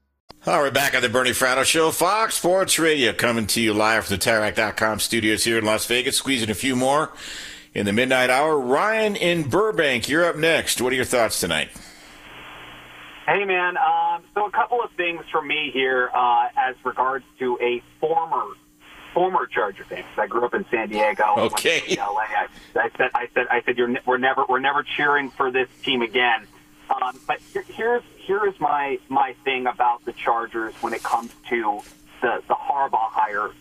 All 0.47 0.63
right, 0.63 0.73
back 0.73 0.95
on 0.95 1.03
the 1.03 1.09
Bernie 1.09 1.29
Fratto 1.31 1.63
Show, 1.63 1.91
Fox 1.91 2.33
Sports 2.33 2.79
Radio, 2.79 3.13
coming 3.13 3.45
to 3.45 3.61
you 3.61 3.75
live 3.75 4.05
from 4.05 4.17
the 4.17 4.23
TireRack.com 4.23 4.99
studios 4.99 5.43
here 5.43 5.59
in 5.59 5.65
Las 5.65 5.85
Vegas. 5.85 6.17
Squeezing 6.17 6.49
a 6.49 6.55
few 6.55 6.75
more 6.75 7.13
in 7.75 7.85
the 7.85 7.93
midnight 7.93 8.31
hour. 8.31 8.59
Ryan 8.59 9.15
in 9.15 9.47
Burbank, 9.47 10.09
you're 10.09 10.25
up 10.25 10.35
next. 10.35 10.81
What 10.81 10.93
are 10.93 10.95
your 10.95 11.05
thoughts 11.05 11.39
tonight? 11.39 11.69
Hey, 13.27 13.45
man. 13.45 13.77
Um, 13.77 14.23
so 14.33 14.47
a 14.47 14.51
couple 14.51 14.81
of 14.81 14.89
things 14.93 15.23
from 15.31 15.47
me 15.47 15.69
here 15.71 16.09
uh, 16.11 16.47
as 16.57 16.75
regards 16.83 17.23
to 17.37 17.59
a 17.61 17.83
former 17.99 18.45
former 19.13 19.45
Charger 19.45 19.83
fan. 19.83 20.03
I 20.17 20.25
grew 20.25 20.43
up 20.43 20.55
in 20.55 20.65
San 20.71 20.89
Diego. 20.89 21.35
Okay. 21.37 21.83
LA. 21.97 22.05
I, 22.05 22.47
I 22.75 22.89
said, 22.97 23.11
I 23.13 23.27
said, 23.35 23.47
I 23.51 23.61
said, 23.61 23.77
you're 23.77 23.89
ne- 23.89 24.01
we're 24.07 24.17
never 24.17 24.43
we're 24.49 24.59
never 24.59 24.81
cheering 24.81 25.29
for 25.29 25.51
this 25.51 25.69
team 25.83 26.01
again. 26.01 26.47
Um, 26.89 27.19
but 27.27 27.39
here, 28.31 28.39
here's 28.39 28.59
my 28.59 28.97
my 29.09 29.33
thing 29.43 29.67
about 29.67 30.05
the 30.05 30.13
Chargers 30.13 30.73
when 30.81 30.93
it 30.93 31.03
comes 31.03 31.31
to 31.49 31.81
the 32.21 32.41
the 32.47 32.55
Harbaugh 32.55 33.09
hire. 33.11 33.51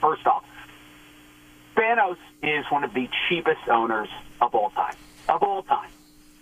First 0.00 0.26
off, 0.26 0.44
Spanos 1.74 2.16
is 2.42 2.64
one 2.70 2.84
of 2.84 2.94
the 2.94 3.08
cheapest 3.28 3.68
owners 3.68 4.08
of 4.40 4.54
all 4.54 4.70
time. 4.70 4.94
Of 5.28 5.42
all 5.42 5.62
time. 5.62 5.90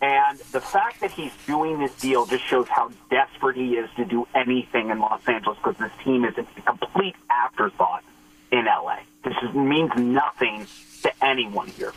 And 0.01 0.39
the 0.53 0.61
fact 0.61 1.01
that 1.01 1.11
he's 1.11 1.33
doing 1.49 1.81
this 1.81 1.93
deal 1.97 2.25
just 2.25 2.45
shows 2.45 2.69
how 2.69 2.93
desperate 3.11 3.57
he 3.57 3.75
is 3.75 3.91
to 3.97 4.05
do 4.05 4.29
anything 4.33 4.91
in 4.91 5.01
Los 5.01 5.27
Angeles 5.27 5.59
because 5.59 5.77
this 5.79 5.91
team 6.05 6.25
is 6.25 6.35
a 6.39 6.45
complete 6.63 7.17
afterthought 7.29 8.05
in 8.53 8.67
LA. 8.67 8.99
This 9.25 9.35
is, 9.43 9.53
means 9.53 9.91
nothing 9.97 10.69
to 11.03 11.13
anyone 11.21 11.67
here. 11.67 11.93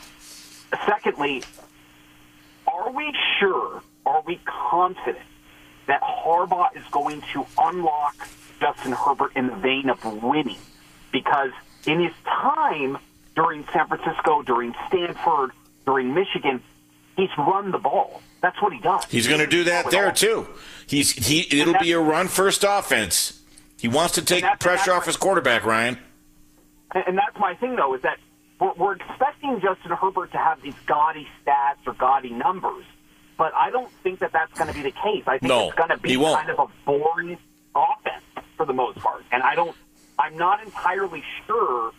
Secondly, 0.87 1.43
are 2.65 2.91
we 2.91 3.13
sure, 3.39 3.83
are 4.03 4.23
we 4.25 4.39
confident 4.45 5.19
that 5.91 6.01
Harbaugh 6.01 6.73
is 6.73 6.83
going 6.89 7.21
to 7.33 7.45
unlock 7.57 8.15
Justin 8.61 8.93
Herbert 8.93 9.33
in 9.35 9.47
the 9.47 9.55
vein 9.55 9.89
of 9.89 10.23
winning? 10.23 10.57
Because 11.11 11.51
in 11.85 11.99
his 11.99 12.13
time 12.23 12.97
during 13.35 13.65
San 13.73 13.87
Francisco, 13.87 14.41
during 14.41 14.73
Stanford, 14.87 15.51
during 15.85 16.13
Michigan, 16.13 16.63
he's 17.17 17.29
run 17.37 17.71
the 17.71 17.77
ball. 17.77 18.21
That's 18.39 18.61
what 18.61 18.71
he 18.71 18.79
does. 18.79 19.03
He's 19.09 19.27
going 19.27 19.41
to 19.41 19.47
do 19.47 19.65
that 19.65 19.91
there 19.91 20.13
too. 20.13 20.47
He's 20.87 21.11
he. 21.11 21.41
It'll 21.59 21.77
be 21.77 21.91
a 21.91 21.99
run 21.99 22.29
first 22.29 22.63
offense. 22.65 23.41
He 23.77 23.89
wants 23.89 24.13
to 24.13 24.21
take 24.21 24.45
pressure 24.61 24.93
off 24.93 25.05
his 25.05 25.17
quarterback, 25.17 25.65
Ryan. 25.65 25.97
And, 26.95 27.03
and 27.05 27.17
that's 27.17 27.37
my 27.37 27.55
thing, 27.55 27.75
though, 27.75 27.95
is 27.95 28.01
that 28.03 28.17
we're, 28.61 28.73
we're 28.73 28.93
expecting 28.93 29.59
Justin 29.59 29.91
Herbert 29.91 30.31
to 30.31 30.37
have 30.37 30.61
these 30.61 30.75
gaudy 30.85 31.27
stats 31.43 31.85
or 31.85 31.93
gaudy 31.93 32.29
numbers, 32.29 32.85
but 33.41 33.55
I 33.55 33.71
don't 33.71 33.91
think 34.03 34.19
that 34.19 34.33
that's 34.33 34.55
going 34.55 34.67
to 34.67 34.73
be 34.75 34.83
the 34.83 34.91
case. 34.91 35.23
I 35.25 35.39
think 35.39 35.49
No, 35.49 35.69
it's 35.69 35.75
going 35.75 35.89
to 35.89 35.97
be 35.97 36.15
kind 36.15 36.51
of 36.51 36.59
a 36.59 36.67
boring 36.85 37.39
offense 37.75 38.23
for 38.55 38.67
the 38.67 38.73
most 38.73 38.99
part, 38.99 39.23
and 39.31 39.41
I 39.41 39.55
don't. 39.55 39.75
I'm 40.19 40.37
not 40.37 40.63
entirely 40.63 41.23
sure 41.47 41.91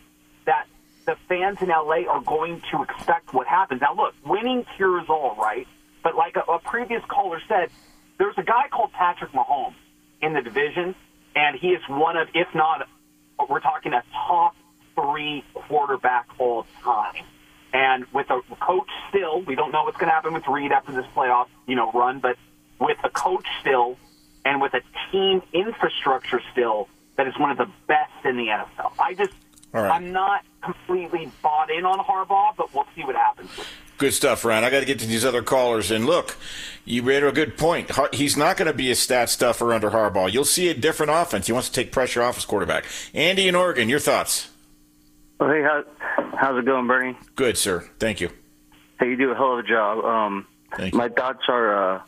that 0.45 0.67
the 1.05 1.17
fans 1.27 1.57
in 1.61 1.67
LA 1.67 2.07
are 2.09 2.21
going 2.21 2.61
to 2.71 2.83
expect 2.83 3.33
what 3.33 3.45
happens. 3.45 3.81
Now, 3.81 3.93
look, 3.93 4.13
winning 4.25 4.65
cures 4.77 5.07
all, 5.09 5.35
right? 5.37 5.67
But 6.01 6.15
like 6.15 6.37
a, 6.37 6.49
a 6.49 6.59
previous 6.59 7.03
caller 7.09 7.41
said, 7.49 7.67
there's 8.17 8.37
a 8.37 8.43
guy 8.43 8.69
called 8.71 8.93
Patrick 8.93 9.33
Mahomes 9.33 9.75
in 10.21 10.31
the 10.31 10.41
division, 10.41 10.95
and 11.35 11.59
he 11.59 11.71
is 11.71 11.81
one 11.89 12.15
of, 12.15 12.29
if 12.33 12.47
not, 12.55 12.87
we're 13.49 13.59
talking 13.59 13.91
a 13.91 14.03
top 14.29 14.55
three 14.95 15.43
quarterback 15.53 16.27
all 16.39 16.65
time. 16.81 17.25
And 17.73 18.05
with 18.13 18.29
a 18.29 18.39
coach 18.61 18.87
still, 19.09 19.41
we 19.41 19.55
don't 19.55 19.71
know 19.71 19.83
what's 19.83 19.97
going 19.97 20.07
to 20.07 20.13
happen 20.13 20.33
with 20.33 20.47
Reid 20.47 20.71
after 20.71 20.91
this 20.91 21.05
playoff, 21.15 21.47
you 21.65 21.75
know, 21.75 21.91
run, 21.91 22.19
but 22.19 22.37
with 22.79 22.97
a 23.03 23.09
coach 23.09 23.47
still 23.61 23.97
and 24.45 24.61
with 24.61 24.73
a 24.75 24.81
team 25.11 25.41
infrastructure 25.53 26.41
still 26.51 26.87
that 27.17 27.27
is 27.27 27.37
one 27.39 27.51
of 27.51 27.57
the 27.57 27.69
best 27.87 28.11
in 28.25 28.37
the 28.37 28.47
NFL. 28.47 28.93
I 28.99 29.13
just, 29.13 29.33
right. 29.71 29.89
I'm 29.89 30.11
not 30.11 30.43
completely 30.61 31.31
bought 31.41 31.71
in 31.71 31.85
on 31.85 31.99
Harbaugh, 31.99 32.55
but 32.55 32.73
we'll 32.73 32.87
see 32.95 33.03
what 33.03 33.15
happens. 33.15 33.49
Good 33.97 34.13
stuff, 34.13 34.43
Ryan. 34.43 34.63
I 34.63 34.69
got 34.69 34.79
to 34.79 34.85
get 34.85 34.99
to 34.99 35.05
these 35.05 35.23
other 35.23 35.43
callers. 35.43 35.91
And 35.91 36.05
look, 36.05 36.37
you 36.83 37.03
made 37.03 37.23
a 37.23 37.31
good 37.31 37.57
point. 37.57 37.91
He's 38.13 38.35
not 38.35 38.57
going 38.57 38.67
to 38.67 38.73
be 38.73 38.89
a 38.91 38.95
stat 38.95 39.29
stuffer 39.29 39.73
under 39.73 39.91
Harbaugh. 39.91 40.31
You'll 40.31 40.45
see 40.45 40.69
a 40.69 40.73
different 40.73 41.11
offense. 41.11 41.47
He 41.47 41.53
wants 41.53 41.69
to 41.69 41.73
take 41.73 41.91
pressure 41.91 42.21
off 42.21 42.35
his 42.35 42.45
quarterback. 42.45 42.85
Andy 43.13 43.47
in 43.47 43.55
Oregon, 43.55 43.89
your 43.89 43.99
thoughts? 43.99 44.49
Oh, 45.43 45.49
hey, 45.49 45.61
how, 45.61 45.83
how's 46.37 46.57
it 46.57 46.65
going, 46.65 46.87
Bernie? 46.87 47.17
Good, 47.35 47.57
sir. 47.57 47.89
Thank 47.99 48.21
you. 48.21 48.29
Hey, 48.97 49.09
you 49.09 49.17
do 49.17 49.31
a 49.31 49.35
hell 49.35 49.59
of 49.59 49.65
a 49.65 49.67
job. 49.67 50.05
Um, 50.05 50.47
Thank 50.77 50.93
you. 50.93 50.97
my 50.97 51.09
thoughts 51.09 51.41
are, 51.49 51.95
uh, 51.97 52.01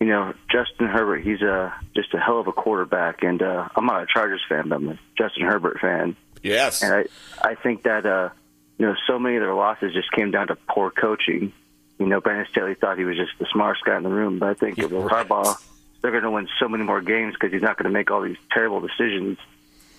you 0.00 0.06
know, 0.06 0.32
Justin 0.50 0.86
Herbert, 0.86 1.22
he's 1.22 1.42
a 1.42 1.74
just 1.94 2.14
a 2.14 2.18
hell 2.18 2.40
of 2.40 2.46
a 2.46 2.52
quarterback, 2.52 3.22
and 3.22 3.42
uh, 3.42 3.68
I'm 3.76 3.84
not 3.84 4.02
a 4.02 4.06
Chargers 4.06 4.40
fan, 4.48 4.70
but 4.70 4.76
I'm 4.76 4.88
a 4.88 4.98
Justin 5.18 5.42
Herbert 5.42 5.78
fan. 5.78 6.16
Yes, 6.42 6.82
and 6.82 6.94
I 6.94 7.04
I 7.46 7.54
think 7.54 7.82
that 7.82 8.06
uh, 8.06 8.30
you 8.78 8.86
know 8.86 8.94
so 9.06 9.18
many 9.18 9.36
of 9.36 9.42
their 9.42 9.52
losses 9.52 9.92
just 9.92 10.10
came 10.12 10.30
down 10.30 10.46
to 10.46 10.56
poor 10.56 10.90
coaching. 10.90 11.52
You 11.98 12.06
know, 12.06 12.22
Brandon 12.22 12.46
Staley 12.50 12.76
thought 12.76 12.96
he 12.96 13.04
was 13.04 13.18
just 13.18 13.32
the 13.38 13.46
smartest 13.52 13.84
guy 13.84 13.98
in 13.98 14.04
the 14.04 14.08
room, 14.08 14.38
but 14.38 14.48
I 14.48 14.54
think 14.54 14.78
with 14.78 14.90
Harbaugh, 14.90 15.54
they're 16.00 16.12
going 16.12 16.22
to 16.22 16.30
win 16.30 16.48
so 16.58 16.66
many 16.66 16.84
more 16.84 17.02
games 17.02 17.34
because 17.34 17.52
he's 17.52 17.60
not 17.60 17.76
going 17.76 17.92
to 17.92 17.92
make 17.92 18.10
all 18.10 18.22
these 18.22 18.38
terrible 18.50 18.80
decisions. 18.80 19.36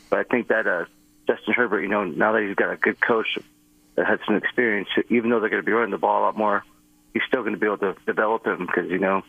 But 0.09 0.17
I 0.17 0.23
think 0.23 0.47
that 0.47 0.65
uh, 0.65 0.85
Justin 1.27 1.53
Herbert, 1.53 1.81
you 1.81 1.87
know, 1.87 2.03
now 2.03 2.33
that 2.33 2.43
he's 2.43 2.55
got 2.55 2.71
a 2.71 2.77
good 2.77 2.99
coach 2.99 3.37
that 3.95 4.05
had 4.05 4.19
some 4.25 4.35
experience, 4.35 4.89
even 5.09 5.29
though 5.29 5.39
they're 5.39 5.49
going 5.49 5.61
to 5.61 5.65
be 5.65 5.71
running 5.71 5.91
the 5.91 5.97
ball 5.97 6.21
a 6.21 6.23
lot 6.25 6.37
more, 6.37 6.63
he's 7.13 7.23
still 7.27 7.41
going 7.41 7.53
to 7.53 7.59
be 7.59 7.65
able 7.65 7.77
to 7.77 7.95
develop 8.05 8.45
him 8.45 8.65
because 8.65 8.89
you 8.89 8.99
know 8.99 9.23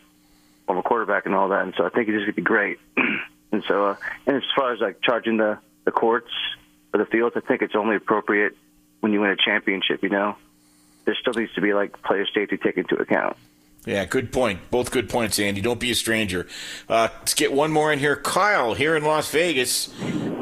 from 0.67 0.79
a 0.79 0.83
quarterback 0.83 1.27
and 1.27 1.35
all 1.35 1.49
that. 1.49 1.63
And 1.63 1.75
so 1.77 1.85
I 1.85 1.91
think 1.91 2.09
he's 2.09 2.17
just 2.17 2.27
going 2.27 2.35
to 2.35 2.37
be 2.37 2.43
great. 2.43 2.79
and 3.53 3.65
so, 3.67 3.87
uh, 3.87 3.97
and 4.27 4.37
as 4.37 4.43
far 4.55 4.73
as 4.73 4.81
like 4.81 5.01
charging 5.03 5.37
the 5.37 5.59
the 5.85 5.91
courts 5.91 6.31
or 6.95 6.99
the 6.99 7.07
fields, 7.07 7.37
I 7.37 7.41
think 7.41 7.63
it's 7.63 7.75
only 7.75 7.97
appropriate 7.97 8.57
when 9.01 9.13
you 9.13 9.21
win 9.21 9.31
a 9.31 9.37
championship. 9.37 10.03
You 10.03 10.11
know, 10.11 10.37
there 11.05 11.17
still 11.21 11.35
needs 11.35 11.53
to 11.55 11.61
be 11.61 11.75
like 11.75 12.03
player 12.03 12.27
safety 12.33 12.57
taken 12.57 12.85
into 12.89 12.97
account. 12.97 13.37
Yeah, 13.85 14.05
good 14.05 14.31
point. 14.31 14.71
Both 14.71 14.93
good 14.93 15.09
points, 15.09 15.41
Andy. 15.41 15.61
Don't 15.61 15.81
be 15.81 15.91
a 15.91 15.95
stranger. 15.95 16.47
Uh, 16.89 17.09
let's 17.19 17.35
get 17.35 17.53
one 17.53 17.73
more 17.73 17.93
in 17.93 17.99
here. 17.99 18.15
Kyle, 18.15 18.75
here 18.75 18.95
in 18.97 19.03
Las 19.03 19.29
Vegas, 19.33 19.89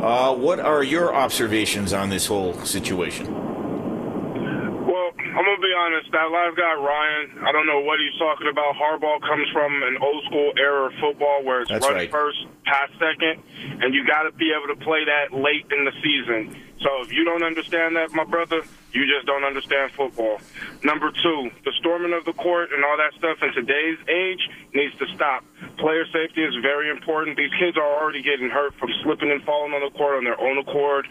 uh, 0.03 0.35
what 0.35 0.61
are 0.61 0.83
your 0.83 1.15
observations 1.15 1.95
on 1.95 2.11
this 2.11 2.27
whole 2.27 2.53
situation? 2.67 3.33
Well, 3.33 5.12
I'm 5.17 5.45
gonna 5.45 5.57
be 5.57 5.73
honest. 5.79 6.12
That 6.12 6.29
last 6.31 6.57
guy, 6.59 6.75
Ryan, 6.75 7.39
I 7.47 7.53
don't 7.53 7.67
know 7.67 7.81
what 7.81 7.99
he's 7.99 8.19
talking 8.19 8.49
about. 8.49 8.75
Harbaugh 8.75 9.21
comes 9.23 9.49
from 9.55 9.73
an 9.85 9.97
old 10.03 10.23
school 10.25 10.53
era 10.59 10.89
of 10.89 10.93
football 11.01 11.43
where 11.43 11.62
it's 11.62 11.71
That's 11.71 11.87
run 11.87 11.95
right. 11.95 12.11
first, 12.11 12.39
pass 12.67 12.91
second, 12.99 13.43
and 13.81 13.95
you 13.95 14.07
got 14.07 14.25
to 14.25 14.33
be 14.33 14.53
able 14.53 14.75
to 14.75 14.85
play 14.85 15.05
that 15.07 15.33
late 15.33 15.65
in 15.71 15.87
the 15.87 15.93
season. 16.03 16.55
So 16.83 16.89
if 17.01 17.12
you 17.12 17.25
don't 17.25 17.43
understand 17.43 17.97
that, 17.97 18.12
my 18.12 18.25
brother, 18.25 18.62
you 18.93 19.07
just 19.07 19.27
don't 19.27 19.45
understand 19.45 19.93
football. 19.93 20.41
Number 20.83 21.11
two, 21.11 21.51
the 21.65 21.73
storming 21.79 22.12
of 22.12 22.25
the 22.25 22.33
court 22.33 22.71
and 22.73 22.85
all 22.85 22.97
that 22.97 23.12
stuff 23.19 23.39
in 23.43 23.53
today's 23.55 23.99
age 24.09 24.43
needs 24.75 24.97
to 24.99 25.07
stop. 25.15 25.45
Player 25.79 26.05
safety 26.12 26.43
is 26.43 26.55
very 26.62 26.91
important. 26.91 27.37
These 27.37 27.53
kids 27.59 27.77
are 27.77 27.85
already 28.01 28.23
getting 28.23 28.49
hurt 28.49 28.75
from 28.75 28.91
slipping 29.03 29.31
and 29.31 29.43
falling 29.45 29.73
on 29.73 29.81
the 29.81 29.93
court 29.97 30.17
on 30.17 30.25
their 30.25 30.41
own 30.41 30.59
accord. 30.59 31.07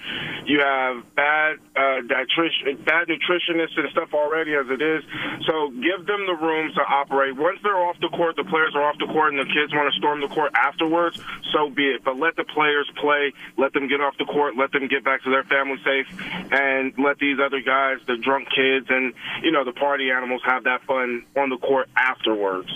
You 0.45 0.59
have 0.59 1.03
bad 1.15 1.57
uh, 1.75 2.01
bad 2.05 3.07
nutritionists 3.07 3.77
and 3.77 3.89
stuff 3.91 4.13
already 4.13 4.55
as 4.55 4.65
it 4.69 4.81
is. 4.81 5.03
So 5.45 5.69
give 5.69 6.05
them 6.05 6.25
the 6.25 6.37
room 6.37 6.71
to 6.73 6.81
operate. 6.81 7.35
Once 7.35 7.59
they're 7.63 7.77
off 7.77 7.97
the 8.01 8.09
court, 8.09 8.35
the 8.35 8.43
players 8.43 8.73
are 8.75 8.83
off 8.83 8.97
the 8.97 9.07
court, 9.07 9.33
and 9.33 9.39
the 9.39 9.49
kids 9.49 9.73
want 9.73 9.91
to 9.91 9.97
storm 9.97 10.21
the 10.21 10.27
court 10.27 10.51
afterwards. 10.55 11.19
So 11.53 11.69
be 11.69 11.89
it. 11.89 12.03
But 12.03 12.17
let 12.17 12.35
the 12.35 12.45
players 12.45 12.89
play. 12.99 13.33
Let 13.57 13.73
them 13.73 13.87
get 13.87 14.01
off 14.01 14.17
the 14.17 14.25
court. 14.25 14.57
Let 14.57 14.71
them 14.71 14.87
get 14.87 15.03
back 15.03 15.23
to 15.23 15.29
their 15.29 15.43
family 15.43 15.77
safe, 15.85 16.07
and 16.51 16.93
let 16.97 17.17
these 17.19 17.37
other 17.39 17.61
guys, 17.69 17.97
the 18.07 18.17
drunk 18.17 18.47
kids, 18.49 18.87
and 18.89 19.13
you 19.43 19.51
know 19.51 19.63
the 19.63 19.73
party 19.73 20.09
animals, 20.09 20.41
have 20.43 20.63
that 20.63 20.81
fun 20.85 21.23
on 21.37 21.49
the 21.49 21.57
court 21.57 21.87
afterwards. 21.95 22.69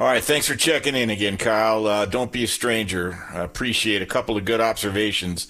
All 0.00 0.08
right, 0.08 0.22
thanks 0.22 0.48
for 0.48 0.56
checking 0.56 0.96
in 0.96 1.10
again, 1.10 1.36
Kyle. 1.36 1.86
Uh, 1.86 2.04
don't 2.04 2.32
be 2.32 2.42
a 2.42 2.48
stranger. 2.48 3.24
I 3.32 3.44
appreciate 3.44 4.02
a 4.02 4.06
couple 4.06 4.36
of 4.36 4.44
good 4.44 4.60
observations. 4.60 5.46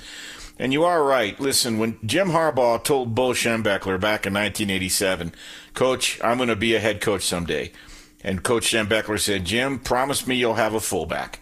And 0.59 0.73
you 0.75 0.85
are 0.85 1.03
right. 1.03 1.41
Listen, 1.41 1.79
when 1.79 1.99
Jim 2.05 2.29
Harbaugh 2.29 2.85
told 2.85 3.15
Bo 3.15 3.31
Schembechler 3.31 3.99
back 3.99 4.27
in 4.27 4.35
1987, 4.35 5.33
Coach, 5.73 6.21
I'm 6.23 6.37
going 6.37 6.51
to 6.51 6.57
be 6.57 6.75
a 6.75 6.81
head 6.81 7.01
coach 7.01 7.23
someday. 7.23 7.73
And 8.23 8.43
Coach 8.43 8.71
Schembechler 8.71 9.19
said, 9.19 9.47
Jim, 9.47 9.79
promise 9.79 10.27
me 10.27 10.37
you'll 10.37 10.55
have 10.55 10.75
a 10.75 10.81
fullback. 10.81 11.41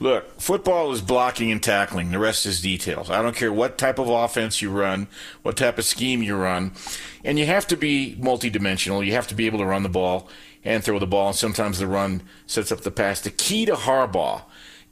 Look, 0.00 0.40
football 0.40 0.92
is 0.92 1.00
blocking 1.00 1.52
and 1.52 1.62
tackling. 1.62 2.10
The 2.10 2.18
rest 2.18 2.46
is 2.46 2.60
details. 2.60 3.10
I 3.10 3.22
don't 3.22 3.36
care 3.36 3.52
what 3.52 3.78
type 3.78 3.98
of 3.98 4.08
offense 4.08 4.60
you 4.60 4.70
run, 4.70 5.06
what 5.42 5.56
type 5.56 5.78
of 5.78 5.84
scheme 5.84 6.22
you 6.22 6.36
run. 6.36 6.72
And 7.22 7.38
you 7.38 7.46
have 7.46 7.66
to 7.68 7.76
be 7.76 8.16
multidimensional. 8.20 9.06
You 9.06 9.12
have 9.12 9.28
to 9.28 9.34
be 9.34 9.46
able 9.46 9.60
to 9.60 9.66
run 9.66 9.84
the 9.84 9.88
ball 9.88 10.28
and 10.64 10.82
throw 10.82 10.98
the 10.98 11.06
ball. 11.06 11.28
And 11.28 11.36
sometimes 11.36 11.78
the 11.78 11.86
run 11.86 12.22
sets 12.46 12.72
up 12.72 12.80
the 12.80 12.90
pass. 12.90 13.20
The 13.20 13.30
key 13.30 13.66
to 13.66 13.74
Harbaugh 13.74 14.42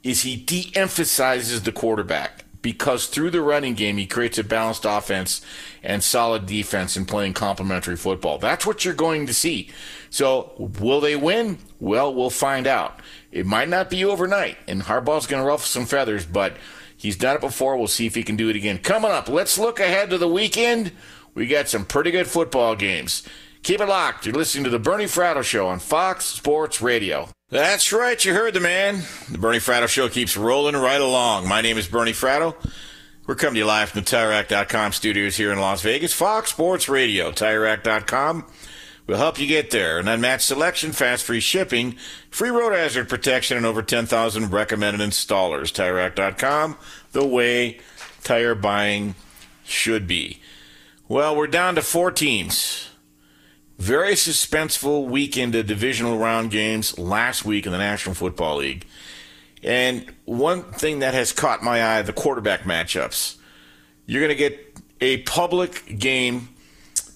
is 0.03 0.21
he 0.21 0.37
de 0.37 0.71
emphasizes 0.75 1.63
the 1.63 1.71
quarterback 1.71 2.45
because 2.61 3.07
through 3.07 3.29
the 3.29 3.41
running 3.41 3.75
game, 3.75 3.97
he 3.97 4.07
creates 4.07 4.37
a 4.37 4.43
balanced 4.43 4.85
offense 4.85 5.41
and 5.83 6.03
solid 6.03 6.45
defense 6.45 6.95
and 6.95 7.07
playing 7.07 7.33
complementary 7.33 7.97
football. 7.97 8.37
That's 8.37 8.65
what 8.65 8.85
you're 8.85 8.93
going 8.93 9.27
to 9.27 9.33
see. 9.33 9.69
So, 10.09 10.53
will 10.57 11.01
they 11.01 11.15
win? 11.15 11.57
Well, 11.79 12.13
we'll 12.13 12.29
find 12.29 12.65
out. 12.65 12.99
It 13.33 13.47
might 13.47 13.67
not 13.67 13.89
be 13.89 14.05
overnight, 14.05 14.57
and 14.67 14.83
Harbaugh's 14.83 15.25
going 15.25 15.41
to 15.41 15.47
ruffle 15.47 15.65
some 15.65 15.87
feathers, 15.87 16.23
but 16.23 16.55
he's 16.95 17.17
done 17.17 17.35
it 17.35 17.41
before. 17.41 17.75
We'll 17.75 17.87
see 17.87 18.05
if 18.05 18.13
he 18.13 18.21
can 18.21 18.35
do 18.35 18.47
it 18.47 18.55
again. 18.55 18.77
Coming 18.77 19.09
up, 19.09 19.27
let's 19.27 19.57
look 19.57 19.79
ahead 19.79 20.11
to 20.11 20.19
the 20.19 20.27
weekend. 20.27 20.91
We 21.33 21.47
got 21.47 21.67
some 21.67 21.83
pretty 21.83 22.11
good 22.11 22.27
football 22.27 22.75
games. 22.75 23.23
Keep 23.63 23.81
it 23.81 23.87
locked. 23.87 24.27
You're 24.27 24.35
listening 24.35 24.65
to 24.65 24.69
the 24.69 24.77
Bernie 24.77 25.05
Fratto 25.05 25.41
Show 25.41 25.67
on 25.67 25.79
Fox 25.79 26.25
Sports 26.25 26.79
Radio. 26.79 27.27
That's 27.49 27.91
right, 27.91 28.23
you 28.23 28.35
heard 28.35 28.53
the 28.53 28.59
man. 28.59 29.01
The 29.31 29.39
Bernie 29.39 29.57
Fratto 29.57 29.87
Show 29.87 30.09
keeps 30.09 30.37
rolling 30.37 30.75
right 30.75 31.01
along. 31.01 31.47
My 31.47 31.61
name 31.61 31.79
is 31.79 31.87
Bernie 31.87 32.13
Fratto. 32.13 32.55
We're 33.25 33.33
coming 33.33 33.55
to 33.55 33.59
you 33.61 33.65
live 33.65 33.89
from 33.89 34.01
the 34.01 34.05
TireRack.com 34.05 34.91
studios 34.91 35.37
here 35.37 35.51
in 35.51 35.59
Las 35.59 35.81
Vegas. 35.81 36.13
Fox 36.13 36.51
Sports 36.51 36.87
Radio, 36.87 37.31
TireRack.com. 37.31 38.45
We'll 39.05 39.17
help 39.17 39.37
you 39.37 39.47
get 39.47 39.71
there. 39.71 39.99
An 39.99 40.07
unmatched 40.07 40.47
selection, 40.47 40.93
fast 40.93 41.25
free 41.25 41.41
shipping, 41.41 41.97
free 42.29 42.49
road 42.49 42.73
hazard 42.73 43.09
protection, 43.09 43.57
and 43.57 43.65
over 43.65 43.81
10,000 43.81 44.49
recommended 44.51 45.07
installers. 45.07 45.73
TireRack.com, 45.73 46.77
the 47.11 47.25
way 47.25 47.79
tire 48.23 48.55
buying 48.55 49.15
should 49.65 50.07
be. 50.07 50.39
Well, 51.09 51.35
we're 51.35 51.47
down 51.47 51.75
to 51.75 51.81
four 51.81 52.11
teams. 52.11 52.89
Very 53.77 54.13
suspenseful 54.13 55.07
weekend 55.07 55.53
of 55.55 55.67
divisional 55.67 56.17
round 56.17 56.51
games 56.51 56.97
last 56.97 57.43
week 57.43 57.65
in 57.65 57.71
the 57.71 57.77
National 57.77 58.15
Football 58.15 58.57
League. 58.57 58.85
And 59.61 60.13
one 60.25 60.63
thing 60.63 60.99
that 60.99 61.13
has 61.13 61.33
caught 61.33 61.63
my 61.63 61.83
eye 61.83 62.01
the 62.01 62.13
quarterback 62.13 62.61
matchups. 62.61 63.35
You're 64.05 64.21
going 64.21 64.29
to 64.29 64.35
get 64.35 64.79
a 65.01 65.17
public 65.23 65.97
game 65.97 66.49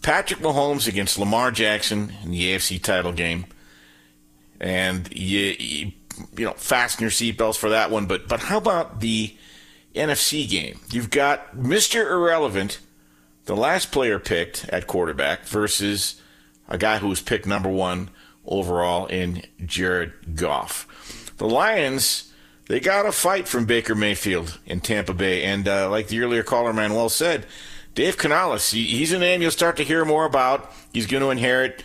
Patrick 0.02 0.40
Mahomes 0.40 0.88
against 0.88 1.18
Lamar 1.18 1.52
Jackson 1.52 2.14
in 2.24 2.32
the 2.32 2.54
AFC 2.54 2.82
title 2.82 3.12
game. 3.12 3.46
And 4.60 5.12
you, 5.16 5.56
you, 5.60 5.92
you 6.38 6.46
know, 6.46 6.54
fasten 6.54 7.02
your 7.02 7.12
seatbelts 7.12 7.58
for 7.58 7.70
that 7.70 7.92
one. 7.92 8.06
But, 8.06 8.28
but 8.28 8.42
how 8.42 8.58
about 8.58 9.02
the 9.02 9.36
NFC 9.94 10.50
game? 10.50 10.80
You've 10.90 11.10
got 11.10 11.56
Mr. 11.56 12.10
Irrelevant, 12.10 12.80
the 13.46 13.56
last 13.56 13.92
player 13.92 14.20
picked 14.20 14.68
at 14.70 14.88
quarterback, 14.88 15.46
versus 15.46 16.22
a 16.68 16.78
guy 16.78 16.98
who 16.98 17.08
was 17.08 17.22
picked 17.22 17.46
number 17.46 17.70
one 17.70 18.10
overall 18.46 19.06
in 19.08 19.44
Jared 19.66 20.36
Goff. 20.36 21.34
The 21.38 21.48
Lions, 21.48 22.34
they 22.68 22.80
got 22.80 23.06
a 23.06 23.12
fight 23.12 23.48
from 23.48 23.66
Baker 23.66 23.94
Mayfield 23.96 24.60
in 24.66 24.80
Tampa 24.82 25.14
Bay. 25.14 25.44
And 25.44 25.68
uh, 25.68 25.90
like 25.90 26.08
the 26.08 26.22
earlier 26.22 26.44
caller 26.44 26.74
Manuel 26.74 27.10
said, 27.10 27.46
Dave 27.98 28.16
Canales, 28.16 28.70
he, 28.70 28.86
he's 28.86 29.12
a 29.12 29.18
name 29.18 29.42
you'll 29.42 29.50
start 29.50 29.76
to 29.78 29.84
hear 29.84 30.06
more 30.06 30.26
about. 30.26 30.72
He's 30.94 31.08
going 31.08 31.24
to 31.24 31.32
inherit 31.32 31.82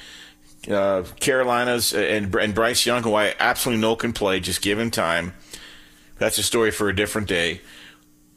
uh, 0.70 1.04
Carolina's 1.20 1.94
and, 1.94 2.34
and 2.34 2.54
Bryce 2.54 2.84
Young, 2.84 3.02
who 3.02 3.14
I 3.14 3.34
absolutely 3.40 3.80
know 3.80 3.96
can 3.96 4.12
play. 4.12 4.38
Just 4.38 4.60
give 4.60 4.78
him 4.78 4.90
time. 4.90 5.32
That's 6.18 6.36
a 6.36 6.42
story 6.42 6.70
for 6.70 6.90
a 6.90 6.94
different 6.94 7.28
day. 7.28 7.62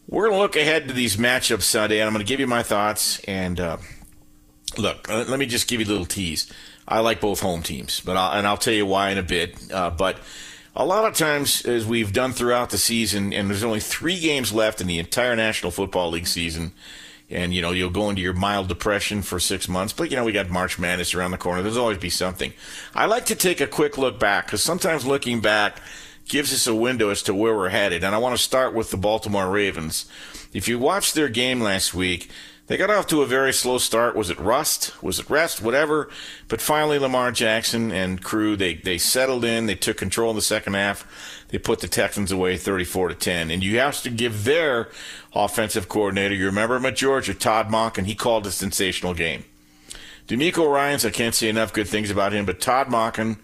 We're 0.08 0.30
going 0.30 0.38
to 0.38 0.42
look 0.42 0.56
ahead 0.56 0.88
to 0.88 0.94
these 0.94 1.18
matchups 1.18 1.64
Sunday, 1.64 2.00
and 2.00 2.08
I'm 2.08 2.14
going 2.14 2.26
to 2.26 2.30
give 2.30 2.40
you 2.40 2.48
my 2.48 2.64
thoughts. 2.64 3.20
And 3.26 3.60
uh, 3.60 3.76
look, 4.78 5.10
uh, 5.10 5.26
let 5.28 5.38
me 5.38 5.46
just 5.46 5.68
give 5.68 5.82
you 5.82 5.86
a 5.86 5.92
little 5.92 6.06
tease. 6.06 6.50
I 6.88 7.02
like 7.02 7.20
both 7.20 7.42
home 7.42 7.62
teams, 7.62 8.00
but 8.00 8.16
I'll, 8.16 8.38
and 8.38 8.48
I'll 8.48 8.56
tell 8.56 8.74
you 8.74 8.86
why 8.86 9.10
in 9.10 9.18
a 9.18 9.24
bit. 9.24 9.70
Uh, 9.70 9.90
but 9.90 10.18
a 10.78 10.86
lot 10.86 11.04
of 11.04 11.14
times, 11.14 11.66
as 11.66 11.86
we've 11.86 12.14
done 12.14 12.32
throughout 12.32 12.70
the 12.70 12.78
season, 12.78 13.34
and 13.34 13.50
there's 13.50 13.66
only 13.66 13.82
three 13.82 14.18
games 14.18 14.54
left 14.54 14.80
in 14.80 14.88
the 14.88 14.98
entire 14.98 15.36
National 15.36 15.74
Football 15.74 16.12
League 16.12 16.28
season, 16.28 16.72
and 17.30 17.54
you 17.54 17.62
know 17.62 17.72
you'll 17.72 17.90
go 17.90 18.10
into 18.10 18.22
your 18.22 18.34
mild 18.34 18.68
depression 18.68 19.22
for 19.22 19.40
six 19.40 19.68
months. 19.68 19.94
But 19.94 20.12
you 20.12 20.18
know 20.18 20.24
we 20.24 20.32
got 20.32 20.50
March 20.50 20.78
Madness 20.78 21.14
around 21.14 21.32
the 21.32 21.38
corner. 21.38 21.62
There's 21.62 21.78
always 21.78 21.98
be 21.98 22.10
something. 22.10 22.54
I 22.94 23.06
like 23.06 23.26
to 23.28 23.36
take 23.36 23.62
a 23.62 23.68
quick 23.68 23.98
look 23.98 24.20
back 24.20 24.46
because 24.46 24.64
sometimes 24.64 25.06
looking 25.06 25.42
back 25.42 25.80
gives 26.28 26.54
us 26.54 26.68
a 26.68 26.76
window 26.76 27.10
as 27.10 27.22
to 27.24 27.34
where 27.34 27.56
we're 27.56 27.70
headed. 27.70 28.04
And 28.04 28.16
I 28.16 28.18
want 28.18 28.36
to 28.36 28.42
start 28.42 28.74
with 28.74 28.92
the 28.92 28.98
Baltimore 28.98 29.50
Ravens. 29.50 30.06
If 30.54 30.68
you 30.68 30.80
watched 30.80 31.16
their 31.16 31.30
game 31.30 31.62
last 31.62 31.94
week. 31.94 32.30
They 32.68 32.78
got 32.78 32.90
off 32.90 33.06
to 33.08 33.22
a 33.22 33.28
very 33.28 33.54
slow 33.54 33.78
start. 33.78 34.16
Was 34.16 34.32
it 34.32 34.40
rust? 34.40 35.04
Was 35.04 35.20
it 35.20 35.30
rest? 35.30 35.62
Whatever. 35.62 36.10
But 36.48 36.62
finally, 36.62 36.98
Lamar 36.98 37.32
Jackson 37.32 37.92
and 37.92 38.24
crew 38.24 38.56
they 38.56 38.74
they 38.74 38.98
settled 38.98 39.46
in. 39.46 39.68
They 39.68 39.76
took 39.76 39.98
control 39.98 40.32
in 40.32 40.36
the 40.36 40.42
second 40.42 40.74
half. 40.74 41.46
They 41.50 41.60
put 41.60 41.82
the 41.82 41.88
Texans 41.88 42.32
away 42.32 42.58
34 42.58 43.10
to 43.10 43.16
10. 43.16 43.52
And 43.52 43.64
you 43.64 43.78
have 43.78 44.02
to 44.02 44.10
give 44.10 44.46
their 44.46 44.90
offensive 45.36 45.90
coordinator. 45.90 46.34
You 46.34 46.46
remember 46.46 46.78
him 46.78 46.86
at 46.86 46.96
Georgia, 46.96 47.34
Todd 47.34 47.70
Monken. 47.70 48.06
He 48.06 48.16
called 48.16 48.48
a 48.48 48.52
sensational 48.52 49.14
game. 49.14 49.44
DeMeco 50.28 50.72
Ryans, 50.72 51.06
I 51.06 51.12
can't 51.12 51.36
say 51.36 51.50
enough 51.50 51.74
good 51.74 51.88
things 51.88 52.10
about 52.10 52.34
him, 52.34 52.46
but 52.46 52.60
Todd 52.60 52.88
Monken 52.88 53.38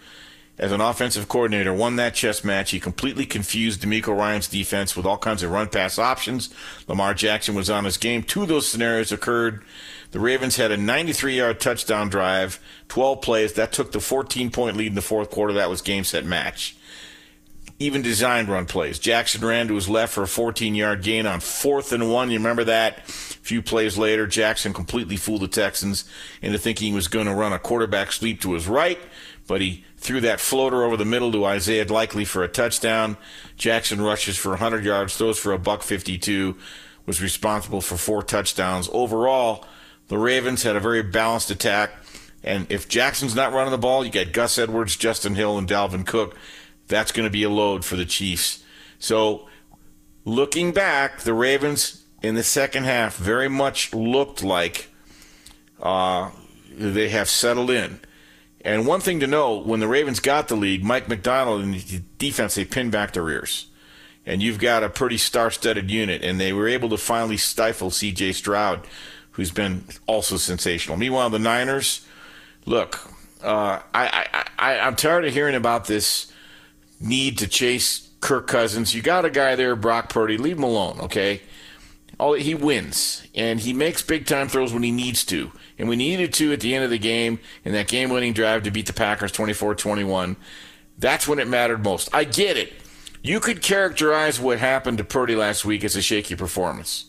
as 0.62 0.72
an 0.72 0.80
offensive 0.80 1.28
coordinator, 1.28 1.74
won 1.74 1.96
that 1.96 2.14
chess 2.14 2.44
match. 2.44 2.70
He 2.70 2.80
completely 2.80 3.26
confused 3.26 3.82
DeMeco 3.82 4.16
Ryan's 4.16 4.48
defense 4.48 4.96
with 4.96 5.08
all 5.08 5.18
kinds 5.18 5.42
of 5.42 5.50
run 5.50 5.70
pass 5.70 5.98
options. 5.98 6.54
Lamar 6.88 7.16
Jackson 7.16 7.56
was 7.56 7.70
on 7.70 7.86
his 7.86 7.98
game. 7.98 8.22
Two 8.22 8.44
of 8.44 8.48
those 8.48 8.68
scenarios 8.68 9.12
occurred. 9.12 9.64
The 10.12 10.20
Ravens 10.20 10.58
had 10.58 10.72
a 10.72 10.78
93 10.78 11.38
yard 11.38 11.60
touchdown 11.60 12.10
drive, 12.10 12.60
12 12.90 13.22
plays. 13.22 13.54
That 13.54 13.74
took 13.74 13.92
the 13.92 14.00
14 14.00 14.52
point 14.52 14.78
lead 14.78 14.90
in 14.90 14.96
the 14.96 15.02
fourth 15.02 15.32
quarter. 15.32 15.54
That 15.54 15.70
was 15.70 15.82
game 15.82 16.04
set 16.04 16.26
match. 16.26 16.76
Even 17.82 18.04
designed 18.04 18.48
run 18.48 18.68
plays. 18.68 19.00
Jackson 19.00 19.44
ran 19.44 19.68
to 19.68 19.74
his 19.74 19.90
left 19.90 20.14
for 20.14 20.22
a 20.22 20.28
14 20.28 20.76
yard 20.76 21.02
gain 21.02 21.26
on 21.26 21.40
fourth 21.40 21.92
and 21.92 22.12
one. 22.12 22.30
You 22.30 22.38
remember 22.38 22.64
that? 22.66 23.00
A 23.00 23.12
few 23.42 23.64
plays 23.64 23.98
later, 23.98 24.28
Jackson 24.28 24.72
completely 24.72 25.18
fooled 25.18 25.42
the 25.42 25.48
Texans 25.48 26.06
into 26.44 26.60
thinking 26.60 26.90
he 26.90 26.94
was 26.94 27.08
going 27.08 27.26
to 27.26 27.34
run 27.34 27.54
a 27.54 27.58
quarterback 27.58 28.12
sweep 28.12 28.40
to 28.42 28.54
his 28.54 28.68
right, 28.68 29.00
but 29.48 29.62
he 29.62 29.84
threw 29.98 30.22
that 30.22 30.40
floater 30.40 30.84
over 30.84 30.96
the 30.96 31.06
middle 31.06 31.32
to 31.32 31.44
Isaiah 31.44 31.92
Likely 31.92 32.24
for 32.24 32.44
a 32.44 32.48
touchdown. 32.48 33.18
Jackson 33.58 34.00
rushes 34.00 34.38
for 34.38 34.50
100 34.50 34.86
yards, 34.86 35.18
throws 35.18 35.40
for 35.40 35.52
a 35.52 35.58
buck 35.58 35.82
52, 35.82 36.56
was 37.08 37.20
responsible 37.20 37.82
for 37.82 37.98
four 37.98 38.22
touchdowns. 38.22 38.92
Overall, 38.94 39.66
the 40.08 40.20
Ravens 40.20 40.62
had 40.62 40.76
a 40.76 40.80
very 40.80 41.02
balanced 41.02 41.50
attack. 41.50 41.94
And 42.44 42.72
if 42.72 42.88
Jackson's 42.88 43.36
not 43.36 43.54
running 43.54 43.72
the 43.72 43.80
ball, 43.80 44.06
you 44.06 44.12
got 44.12 44.34
Gus 44.34 44.60
Edwards, 44.60 44.96
Justice 44.96 45.36
Hill, 45.36 45.58
and 45.58 45.68
Dalvin 45.68 46.06
Cook. 46.06 46.36
That's 46.92 47.12
going 47.12 47.26
to 47.26 47.32
be 47.32 47.44
a 47.44 47.50
load 47.50 47.84
for 47.84 47.96
the 47.96 48.06
Chiefs. 48.06 48.64
So, 49.00 49.48
looking 50.26 50.72
back, 50.74 51.22
the 51.22 51.34
Ravens 51.34 52.04
in 52.22 52.36
the 52.36 52.44
second 52.44 52.84
half 52.84 53.16
very 53.16 53.50
much 53.50 53.94
looked 53.94 54.44
like 54.44 54.90
uh, 55.82 56.30
they 56.78 57.10
have 57.10 57.30
settled 57.30 57.72
in. 57.72 58.00
And 58.64 58.86
one 58.86 59.00
thing 59.00 59.20
to 59.22 59.28
know 59.28 59.58
when 59.58 59.80
the 59.80 59.88
Ravens 59.88 60.20
got 60.20 60.48
the 60.48 60.56
lead, 60.56 60.84
Mike 60.84 61.10
Macdonald 61.10 61.62
and 61.64 61.74
the 61.74 62.04
defense, 62.20 62.56
they 62.56 62.66
pinned 62.66 62.92
back 62.92 63.14
their 63.14 63.28
ears. 63.28 63.68
And 64.24 64.44
you've 64.44 64.60
got 64.60 64.84
a 64.84 64.90
pretty 64.90 65.18
star 65.18 65.50
studded 65.50 65.90
unit, 65.90 66.22
and 66.24 66.40
they 66.40 66.54
were 66.54 66.68
able 66.68 66.90
to 66.90 66.98
finally 66.98 67.38
stifle 67.38 67.90
CJ 67.90 68.36
Stroud, 68.36 68.86
who's 69.32 69.50
been 69.50 69.86
also 70.06 70.38
sensational. 70.38 70.96
Meanwhile, 70.96 71.32
the 71.32 71.40
Niners, 71.40 72.06
look, 72.68 73.00
uh, 73.44 73.80
I, 73.96 74.28
I, 74.32 74.46
I, 74.60 74.80
I'm 74.80 74.96
tired 74.96 75.26
of 75.26 75.34
hearing 75.34 75.56
about 75.56 75.86
this 75.86 76.31
need 77.02 77.38
to 77.40 77.48
chase 77.48 78.10
Kirk 78.20 78.48
Cousins. 78.48 78.94
You 78.94 79.02
got 79.02 79.26
a 79.26 79.30
guy 79.30 79.56
there, 79.56 79.76
Brock 79.76 80.10
Purdy. 80.10 80.38
Leave 80.38 80.58
him 80.58 80.64
alone, 80.64 81.00
okay? 81.02 81.42
All 82.20 82.34
he 82.34 82.54
wins, 82.54 83.28
and 83.34 83.60
he 83.60 83.74
makes 83.74 84.04
big 84.04 84.28
time 84.28 84.48
throws 84.48 84.72
when 84.72 84.84
he 84.84 84.92
needs 84.92 85.26
to. 85.26 85.52
And 85.80 85.90
we 85.90 85.96
needed 85.96 86.34
to 86.36 86.54
at 86.54 86.60
the 86.60 86.76
end 86.76 86.84
of 86.84 86.92
the 86.92 87.00
game 87.00 87.40
in 87.66 87.74
that 87.74 87.88
game 87.88 88.12
winning 88.12 88.34
drive 88.34 88.64
to 88.64 88.72
beat 88.72 88.86
the 88.86 88.94
Packers 88.94 89.32
24 89.32 89.76
21. 89.76 90.36
That's 91.00 91.28
when 91.28 91.40
it 91.40 91.48
mattered 91.48 91.84
most. 91.84 92.10
I 92.14 92.24
get 92.26 92.58
it. 92.58 92.74
You 93.24 93.40
could 93.40 93.62
characterize 93.62 94.40
what 94.40 94.60
happened 94.60 95.00
to 95.00 95.04
Purdy 95.04 95.36
last 95.36 95.66
week 95.66 95.84
as 95.84 95.96
a 95.96 96.02
shaky 96.02 96.36
performance. 96.36 97.06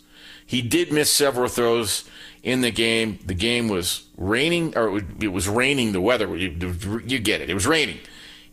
He 0.46 0.62
did 0.62 0.92
miss 0.92 1.10
several 1.10 1.48
throws 1.48 2.08
in 2.42 2.60
the 2.62 2.70
game. 2.70 3.18
The 3.24 3.34
game 3.34 3.68
was 3.68 4.04
raining, 4.16 4.76
or 4.76 4.98
it 5.20 5.28
was 5.28 5.48
raining. 5.48 5.92
The 5.92 6.00
weather, 6.00 6.34
you, 6.36 7.02
you 7.06 7.18
get 7.18 7.40
it. 7.40 7.50
It 7.50 7.54
was 7.54 7.66
raining. 7.66 7.98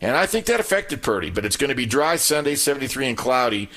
And 0.00 0.16
I 0.16 0.26
think 0.26 0.46
that 0.46 0.60
affected 0.60 1.02
Purdy, 1.02 1.30
but 1.30 1.44
it's 1.44 1.56
going 1.56 1.68
to 1.68 1.74
be 1.74 1.86
dry 1.86 2.16
Sunday, 2.16 2.54
73 2.54 3.08
and 3.08 3.18
cloudy. 3.18 3.68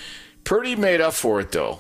Purdy 0.43 0.75
made 0.75 1.01
up 1.01 1.13
for 1.13 1.39
it, 1.39 1.51
though. 1.51 1.79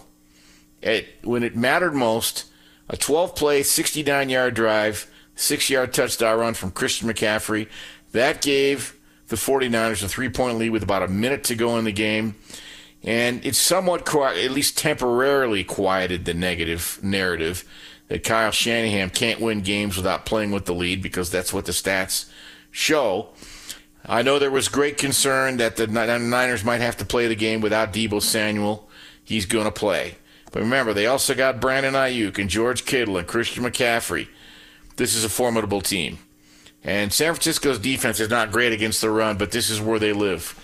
It, 0.81 1.07
when 1.23 1.43
it 1.43 1.55
mattered 1.55 1.93
most, 1.93 2.45
a 2.89 2.97
12 2.97 3.35
play, 3.35 3.63
69 3.63 4.29
yard 4.29 4.53
drive, 4.53 5.09
six 5.35 5.69
yard 5.69 5.93
touchdown 5.93 6.39
run 6.39 6.53
from 6.53 6.71
Christian 6.71 7.09
McCaffrey. 7.09 7.69
That 8.11 8.41
gave 8.41 8.99
the 9.27 9.35
49ers 9.37 10.03
a 10.03 10.09
three 10.09 10.29
point 10.29 10.57
lead 10.57 10.71
with 10.71 10.83
about 10.83 11.03
a 11.03 11.07
minute 11.07 11.45
to 11.45 11.55
go 11.55 11.77
in 11.77 11.85
the 11.85 11.91
game. 11.91 12.35
And 13.01 13.45
it 13.45 13.55
somewhat, 13.55 14.13
at 14.13 14.51
least 14.51 14.77
temporarily, 14.77 15.63
quieted 15.63 16.25
the 16.25 16.33
negative 16.33 16.99
narrative 17.01 17.65
that 18.07 18.23
Kyle 18.23 18.51
Shanahan 18.51 19.09
can't 19.09 19.41
win 19.41 19.61
games 19.61 19.97
without 19.97 20.25
playing 20.25 20.51
with 20.51 20.65
the 20.65 20.73
lead 20.73 21.01
because 21.01 21.29
that's 21.29 21.51
what 21.51 21.65
the 21.65 21.71
stats 21.71 22.29
show. 22.71 23.29
I 24.05 24.21
know 24.21 24.37
there 24.37 24.51
was 24.51 24.67
great 24.67 24.97
concern 24.97 25.57
that 25.57 25.77
the 25.77 25.87
Niners 25.87 26.63
might 26.63 26.81
have 26.81 26.97
to 26.97 27.05
play 27.05 27.27
the 27.27 27.35
game 27.35 27.61
without 27.61 27.93
Deebo 27.93 28.21
Samuel. 28.21 28.89
He's 29.23 29.45
going 29.45 29.65
to 29.65 29.71
play. 29.71 30.15
But 30.51 30.61
remember, 30.61 30.93
they 30.93 31.07
also 31.07 31.33
got 31.33 31.61
Brandon 31.61 31.93
Aiyuk 31.93 32.37
and 32.37 32.49
George 32.49 32.85
Kittle 32.85 33.17
and 33.17 33.27
Christian 33.27 33.63
McCaffrey. 33.63 34.27
This 34.97 35.15
is 35.15 35.23
a 35.23 35.29
formidable 35.29 35.81
team. 35.81 36.19
And 36.83 37.13
San 37.13 37.33
Francisco's 37.33 37.79
defense 37.79 38.19
is 38.19 38.29
not 38.29 38.51
great 38.51 38.73
against 38.73 39.01
the 39.01 39.09
run, 39.09 39.37
but 39.37 39.51
this 39.51 39.69
is 39.69 39.79
where 39.79 39.99
they 39.99 40.11
live. 40.11 40.59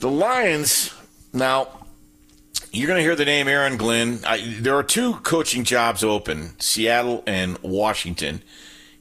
The 0.00 0.10
Lions, 0.10 0.92
now, 1.32 1.68
you're 2.72 2.88
going 2.88 2.98
to 2.98 3.02
hear 3.02 3.16
the 3.16 3.24
name 3.24 3.46
Aaron 3.46 3.76
Glenn. 3.76 4.18
I, 4.26 4.56
there 4.60 4.74
are 4.74 4.82
two 4.82 5.14
coaching 5.14 5.64
jobs 5.64 6.02
open 6.02 6.58
Seattle 6.60 7.22
and 7.26 7.56
Washington. 7.62 8.42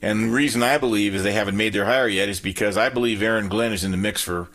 And 0.06 0.26
the 0.26 0.30
reason 0.30 0.62
I 0.62 0.78
believe 0.78 1.16
is 1.16 1.24
they 1.24 1.32
haven't 1.32 1.58
made 1.58 1.74
their 1.74 1.86
hire 1.86 2.08
yet 2.08 2.30
is 2.30 2.40
because 2.40 2.78
I 2.78 2.90
believe 2.90 3.24
Aaron 3.24 3.50
Glenn 3.50 3.74
is 3.74 3.84
in 3.84 3.90
the 3.90 3.98
mix 3.98 4.22
for, 4.22 4.50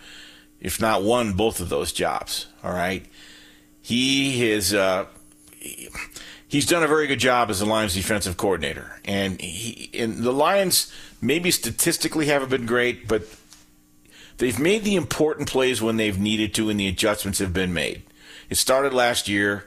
if 0.61 0.81
not 0.81 1.03
one, 1.03 1.33
both 1.33 1.59
of 1.59 1.69
those 1.69 1.91
jobs. 1.91 2.47
All 2.63 2.73
right. 2.73 3.05
He 3.83 4.49
is. 4.49 4.73
Uh, 4.73 5.07
he's 6.47 6.67
done 6.67 6.85
a 6.85 6.87
very 6.87 7.09
good 7.09 7.19
job 7.19 7.51
as 7.51 7.59
the 7.59 7.67
Lions 7.67 7.95
defensive 7.95 8.37
coordinator, 8.37 9.01
and 9.05 9.41
he 9.41 9.91
and 9.93 10.19
the 10.19 10.33
Lions 10.33 10.93
maybe 11.21 11.51
statistically 11.51 12.27
haven't 12.27 12.51
been 12.51 12.65
great, 12.65 13.09
but 13.09 13.23
they've 14.39 14.61
made 14.61 14.85
the 14.85 14.95
important 14.95 15.49
plays 15.49 15.83
when 15.83 15.97
they've 15.97 16.21
needed 16.21 16.55
to, 16.55 16.71
and 16.71 16.79
the 16.79 16.87
adjustments 16.87 17.41
have 17.41 17.53
been 17.53 17.73
made. 17.73 18.03
It 18.51 18.57
started 18.57 18.95
last 18.95 19.27
year 19.27 19.65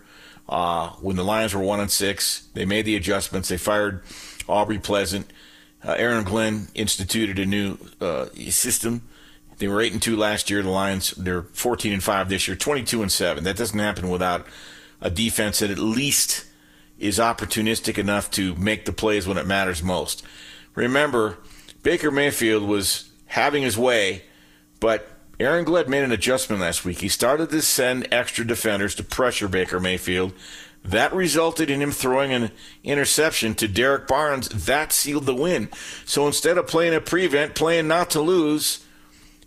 uh, 0.48 0.92
when 1.02 1.18
the 1.18 1.26
Lions 1.26 1.54
were 1.54 1.62
one 1.62 1.82
and 1.82 1.92
six. 1.92 2.48
They 2.54 2.64
made 2.64 2.86
the 2.86 2.96
adjustments. 2.96 3.50
They 3.50 3.58
fired 3.58 4.02
Aubrey 4.48 4.80
Pleasant. 4.80 5.30
Uh, 5.86 5.94
Aaron 5.98 6.24
Glenn 6.24 6.68
instituted 6.76 7.40
a 7.40 7.46
new 7.46 7.78
uh, 8.00 8.28
system 8.50 9.02
they 9.58 9.68
were 9.68 9.82
eight 9.82 9.94
and 9.94 10.02
two 10.02 10.18
last 10.18 10.50
year. 10.50 10.62
The 10.62 10.70
Lions 10.70 11.12
they're 11.12 11.44
fourteen 11.44 11.94
and 11.94 12.04
five 12.04 12.30
this 12.30 12.48
year, 12.48 12.58
twenty 12.58 12.84
two 12.84 13.02
and 13.02 13.12
seven. 13.12 13.44
That 13.44 13.58
doesn't 13.58 13.80
happen 13.80 14.10
without 14.10 14.46
a 15.02 15.10
defense 15.10 15.60
that 15.60 15.72
at 15.72 15.80
least 15.80 16.46
is 17.00 17.20
opportunistic 17.20 17.98
enough 17.98 18.32
to 18.32 18.56
make 18.56 18.86
the 18.86 18.94
plays 18.94 19.28
when 19.28 19.38
it 19.38 19.48
matters 19.48 19.84
most. 19.84 20.24
Remember, 20.76 21.38
Baker 21.82 22.12
Mayfield 22.12 22.64
was 22.64 23.10
having 23.28 23.64
his 23.64 23.78
way, 23.78 24.24
but 24.80 25.08
Aaron 25.40 25.66
Glenn 25.66 25.90
made 25.90 26.04
an 26.04 26.12
adjustment 26.12 26.62
last 26.62 26.86
week. 26.86 27.00
He 27.00 27.10
started 27.10 27.50
to 27.50 27.62
send 27.62 28.08
extra 28.12 28.46
defenders 28.46 28.96
to 28.96 29.04
pressure 29.04 29.48
Baker 29.48 29.80
Mayfield. 29.80 30.34
That 30.84 31.14
resulted 31.14 31.70
in 31.70 31.82
him 31.82 31.92
throwing 31.92 32.34
an 32.34 32.52
interception 32.84 33.56
to 33.56 33.68
Derrick 33.68 34.08
Barnes. 34.08 34.50
That 34.50 34.92
sealed 34.92 35.26
the 35.26 35.36
win. 35.36 35.70
So 36.06 36.28
instead 36.28 36.58
of 36.58 36.68
playing 36.68 36.94
a 36.94 37.02
prevent, 37.02 37.56
playing 37.56 37.88
not 37.88 38.10
to 38.12 38.22
lose, 38.22 38.86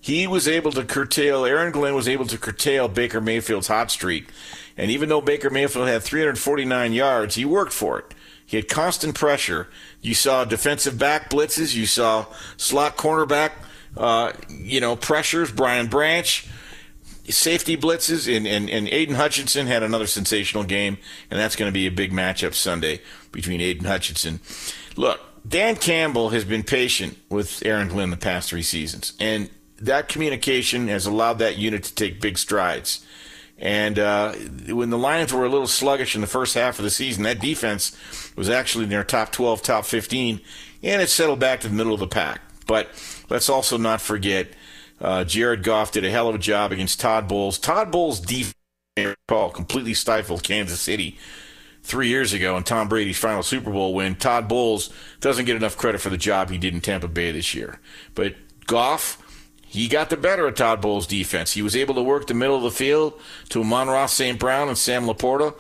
he 0.01 0.27
was 0.27 0.49
able 0.49 0.73
to 0.73 0.85
curtail, 0.85 1.45
Aaron 1.45 1.73
Glenn 1.73 1.95
was 1.95 2.09
able 2.09 2.27
to 2.27 2.39
curtail 2.39 2.89
Baker 2.89 3.21
Mayfield's 3.21 3.69
hot 3.69 3.91
streak. 3.91 4.29
And 4.77 4.91
even 4.91 5.09
though 5.09 5.21
Baker 5.21 5.51
Mayfield 5.51 5.89
had 5.89 6.03
349 6.03 6.93
yards, 6.93 7.35
he 7.35 7.45
worked 7.45 7.73
for 7.73 7.99
it. 7.99 8.15
He 8.47 8.57
had 8.57 8.69
constant 8.69 9.15
pressure. 9.15 9.69
You 10.01 10.15
saw 10.15 10.45
defensive 10.45 10.99
back 10.99 11.29
blitzes. 11.29 11.75
You 11.75 11.87
saw 11.87 12.27
slot 12.57 12.97
cornerback, 12.97 13.53
uh, 13.97 14.33
you 14.49 14.81
know, 14.81 14.95
pressures. 14.95 15.51
Brian 15.51 15.89
Branch, 15.89 16.47
safety 17.29 17.77
blitzes, 17.77 18.35
and, 18.35 18.47
and, 18.47 18.69
and 18.71 18.89
Aidan 18.89 19.17
Hutchinson 19.17 19.67
had 19.67 19.83
another 19.83 20.07
sensational 20.07 20.65
game, 20.65 20.99
and 21.31 21.39
that's 21.39 21.57
going 21.57 21.69
to 21.69 21.75
be 21.75 21.87
a 21.87 21.91
big 21.91 22.13
matchup 22.13 22.55
Sunday 22.55 23.01
between 23.33 23.61
Aidan 23.61 23.87
Hutchinson. 23.87 24.41
Look, 24.97 25.21
Dan 25.47 25.77
Campbell 25.77 26.31
has 26.31 26.45
been 26.45 26.63
patient 26.63 27.19
with 27.29 27.65
Aaron 27.65 27.89
Glenn 27.89 28.11
the 28.11 28.17
past 28.17 28.51
three 28.51 28.63
seasons, 28.63 29.13
and 29.21 29.51
that 29.79 30.09
communication 30.09 30.89
has 30.89 31.07
allowed 31.07 31.39
that 31.39 31.57
unit 31.57 31.85
to 31.85 31.95
take 31.95 32.21
big 32.21 32.39
strides. 32.39 33.05
And 33.59 33.99
uh, 33.99 34.33
when 34.69 34.91
the 34.91 34.99
Lions 34.99 35.33
were 35.33 35.45
a 35.45 35.49
little 35.49 35.67
sluggish 35.67 36.15
in 36.15 36.21
the 36.21 36.27
first 36.27 36.55
half 36.55 36.79
of 36.79 36.85
the 36.85 36.91
season, 36.91 37.23
that 37.23 37.41
defense 37.41 37.97
was 38.37 38.51
actually 38.51 38.85
in 38.85 38.91
their 38.91 39.05
top 39.05 39.33
12, 39.33 39.63
top 39.63 39.87
15, 39.87 40.41
and 40.83 41.03
it 41.03 41.09
settled 41.09 41.41
back 41.41 41.61
to 41.61 41.69
the 41.69 41.75
middle 41.75 41.95
of 41.95 42.01
the 42.01 42.07
pack. 42.07 42.41
But 42.67 42.89
let's 43.31 43.49
also 43.49 43.79
not 43.79 44.01
forget 44.01 44.49
uh, 45.01 45.25
Jared 45.25 45.63
Goff 45.63 45.93
did 45.93 46.05
a 46.05 46.11
hell 46.11 46.29
of 46.29 46.35
a 46.35 46.39
job 46.39 46.73
against 46.73 47.01
Todd 47.01 47.29
Bowles. 47.29 47.59
Todd 47.59 47.91
Bowles' 47.91 48.21
defense, 48.21 48.55
call 49.29 49.51
completely 49.51 49.95
stifled 49.95 50.43
Kansas 50.43 50.81
City 50.81 51.19
three 51.83 52.09
years 52.09 52.33
ago 52.33 52.57
in 52.57 52.65
Tom 52.65 52.89
Brady's 52.89 53.19
final 53.19 53.43
Super 53.43 53.71
Bowl 53.71 53.95
win. 53.95 54.15
Todd 54.17 54.49
Bowles 54.49 54.91
doesn't 55.21 55.45
get 55.45 55.57
enough 55.57 55.77
credit 55.77 56.01
for 56.01 56.11
the 56.11 56.17
job 56.17 56.51
he 56.51 56.59
did 56.59 56.75
in 56.75 56.81
Tampa 56.81 57.09
Bay 57.09 57.31
this 57.31 57.55
year. 57.55 57.81
But 58.15 58.35
Goff 58.67 59.23
he 59.77 59.89
got 59.89 60.11
the 60.11 60.17
better 60.17 60.47
of 60.47 60.55
Todd 60.55 60.81
Bowles' 60.81 61.07
defense. 61.07 61.53
He 61.53 61.61
was 61.61 61.77
able 61.77 61.95
to 61.97 62.03
work 62.03 62.27
the 62.27 62.35
middle 62.35 62.57
of 62.57 62.63
the 62.63 62.71
field 62.71 63.21
to 63.51 63.61
Amon-Ra 63.61 64.07
St. 64.07 64.39
Brown 64.39 64.69
and 64.69 64.79
Sam 64.79 65.05
LaPorta. 65.05 65.55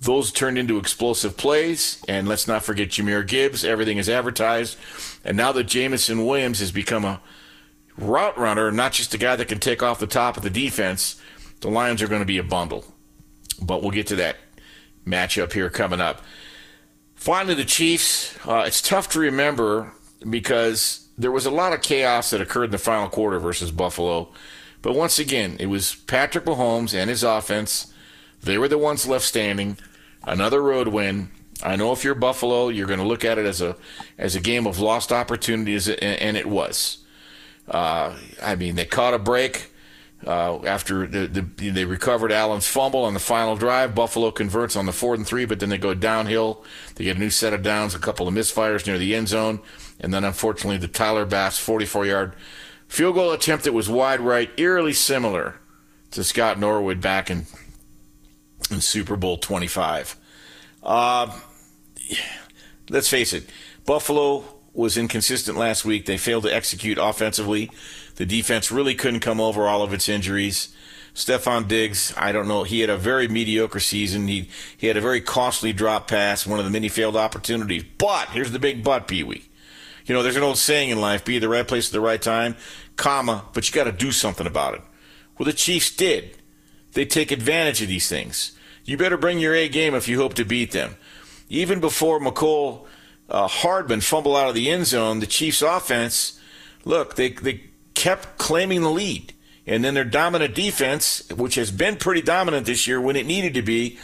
Those 0.00 0.32
turned 0.32 0.58
into 0.58 0.78
explosive 0.78 1.36
plays. 1.36 2.02
And 2.08 2.26
let's 2.26 2.48
not 2.48 2.64
forget 2.64 2.88
Jahmyr 2.88 3.24
Gibbs. 3.24 3.64
Everything 3.64 3.98
is 3.98 4.08
advertised. 4.08 4.76
And 5.24 5.36
now 5.36 5.52
that 5.52 5.64
Jameson 5.64 6.26
Williams 6.26 6.58
has 6.58 6.72
become 6.72 7.04
a 7.04 7.20
route 8.02 8.38
runner, 8.38 8.70
not 8.70 8.92
just 8.92 9.14
a 9.14 9.18
guy 9.18 9.36
that 9.36 9.48
can 9.48 9.58
take 9.58 9.82
off 9.82 9.98
the 9.98 10.06
top 10.06 10.36
of 10.36 10.42
the 10.42 10.50
defense, 10.50 11.20
the 11.60 11.68
Lions 11.68 12.02
are 12.02 12.08
going 12.08 12.22
to 12.22 12.26
be 12.26 12.38
a 12.38 12.42
bundle. 12.42 12.84
But 13.60 13.82
we'll 13.82 13.90
get 13.90 14.08
to 14.08 14.16
that 14.16 14.36
matchup 15.06 15.52
here 15.52 15.70
coming 15.70 16.00
up. 16.00 16.22
Finally, 17.14 17.54
the 17.54 17.64
Chiefs. 17.64 18.36
Uh, 18.46 18.64
it's 18.66 18.82
tough 18.82 19.08
to 19.10 19.20
remember 19.20 19.92
because 20.28 21.08
there 21.16 21.30
was 21.30 21.46
a 21.46 21.50
lot 21.50 21.72
of 21.72 21.82
chaos 21.82 22.30
that 22.30 22.40
occurred 22.40 22.64
in 22.64 22.70
the 22.70 22.78
final 22.78 23.08
quarter 23.08 23.38
versus 23.38 23.70
Buffalo. 23.70 24.28
But 24.80 24.94
once 24.94 25.18
again, 25.18 25.56
it 25.60 25.66
was 25.66 25.94
Patrick 25.94 26.44
Mahomes 26.44 26.94
and 26.94 27.08
his 27.08 27.22
offense. 27.22 27.92
They 28.42 28.58
were 28.58 28.68
the 28.68 28.78
ones 28.78 29.06
left 29.06 29.24
standing. 29.24 29.78
Another 30.24 30.60
road 30.60 30.88
win. 30.88 31.30
I 31.62 31.76
know 31.76 31.92
if 31.92 32.02
you're 32.02 32.16
Buffalo, 32.16 32.68
you're 32.68 32.88
going 32.88 32.98
to 32.98 33.06
look 33.06 33.24
at 33.24 33.38
it 33.38 33.46
as 33.46 33.60
a 33.60 33.76
as 34.18 34.34
a 34.34 34.40
game 34.40 34.66
of 34.66 34.80
lost 34.80 35.12
opportunities, 35.12 35.88
and 35.88 36.36
it 36.36 36.46
was. 36.46 37.01
Uh, 37.68 38.16
I 38.42 38.54
mean, 38.56 38.74
they 38.74 38.84
caught 38.84 39.14
a 39.14 39.18
break 39.18 39.72
uh, 40.26 40.62
after 40.64 41.06
the, 41.06 41.26
the, 41.26 41.70
they 41.70 41.84
recovered 41.84 42.32
Allen's 42.32 42.66
fumble 42.66 43.04
on 43.04 43.14
the 43.14 43.20
final 43.20 43.56
drive. 43.56 43.94
Buffalo 43.94 44.30
converts 44.30 44.76
on 44.76 44.86
the 44.86 44.92
fourth 44.92 45.18
and 45.18 45.26
three, 45.26 45.44
but 45.44 45.60
then 45.60 45.68
they 45.68 45.78
go 45.78 45.94
downhill. 45.94 46.64
They 46.94 47.04
get 47.04 47.16
a 47.16 47.20
new 47.20 47.30
set 47.30 47.52
of 47.52 47.62
downs, 47.62 47.94
a 47.94 47.98
couple 47.98 48.28
of 48.28 48.34
misfires 48.34 48.86
near 48.86 48.98
the 48.98 49.14
end 49.14 49.28
zone, 49.28 49.60
and 49.98 50.12
then 50.12 50.24
unfortunately 50.24 50.78
the 50.78 50.88
Tyler 50.88 51.24
Bass 51.24 51.58
44 51.58 52.06
yard 52.06 52.36
field 52.86 53.14
goal 53.14 53.32
attempt 53.32 53.64
that 53.64 53.72
was 53.72 53.88
wide 53.88 54.20
right, 54.20 54.50
eerily 54.56 54.92
similar 54.92 55.56
to 56.12 56.22
Scott 56.22 56.58
Norwood 56.58 57.00
back 57.00 57.30
in 57.30 57.46
in 58.70 58.80
Super 58.80 59.16
Bowl 59.16 59.38
25. 59.38 60.16
Uh, 60.82 61.38
let's 62.88 63.08
face 63.08 63.32
it, 63.32 63.48
Buffalo 63.86 64.44
was 64.74 64.96
inconsistent 64.96 65.56
last 65.56 65.84
week. 65.84 66.06
They 66.06 66.16
failed 66.16 66.44
to 66.44 66.54
execute 66.54 66.98
offensively. 66.98 67.70
The 68.16 68.26
defense 68.26 68.72
really 68.72 68.94
couldn't 68.94 69.20
come 69.20 69.40
over 69.40 69.66
all 69.66 69.82
of 69.82 69.92
its 69.92 70.08
injuries. 70.08 70.74
Stefon 71.14 71.68
Diggs, 71.68 72.14
I 72.16 72.32
don't 72.32 72.48
know. 72.48 72.62
He 72.62 72.80
had 72.80 72.88
a 72.88 72.96
very 72.96 73.28
mediocre 73.28 73.80
season. 73.80 74.28
He 74.28 74.48
he 74.76 74.86
had 74.86 74.96
a 74.96 75.00
very 75.00 75.20
costly 75.20 75.72
drop 75.72 76.08
pass, 76.08 76.46
one 76.46 76.58
of 76.58 76.64
the 76.64 76.70
many 76.70 76.88
failed 76.88 77.16
opportunities. 77.16 77.84
But 77.98 78.30
here's 78.30 78.52
the 78.52 78.58
big 78.58 78.82
but, 78.82 79.06
Pee 79.08 79.22
Wee. 79.22 79.44
You 80.06 80.14
know, 80.14 80.22
there's 80.22 80.36
an 80.36 80.42
old 80.42 80.56
saying 80.56 80.88
in 80.88 81.00
life: 81.00 81.24
be 81.24 81.38
the 81.38 81.50
right 81.50 81.68
place 81.68 81.88
at 81.88 81.92
the 81.92 82.00
right 82.00 82.20
time, 82.20 82.56
comma. 82.96 83.44
But 83.52 83.68
you 83.68 83.74
got 83.74 83.84
to 83.84 83.92
do 83.92 84.10
something 84.10 84.46
about 84.46 84.74
it. 84.74 84.82
Well, 85.38 85.44
the 85.44 85.52
Chiefs 85.52 85.94
did. 85.94 86.38
They 86.92 87.04
take 87.04 87.30
advantage 87.30 87.82
of 87.82 87.88
these 87.88 88.08
things. 88.08 88.52
You 88.84 88.96
better 88.96 89.16
bring 89.16 89.38
your 89.38 89.54
A 89.54 89.68
game 89.68 89.94
if 89.94 90.08
you 90.08 90.18
hope 90.18 90.34
to 90.34 90.44
beat 90.44 90.72
them. 90.72 90.96
Even 91.48 91.78
before 91.80 92.20
Mecole 92.20 92.86
uh, 93.32 93.48
Hardman 93.48 94.02
fumble 94.02 94.36
out 94.36 94.50
of 94.50 94.54
the 94.54 94.70
end 94.70 94.86
zone, 94.86 95.20
the 95.20 95.26
Chiefs' 95.26 95.62
offense, 95.62 96.38
look, 96.84 97.16
they, 97.16 97.30
they 97.30 97.62
kept 97.94 98.36
claiming 98.36 98.82
the 98.82 98.90
lead. 98.90 99.32
And 99.66 99.82
then 99.82 99.94
their 99.94 100.04
dominant 100.04 100.54
defense, 100.54 101.26
which 101.30 101.54
has 101.54 101.70
been 101.70 101.96
pretty 101.96 102.20
dominant 102.20 102.66
this 102.66 102.86
year 102.86 103.00
when 103.00 103.16
it 103.16 103.26
needed 103.26 103.54
to 103.54 103.62
be, 103.62 103.98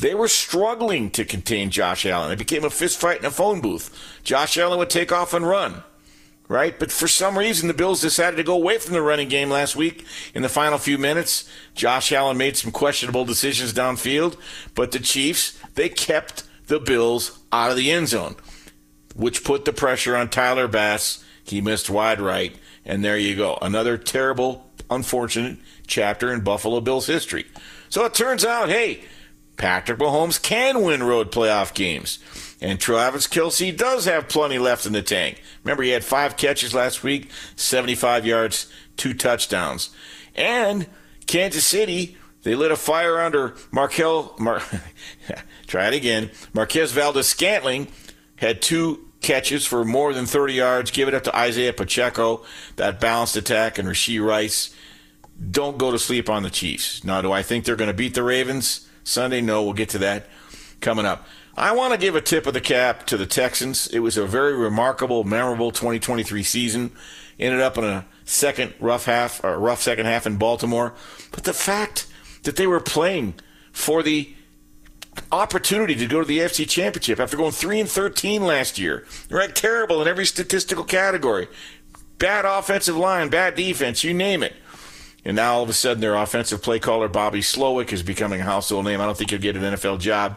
they 0.00 0.14
were 0.14 0.28
struggling 0.28 1.10
to 1.12 1.24
contain 1.24 1.70
Josh 1.70 2.04
Allen. 2.04 2.32
It 2.32 2.38
became 2.38 2.64
a 2.64 2.70
fist 2.70 2.98
fight 2.98 3.20
in 3.20 3.24
a 3.24 3.30
phone 3.30 3.60
booth. 3.60 4.18
Josh 4.24 4.56
Allen 4.56 4.78
would 4.78 4.90
take 4.90 5.12
off 5.12 5.34
and 5.34 5.46
run, 5.46 5.84
right? 6.48 6.76
But 6.76 6.90
for 6.90 7.06
some 7.06 7.38
reason, 7.38 7.68
the 7.68 7.74
Bills 7.74 8.00
decided 8.00 8.36
to 8.38 8.42
go 8.42 8.54
away 8.54 8.78
from 8.78 8.94
the 8.94 9.02
running 9.02 9.28
game 9.28 9.50
last 9.50 9.76
week 9.76 10.04
in 10.34 10.42
the 10.42 10.48
final 10.48 10.78
few 10.78 10.96
minutes. 10.96 11.48
Josh 11.74 12.10
Allen 12.10 12.38
made 12.38 12.56
some 12.56 12.72
questionable 12.72 13.26
decisions 13.26 13.74
downfield, 13.74 14.36
but 14.74 14.90
the 14.90 14.98
Chiefs, 14.98 15.58
they 15.74 15.90
kept 15.90 16.44
the 16.68 16.80
Bills 16.80 17.38
out 17.52 17.70
of 17.70 17.76
the 17.76 17.92
end 17.92 18.08
zone 18.08 18.34
which 19.14 19.44
put 19.44 19.64
the 19.64 19.72
pressure 19.72 20.16
on 20.16 20.28
Tyler 20.28 20.68
Bass. 20.68 21.24
He 21.44 21.60
missed 21.60 21.90
wide 21.90 22.20
right. 22.20 22.54
And 22.84 23.04
there 23.04 23.18
you 23.18 23.36
go. 23.36 23.58
Another 23.62 23.96
terrible, 23.96 24.70
unfortunate 24.90 25.58
chapter 25.86 26.32
in 26.32 26.40
Buffalo 26.40 26.80
Bills 26.80 27.06
history. 27.06 27.46
So 27.88 28.04
it 28.04 28.14
turns 28.14 28.44
out, 28.44 28.68
hey, 28.68 29.02
Patrick 29.56 29.98
Mahomes 29.98 30.40
can 30.40 30.82
win 30.82 31.02
road 31.02 31.30
playoff 31.30 31.74
games. 31.74 32.18
And 32.60 32.80
Travis 32.80 33.26
Kelce 33.26 33.76
does 33.76 34.04
have 34.04 34.28
plenty 34.28 34.58
left 34.58 34.86
in 34.86 34.92
the 34.92 35.02
tank. 35.02 35.42
Remember, 35.64 35.82
he 35.82 35.90
had 35.90 36.04
five 36.04 36.36
catches 36.36 36.74
last 36.74 37.02
week, 37.02 37.30
75 37.56 38.24
yards, 38.24 38.72
two 38.96 39.14
touchdowns. 39.14 39.90
And 40.34 40.86
Kansas 41.26 41.66
City, 41.66 42.16
they 42.42 42.54
lit 42.54 42.70
a 42.70 42.76
fire 42.76 43.20
under 43.20 43.54
Markel. 43.70 44.34
Mar, 44.38 44.62
try 45.66 45.88
it 45.88 45.94
again. 45.94 46.30
Marquez 46.54 46.92
Valdes 46.92 47.26
Scantling 47.26 47.88
had 48.42 48.60
two 48.60 49.08
catches 49.20 49.64
for 49.64 49.84
more 49.84 50.12
than 50.12 50.26
30 50.26 50.54
yards. 50.54 50.90
Give 50.90 51.06
it 51.06 51.14
up 51.14 51.22
to 51.24 51.36
Isaiah 51.36 51.72
Pacheco, 51.72 52.44
that 52.76 53.00
balanced 53.00 53.36
attack, 53.36 53.78
and 53.78 53.88
Rashee 53.88 54.24
Rice. 54.24 54.74
Don't 55.50 55.78
go 55.78 55.92
to 55.92 55.98
sleep 55.98 56.28
on 56.28 56.42
the 56.42 56.50
Chiefs. 56.50 57.04
Now, 57.04 57.22
do 57.22 57.32
I 57.32 57.42
think 57.42 57.64
they're 57.64 57.76
going 57.76 57.88
to 57.88 57.94
beat 57.94 58.14
the 58.14 58.22
Ravens 58.24 58.88
Sunday? 59.04 59.40
No, 59.40 59.62
we'll 59.62 59.72
get 59.72 59.88
to 59.90 59.98
that 59.98 60.26
coming 60.80 61.06
up. 61.06 61.26
I 61.56 61.72
want 61.72 61.92
to 61.92 61.98
give 61.98 62.16
a 62.16 62.20
tip 62.20 62.46
of 62.46 62.54
the 62.54 62.60
cap 62.60 63.06
to 63.06 63.16
the 63.16 63.26
Texans. 63.26 63.86
It 63.86 64.00
was 64.00 64.16
a 64.16 64.26
very 64.26 64.56
remarkable, 64.56 65.22
memorable 65.22 65.70
2023 65.70 66.42
season. 66.42 66.90
Ended 67.38 67.60
up 67.60 67.78
in 67.78 67.84
a 67.84 68.06
second 68.24 68.74
rough 68.80 69.04
half, 69.04 69.42
or 69.44 69.58
rough 69.58 69.82
second 69.82 70.06
half 70.06 70.26
in 70.26 70.36
Baltimore. 70.36 70.94
But 71.30 71.44
the 71.44 71.52
fact 71.52 72.06
that 72.42 72.56
they 72.56 72.66
were 72.66 72.80
playing 72.80 73.34
for 73.70 74.02
the 74.02 74.34
opportunity 75.30 75.94
to 75.94 76.06
go 76.06 76.20
to 76.20 76.26
the 76.26 76.38
AFC 76.38 76.68
Championship 76.68 77.20
after 77.20 77.36
going 77.36 77.52
3 77.52 77.80
and 77.80 77.88
13 77.88 78.44
last 78.44 78.78
year. 78.78 79.06
Right, 79.30 79.54
terrible 79.54 80.02
in 80.02 80.08
every 80.08 80.26
statistical 80.26 80.84
category. 80.84 81.48
Bad 82.18 82.44
offensive 82.44 82.96
line, 82.96 83.28
bad 83.28 83.54
defense, 83.54 84.04
you 84.04 84.14
name 84.14 84.42
it. 84.42 84.54
And 85.24 85.36
now 85.36 85.54
all 85.54 85.62
of 85.62 85.68
a 85.68 85.72
sudden 85.72 86.00
their 86.00 86.14
offensive 86.14 86.62
play 86.62 86.78
caller 86.78 87.08
Bobby 87.08 87.40
Slowik 87.40 87.92
is 87.92 88.02
becoming 88.02 88.40
a 88.40 88.44
household 88.44 88.84
name. 88.84 89.00
I 89.00 89.06
don't 89.06 89.16
think 89.16 89.30
he'll 89.30 89.38
get 89.38 89.56
an 89.56 89.62
NFL 89.62 90.00
job 90.00 90.36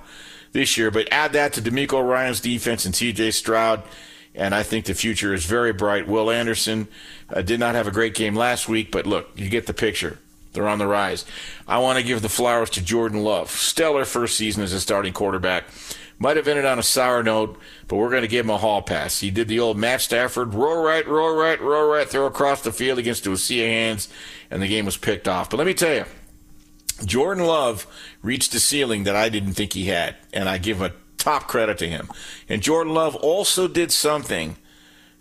this 0.51 0.77
year, 0.77 0.91
but 0.91 1.07
add 1.11 1.33
that 1.33 1.53
to 1.53 1.61
DeMeco 1.61 2.07
Ryans' 2.07 2.39
defense 2.39 2.85
and 2.85 2.93
TJ 2.93 3.33
Stroud, 3.33 3.83
and 4.33 4.55
I 4.55 4.63
think 4.63 4.85
the 4.85 4.93
future 4.93 5.33
is 5.33 5.45
very 5.45 5.73
bright. 5.73 6.07
Will 6.07 6.31
Anderson 6.31 6.87
uh, 7.29 7.41
did 7.41 7.59
not 7.59 7.75
have 7.75 7.87
a 7.87 7.91
great 7.91 8.15
game 8.15 8.35
last 8.35 8.69
week, 8.69 8.91
but 8.91 9.05
look, 9.05 9.29
you 9.35 9.49
get 9.49 9.65
the 9.65 9.73
picture. 9.73 10.19
They're 10.55 10.67
on 10.67 10.79
the 10.79 10.87
rise. 10.87 11.25
I 11.67 11.77
want 11.77 11.99
to 11.99 12.03
give 12.03 12.21
the 12.21 12.29
flowers 12.29 12.69
to 12.71 12.83
Jordan 12.83 13.23
Love. 13.23 13.51
Stellar 13.51 14.05
first 14.05 14.37
season 14.37 14.63
as 14.63 14.73
a 14.73 14.79
starting 14.79 15.13
quarterback. 15.13 15.65
Might 16.17 16.37
have 16.37 16.47
ended 16.47 16.65
on 16.65 16.79
a 16.79 16.83
sour 16.83 17.21
note, 17.21 17.59
but 17.87 17.97
we're 17.97 18.09
going 18.09 18.21
to 18.21 18.27
give 18.27 18.45
him 18.45 18.49
a 18.49 18.57
hall 18.57 18.81
pass. 18.81 19.19
He 19.19 19.29
did 19.31 19.49
the 19.49 19.59
old 19.59 19.77
Matt 19.77 20.01
Stafford 20.01 20.53
roll 20.53 20.81
right, 20.81 21.05
roll 21.05 21.35
right, 21.35 21.59
roll 21.59 21.87
right, 21.89 22.07
throw 22.07 22.25
across 22.25 22.61
the 22.61 22.71
field 22.71 22.97
against 22.97 23.27
a 23.27 23.37
sea 23.37 23.63
of 23.63 23.69
hands, 23.69 24.07
and 24.49 24.61
the 24.61 24.67
game 24.67 24.85
was 24.85 24.95
picked 24.95 25.27
off. 25.27 25.49
But 25.49 25.57
let 25.57 25.67
me 25.67 25.73
tell 25.73 25.93
you, 25.93 26.05
Jordan 27.03 27.43
Love 27.43 27.85
reached 28.21 28.53
a 28.55 28.61
ceiling 28.61 29.03
that 29.03 29.15
I 29.15 29.27
didn't 29.27 29.55
think 29.55 29.73
he 29.73 29.87
had, 29.87 30.15
and 30.31 30.47
I 30.47 30.57
give 30.57 30.81
a 30.81 30.93
top 31.17 31.47
credit 31.47 31.77
to 31.79 31.89
him. 31.89 32.09
And 32.47 32.61
Jordan 32.61 32.93
Love 32.93 33.15
also 33.17 33.67
did 33.67 33.91
something 33.91 34.55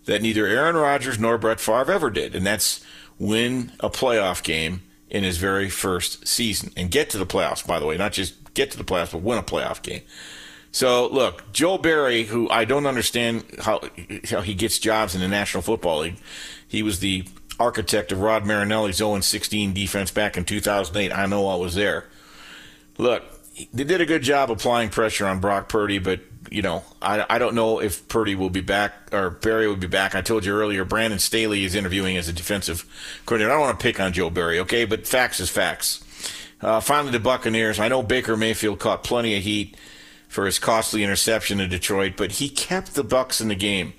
that 0.05 0.23
neither 0.23 0.47
Aaron 0.47 0.77
Rodgers 0.77 1.19
nor 1.19 1.39
Brett 1.39 1.59
Favre 1.61 1.91
ever 1.91 2.11
did, 2.11 2.37
and 2.37 2.47
that's 2.47 2.85
win 3.19 3.73
a 3.81 3.91
playoff 3.91 4.43
game 4.43 4.83
in 5.15 5.23
his 5.23 5.39
very 5.39 5.71
first 5.71 6.27
season 6.27 6.73
and 6.77 6.91
get 6.91 7.09
to 7.09 7.19
the 7.19 7.25
playoffs, 7.25 7.65
by 7.65 7.79
the 7.79 7.87
way, 7.87 7.97
not 7.97 8.13
just 8.13 8.53
get 8.53 8.73
to 8.73 8.77
the 8.77 8.83
playoffs, 8.83 9.13
but 9.13 9.23
win 9.23 9.39
a 9.39 9.43
playoff 9.45 9.81
game. 9.81 10.03
So 10.73 11.07
look, 11.07 11.53
Joe 11.53 11.79
Barry, 11.79 12.25
who 12.25 12.51
I 12.51 12.65
don't 12.65 12.85
understand 12.85 13.45
how 13.61 13.81
how 14.29 14.41
he 14.41 14.55
gets 14.55 14.81
jobs 14.81 15.15
in 15.15 15.21
the 15.21 15.29
National 15.29 15.63
Football 15.63 16.01
League. 16.01 16.17
He 16.67 16.83
was 16.83 16.99
the 16.99 17.29
architect 17.61 18.11
of 18.11 18.21
Rod 18.21 18.45
Marinelli's 18.45 18.99
0-16 18.99 19.73
defense 19.73 20.11
back 20.11 20.37
in 20.37 20.45
2008. 20.45 21.13
I 21.13 21.27
know 21.27 21.47
I 21.47 21.55
was 21.55 21.77
there. 21.77 22.07
Look, 22.99 23.23
they 23.73 23.85
did 23.85 24.01
a 24.01 24.07
good 24.07 24.23
job 24.23 24.51
applying 24.51 24.89
pressure 24.89 25.29
on 25.29 25.39
Brock 25.39 25.69
Purdy, 25.69 26.01
but 26.01 26.19
you 26.51 26.63
know, 26.63 26.85
I, 27.01 27.25
I 27.29 27.39
don't 27.39 27.55
know 27.55 27.81
if 27.81 28.07
Purdy 28.09 28.35
will 28.35 28.51
be 28.51 28.61
back 28.61 29.13
or 29.13 29.31
Barry 29.31 29.67
will 29.67 29.77
be 29.77 29.87
back. 29.87 30.15
I 30.15 30.21
told 30.21 30.45
you 30.45 30.53
earlier, 30.53 30.85
Brandon 30.85 31.19
Staley 31.19 31.65
is 31.65 31.75
interviewing 31.75 32.17
as 32.17 32.29
a 32.29 32.33
defensive 32.33 32.85
coordinator. 33.27 33.51
I 33.51 33.55
don't 33.55 33.67
want 33.67 33.81
to 33.81 33.83
pick 33.83 34.01
on 34.01 34.13
Joe 34.13 34.31
Barry, 34.31 34.59
okay, 34.61 34.85
but 34.85 35.07
facts 35.07 35.41
is 35.41 35.51
facts. 35.51 36.03
Uh, 36.61 36.81
finally, 36.81 37.13
the 37.13 37.21
Buccaneers. 37.21 37.79
I 37.79 37.89
know 37.89 38.03
Baker 38.03 38.37
Mayfield 38.37 38.79
caught 38.79 39.05
plenty 39.05 39.37
of 39.37 39.43
heat 39.43 39.77
for 40.29 40.47
his 40.47 40.59
costly 40.59 41.05
interception 41.05 41.61
in 41.61 41.71
Detroit, 41.71 42.15
but 42.17 42.33
he 42.33 42.49
kept 42.49 42.95
the 42.95 43.05
Bucks 43.05 43.41
in 43.41 43.49
the 43.49 43.55
game 43.55 43.93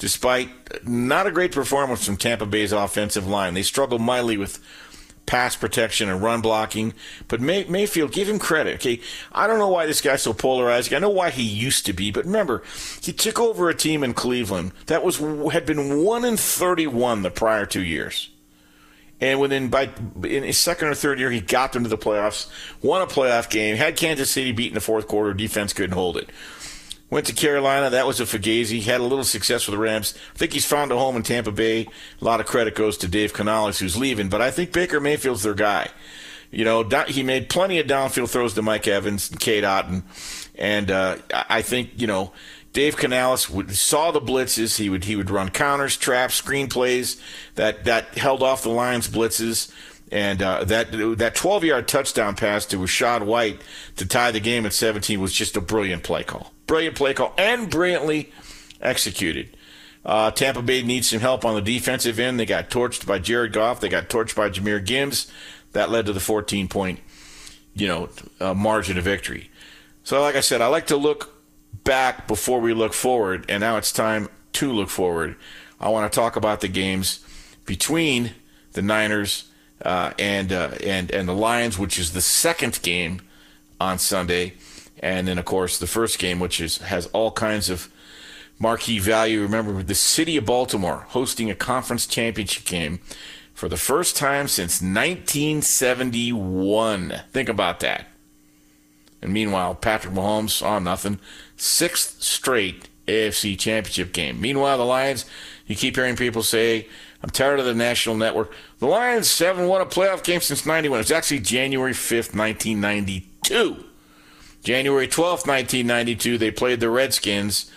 despite 0.00 0.48
not 0.88 1.26
a 1.26 1.30
great 1.30 1.52
performance 1.52 2.04
from 2.06 2.16
Tampa 2.16 2.46
Bay's 2.46 2.72
offensive 2.72 3.26
line. 3.28 3.52
They 3.52 3.62
struggled 3.62 4.00
mightily 4.00 4.38
with 4.38 4.58
pass 5.30 5.54
protection 5.54 6.08
and 6.08 6.20
run 6.20 6.40
blocking. 6.40 6.92
But 7.28 7.40
May- 7.40 7.62
Mayfield, 7.62 8.10
give 8.10 8.28
him 8.28 8.40
credit. 8.40 8.74
Okay, 8.74 9.00
I 9.30 9.46
don't 9.46 9.60
know 9.60 9.68
why 9.68 9.86
this 9.86 10.00
guy's 10.00 10.22
so 10.22 10.32
polarizing. 10.32 10.92
I 10.92 10.98
know 10.98 11.08
why 11.08 11.30
he 11.30 11.44
used 11.44 11.86
to 11.86 11.92
be, 11.92 12.10
but 12.10 12.24
remember, 12.24 12.64
he 13.00 13.12
took 13.12 13.38
over 13.38 13.68
a 13.68 13.74
team 13.74 14.02
in 14.02 14.12
Cleveland 14.12 14.72
that 14.86 15.04
was 15.04 15.18
had 15.52 15.66
been 15.66 16.02
one 16.02 16.24
in 16.24 16.36
thirty-one 16.36 17.22
the 17.22 17.30
prior 17.30 17.64
two 17.64 17.84
years. 17.84 18.28
And 19.20 19.38
within 19.38 19.68
by 19.68 19.90
in 20.24 20.42
his 20.42 20.58
second 20.58 20.88
or 20.88 20.94
third 20.94 21.20
year, 21.20 21.30
he 21.30 21.40
got 21.40 21.74
them 21.74 21.84
to 21.84 21.88
the 21.88 21.96
playoffs, 21.96 22.50
won 22.82 23.00
a 23.00 23.06
playoff 23.06 23.48
game, 23.48 23.76
had 23.76 23.96
Kansas 23.96 24.32
City 24.32 24.50
beat 24.50 24.68
in 24.68 24.74
the 24.74 24.80
fourth 24.80 25.06
quarter. 25.06 25.32
Defense 25.32 25.72
couldn't 25.72 25.94
hold 25.94 26.16
it. 26.16 26.28
Went 27.10 27.26
to 27.26 27.32
Carolina. 27.32 27.90
That 27.90 28.06
was 28.06 28.20
a 28.20 28.24
fugazi. 28.24 28.82
Had 28.82 29.00
a 29.00 29.04
little 29.04 29.24
success 29.24 29.66
with 29.66 29.74
the 29.74 29.82
Rams. 29.82 30.14
I 30.34 30.38
think 30.38 30.52
he's 30.52 30.64
found 30.64 30.92
a 30.92 30.96
home 30.96 31.16
in 31.16 31.24
Tampa 31.24 31.50
Bay. 31.50 31.88
A 32.20 32.24
lot 32.24 32.40
of 32.40 32.46
credit 32.46 32.76
goes 32.76 32.96
to 32.98 33.08
Dave 33.08 33.32
Canales, 33.32 33.80
who's 33.80 33.96
leaving. 33.96 34.28
But 34.28 34.40
I 34.40 34.52
think 34.52 34.72
Baker 34.72 35.00
Mayfield's 35.00 35.42
their 35.42 35.54
guy. 35.54 35.88
You 36.52 36.64
know, 36.64 36.88
he 37.08 37.22
made 37.22 37.48
plenty 37.48 37.78
of 37.78 37.86
downfield 37.86 38.30
throws 38.30 38.54
to 38.54 38.62
Mike 38.62 38.86
Evans 38.86 39.30
and 39.30 39.40
Cade 39.40 39.64
Otton. 39.64 40.02
And 40.56 40.90
uh, 40.90 41.16
I 41.32 41.62
think, 41.62 41.90
you 41.96 42.06
know, 42.06 42.32
Dave 42.72 42.96
Canales 42.96 43.50
would, 43.50 43.74
saw 43.74 44.10
the 44.12 44.20
blitzes. 44.20 44.78
He 44.78 44.88
would 44.88 45.04
he 45.04 45.16
would 45.16 45.30
run 45.30 45.48
counters, 45.50 45.96
traps, 45.96 46.34
screen 46.34 46.68
plays 46.68 47.20
that 47.56 47.84
that 47.84 48.16
held 48.16 48.42
off 48.42 48.62
the 48.62 48.68
Lions' 48.68 49.08
blitzes. 49.08 49.72
And 50.10 50.42
uh, 50.42 50.64
that 50.64 50.90
that 51.18 51.34
12 51.34 51.64
yard 51.64 51.88
touchdown 51.88 52.34
pass 52.34 52.66
to 52.66 52.76
Rachaad 52.78 53.24
White 53.24 53.60
to 53.96 54.06
tie 54.06 54.32
the 54.32 54.40
game 54.40 54.66
at 54.66 54.72
17 54.72 55.20
was 55.20 55.32
just 55.32 55.56
a 55.56 55.60
brilliant 55.60 56.02
play 56.02 56.24
call. 56.24 56.52
Brilliant 56.66 56.96
play 56.96 57.14
call 57.14 57.32
and 57.38 57.70
brilliantly 57.70 58.32
executed. 58.80 59.56
Uh, 60.04 60.30
Tampa 60.30 60.62
Bay 60.62 60.82
needs 60.82 61.08
some 61.08 61.20
help 61.20 61.44
on 61.44 61.54
the 61.54 61.60
defensive 61.60 62.18
end. 62.18 62.40
They 62.40 62.46
got 62.46 62.70
torched 62.70 63.06
by 63.06 63.18
Jared 63.18 63.52
Goff. 63.52 63.80
They 63.80 63.88
got 63.88 64.08
torched 64.08 64.34
by 64.34 64.48
Jahmyr 64.48 64.84
Gibbs. 64.84 65.30
That 65.72 65.90
led 65.90 66.06
to 66.06 66.12
the 66.12 66.20
14 66.20 66.68
point, 66.68 67.00
you 67.74 67.86
know, 67.86 68.08
uh, 68.40 68.54
margin 68.54 68.98
of 68.98 69.04
victory. 69.04 69.50
So, 70.02 70.20
like 70.20 70.34
I 70.34 70.40
said, 70.40 70.60
I 70.60 70.66
like 70.66 70.86
to 70.88 70.96
look 70.96 71.40
back 71.84 72.26
before 72.26 72.60
we 72.60 72.72
look 72.72 72.94
forward, 72.94 73.44
and 73.48 73.60
now 73.60 73.76
it's 73.76 73.92
time 73.92 74.28
to 74.54 74.72
look 74.72 74.88
forward. 74.88 75.36
I 75.78 75.90
want 75.90 76.10
to 76.10 76.16
talk 76.16 76.34
about 76.34 76.60
the 76.60 76.68
games 76.68 77.24
between 77.66 78.32
the 78.72 78.82
Niners 78.82 79.49
uh, 79.84 80.12
and 80.18 80.52
uh, 80.52 80.70
and 80.84 81.10
and 81.10 81.28
the 81.28 81.34
Lions, 81.34 81.78
which 81.78 81.98
is 81.98 82.12
the 82.12 82.20
second 82.20 82.80
game 82.82 83.22
on 83.80 83.98
Sunday, 83.98 84.54
and 84.98 85.28
then 85.28 85.38
of 85.38 85.44
course 85.44 85.78
the 85.78 85.86
first 85.86 86.18
game, 86.18 86.40
which 86.40 86.60
is 86.60 86.78
has 86.78 87.06
all 87.06 87.30
kinds 87.32 87.70
of 87.70 87.88
marquee 88.58 88.98
value. 88.98 89.42
Remember, 89.42 89.82
the 89.82 89.94
city 89.94 90.36
of 90.36 90.44
Baltimore 90.44 91.06
hosting 91.08 91.50
a 91.50 91.54
conference 91.54 92.06
championship 92.06 92.64
game 92.64 93.00
for 93.54 93.68
the 93.68 93.76
first 93.76 94.16
time 94.16 94.48
since 94.48 94.80
1971. 94.80 97.22
Think 97.32 97.48
about 97.48 97.80
that. 97.80 98.06
And 99.22 99.32
meanwhile, 99.32 99.74
Patrick 99.74 100.14
Mahomes 100.14 100.50
saw 100.50 100.78
nothing. 100.78 101.18
Sixth 101.56 102.22
straight 102.22 102.88
AFC 103.06 103.58
championship 103.58 104.12
game. 104.12 104.40
Meanwhile, 104.40 104.78
the 104.78 104.84
Lions, 104.84 105.26
you 105.66 105.76
keep 105.76 105.96
hearing 105.96 106.16
people 106.16 106.42
say, 106.42 106.88
I'm 107.22 107.30
tired 107.30 107.58
of 107.58 107.66
the 107.66 107.74
national 107.74 108.16
network. 108.16 108.52
The 108.80 108.86
Lions 108.86 109.38
haven't 109.38 109.68
won 109.68 109.82
a 109.82 109.86
playoff 109.86 110.24
game 110.24 110.40
since 110.40 110.64
91. 110.64 111.00
It's 111.00 111.10
actually 111.10 111.40
January 111.40 111.92
5th, 111.92 112.34
1992. 112.34 113.84
January 114.64 115.06
12th, 115.06 115.46
1992, 115.46 116.38
they 116.38 116.50
played 116.50 116.80
the 116.80 116.88
Redskins 116.88 117.70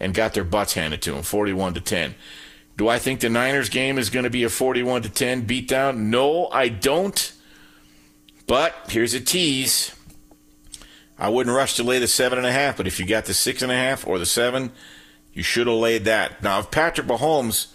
and 0.00 0.12
got 0.12 0.34
their 0.34 0.44
butts 0.44 0.74
handed 0.74 1.02
to 1.02 1.12
them, 1.12 1.22
41 1.22 1.74
to 1.74 1.80
10. 1.80 2.16
Do 2.76 2.88
I 2.88 2.98
think 2.98 3.20
the 3.20 3.28
Niners 3.28 3.68
game 3.68 3.96
is 3.96 4.10
going 4.10 4.24
to 4.24 4.30
be 4.30 4.42
a 4.42 4.48
41 4.48 5.02
to 5.02 5.08
10 5.08 5.46
beatdown? 5.46 5.96
No, 5.96 6.48
I 6.48 6.68
don't. 6.68 7.32
But 8.48 8.74
here's 8.88 9.14
a 9.14 9.20
tease. 9.20 9.94
I 11.16 11.28
wouldn't 11.28 11.54
rush 11.54 11.76
to 11.76 11.84
lay 11.84 12.00
the 12.00 12.08
seven 12.08 12.38
and 12.38 12.46
a 12.46 12.52
half, 12.52 12.76
but 12.76 12.88
if 12.88 12.98
you 12.98 13.06
got 13.06 13.26
the 13.26 13.34
six 13.34 13.62
and 13.62 13.70
a 13.70 13.76
half 13.76 14.04
or 14.04 14.18
the 14.18 14.26
seven, 14.26 14.72
you 15.32 15.44
should 15.44 15.68
have 15.68 15.76
laid 15.76 16.06
that. 16.06 16.42
Now, 16.42 16.58
if 16.58 16.72
Patrick 16.72 17.06
Mahomes 17.06 17.68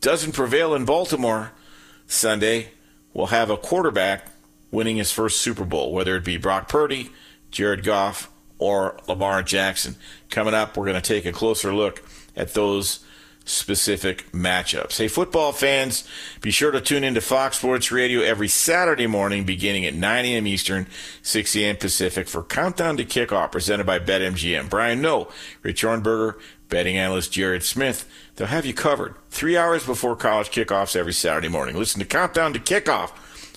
doesn't 0.00 0.32
prevail 0.32 0.74
in 0.74 0.84
Baltimore 0.84 1.52
Sunday, 2.08 2.70
we'll 3.12 3.26
have 3.26 3.50
a 3.50 3.56
quarterback 3.56 4.26
winning 4.70 4.96
his 4.96 5.12
first 5.12 5.40
Super 5.40 5.64
Bowl, 5.64 5.92
whether 5.92 6.16
it 6.16 6.24
be 6.24 6.36
Brock 6.36 6.68
Purdy, 6.68 7.10
Jared 7.50 7.84
Goff, 7.84 8.30
or 8.58 8.98
Lamar 9.06 9.42
Jackson. 9.42 9.94
Coming 10.30 10.54
up, 10.54 10.76
we're 10.76 10.86
going 10.86 11.00
to 11.00 11.00
take 11.00 11.24
a 11.24 11.32
closer 11.32 11.72
look 11.72 12.02
at 12.34 12.54
those 12.54 13.00
specific 13.44 14.30
matchups. 14.32 14.98
Hey, 14.98 15.08
football 15.08 15.52
fans, 15.52 16.06
be 16.40 16.50
sure 16.50 16.70
to 16.70 16.80
tune 16.80 17.04
into 17.04 17.20
Fox 17.20 17.58
Sports 17.58 17.90
Radio 17.90 18.20
every 18.20 18.48
Saturday 18.48 19.06
morning 19.06 19.44
beginning 19.44 19.86
at 19.86 19.94
9 19.94 20.24
a.m. 20.24 20.46
Eastern, 20.46 20.86
6 21.22 21.56
a.m. 21.56 21.76
Pacific 21.76 22.28
for 22.28 22.42
Countdown 22.42 22.96
to 22.98 23.04
Kickoff 23.04 23.52
presented 23.52 23.86
by 23.86 23.98
BetMGM. 23.98 24.68
Brian 24.68 25.00
Noe, 25.00 25.28
Rich 25.62 25.82
Ohrnberger, 25.82 26.38
betting 26.68 26.98
analyst 26.98 27.32
Jared 27.32 27.62
Smith. 27.62 28.06
They'll 28.38 28.46
have 28.46 28.64
you 28.64 28.72
covered 28.72 29.16
three 29.30 29.56
hours 29.56 29.84
before 29.84 30.14
college 30.14 30.50
kickoffs 30.50 30.94
every 30.94 31.12
Saturday 31.12 31.48
morning. 31.48 31.76
Listen 31.76 31.98
to 31.98 32.06
Countdown 32.06 32.52
to 32.52 32.60
Kickoff 32.60 33.10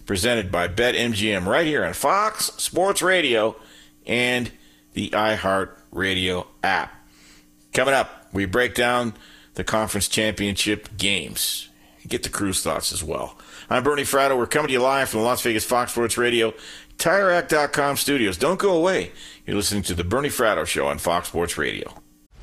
presented 0.07 0.51
by 0.51 0.67
BetMGM 0.67 1.45
right 1.45 1.67
here 1.67 1.85
on 1.85 1.93
Fox 1.93 2.45
Sports 2.57 3.03
Radio 3.03 3.55
and 4.07 4.51
the 4.93 5.11
iHeart 5.11 5.69
Radio 5.91 6.47
app. 6.63 6.95
Coming 7.73 7.93
up, 7.93 8.27
we 8.33 8.45
break 8.45 8.73
down 8.73 9.13
the 9.53 9.63
conference 9.63 10.07
championship 10.07 10.97
games. 10.97 11.69
Get 12.07 12.23
the 12.23 12.29
crew's 12.29 12.63
thoughts 12.63 12.91
as 12.91 13.03
well. 13.03 13.37
I'm 13.69 13.83
Bernie 13.83 14.01
Fratto. 14.01 14.35
We're 14.35 14.47
coming 14.47 14.69
to 14.69 14.73
you 14.73 14.81
live 14.81 15.09
from 15.09 15.19
the 15.19 15.27
Las 15.27 15.43
Vegas 15.43 15.63
Fox 15.63 15.91
Sports 15.91 16.17
Radio, 16.17 16.55
TireRack.com 16.97 17.97
studios. 17.97 18.35
Don't 18.35 18.59
go 18.59 18.75
away. 18.75 19.11
You're 19.45 19.57
listening 19.57 19.83
to 19.83 19.93
the 19.93 20.03
Bernie 20.03 20.29
Fratto 20.29 20.65
Show 20.65 20.87
on 20.87 20.97
Fox 20.97 21.27
Sports 21.27 21.55
Radio. 21.59 22.00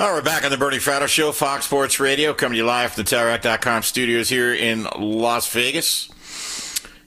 All 0.00 0.06
right, 0.06 0.14
we're 0.14 0.22
back 0.22 0.44
on 0.44 0.52
the 0.52 0.56
Bernie 0.56 0.76
Fratto 0.76 1.08
Show, 1.08 1.32
Fox 1.32 1.64
Sports 1.64 1.98
Radio, 1.98 2.32
coming 2.32 2.52
to 2.52 2.58
you 2.58 2.64
live 2.64 2.92
from 2.92 3.02
the 3.02 3.10
TireRack.com 3.10 3.82
studios 3.82 4.28
here 4.28 4.54
in 4.54 4.86
Las 4.96 5.52
Vegas. 5.52 6.08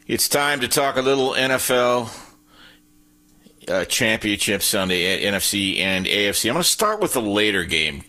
It's 0.07 0.27
time 0.27 0.59
to 0.59 0.67
talk 0.67 0.97
a 0.97 1.01
little 1.01 1.31
NFL 1.31 2.13
uh, 3.69 3.85
championship 3.85 4.61
Sunday 4.61 5.13
at 5.25 5.33
NFC 5.33 5.79
and 5.79 6.05
AFC. 6.05 6.49
I'm 6.49 6.55
going 6.55 6.63
to 6.63 6.69
start 6.69 6.99
with 6.99 7.13
the 7.13 7.21
later 7.21 7.63
game. 7.63 8.03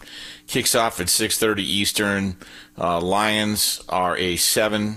Kicks 0.48 0.74
off 0.74 0.98
at 0.98 1.06
6:30 1.06 1.60
Eastern. 1.60 2.36
Uh, 2.76 3.00
Lions 3.00 3.84
are 3.88 4.16
a 4.16 4.34
seven 4.34 4.96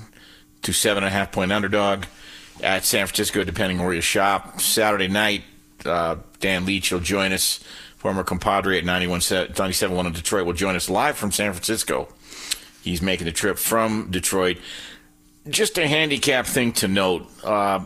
to 0.64 0.74
seven 0.74 1.03
and 1.03 1.14
a 1.14 1.16
half 1.16 1.32
point 1.32 1.52
underdog 1.52 2.06
at 2.64 2.86
San 2.86 3.06
Francisco, 3.06 3.44
depending 3.44 3.78
where 3.78 3.94
you 3.94 4.02
shop. 4.02 4.60
Saturday 4.60 5.10
night, 5.10 5.44
uh, 5.86 6.16
Dan 6.40 6.66
Leach 6.66 6.91
will 6.91 7.02
join 7.02 7.32
us. 7.34 7.60
Former 8.06 8.23
compadre 8.23 8.77
at 8.77 8.86
91, 8.86 9.19
97.1 9.19 10.06
in 10.06 10.14
Detroit 10.14 10.45
will 10.45 10.53
join 10.53 10.76
us 10.76 10.91
live 10.91 11.18
from 11.18 11.32
San 11.32 11.53
Francisco. 11.53 12.07
He's 12.84 13.02
making 13.02 13.26
the 13.26 13.32
trip 13.32 13.57
from 13.57 14.11
Detroit. 14.11 14.57
Just 15.49 15.80
a 15.80 15.88
handicap 15.88 16.45
thing 16.45 16.72
to 16.73 16.88
note. 16.88 17.27
Uh, 17.44 17.84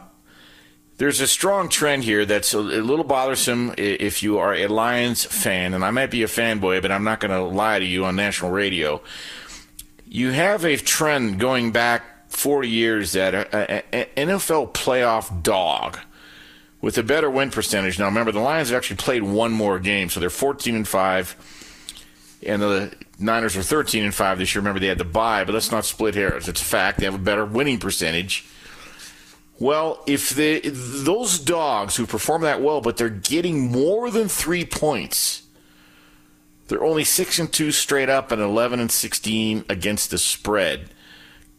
there's 0.98 1.22
a 1.22 1.28
strong 1.28 1.70
trend 1.70 2.04
here 2.04 2.26
that's 2.26 2.54
a, 2.54 2.60
little 2.60 3.06
bothersome 3.06 3.74
if 3.78 4.22
you 4.22 4.40
are 4.40 4.54
a 4.54 4.68
Lions 4.68 5.24
fan, 5.24 5.74
and 5.74 5.86
I 5.86 5.92
might 5.92 6.12
be 6.12 6.24
a 6.24 6.28
fanboy, 6.28 6.82
but 6.82 6.92
I'm 6.92 7.06
not 7.06 7.22
going 7.22 7.32
to 7.32 7.42
lie 7.42 7.80
to 7.80 7.86
you 7.86 8.04
on 8.04 8.18
national 8.18 8.52
radio. 8.52 9.02
You 10.06 10.32
have 10.32 10.66
a 10.66 10.76
trend 10.76 11.40
going 11.40 11.72
back 11.72 12.30
40 12.30 12.68
years 12.68 13.14
that 13.14 13.50
NFL 13.54 14.74
playoff 14.74 15.44
dog 15.44 15.98
with 16.82 16.98
a 16.98 17.04
better 17.04 17.30
win 17.30 17.52
percentage. 17.52 18.00
Now, 18.00 18.06
remember, 18.06 18.32
the 18.32 18.40
Lions 18.40 18.70
have 18.70 18.78
actually 18.78 18.98
played 18.98 19.24
one 19.24 19.52
more 19.52 19.80
game, 19.80 20.10
so 20.10 20.20
they're 20.20 20.30
14 20.30 20.76
and 20.76 20.88
5, 20.88 22.40
and 22.46 22.62
the 22.62 22.94
Niners 23.20 23.58
are 23.58 23.64
13 23.64 24.04
and 24.04 24.16
5 24.16 24.40
this 24.40 24.56
year. 24.56 24.62
Remember, 24.62 24.80
they 24.80 24.88
had 24.88 24.98
the 24.98 25.06
bye, 25.06 25.44
but 25.44 25.54
let's 25.54 25.72
not 25.72 25.86
split 25.86 26.16
hairs. 26.16 26.48
It's 26.48 26.62
a 26.62 26.66
fact. 26.66 27.00
They 27.00 27.06
have 27.06 27.16
a 27.16 27.18
better 27.18 27.46
winning 27.46 27.80
percentage 27.80 28.46
well, 29.60 30.02
if 30.08 30.30
those 30.30 31.38
dogs 31.38 31.98
who 31.98 32.06
perform 32.06 32.44
that 32.44 32.62
well, 32.62 32.80
but 32.80 32.96
they're 32.96 33.10
getting 33.10 33.70
more 33.70 34.10
than 34.10 34.30
three 34.30 34.66
points, 34.66 35.44
they're 36.68 36.84
only 36.84 37.04
six 37.04 37.40
and 37.40 37.52
two 37.52 37.74
straight 37.74 38.08
up 38.10 38.32
and 38.32 38.42
eleven 38.42 38.80
and 38.80 38.90
sixteen 38.90 39.66
against 39.68 40.12
the 40.12 40.18
spread, 40.18 40.92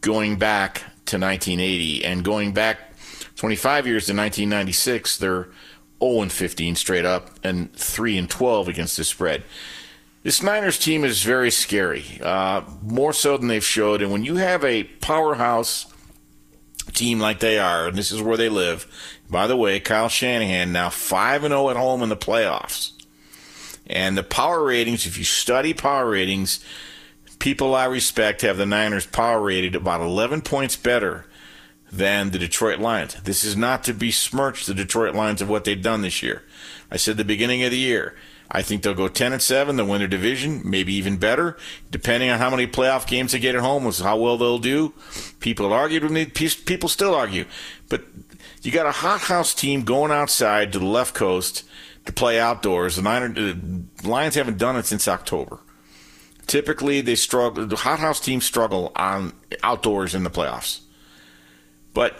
going 0.01 0.37
back 0.37 0.79
to 1.05 1.17
1980 1.17 2.03
and 2.03 2.23
going 2.23 2.53
back 2.53 2.90
25 3.41 3.87
years 3.87 4.05
to 4.05 4.11
1996, 4.11 5.17
they're 5.17 5.47
0 5.99 6.21
and 6.21 6.31
15 6.31 6.75
straight 6.75 7.05
up 7.05 7.39
and 7.43 7.73
3 7.73 8.19
and 8.19 8.29
12 8.29 8.67
against 8.67 8.97
the 8.97 9.03
spread. 9.03 9.41
This 10.21 10.43
Niners 10.43 10.77
team 10.77 11.03
is 11.03 11.23
very 11.23 11.49
scary, 11.49 12.05
uh, 12.21 12.61
more 12.83 13.13
so 13.13 13.37
than 13.37 13.47
they've 13.47 13.65
showed. 13.65 14.03
And 14.03 14.11
when 14.11 14.23
you 14.23 14.35
have 14.35 14.63
a 14.63 14.83
powerhouse 14.83 15.91
team 16.93 17.19
like 17.19 17.39
they 17.39 17.57
are, 17.57 17.87
and 17.87 17.97
this 17.97 18.11
is 18.11 18.21
where 18.21 18.37
they 18.37 18.47
live. 18.47 18.85
By 19.27 19.47
the 19.47 19.57
way, 19.57 19.79
Kyle 19.79 20.07
Shanahan 20.07 20.71
now 20.71 20.91
5 20.91 21.43
and 21.43 21.51
0 21.51 21.71
at 21.71 21.77
home 21.77 22.03
in 22.03 22.09
the 22.09 22.15
playoffs. 22.15 22.91
And 23.87 24.15
the 24.15 24.21
power 24.21 24.63
ratings, 24.63 25.07
if 25.07 25.17
you 25.17 25.23
study 25.23 25.73
power 25.73 26.07
ratings, 26.07 26.63
people 27.39 27.73
I 27.73 27.85
respect 27.85 28.43
have 28.43 28.57
the 28.57 28.67
Niners 28.67 29.07
power 29.07 29.41
rated 29.41 29.73
about 29.73 30.01
11 30.01 30.43
points 30.43 30.75
better 30.75 31.25
than 31.91 32.31
the 32.31 32.39
Detroit 32.39 32.79
Lions. 32.79 33.15
This 33.23 33.43
is 33.43 33.55
not 33.57 33.83
to 33.83 33.93
besmirch 33.93 34.65
the 34.65 34.73
Detroit 34.73 35.13
Lions 35.13 35.41
of 35.41 35.49
what 35.49 35.65
they've 35.65 35.81
done 35.81 36.01
this 36.01 36.23
year. 36.23 36.43
I 36.89 36.97
said 36.97 37.17
the 37.17 37.25
beginning 37.25 37.63
of 37.63 37.71
the 37.71 37.77
year, 37.77 38.15
I 38.49 38.61
think 38.61 38.83
they'll 38.83 38.93
go 38.93 39.07
10 39.07 39.33
and 39.33 39.41
7. 39.41 39.75
They'll 39.75 39.85
win 39.85 39.99
their 39.99 40.07
division, 40.07 40.61
maybe 40.65 40.93
even 40.93 41.17
better, 41.17 41.57
depending 41.89 42.29
on 42.29 42.39
how 42.39 42.49
many 42.49 42.67
playoff 42.67 43.07
games 43.07 43.31
they 43.31 43.39
get 43.39 43.55
at 43.55 43.61
home, 43.61 43.85
was 43.85 43.99
how 43.99 44.17
well 44.17 44.37
they'll 44.37 44.59
do. 44.59 44.93
People 45.39 45.71
argued 45.71 46.03
with 46.03 46.11
me. 46.11 46.25
People 46.25 46.89
still 46.89 47.15
argue. 47.15 47.45
But 47.87 48.03
you 48.61 48.71
got 48.71 48.85
a 48.85 48.91
hothouse 48.91 49.53
team 49.53 49.83
going 49.83 50.11
outside 50.11 50.73
to 50.73 50.79
the 50.79 50.85
left 50.85 51.15
coast 51.15 51.63
to 52.05 52.11
play 52.11 52.39
outdoors. 52.39 52.97
The, 52.97 53.01
Niner, 53.03 53.29
the 53.29 53.51
uh, 53.51 54.07
Lions 54.07 54.35
haven't 54.35 54.57
done 54.57 54.75
it 54.75 54.85
since 54.85 55.07
October. 55.07 55.59
Typically, 56.45 56.99
they 56.99 57.15
struggle. 57.15 57.65
The 57.65 57.75
hothouse 57.77 58.19
teams 58.19 58.45
struggle 58.45 58.91
on 58.97 59.31
outdoors 59.63 60.13
in 60.13 60.23
the 60.23 60.29
playoffs. 60.29 60.81
But 61.93 62.19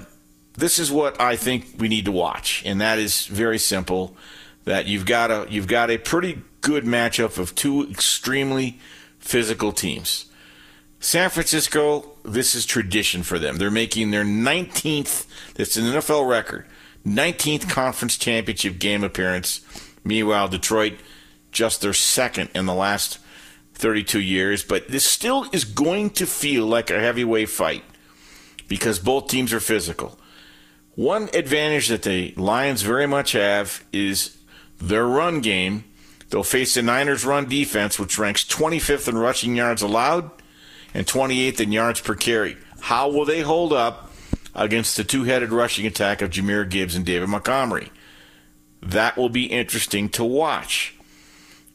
this 0.53 0.79
is 0.79 0.91
what 0.91 1.19
I 1.19 1.35
think 1.35 1.75
we 1.77 1.87
need 1.87 2.05
to 2.05 2.11
watch, 2.11 2.63
and 2.65 2.81
that 2.81 2.99
is 2.99 3.25
very 3.27 3.57
simple 3.57 4.15
that 4.65 4.85
you've 4.85 5.05
got 5.05 5.31
a 5.31 5.47
you've 5.49 5.67
got 5.67 5.89
a 5.89 5.97
pretty 5.97 6.41
good 6.61 6.83
matchup 6.83 7.37
of 7.37 7.55
two 7.55 7.89
extremely 7.89 8.79
physical 9.19 9.71
teams. 9.71 10.25
San 10.99 11.31
Francisco, 11.31 12.11
this 12.23 12.53
is 12.53 12.65
tradition 12.65 13.23
for 13.23 13.39
them. 13.39 13.57
They're 13.57 13.71
making 13.71 14.11
their 14.11 14.23
19th, 14.23 15.25
that's 15.55 15.75
an 15.75 15.85
NFL 15.85 16.29
record, 16.29 16.67
19th 17.07 17.67
conference 17.67 18.17
championship 18.17 18.77
game 18.77 19.03
appearance. 19.03 19.61
Meanwhile, 20.03 20.49
Detroit, 20.49 20.93
just 21.51 21.81
their 21.81 21.93
second 21.93 22.49
in 22.53 22.67
the 22.67 22.75
last 22.75 23.17
32 23.73 24.19
years. 24.19 24.63
But 24.63 24.89
this 24.89 25.03
still 25.03 25.47
is 25.51 25.65
going 25.65 26.11
to 26.11 26.27
feel 26.27 26.67
like 26.67 26.91
a 26.91 26.99
heavyweight 26.99 27.49
fight 27.49 27.83
because 28.71 28.99
both 28.99 29.27
teams 29.27 29.51
are 29.51 29.59
physical. 29.59 30.17
One 30.95 31.29
advantage 31.33 31.89
that 31.89 32.03
the 32.03 32.33
Lions 32.37 32.83
very 32.83 33.05
much 33.05 33.33
have 33.33 33.83
is 33.91 34.37
their 34.77 35.05
run 35.05 35.41
game. 35.41 35.83
They'll 36.29 36.43
face 36.43 36.75
the 36.75 36.81
Niners' 36.81 37.25
run 37.25 37.49
defense, 37.49 37.99
which 37.99 38.17
ranks 38.17 38.45
25th 38.45 39.09
in 39.09 39.17
rushing 39.17 39.57
yards 39.57 39.81
allowed 39.81 40.31
and 40.93 41.05
28th 41.05 41.59
in 41.59 41.73
yards 41.73 41.99
per 41.99 42.15
carry. 42.15 42.55
How 42.79 43.09
will 43.09 43.25
they 43.25 43.41
hold 43.41 43.73
up 43.73 44.09
against 44.55 44.95
the 44.95 45.03
two 45.03 45.25
headed 45.25 45.51
rushing 45.51 45.85
attack 45.85 46.21
of 46.21 46.29
Jahmyr 46.29 46.69
Gibbs 46.69 46.95
and 46.95 47.05
David 47.05 47.27
Montgomery? 47.27 47.91
That 48.81 49.17
will 49.17 49.27
be 49.27 49.47
interesting 49.47 50.07
to 50.11 50.23
watch. 50.23 50.95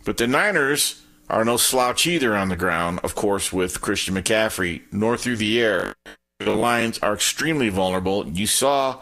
But 0.07 0.17
the 0.17 0.27
Niners 0.27 1.03
are 1.29 1.45
no 1.45 1.59
slouch 1.59 2.07
either 2.07 2.35
on 2.35 2.49
the 2.49 2.57
ground, 2.57 3.01
of 3.03 3.15
course, 3.15 3.53
with 3.53 3.83
Christian 3.83 4.15
McCaffrey, 4.15 4.81
nor 4.91 5.19
through 5.19 5.37
the 5.37 5.61
air. 5.61 5.95
The 6.39 6.55
Lions 6.55 6.99
are 6.99 7.15
extremely 7.15 7.71
vulnerable. 7.71 8.27
You 8.29 8.47
saw 8.47 9.01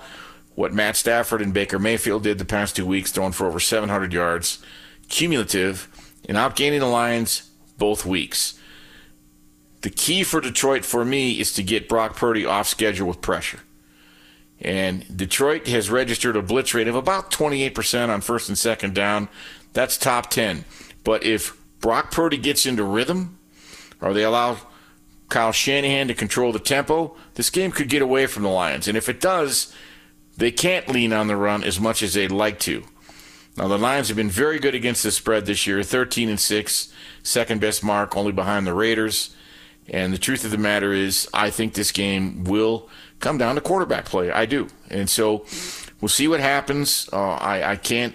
what 0.54 0.72
Matt 0.72 0.96
Stafford 0.96 1.42
and 1.42 1.52
Baker 1.52 1.80
Mayfield 1.80 2.22
did 2.22 2.38
the 2.38 2.44
past 2.44 2.76
two 2.76 2.86
weeks, 2.86 3.10
throwing 3.10 3.32
for 3.32 3.46
over 3.46 3.58
700 3.58 4.12
yards 4.12 4.60
cumulative 5.08 5.88
and 6.28 6.38
outgaining 6.38 6.78
the 6.78 6.86
Lions 6.86 7.50
both 7.76 8.06
weeks. 8.06 8.58
The 9.80 9.90
key 9.90 10.22
for 10.22 10.40
Detroit 10.40 10.84
for 10.84 11.04
me 11.04 11.40
is 11.40 11.52
to 11.54 11.62
get 11.62 11.88
Brock 11.88 12.16
Purdy 12.16 12.46
off 12.46 12.68
schedule 12.68 13.08
with 13.08 13.20
pressure. 13.20 13.60
And 14.60 15.04
Detroit 15.14 15.66
has 15.66 15.90
registered 15.90 16.36
a 16.36 16.42
blitz 16.42 16.72
rate 16.72 16.88
of 16.88 16.94
about 16.94 17.32
28% 17.32 18.08
on 18.10 18.20
first 18.20 18.48
and 18.48 18.56
second 18.56 18.94
down. 18.94 19.28
That's 19.72 19.98
top 19.98 20.30
10. 20.30 20.64
But 21.02 21.24
if 21.24 21.56
Brock 21.80 22.12
Purdy 22.12 22.38
gets 22.38 22.64
into 22.64 22.84
rhythm, 22.84 23.38
or 24.00 24.14
they 24.14 24.22
allow 24.22 24.58
Kyle 25.34 25.50
Shanahan 25.50 26.06
to 26.06 26.14
control 26.14 26.52
the 26.52 26.60
tempo, 26.60 27.16
this 27.34 27.50
game 27.50 27.72
could 27.72 27.88
get 27.88 28.02
away 28.02 28.26
from 28.26 28.44
the 28.44 28.48
Lions. 28.48 28.86
And 28.86 28.96
if 28.96 29.08
it 29.08 29.20
does, 29.20 29.74
they 30.36 30.52
can't 30.52 30.88
lean 30.88 31.12
on 31.12 31.26
the 31.26 31.34
run 31.34 31.64
as 31.64 31.80
much 31.80 32.04
as 32.04 32.14
they'd 32.14 32.30
like 32.30 32.60
to. 32.60 32.84
Now 33.56 33.66
the 33.66 33.76
Lions 33.76 34.06
have 34.06 34.16
been 34.16 34.30
very 34.30 34.60
good 34.60 34.76
against 34.76 35.02
the 35.02 35.10
spread 35.10 35.44
this 35.44 35.66
year, 35.66 35.82
13 35.82 36.28
and 36.28 36.38
6, 36.38 36.92
second 37.24 37.60
best 37.60 37.82
mark 37.82 38.16
only 38.16 38.30
behind 38.30 38.64
the 38.64 38.74
Raiders. 38.74 39.34
And 39.88 40.14
the 40.14 40.18
truth 40.18 40.44
of 40.44 40.52
the 40.52 40.56
matter 40.56 40.92
is 40.92 41.28
I 41.34 41.50
think 41.50 41.74
this 41.74 41.90
game 41.90 42.44
will 42.44 42.88
come 43.18 43.36
down 43.36 43.56
to 43.56 43.60
quarterback 43.60 44.04
play. 44.04 44.30
I 44.30 44.46
do. 44.46 44.68
And 44.88 45.10
so 45.10 45.46
we'll 46.00 46.10
see 46.10 46.28
what 46.28 46.38
happens. 46.38 47.08
Uh, 47.12 47.32
I, 47.32 47.72
I 47.72 47.76
can't 47.76 48.14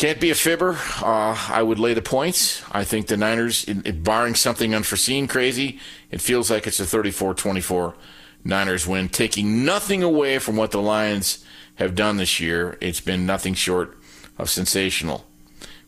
can't 0.00 0.18
be 0.18 0.30
a 0.30 0.34
fibber. 0.34 0.78
Uh, 1.02 1.36
I 1.50 1.62
would 1.62 1.78
lay 1.78 1.92
the 1.92 2.00
points. 2.00 2.62
I 2.72 2.84
think 2.84 3.08
the 3.08 3.18
Niners, 3.18 3.64
in, 3.64 3.82
in 3.82 4.02
barring 4.02 4.34
something 4.34 4.74
unforeseen 4.74 5.28
crazy, 5.28 5.78
it 6.10 6.22
feels 6.22 6.50
like 6.50 6.66
it's 6.66 6.80
a 6.80 6.86
34 6.86 7.34
24 7.34 7.94
Niners 8.42 8.86
win, 8.86 9.10
taking 9.10 9.62
nothing 9.66 10.02
away 10.02 10.38
from 10.38 10.56
what 10.56 10.70
the 10.70 10.80
Lions 10.80 11.44
have 11.74 11.94
done 11.94 12.16
this 12.16 12.40
year. 12.40 12.78
It's 12.80 13.02
been 13.02 13.26
nothing 13.26 13.52
short 13.52 13.98
of 14.38 14.48
sensational. 14.48 15.26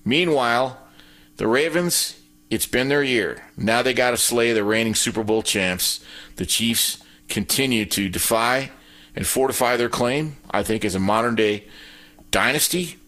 Meanwhile, 0.05 0.77
the 1.39 1.47
Ravens, 1.47 2.21
it's 2.51 2.67
been 2.67 2.91
their 2.91 3.03
year. 3.03 3.43
Now 3.57 3.81
they 3.81 3.95
got 3.95 4.11
to 4.11 4.19
slay 4.19 4.53
the 4.53 4.63
reigning 4.63 4.95
Super 4.95 5.25
Bowl 5.25 5.43
champs. 5.43 6.05
The 6.37 6.45
Chiefs 6.45 7.03
continue 7.31 7.87
to 7.87 8.11
defy 8.11 8.73
and 9.17 9.27
fortify 9.27 9.79
their 9.79 9.89
claim, 9.89 10.37
I 10.51 10.63
think, 10.63 10.85
as 10.85 10.95
a 10.95 11.01
modern 11.01 11.35
day 11.35 11.67
dynasty. 12.31 12.99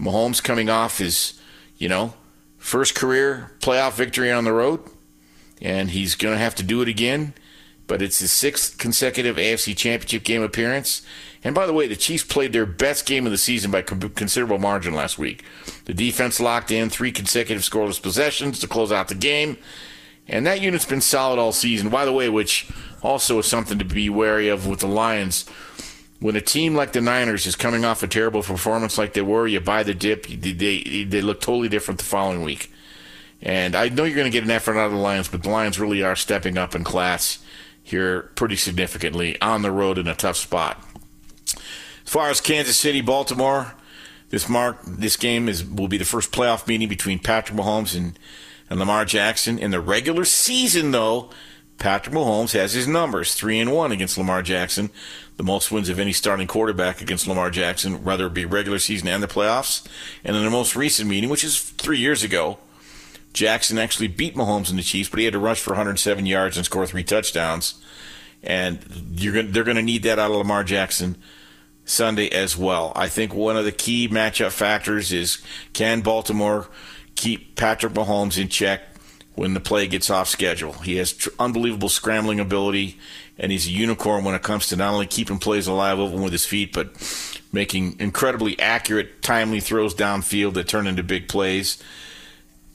Mahomes 0.00 0.42
coming 0.42 0.70
off 0.70 0.98
his, 0.98 1.40
you 1.76 1.88
know, 1.88 2.14
first 2.58 2.94
career 2.94 3.52
playoff 3.60 3.94
victory 3.94 4.30
on 4.30 4.44
the 4.44 4.52
road, 4.52 4.80
and 5.60 5.90
he's 5.90 6.14
going 6.14 6.34
to 6.34 6.38
have 6.38 6.54
to 6.56 6.62
do 6.62 6.82
it 6.82 6.88
again. 6.88 7.34
But 7.86 8.02
it's 8.02 8.20
his 8.20 8.30
sixth 8.30 8.78
consecutive 8.78 9.34
AFC 9.36 9.76
Championship 9.76 10.22
game 10.22 10.42
appearance. 10.42 11.02
And 11.42 11.56
by 11.56 11.66
the 11.66 11.72
way, 11.72 11.88
the 11.88 11.96
Chiefs 11.96 12.22
played 12.22 12.52
their 12.52 12.64
best 12.64 13.04
game 13.04 13.26
of 13.26 13.32
the 13.32 13.38
season 13.38 13.72
by 13.72 13.82
considerable 13.82 14.58
margin 14.58 14.94
last 14.94 15.18
week. 15.18 15.42
The 15.86 15.94
defense 15.94 16.38
locked 16.38 16.70
in 16.70 16.88
three 16.88 17.10
consecutive 17.10 17.64
scoreless 17.64 18.00
possessions 18.00 18.60
to 18.60 18.68
close 18.68 18.92
out 18.92 19.08
the 19.08 19.16
game. 19.16 19.58
And 20.28 20.46
that 20.46 20.60
unit's 20.60 20.84
been 20.84 21.00
solid 21.00 21.40
all 21.40 21.50
season, 21.50 21.88
by 21.88 22.04
the 22.04 22.12
way, 22.12 22.28
which 22.28 22.70
also 23.02 23.40
is 23.40 23.46
something 23.46 23.80
to 23.80 23.84
be 23.84 24.08
wary 24.08 24.48
of 24.48 24.68
with 24.68 24.78
the 24.78 24.86
Lions. 24.86 25.44
When 26.20 26.36
a 26.36 26.40
team 26.40 26.74
like 26.74 26.92
the 26.92 27.00
Niners 27.00 27.46
is 27.46 27.56
coming 27.56 27.84
off 27.84 28.02
a 28.02 28.06
terrible 28.06 28.42
performance 28.42 28.98
like 28.98 29.14
they 29.14 29.22
were, 29.22 29.46
you 29.46 29.58
buy 29.58 29.82
the 29.82 29.94
dip, 29.94 30.26
they, 30.26 31.04
they 31.04 31.22
look 31.22 31.40
totally 31.40 31.68
different 31.68 31.98
the 31.98 32.04
following 32.04 32.42
week. 32.42 32.70
And 33.42 33.74
I 33.74 33.88
know 33.88 34.04
you're 34.04 34.16
going 34.16 34.30
to 34.30 34.30
get 34.30 34.44
an 34.44 34.50
effort 34.50 34.76
out 34.76 34.86
of 34.86 34.92
the 34.92 34.98
Lions, 34.98 35.28
but 35.28 35.42
the 35.42 35.48
Lions 35.48 35.80
really 35.80 36.02
are 36.02 36.14
stepping 36.14 36.58
up 36.58 36.74
in 36.74 36.84
class 36.84 37.38
here 37.82 38.30
pretty 38.34 38.56
significantly 38.56 39.40
on 39.40 39.62
the 39.62 39.70
road 39.70 39.96
in 39.96 40.06
a 40.06 40.14
tough 40.14 40.36
spot. 40.36 40.84
As 41.56 42.12
far 42.12 42.28
as 42.28 42.40
Kansas 42.40 42.76
City, 42.76 43.00
Baltimore, 43.00 43.74
this 44.28 44.48
mark 44.48 44.78
this 44.84 45.16
game 45.16 45.48
is 45.48 45.64
will 45.64 45.88
be 45.88 45.98
the 45.98 46.04
first 46.04 46.32
playoff 46.32 46.66
meeting 46.66 46.88
between 46.88 47.18
Patrick 47.18 47.58
Mahomes 47.58 47.96
and, 47.96 48.18
and 48.68 48.78
Lamar 48.78 49.04
Jackson. 49.04 49.58
In 49.58 49.70
the 49.70 49.80
regular 49.80 50.24
season, 50.24 50.90
though, 50.90 51.30
Patrick 51.80 52.14
Mahomes 52.14 52.52
has 52.52 52.74
his 52.74 52.86
numbers 52.86 53.34
three 53.34 53.58
and 53.58 53.72
one 53.72 53.90
against 53.90 54.18
Lamar 54.18 54.42
Jackson, 54.42 54.90
the 55.38 55.42
most 55.42 55.72
wins 55.72 55.88
of 55.88 55.98
any 55.98 56.12
starting 56.12 56.46
quarterback 56.46 57.00
against 57.00 57.26
Lamar 57.26 57.50
Jackson, 57.50 58.04
whether 58.04 58.26
it 58.26 58.34
be 58.34 58.44
regular 58.44 58.78
season 58.78 59.08
and 59.08 59.22
the 59.22 59.26
playoffs. 59.26 59.84
And 60.22 60.36
in 60.36 60.44
the 60.44 60.50
most 60.50 60.76
recent 60.76 61.08
meeting, 61.08 61.30
which 61.30 61.42
is 61.42 61.58
three 61.58 61.98
years 61.98 62.22
ago, 62.22 62.58
Jackson 63.32 63.78
actually 63.78 64.08
beat 64.08 64.36
Mahomes 64.36 64.68
and 64.68 64.78
the 64.78 64.82
Chiefs, 64.82 65.08
but 65.08 65.20
he 65.20 65.24
had 65.24 65.32
to 65.32 65.38
rush 65.38 65.58
for 65.58 65.70
107 65.70 66.26
yards 66.26 66.58
and 66.58 66.66
score 66.66 66.86
three 66.86 67.02
touchdowns. 67.02 67.82
And 68.42 68.80
you're 69.12 69.42
they're 69.42 69.64
going 69.64 69.76
to 69.76 69.82
need 69.82 70.02
that 70.02 70.18
out 70.18 70.30
of 70.30 70.36
Lamar 70.36 70.64
Jackson 70.64 71.16
Sunday 71.86 72.28
as 72.28 72.58
well. 72.58 72.92
I 72.94 73.08
think 73.08 73.32
one 73.32 73.56
of 73.56 73.64
the 73.64 73.72
key 73.72 74.06
matchup 74.06 74.52
factors 74.52 75.12
is 75.12 75.42
can 75.72 76.02
Baltimore 76.02 76.68
keep 77.14 77.56
Patrick 77.56 77.94
Mahomes 77.94 78.38
in 78.38 78.48
check 78.48 78.89
when 79.40 79.54
the 79.54 79.60
play 79.60 79.86
gets 79.86 80.10
off 80.10 80.28
schedule? 80.28 80.74
He 80.74 80.96
has 80.96 81.14
tr- 81.14 81.30
unbelievable 81.38 81.88
scrambling 81.88 82.38
ability, 82.38 82.98
and 83.38 83.50
he's 83.50 83.66
a 83.66 83.70
unicorn 83.70 84.22
when 84.22 84.34
it 84.34 84.42
comes 84.42 84.66
to 84.66 84.76
not 84.76 84.92
only 84.92 85.06
keeping 85.06 85.38
plays 85.38 85.66
alive 85.66 85.98
even 85.98 86.20
with 86.20 86.32
his 86.32 86.44
feet, 86.44 86.74
but 86.74 86.90
making 87.50 87.98
incredibly 87.98 88.58
accurate, 88.60 89.22
timely 89.22 89.58
throws 89.58 89.94
downfield 89.94 90.52
that 90.52 90.68
turn 90.68 90.86
into 90.86 91.02
big 91.02 91.26
plays. 91.26 91.82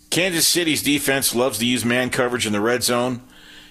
Kansas 0.09 0.47
City's 0.47 0.81
defense 0.81 1.35
loves 1.35 1.59
to 1.59 1.67
use 1.67 1.85
man 1.85 2.09
coverage 2.09 2.47
in 2.47 2.53
the 2.53 2.59
red 2.59 2.81
zone, 2.81 3.21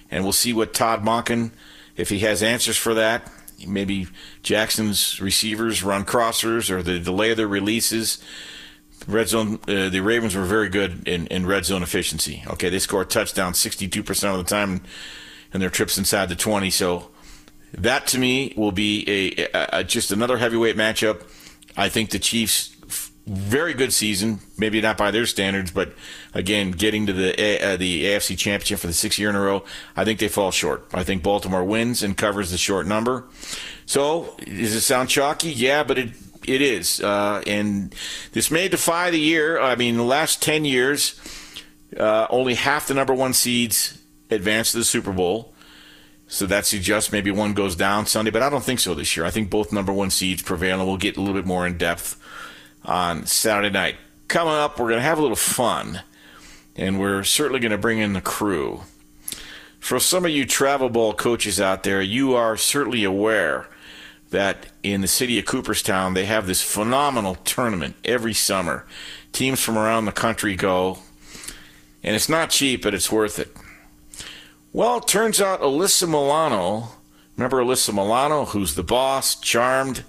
and 0.09 0.23
we'll 0.23 0.31
see 0.31 0.53
what 0.53 0.73
Todd 0.73 1.03
Monken, 1.03 1.51
if 1.97 2.07
he 2.07 2.19
has 2.19 2.41
answers 2.41 2.77
for 2.77 2.93
that. 2.93 3.29
Maybe 3.67 4.07
Jackson's 4.41 5.19
receivers 5.19 5.83
run 5.83 6.05
crossers 6.05 6.69
or 6.69 6.81
the 6.81 6.99
delay 6.99 7.31
of 7.31 7.37
their 7.37 7.45
releases. 7.45 8.23
Red 9.07 9.27
zone, 9.27 9.59
uh, 9.67 9.89
the 9.89 9.99
Ravens 9.99 10.35
were 10.35 10.45
very 10.45 10.69
good 10.69 11.07
in, 11.07 11.27
in 11.27 11.45
red 11.45 11.65
zone 11.65 11.83
efficiency. 11.83 12.43
Okay, 12.47 12.69
they 12.69 12.79
score 12.79 13.03
a 13.03 13.05
touchdown 13.05 13.53
62% 13.53 14.31
of 14.31 14.37
the 14.37 14.43
time 14.43 14.81
in 15.53 15.59
their 15.59 15.69
trips 15.69 15.97
inside 15.97 16.29
the 16.29 16.35
20. 16.35 16.69
So 16.71 17.09
that 17.73 18.07
to 18.07 18.17
me 18.17 18.53
will 18.57 18.71
be 18.71 19.35
a, 19.37 19.47
a, 19.53 19.79
a 19.79 19.83
just 19.83 20.11
another 20.11 20.37
heavyweight 20.37 20.75
matchup. 20.75 21.23
I 21.77 21.89
think 21.89 22.09
the 22.09 22.19
Chiefs 22.19 22.75
very 23.27 23.73
good 23.73 23.91
season, 23.91 24.39
maybe 24.57 24.79
not 24.81 24.97
by 24.97 25.09
their 25.09 25.25
standards, 25.25 25.71
but 25.71 25.93
again, 26.33 26.71
getting 26.71 27.07
to 27.07 27.13
the 27.13 27.31
uh, 27.33 27.75
the 27.75 28.05
AFC 28.05 28.37
Championship 28.37 28.79
for 28.79 28.87
the 28.87 28.93
sixth 28.93 29.17
year 29.17 29.29
in 29.29 29.35
a 29.35 29.41
row, 29.41 29.63
I 29.95 30.05
think 30.05 30.19
they 30.19 30.27
fall 30.27 30.51
short. 30.51 30.85
I 30.93 31.03
think 31.03 31.23
Baltimore 31.23 31.63
wins 31.63 32.03
and 32.03 32.15
covers 32.15 32.51
the 32.51 32.57
short 32.57 32.85
number. 32.85 33.25
So, 33.87 34.35
does 34.45 34.75
it 34.75 34.81
sound 34.81 35.09
chalky? 35.09 35.51
Yeah, 35.51 35.83
but 35.83 35.97
it 35.97 36.09
it 36.47 36.61
is, 36.61 37.01
uh, 37.01 37.43
and 37.45 37.93
this 38.31 38.49
may 38.49 38.67
defy 38.67 39.11
the 39.11 39.19
year. 39.19 39.59
I 39.59 39.75
mean, 39.75 39.97
the 39.97 40.03
last 40.03 40.41
ten 40.41 40.65
years, 40.65 41.19
uh, 41.97 42.27
only 42.29 42.55
half 42.55 42.87
the 42.87 42.93
number 42.93 43.13
one 43.13 43.33
seeds 43.33 43.97
advance 44.29 44.71
to 44.71 44.77
the 44.77 44.85
Super 44.85 45.11
Bowl. 45.11 45.53
So 46.27 46.47
that 46.47 46.65
suggests 46.65 47.11
maybe 47.11 47.29
one 47.29 47.53
goes 47.53 47.75
down 47.75 48.07
Sunday, 48.07 48.31
but 48.31 48.41
I 48.41 48.49
don't 48.49 48.63
think 48.63 48.79
so 48.79 48.95
this 48.95 49.15
year. 49.15 49.25
I 49.27 49.29
think 49.29 49.51
both 49.51 49.71
number 49.71 49.93
one 49.93 50.09
seeds 50.09 50.41
prevail, 50.41 50.79
and 50.79 50.87
we'll 50.87 50.97
get 50.97 51.17
a 51.17 51.19
little 51.19 51.35
bit 51.35 51.45
more 51.45 51.67
in 51.67 51.77
depth 51.77 52.19
on 52.83 53.27
Saturday 53.27 53.69
night. 53.69 53.95
Coming 54.27 54.53
up, 54.53 54.79
we're 54.79 54.87
going 54.89 54.99
to 54.99 55.03
have 55.03 55.19
a 55.19 55.21
little 55.21 55.35
fun, 55.35 56.01
and 56.75 56.99
we're 56.99 57.23
certainly 57.23 57.59
going 57.59 57.71
to 57.71 57.77
bring 57.77 57.99
in 57.99 58.13
the 58.13 58.21
crew. 58.21 58.81
For 59.79 59.99
some 59.99 60.25
of 60.25 60.31
you 60.31 60.47
travel 60.47 60.89
ball 60.89 61.13
coaches 61.13 61.61
out 61.61 61.83
there, 61.83 62.01
you 62.01 62.33
are 62.33 62.57
certainly 62.57 63.03
aware 63.03 63.67
that 64.35 64.67
in 64.83 65.01
the 65.01 65.07
city 65.07 65.39
of 65.39 65.45
Cooperstown, 65.45 66.13
they 66.13 66.25
have 66.25 66.45
this 66.45 66.61
phenomenal 66.61 67.35
tournament 67.35 67.95
every 68.03 68.33
summer. 68.33 68.85
Teams 69.31 69.61
from 69.61 69.77
around 69.77 70.05
the 70.05 70.11
country 70.11 70.55
go, 70.55 70.99
and 72.03 72.15
it's 72.15 72.29
not 72.29 72.49
cheap, 72.49 72.83
but 72.83 72.93
it's 72.93 73.11
worth 73.11 73.39
it. 73.39 73.55
Well, 74.71 74.97
it 74.97 75.07
turns 75.07 75.41
out 75.41 75.61
Alyssa 75.61 76.07
Milano, 76.07 76.89
remember 77.37 77.63
Alyssa 77.63 77.93
Milano, 77.93 78.45
who's 78.45 78.75
the 78.75 78.83
boss, 78.83 79.39
charmed, 79.39 80.03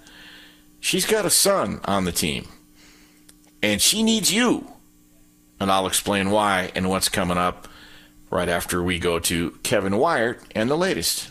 she's 0.81 1.07
got 1.07 1.25
a 1.25 1.31
son 1.31 1.81
on 1.85 2.05
the 2.05 2.13
team 2.13 2.49
and 3.63 3.81
she 3.81 4.03
needs 4.03 4.33
you. 4.33 4.67
And 5.59 5.71
I'll 5.71 5.87
explain 5.87 6.31
why 6.31 6.71
and 6.75 6.89
what's 6.89 7.09
coming 7.09 7.39
up 7.39 7.69
right 8.31 8.49
after 8.49 8.83
we 8.83 8.99
go 8.99 9.19
to 9.21 9.53
Kevin 9.63 9.97
Wyatt 9.97 10.41
and 10.55 10.71
the 10.71 10.77
latest. 10.77 11.31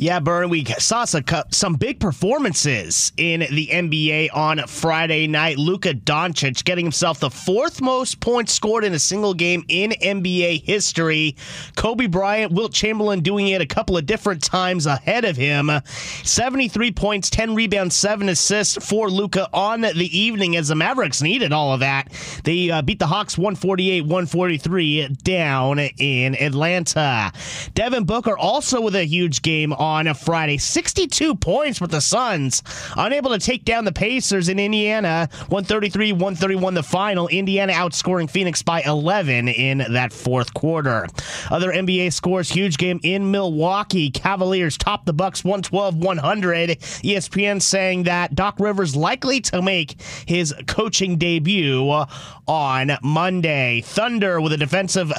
Yeah, 0.00 0.18
Burn, 0.18 0.48
we 0.48 0.64
saw 0.64 1.04
some, 1.04 1.74
big 1.74 2.00
performances 2.00 3.12
in 3.18 3.40
the 3.40 3.66
NBA 3.66 4.30
on 4.32 4.66
Friday 4.66 5.26
night. 5.26 5.58
Luka 5.58 5.92
Doncic 5.92 6.64
getting 6.64 6.86
himself 6.86 7.20
the 7.20 7.28
fourth 7.28 7.82
most 7.82 8.18
points 8.18 8.54
scored 8.54 8.84
in 8.84 8.94
a 8.94 8.98
single 8.98 9.34
game 9.34 9.62
in 9.68 9.90
NBA 9.90 10.64
history. 10.64 11.36
Kobe 11.76 12.06
Bryant, 12.06 12.50
Wilt 12.50 12.72
Chamberlain 12.72 13.20
doing 13.20 13.48
it 13.48 13.60
a 13.60 13.66
couple 13.66 13.98
of 13.98 14.06
different 14.06 14.42
times 14.42 14.86
ahead 14.86 15.26
of 15.26 15.36
him. 15.36 15.70
73 15.84 16.92
points, 16.92 17.28
10 17.28 17.54
rebounds, 17.54 17.94
7 17.94 18.30
assists 18.30 18.82
for 18.82 19.10
Luka 19.10 19.50
on 19.52 19.82
the 19.82 20.18
evening 20.18 20.56
as 20.56 20.68
the 20.68 20.76
Mavericks 20.76 21.20
needed 21.20 21.52
all 21.52 21.74
of 21.74 21.80
that. 21.80 22.10
They 22.44 22.70
uh, 22.70 22.80
beat 22.80 23.00
the 23.00 23.06
Hawks 23.06 23.36
148 23.36 24.00
143 24.00 25.08
down 25.22 25.78
in 25.78 26.34
Atlanta. 26.36 27.32
Devin 27.74 28.04
Booker 28.04 28.38
also 28.38 28.80
with 28.80 28.94
a 28.94 29.04
huge 29.04 29.42
game 29.42 29.74
on 29.74 29.89
on 29.90 30.06
a 30.06 30.14
Friday. 30.14 30.56
62 30.56 31.34
points 31.34 31.80
with 31.80 31.90
the 31.90 32.00
Suns. 32.00 32.62
Unable 32.96 33.30
to 33.30 33.38
take 33.38 33.64
down 33.64 33.84
the 33.84 33.92
Pacers 33.92 34.48
in 34.48 34.58
Indiana. 34.58 35.28
133 35.48 36.12
131 36.12 36.74
the 36.74 36.82
final. 36.82 37.26
Indiana 37.28 37.72
outscoring 37.72 38.30
Phoenix 38.30 38.62
by 38.62 38.82
11 38.82 39.48
in 39.48 39.78
that 39.90 40.12
fourth 40.12 40.54
quarter. 40.54 41.08
Other 41.50 41.72
NBA 41.72 42.12
scores 42.12 42.48
huge 42.48 42.78
game 42.78 43.00
in 43.02 43.30
Milwaukee. 43.30 44.10
Cavaliers 44.10 44.78
top 44.78 45.06
the 45.06 45.12
Bucks 45.12 45.42
112 45.42 45.96
100. 45.96 46.70
ESPN 46.70 47.60
saying 47.60 48.04
that 48.04 48.34
Doc 48.34 48.60
Rivers 48.60 48.94
likely 48.94 49.40
to 49.40 49.60
make 49.60 50.00
his 50.26 50.54
coaching 50.68 51.18
debut 51.18 51.90
uh, 51.90 52.06
on 52.46 52.92
Monday. 53.02 53.80
Thunder 53.80 54.40
with 54.40 54.52
a 54.52 54.56
defensive 54.56 55.12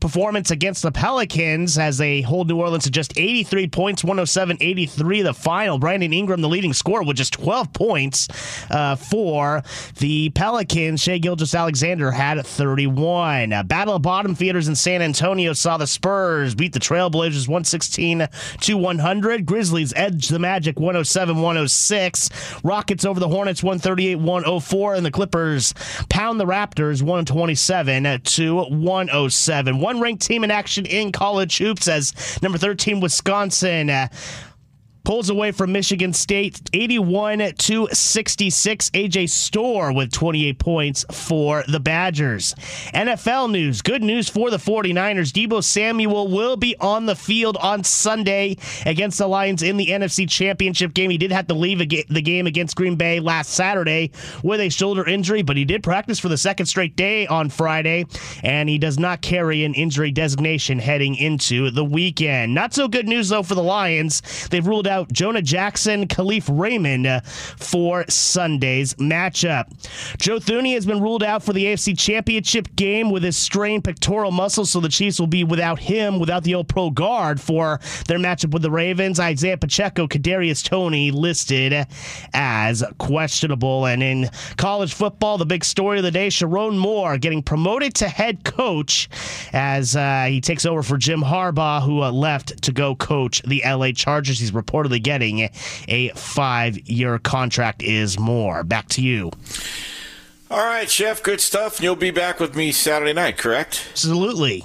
performance 0.00 0.50
against 0.50 0.82
the 0.82 0.90
Pelicans 0.90 1.78
as 1.78 1.98
they 1.98 2.22
hold 2.22 2.48
New 2.48 2.56
Orleans 2.56 2.84
to 2.84 2.90
just 2.90 3.12
83 3.16 3.68
points, 3.68 4.02
107 4.02 4.56
83 4.60 5.22
the 5.22 5.34
final. 5.34 5.78
Brandon 5.78 6.12
Ingram, 6.12 6.40
the 6.40 6.48
leading 6.48 6.72
scorer, 6.72 7.02
with 7.02 7.16
just 7.16 7.34
12 7.34 7.72
points 7.72 8.28
uh, 8.70 8.96
for 8.96 9.62
the 9.98 10.30
Pelicans. 10.30 11.02
Shai 11.02 11.18
Gilgeous-Alexander 11.18 12.10
had 12.10 12.44
31. 12.44 13.52
A 13.52 13.64
battle 13.64 13.96
of 13.96 14.02
bottom 14.02 14.34
feeders 14.34 14.68
in 14.68 14.74
San 14.74 15.02
Antonio 15.02 15.52
saw 15.52 15.76
the 15.76 15.86
Spurs 15.86 16.54
beat 16.54 16.72
the 16.72 16.80
Trailblazers 16.80 17.48
116 17.48 18.26
to 18.60 18.76
100. 18.76 19.46
Grizzlies 19.46 19.92
edge 19.94 20.28
the 20.28 20.38
Magic 20.38 20.78
107 20.78 21.36
106. 21.36 22.30
Rockets 22.64 23.04
over 23.04 23.20
the 23.20 23.28
Hornets 23.28 23.62
138 23.62 24.16
104. 24.16 24.94
And 24.94 25.06
the 25.06 25.10
Clippers 25.10 25.74
pound 26.08 26.40
the 26.40 26.46
Raptors 26.46 27.02
127 27.02 28.20
to 28.22 28.56
107 28.64 29.78
one 29.90 30.00
ranked 30.00 30.22
team 30.22 30.44
in 30.44 30.52
action 30.52 30.86
in 30.86 31.10
college 31.10 31.58
hoops 31.58 31.88
as 31.88 32.40
number 32.42 32.56
13 32.58 33.00
Wisconsin. 33.00 33.90
Uh, 33.90 34.06
pulls 35.04 35.30
away 35.30 35.52
from 35.52 35.72
Michigan 35.72 36.12
State 36.12 36.60
81 36.72 37.54
to 37.58 37.88
66. 37.92 38.90
AJ 38.90 39.28
Storr 39.28 39.92
with 39.92 40.12
28 40.12 40.58
points 40.58 41.04
for 41.10 41.64
the 41.68 41.80
Badgers. 41.80 42.54
NFL 42.94 43.50
news. 43.50 43.82
Good 43.82 44.02
news 44.02 44.28
for 44.28 44.50
the 44.50 44.56
49ers. 44.56 45.32
Deebo 45.32 45.62
Samuel 45.62 46.28
will 46.28 46.56
be 46.56 46.76
on 46.80 47.06
the 47.06 47.16
field 47.16 47.56
on 47.58 47.84
Sunday 47.84 48.56
against 48.86 49.18
the 49.18 49.26
Lions 49.26 49.62
in 49.62 49.76
the 49.76 49.88
NFC 49.88 50.28
Championship 50.28 50.94
game. 50.94 51.10
He 51.10 51.18
did 51.18 51.32
have 51.32 51.46
to 51.48 51.54
leave 51.54 51.78
the 51.78 51.86
game 52.22 52.46
against 52.46 52.76
Green 52.76 52.96
Bay 52.96 53.20
last 53.20 53.50
Saturday 53.50 54.10
with 54.42 54.60
a 54.60 54.68
shoulder 54.68 55.06
injury, 55.06 55.42
but 55.42 55.56
he 55.56 55.64
did 55.64 55.82
practice 55.82 56.18
for 56.18 56.28
the 56.28 56.36
second 56.38 56.66
straight 56.66 56.96
day 56.96 57.26
on 57.26 57.48
Friday, 57.48 58.06
and 58.42 58.68
he 58.68 58.78
does 58.78 58.98
not 58.98 59.22
carry 59.22 59.64
an 59.64 59.74
injury 59.74 60.10
designation 60.10 60.78
heading 60.78 61.14
into 61.16 61.70
the 61.70 61.84
weekend. 61.84 62.54
Not 62.54 62.74
so 62.74 62.88
good 62.88 63.08
news, 63.08 63.28
though, 63.28 63.42
for 63.42 63.54
the 63.54 63.62
Lions. 63.62 64.22
They've 64.48 64.66
ruled 64.66 64.86
out 64.90 65.10
Jonah 65.12 65.40
Jackson, 65.40 66.06
Kalif 66.06 66.48
Raymond 66.50 67.06
uh, 67.06 67.20
for 67.22 68.04
Sunday's 68.08 68.94
matchup. 68.94 69.64
Joe 70.18 70.38
Thuney 70.38 70.74
has 70.74 70.84
been 70.84 71.00
ruled 71.00 71.22
out 71.22 71.42
for 71.42 71.52
the 71.52 71.64
AFC 71.64 71.98
Championship 71.98 72.74
game 72.76 73.10
with 73.10 73.22
his 73.22 73.36
strained 73.36 73.84
pectoral 73.84 74.30
muscle, 74.30 74.66
so 74.66 74.80
the 74.80 74.88
Chiefs 74.88 75.18
will 75.18 75.26
be 75.26 75.44
without 75.44 75.78
him, 75.78 76.18
without 76.18 76.44
the 76.44 76.54
old 76.54 76.68
pro 76.68 76.90
guard 76.90 77.40
for 77.40 77.80
their 78.06 78.18
matchup 78.18 78.50
with 78.50 78.62
the 78.62 78.70
Ravens. 78.70 79.18
Isaiah 79.18 79.56
Pacheco, 79.56 80.06
Kadarius 80.06 80.64
Toney 80.64 81.10
listed 81.10 81.86
as 82.34 82.84
questionable. 82.98 83.86
And 83.86 84.02
in 84.02 84.28
college 84.56 84.92
football, 84.92 85.38
the 85.38 85.46
big 85.46 85.64
story 85.64 85.98
of 85.98 86.04
the 86.04 86.10
day: 86.10 86.28
Sherrone 86.28 86.76
Moore 86.76 87.18
getting 87.18 87.42
promoted 87.42 87.94
to 87.96 88.08
head 88.08 88.44
coach 88.44 89.08
as 89.52 89.96
uh, 89.96 90.26
he 90.28 90.40
takes 90.40 90.66
over 90.66 90.82
for 90.82 90.96
Jim 90.96 91.20
Harbaugh, 91.22 91.82
who 91.82 92.02
uh, 92.02 92.10
left 92.10 92.62
to 92.62 92.72
go 92.72 92.94
coach 92.94 93.42
the 93.42 93.62
LA 93.64 93.92
Chargers. 93.92 94.38
He's 94.38 94.52
reportedly 94.80 95.02
getting 95.02 95.50
a 95.88 96.08
five-year 96.10 97.18
contract. 97.18 97.82
Is 97.82 98.18
more 98.18 98.62
back 98.64 98.88
to 98.90 99.02
you. 99.02 99.30
All 100.50 100.64
right, 100.64 100.90
Chef, 100.90 101.22
good 101.22 101.40
stuff. 101.40 101.80
You'll 101.80 101.96
be 101.96 102.10
back 102.10 102.40
with 102.40 102.56
me 102.56 102.72
Saturday 102.72 103.12
night, 103.12 103.38
correct? 103.38 103.86
Absolutely. 103.92 104.64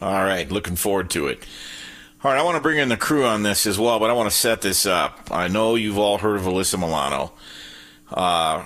All 0.00 0.24
right, 0.24 0.50
looking 0.50 0.76
forward 0.76 1.10
to 1.10 1.28
it. 1.28 1.44
All 2.22 2.30
right, 2.30 2.38
I 2.38 2.42
want 2.42 2.56
to 2.56 2.60
bring 2.60 2.78
in 2.78 2.88
the 2.88 2.96
crew 2.96 3.24
on 3.24 3.42
this 3.42 3.66
as 3.66 3.78
well, 3.78 3.98
but 3.98 4.10
I 4.10 4.12
want 4.12 4.30
to 4.30 4.36
set 4.36 4.60
this 4.60 4.84
up. 4.86 5.28
I 5.30 5.48
know 5.48 5.74
you've 5.74 5.98
all 5.98 6.18
heard 6.18 6.36
of 6.36 6.42
Alyssa 6.42 6.78
Milano. 6.78 7.32
Uh, 8.12 8.64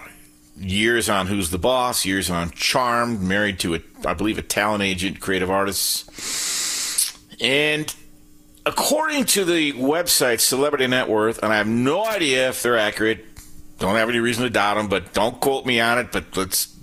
years 0.59 1.09
on 1.09 1.29
Who's 1.29 1.51
the 1.51 1.59
Boss, 1.59 2.05
years 2.05 2.29
on 2.31 2.51
Charmed, 2.51 3.23
married 3.23 3.61
to, 3.61 3.77
a, 3.77 3.81
I 4.05 4.15
believe, 4.15 4.37
a 4.37 4.43
talent 4.43 4.83
agent, 4.83 5.21
creative 5.21 5.51
artist. 5.51 7.17
And 7.41 7.95
according 8.67 9.25
to 9.25 9.45
the 9.45 9.73
website 9.75 10.41
Celebrity 10.41 10.87
Net 10.89 11.09
Worth, 11.09 11.39
and 11.43 11.53
I 11.53 11.57
have 11.57 11.69
no 11.69 12.05
idea 12.05 12.49
if 12.51 12.63
they're 12.63 12.77
accurate, 12.77 13.25
don't 13.79 13.95
have 13.95 14.09
any 14.09 14.19
reason 14.19 14.43
to 14.43 14.51
doubt 14.51 14.75
them, 14.75 14.89
but 14.89 15.15
don't 15.15 15.41
quote 15.41 15.65
me 15.65 15.81
on 15.81 15.99
it. 15.99 16.11
But 16.13 16.37
let's 16.37 16.75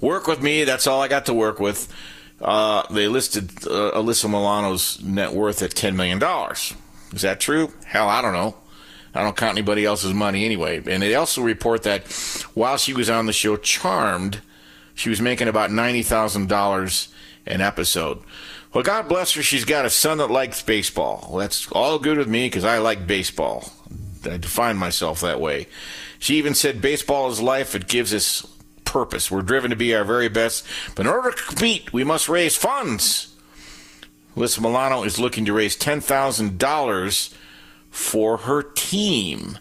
work 0.00 0.26
with 0.26 0.42
me. 0.42 0.64
That's 0.64 0.86
all 0.86 1.02
I 1.02 1.08
got 1.08 1.26
to 1.26 1.34
work 1.34 1.58
with. 1.58 1.92
Uh, 2.40 2.84
they 2.92 3.08
listed 3.08 3.50
uh, 3.66 3.92
Alyssa 3.96 4.30
Milano's 4.30 5.02
net 5.02 5.32
worth 5.32 5.62
at 5.62 5.72
$10 5.72 5.96
million. 5.96 6.22
Is 7.12 7.22
that 7.22 7.40
true? 7.40 7.72
Hell, 7.84 8.08
I 8.08 8.22
don't 8.22 8.32
know. 8.32 8.54
I 9.14 9.22
don't 9.22 9.36
count 9.36 9.52
anybody 9.52 9.84
else's 9.84 10.14
money 10.14 10.44
anyway. 10.44 10.80
And 10.86 11.02
they 11.02 11.14
also 11.16 11.42
report 11.42 11.82
that 11.82 12.06
while 12.54 12.76
she 12.76 12.92
was 12.92 13.10
on 13.10 13.26
the 13.26 13.32
show 13.32 13.56
Charmed, 13.56 14.40
she 14.94 15.10
was 15.10 15.20
making 15.20 15.48
about 15.48 15.70
$90,000 15.70 17.08
an 17.46 17.60
episode. 17.60 18.22
Well, 18.78 18.84
God 18.84 19.08
bless 19.08 19.32
her. 19.32 19.42
She's 19.42 19.64
got 19.64 19.86
a 19.86 19.90
son 19.90 20.18
that 20.18 20.30
likes 20.30 20.62
baseball. 20.62 21.36
That's 21.36 21.68
all 21.72 21.98
good 21.98 22.16
with 22.16 22.28
me 22.28 22.46
because 22.46 22.62
I 22.64 22.78
like 22.78 23.08
baseball. 23.08 23.72
I 24.24 24.36
define 24.36 24.76
myself 24.76 25.20
that 25.22 25.40
way. 25.40 25.66
She 26.20 26.36
even 26.36 26.54
said 26.54 26.80
baseball 26.80 27.28
is 27.28 27.40
life. 27.40 27.74
It 27.74 27.88
gives 27.88 28.14
us 28.14 28.46
purpose. 28.84 29.32
We're 29.32 29.42
driven 29.42 29.70
to 29.70 29.76
be 29.76 29.96
our 29.96 30.04
very 30.04 30.28
best. 30.28 30.64
But 30.94 31.06
in 31.06 31.12
order 31.12 31.32
to 31.32 31.42
compete, 31.42 31.92
we 31.92 32.04
must 32.04 32.28
raise 32.28 32.54
funds. 32.54 33.34
Alyssa 34.36 34.60
Milano 34.60 35.02
is 35.02 35.18
looking 35.18 35.44
to 35.46 35.52
raise 35.52 35.76
$10,000 35.76 37.34
for 37.90 38.36
her 38.36 38.62
team. 38.62 39.58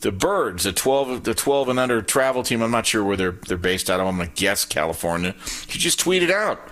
The 0.00 0.10
Birds, 0.10 0.64
the 0.64 0.72
12, 0.72 1.24
the 1.24 1.34
12 1.34 1.68
and 1.68 1.78
under 1.78 2.00
travel 2.00 2.42
team, 2.42 2.62
I'm 2.62 2.70
not 2.70 2.86
sure 2.86 3.04
where 3.04 3.18
they're, 3.18 3.32
they're 3.46 3.58
based 3.58 3.90
out 3.90 4.00
of. 4.00 4.06
I'm 4.06 4.16
going 4.16 4.30
to 4.30 4.34
guess 4.34 4.64
California. 4.64 5.34
She 5.68 5.78
just 5.78 6.00
tweeted 6.02 6.30
out 6.30 6.70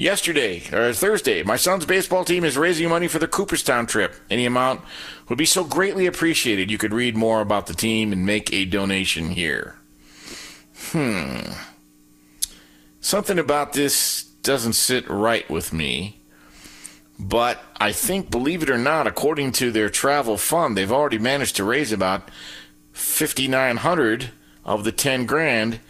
yesterday 0.00 0.62
or 0.72 0.92
Thursday, 0.92 1.42
my 1.42 1.56
son's 1.56 1.84
baseball 1.84 2.24
team 2.24 2.44
is 2.44 2.56
raising 2.56 2.88
money 2.88 3.06
for 3.06 3.18
the 3.18 3.28
Cooperstown 3.28 3.86
trip. 3.86 4.14
Any 4.30 4.46
amount 4.46 4.80
would 5.28 5.38
be 5.38 5.44
so 5.44 5.62
greatly 5.62 6.06
appreciated. 6.06 6.70
You 6.70 6.78
could 6.78 6.94
read 6.94 7.16
more 7.16 7.40
about 7.40 7.66
the 7.66 7.74
team 7.74 8.12
and 8.12 8.24
make 8.24 8.52
a 8.52 8.64
donation 8.64 9.30
here. 9.30 9.76
Hmm. 10.90 11.52
Something 13.00 13.38
about 13.38 13.74
this 13.74 14.24
doesn't 14.42 14.72
sit 14.72 15.08
right 15.08 15.48
with 15.50 15.72
me. 15.72 16.20
But 17.18 17.62
I 17.76 17.92
think, 17.92 18.30
believe 18.30 18.62
it 18.62 18.70
or 18.70 18.78
not, 18.78 19.06
according 19.06 19.52
to 19.52 19.70
their 19.70 19.90
travel 19.90 20.38
fund, 20.38 20.76
they've 20.76 20.90
already 20.90 21.18
managed 21.18 21.56
to 21.56 21.64
raise 21.64 21.92
about 21.92 22.30
5900 22.92 24.30
of 24.64 24.84
the 24.84 24.92
10 24.92 25.26
grand 25.26 25.80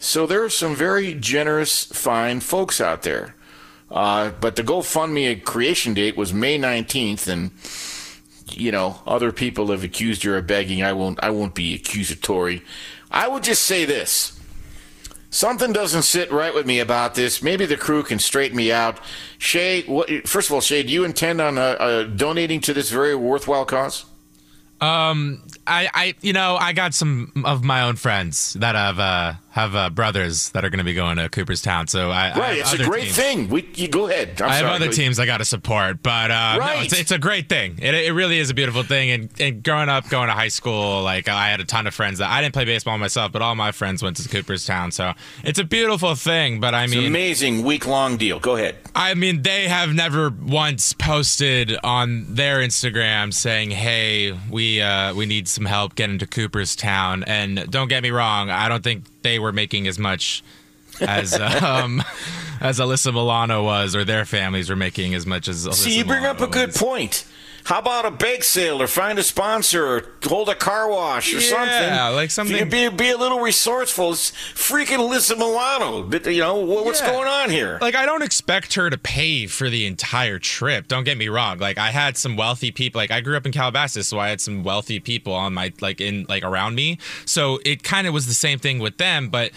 so 0.00 0.26
there 0.26 0.42
are 0.42 0.50
some 0.50 0.74
very 0.74 1.12
generous, 1.12 1.84
fine 1.84 2.40
folks 2.40 2.80
out 2.80 3.02
there. 3.02 3.34
Uh, 3.90 4.30
but 4.40 4.56
the 4.56 4.62
GoFundMe 4.62 5.44
creation 5.44 5.92
date 5.92 6.16
was 6.16 6.32
May 6.32 6.58
19th, 6.58 7.28
and 7.28 7.50
you 8.58 8.72
know 8.72 9.00
other 9.06 9.30
people 9.30 9.68
have 9.68 9.84
accused 9.84 10.22
her 10.22 10.38
of 10.38 10.46
begging. 10.46 10.82
I 10.82 10.94
won't. 10.94 11.22
I 11.22 11.28
won't 11.30 11.54
be 11.54 11.74
accusatory. 11.74 12.62
I 13.10 13.28
would 13.28 13.42
just 13.42 13.62
say 13.62 13.84
this: 13.84 14.40
something 15.28 15.72
doesn't 15.72 16.02
sit 16.02 16.32
right 16.32 16.54
with 16.54 16.66
me 16.66 16.80
about 16.80 17.14
this. 17.14 17.42
Maybe 17.42 17.66
the 17.66 17.76
crew 17.76 18.02
can 18.02 18.18
straighten 18.18 18.56
me 18.56 18.72
out. 18.72 18.98
Shay, 19.36 19.82
what, 19.82 20.08
first 20.26 20.48
of 20.48 20.54
all, 20.54 20.62
Shay, 20.62 20.82
do 20.82 20.92
you 20.92 21.04
intend 21.04 21.42
on 21.42 21.58
uh, 21.58 21.76
uh, 21.78 22.04
donating 22.04 22.62
to 22.62 22.72
this 22.72 22.90
very 22.90 23.14
worthwhile 23.14 23.66
cause? 23.66 24.06
Um, 24.80 25.42
I, 25.66 25.90
I, 25.92 26.14
you 26.22 26.32
know, 26.32 26.56
I 26.56 26.72
got 26.72 26.94
some 26.94 27.32
of 27.44 27.62
my 27.62 27.82
own 27.82 27.96
friends 27.96 28.54
that 28.54 28.74
have 28.74 28.98
uh, 28.98 29.34
have 29.52 29.74
uh, 29.74 29.90
brothers 29.90 30.50
that 30.50 30.64
are 30.64 30.70
going 30.70 30.78
to 30.78 30.84
be 30.84 30.94
going 30.94 31.16
to 31.16 31.28
Cooperstown. 31.28 31.88
So 31.88 32.10
I, 32.10 32.28
right, 32.38 32.38
I 32.38 32.52
it's 32.60 32.72
a 32.72 32.78
great 32.84 33.04
teams. 33.04 33.16
thing. 33.16 33.48
We, 33.48 33.68
you 33.74 33.88
go 33.88 34.08
ahead. 34.08 34.40
I'm 34.40 34.48
i 34.48 34.54
have 34.54 34.60
sorry, 34.60 34.74
other 34.76 34.86
go- 34.86 34.92
teams 34.92 35.18
I 35.18 35.26
got 35.26 35.38
to 35.38 35.44
support, 35.44 36.02
but 36.02 36.30
uh, 36.30 36.56
Right. 36.60 36.76
no, 36.78 36.82
it's, 36.84 36.98
it's 36.98 37.10
a 37.10 37.18
great 37.18 37.48
thing. 37.48 37.76
It, 37.82 37.94
it 37.94 38.12
really 38.12 38.38
is 38.38 38.50
a 38.50 38.54
beautiful 38.54 38.84
thing. 38.84 39.10
And, 39.10 39.28
and 39.40 39.62
growing 39.64 39.88
up, 39.88 40.08
going 40.08 40.28
to 40.28 40.34
high 40.34 40.48
school, 40.48 41.02
like 41.02 41.28
I 41.28 41.48
had 41.48 41.60
a 41.60 41.64
ton 41.64 41.86
of 41.88 41.94
friends 41.94 42.18
that 42.18 42.30
I 42.30 42.40
didn't 42.42 42.54
play 42.54 42.64
baseball 42.64 42.96
myself, 42.98 43.32
but 43.32 43.42
all 43.42 43.56
my 43.56 43.72
friends 43.72 44.02
went 44.04 44.16
to 44.18 44.28
Cooperstown. 44.28 44.92
So 44.92 45.14
it's 45.42 45.58
a 45.58 45.64
beautiful 45.64 46.14
thing. 46.14 46.60
But 46.60 46.74
I 46.74 46.84
It's 46.84 46.92
mean, 46.92 47.00
an 47.00 47.06
amazing 47.06 47.64
week 47.64 47.86
long 47.88 48.16
deal. 48.16 48.38
Go 48.38 48.54
ahead. 48.56 48.76
I 48.94 49.14
mean, 49.14 49.42
they 49.42 49.66
have 49.68 49.92
never 49.94 50.30
once 50.30 50.92
posted 50.92 51.76
on 51.82 52.34
their 52.34 52.58
Instagram 52.58 53.32
saying, 53.34 53.70
"Hey, 53.72 54.38
we 54.50 54.80
uh, 54.80 55.14
we 55.14 55.26
need 55.26 55.48
some 55.48 55.64
help 55.64 55.94
getting 55.96 56.18
to 56.18 56.26
Cooperstown." 56.26 57.24
And 57.24 57.70
don't 57.70 57.88
get 57.88 58.02
me 58.02 58.10
wrong, 58.10 58.50
I 58.50 58.68
don't 58.68 58.82
think 58.84 59.04
they 59.22 59.38
were 59.38 59.52
making 59.52 59.86
as 59.86 59.98
much 59.98 60.42
as 61.00 61.34
um, 61.62 62.02
as 62.60 62.78
Alyssa 62.78 63.12
Milano 63.12 63.64
was, 63.64 63.96
or 63.96 64.04
their 64.04 64.24
families 64.24 64.70
were 64.70 64.76
making 64.76 65.14
as 65.14 65.26
much 65.26 65.48
as. 65.48 65.66
Alyssa 65.66 65.74
See, 65.74 65.98
you 65.98 66.04
bring 66.04 66.24
up 66.24 66.40
a 66.40 66.46
good 66.46 66.74
point. 66.74 67.24
How 67.70 67.78
about 67.78 68.04
a 68.04 68.10
bake 68.10 68.42
sale 68.42 68.82
or 68.82 68.88
find 68.88 69.16
a 69.16 69.22
sponsor 69.22 69.86
or 69.86 70.04
hold 70.24 70.48
a 70.48 70.56
car 70.56 70.90
wash 70.90 71.32
or 71.32 71.36
Yeah, 71.38 71.48
something? 71.50 72.16
like 72.16 72.30
something- 72.32 72.56
You 72.56 72.64
Be, 72.64 72.88
be 72.88 73.10
a 73.10 73.16
little 73.16 73.38
resourceful. 73.38 74.10
It's 74.10 74.32
freaking 74.56 74.98
Alyssa 74.98 75.38
Milano. 75.38 76.02
But, 76.02 76.26
You 76.26 76.40
know, 76.40 76.56
what, 76.56 76.84
what's 76.84 77.00
Yeah. 77.00 77.12
going 77.12 77.28
on 77.28 77.48
here? 77.48 77.78
Like 77.80 77.94
I 77.94 78.06
don't 78.06 78.22
expect 78.22 78.74
her 78.74 78.90
to 78.90 78.98
pay 78.98 79.46
for 79.46 79.70
the 79.70 79.86
entire 79.86 80.40
trip. 80.40 80.88
Don't 80.88 81.04
get 81.04 81.16
me 81.16 81.28
wrong. 81.28 81.58
Like 81.58 81.78
I 81.78 81.92
had 81.92 82.16
some 82.18 82.36
wealthy 82.36 82.72
people. 82.72 82.98
Like 82.98 83.12
I 83.12 83.20
grew 83.20 83.36
up 83.36 83.46
in 83.46 83.52
Calabasas, 83.52 84.08
so 84.08 84.18
I 84.18 84.30
had 84.30 84.40
some 84.40 84.64
wealthy 84.64 84.98
people 84.98 85.32
on 85.32 85.54
my 85.54 85.72
like 85.80 86.00
in 86.00 86.26
like 86.28 86.42
around 86.42 86.74
me. 86.74 86.98
So 87.24 87.60
it 87.64 87.84
kind 87.84 88.08
of 88.08 88.12
was 88.12 88.26
the 88.26 88.34
same 88.34 88.58
thing 88.58 88.80
with 88.80 88.96
them, 88.98 89.28
but 89.28 89.52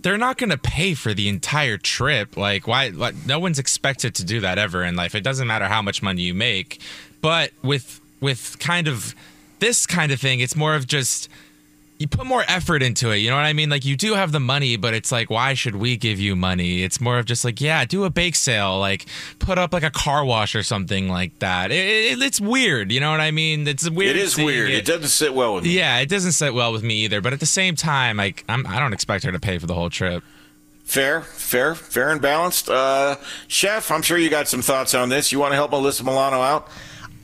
they're 0.00 0.18
not 0.18 0.36
going 0.36 0.50
to 0.50 0.58
pay 0.58 0.94
for 0.94 1.14
the 1.14 1.28
entire 1.28 1.78
trip. 1.78 2.36
Like 2.36 2.66
why 2.66 2.88
like 2.88 3.14
no 3.24 3.38
one's 3.38 3.60
expected 3.60 4.16
to 4.16 4.24
do 4.24 4.40
that 4.40 4.58
ever 4.58 4.82
in 4.82 4.96
life. 4.96 5.14
It 5.14 5.20
doesn't 5.22 5.46
matter 5.46 5.66
how 5.68 5.80
much 5.80 6.02
money 6.02 6.22
you 6.22 6.34
make. 6.34 6.80
But 7.22 7.52
with 7.62 8.00
with 8.20 8.58
kind 8.58 8.86
of 8.88 9.14
this 9.60 9.86
kind 9.86 10.12
of 10.12 10.20
thing, 10.20 10.40
it's 10.40 10.54
more 10.54 10.74
of 10.74 10.86
just 10.86 11.28
you 11.98 12.08
put 12.08 12.26
more 12.26 12.42
effort 12.48 12.82
into 12.82 13.12
it. 13.12 13.18
You 13.18 13.30
know 13.30 13.36
what 13.36 13.44
I 13.44 13.52
mean? 13.52 13.70
Like 13.70 13.84
you 13.84 13.96
do 13.96 14.14
have 14.14 14.32
the 14.32 14.40
money, 14.40 14.76
but 14.76 14.92
it's 14.92 15.12
like, 15.12 15.30
why 15.30 15.54
should 15.54 15.76
we 15.76 15.96
give 15.96 16.18
you 16.18 16.34
money? 16.34 16.82
It's 16.82 17.00
more 17.00 17.16
of 17.20 17.26
just 17.26 17.44
like, 17.44 17.60
yeah, 17.60 17.84
do 17.84 18.02
a 18.02 18.10
bake 18.10 18.34
sale, 18.34 18.80
like 18.80 19.06
put 19.38 19.56
up 19.56 19.72
like 19.72 19.84
a 19.84 19.90
car 19.90 20.24
wash 20.24 20.56
or 20.56 20.64
something 20.64 21.08
like 21.08 21.38
that. 21.38 21.70
It, 21.70 21.76
it- 22.18 22.22
it's 22.22 22.40
weird. 22.40 22.90
You 22.90 22.98
know 22.98 23.12
what 23.12 23.20
I 23.20 23.30
mean? 23.30 23.68
It's 23.68 23.88
weird. 23.88 24.16
it 24.16 24.22
is 24.22 24.36
weird. 24.36 24.70
It. 24.70 24.84
doesn't 24.84 25.08
sit 25.10 25.32
well 25.32 25.54
with 25.54 25.62
me. 25.64 25.70
Yeah, 25.70 25.98
it 26.00 26.08
doesn't 26.08 26.32
sit 26.32 26.52
well 26.54 26.72
with 26.72 26.82
me 26.82 27.04
either. 27.04 27.20
But 27.20 27.32
at 27.34 27.38
the 27.40 27.46
same 27.46 27.76
time, 27.76 28.16
like 28.16 28.44
I'm, 28.48 28.66
I 28.66 28.80
don't 28.80 28.92
expect 28.92 29.22
her 29.24 29.30
to 29.30 29.38
pay 29.40 29.58
for 29.58 29.66
the 29.66 29.74
whole 29.74 29.90
trip. 29.90 30.24
Fair, 30.82 31.20
fair, 31.20 31.76
fair 31.76 32.10
and 32.10 32.20
balanced. 32.20 32.68
Uh, 32.68 33.14
Chef, 33.46 33.92
I'm 33.92 34.02
sure 34.02 34.18
you 34.18 34.28
got 34.28 34.48
some 34.48 34.60
thoughts 34.60 34.92
on 34.94 35.08
this. 35.08 35.30
You 35.30 35.38
want 35.38 35.52
to 35.52 35.56
help 35.56 35.70
Melissa 35.70 36.02
Milano 36.02 36.40
out? 36.40 36.68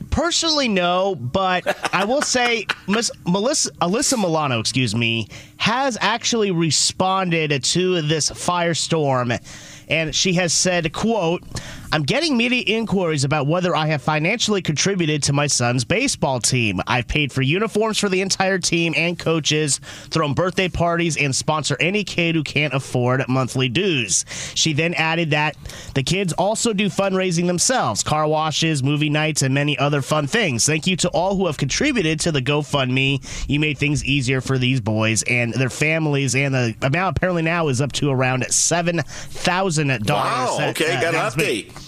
Personally, 0.09 0.67
no, 0.67 1.15
but 1.15 1.77
I 1.93 2.05
will 2.05 2.21
say 2.21 2.65
Miss 2.87 3.11
Melissa, 3.27 3.71
Alyssa 3.81 4.17
Milano, 4.17 4.59
excuse 4.59 4.95
me, 4.95 5.27
has 5.57 5.97
actually 6.01 6.51
responded 6.51 7.63
to 7.63 8.01
this 8.01 8.29
firestorm. 8.29 9.39
And 9.87 10.13
she 10.13 10.33
has 10.33 10.53
said, 10.53 10.91
quote, 10.93 11.43
I'm 11.91 12.03
getting 12.03 12.37
media 12.37 12.63
inquiries 12.67 13.23
about 13.23 13.47
whether 13.47 13.75
I 13.75 13.87
have 13.87 14.03
financially 14.03 14.61
contributed 14.61 15.23
to 15.23 15.33
my 15.33 15.47
son's 15.47 15.83
baseball 15.83 16.39
team. 16.39 16.79
I've 16.85 17.07
paid 17.07 17.31
for 17.31 17.41
uniforms 17.41 17.97
for 17.97 18.09
the 18.09 18.21
entire 18.21 18.59
team 18.59 18.93
and 18.95 19.17
coaches, 19.17 19.79
thrown 20.09 20.35
birthday 20.35 20.69
parties, 20.69 21.17
and 21.17 21.35
sponsor 21.35 21.75
any 21.79 22.03
kid 22.03 22.35
who 22.35 22.43
can't 22.43 22.75
afford 22.75 23.27
monthly 23.27 23.69
dues. 23.69 24.23
She 24.53 24.73
then 24.73 24.93
added 24.93 25.31
that 25.31 25.57
the 25.95 26.03
kids 26.03 26.31
also 26.33 26.73
do 26.73 26.89
fundraising 26.89 27.47
themselves, 27.47 28.03
car 28.03 28.27
washes, 28.27 28.83
movie 28.83 29.09
nights, 29.09 29.41
and 29.41 29.51
many 29.55 29.75
other 29.79 30.03
fun 30.03 30.27
things. 30.27 30.67
Thank 30.67 30.85
you 30.85 30.95
to 30.97 31.09
all 31.09 31.35
who 31.35 31.47
have 31.47 31.57
contributed 31.57 32.19
to 32.19 32.31
the 32.31 32.41
GoFundMe. 32.41 33.47
You 33.49 33.59
made 33.59 33.79
things 33.79 34.05
easier 34.05 34.41
for 34.41 34.59
these 34.59 34.79
boys 34.79 35.23
and 35.23 35.53
their 35.55 35.71
families, 35.71 36.35
and 36.35 36.53
the 36.53 36.75
amount 36.83 37.17
apparently 37.17 37.41
now 37.41 37.67
is 37.69 37.81
up 37.81 37.93
to 37.93 38.11
around 38.11 38.45
seven 38.51 38.99
thousand 38.99 39.87
dollars. 40.05 40.59
Wow, 40.59 40.69
okay, 40.69 41.01
got 41.01 41.15
an 41.15 41.21
update. 41.21 41.78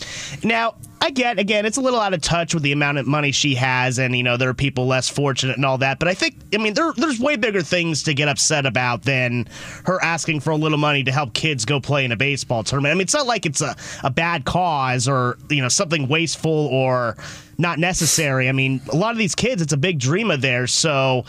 Now, 0.44 0.76
I 1.04 1.10
get 1.10 1.40
again, 1.40 1.66
it's 1.66 1.78
a 1.78 1.82
little 1.82 2.00
out 2.00 2.14
of 2.14 2.22
touch 2.22 2.54
with 2.54 2.62
the 2.62 2.72
amount 2.72 3.00
of 3.00 3.08
money 3.08 3.32
she 3.32 3.56
has, 3.56 3.98
and 3.98 4.16
you 4.16 4.22
know 4.22 4.38
there 4.38 4.50
are 4.50 4.54
people 4.54 4.86
less 4.86 5.10
fortunate 5.10 5.56
and 5.56 5.66
all 5.66 5.80
that. 5.80 5.98
But 5.98 6.08
I 6.08 6.14
think, 6.14 6.36
I 6.54 6.58
mean, 6.58 6.76
there, 6.76 6.94
there's 6.96 7.20
way 7.20 7.38
bigger 7.38 7.64
things 7.64 8.04
to 8.04 8.14
get 8.14 8.28
upset 8.28 8.68
about 8.68 9.02
than 9.02 9.48
her 9.86 10.02
asking 10.04 10.42
for 10.42 10.52
a 10.52 10.56
little 10.56 10.78
money 10.78 11.04
to 11.04 11.12
help 11.12 11.34
kids 11.34 11.66
go 11.66 11.80
play 11.80 12.06
in 12.06 12.12
a 12.12 12.16
baseball 12.16 12.64
tournament. 12.64 12.92
I 12.92 12.96
mean, 12.96 13.02
it's 13.02 13.16
not 13.16 13.26
like 13.26 13.48
it's 13.48 13.62
a, 13.62 13.76
a 14.04 14.12
bad 14.12 14.46
cause 14.46 15.08
or 15.08 15.40
you 15.50 15.62
know 15.62 15.70
something 15.70 16.08
wasteful 16.08 16.68
or 16.68 17.18
not 17.58 17.80
necessary. 17.80 18.48
I 18.48 18.52
mean, 18.52 18.80
a 18.92 18.96
lot 18.96 19.12
of 19.12 19.18
these 19.18 19.34
kids, 19.34 19.62
it's 19.62 19.74
a 19.74 19.78
big 19.78 19.98
dream 19.98 20.30
of 20.30 20.42
theirs. 20.42 20.72
So, 20.72 21.26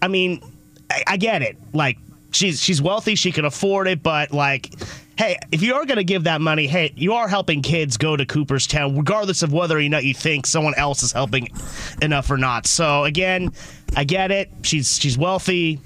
I 0.00 0.06
mean, 0.06 0.42
I, 0.90 1.02
I 1.08 1.16
get 1.16 1.42
it. 1.42 1.56
Like 1.72 1.98
she's 2.30 2.62
she's 2.62 2.80
wealthy, 2.80 3.16
she 3.16 3.32
can 3.32 3.44
afford 3.44 3.88
it, 3.88 4.00
but 4.02 4.32
like 4.32 4.70
hey, 5.16 5.38
if 5.50 5.62
you 5.62 5.74
are 5.74 5.86
going 5.86 5.96
to 5.96 6.04
give 6.04 6.24
that 6.24 6.40
money, 6.40 6.66
hey, 6.66 6.92
you 6.96 7.14
are 7.14 7.28
helping 7.28 7.62
kids 7.62 7.96
go 7.96 8.16
to 8.16 8.26
Cooperstown, 8.26 8.96
regardless 8.96 9.42
of 9.42 9.52
whether 9.52 9.78
or 9.78 9.82
not 9.82 10.04
you 10.04 10.14
think 10.14 10.46
someone 10.46 10.74
else 10.76 11.02
is 11.02 11.12
helping 11.12 11.48
enough 12.02 12.30
or 12.30 12.36
not. 12.36 12.66
So 12.66 13.04
again, 13.04 13.52
I 13.96 14.04
get 14.04 14.30
it. 14.30 14.50
She's 14.62 14.98
she's 14.98 15.16
wealthy, 15.16 15.80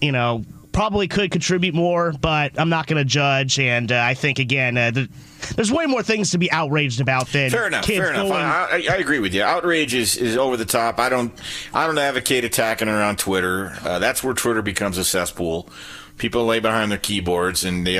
you 0.00 0.12
know, 0.12 0.44
probably 0.72 1.08
could 1.08 1.30
contribute 1.30 1.74
more, 1.74 2.12
but 2.20 2.58
I'm 2.58 2.68
not 2.68 2.86
going 2.86 2.98
to 2.98 3.04
judge. 3.04 3.58
And 3.58 3.90
uh, 3.90 4.00
I 4.02 4.14
think 4.14 4.38
again, 4.38 4.76
uh, 4.76 4.90
the, 4.90 5.08
there's 5.54 5.72
way 5.72 5.86
more 5.86 6.02
things 6.02 6.30
to 6.30 6.38
be 6.38 6.50
outraged 6.50 7.00
about 7.00 7.28
than 7.28 7.50
fair 7.50 7.66
enough. 7.66 7.84
kids 7.84 7.98
Fair 7.98 8.14
enough. 8.14 8.30
I, 8.30 8.76
I, 8.76 8.94
I 8.94 8.96
agree 8.96 9.18
with 9.18 9.34
you. 9.34 9.42
Outrage 9.42 9.94
is, 9.94 10.16
is 10.16 10.36
over 10.36 10.56
the 10.56 10.64
top. 10.64 10.98
I 10.98 11.08
don't 11.08 11.32
I 11.72 11.86
don't 11.86 11.98
advocate 11.98 12.44
attacking 12.44 12.88
her 12.88 13.02
on 13.02 13.16
Twitter. 13.16 13.76
Uh, 13.82 13.98
that's 13.98 14.22
where 14.22 14.34
Twitter 14.34 14.62
becomes 14.62 14.98
a 14.98 15.04
cesspool. 15.04 15.68
People 16.20 16.44
lay 16.44 16.60
behind 16.60 16.90
their 16.90 16.98
keyboards 16.98 17.64
and 17.64 17.86
they 17.86 17.98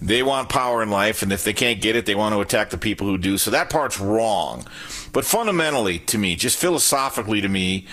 they 0.00 0.22
want 0.22 0.48
power 0.48 0.80
in 0.80 0.90
life, 0.90 1.22
and 1.22 1.32
if 1.32 1.42
they 1.42 1.52
can't 1.52 1.80
get 1.80 1.96
it, 1.96 2.06
they 2.06 2.14
want 2.14 2.32
to 2.32 2.40
attack 2.40 2.70
the 2.70 2.78
people 2.78 3.08
who 3.08 3.18
do. 3.18 3.36
So 3.36 3.50
that 3.50 3.68
part's 3.68 3.98
wrong. 3.98 4.64
But 5.12 5.24
fundamentally, 5.24 5.98
to 5.98 6.18
me, 6.18 6.36
just 6.36 6.56
philosophically 6.56 7.40
to 7.40 7.48
me, 7.48 7.86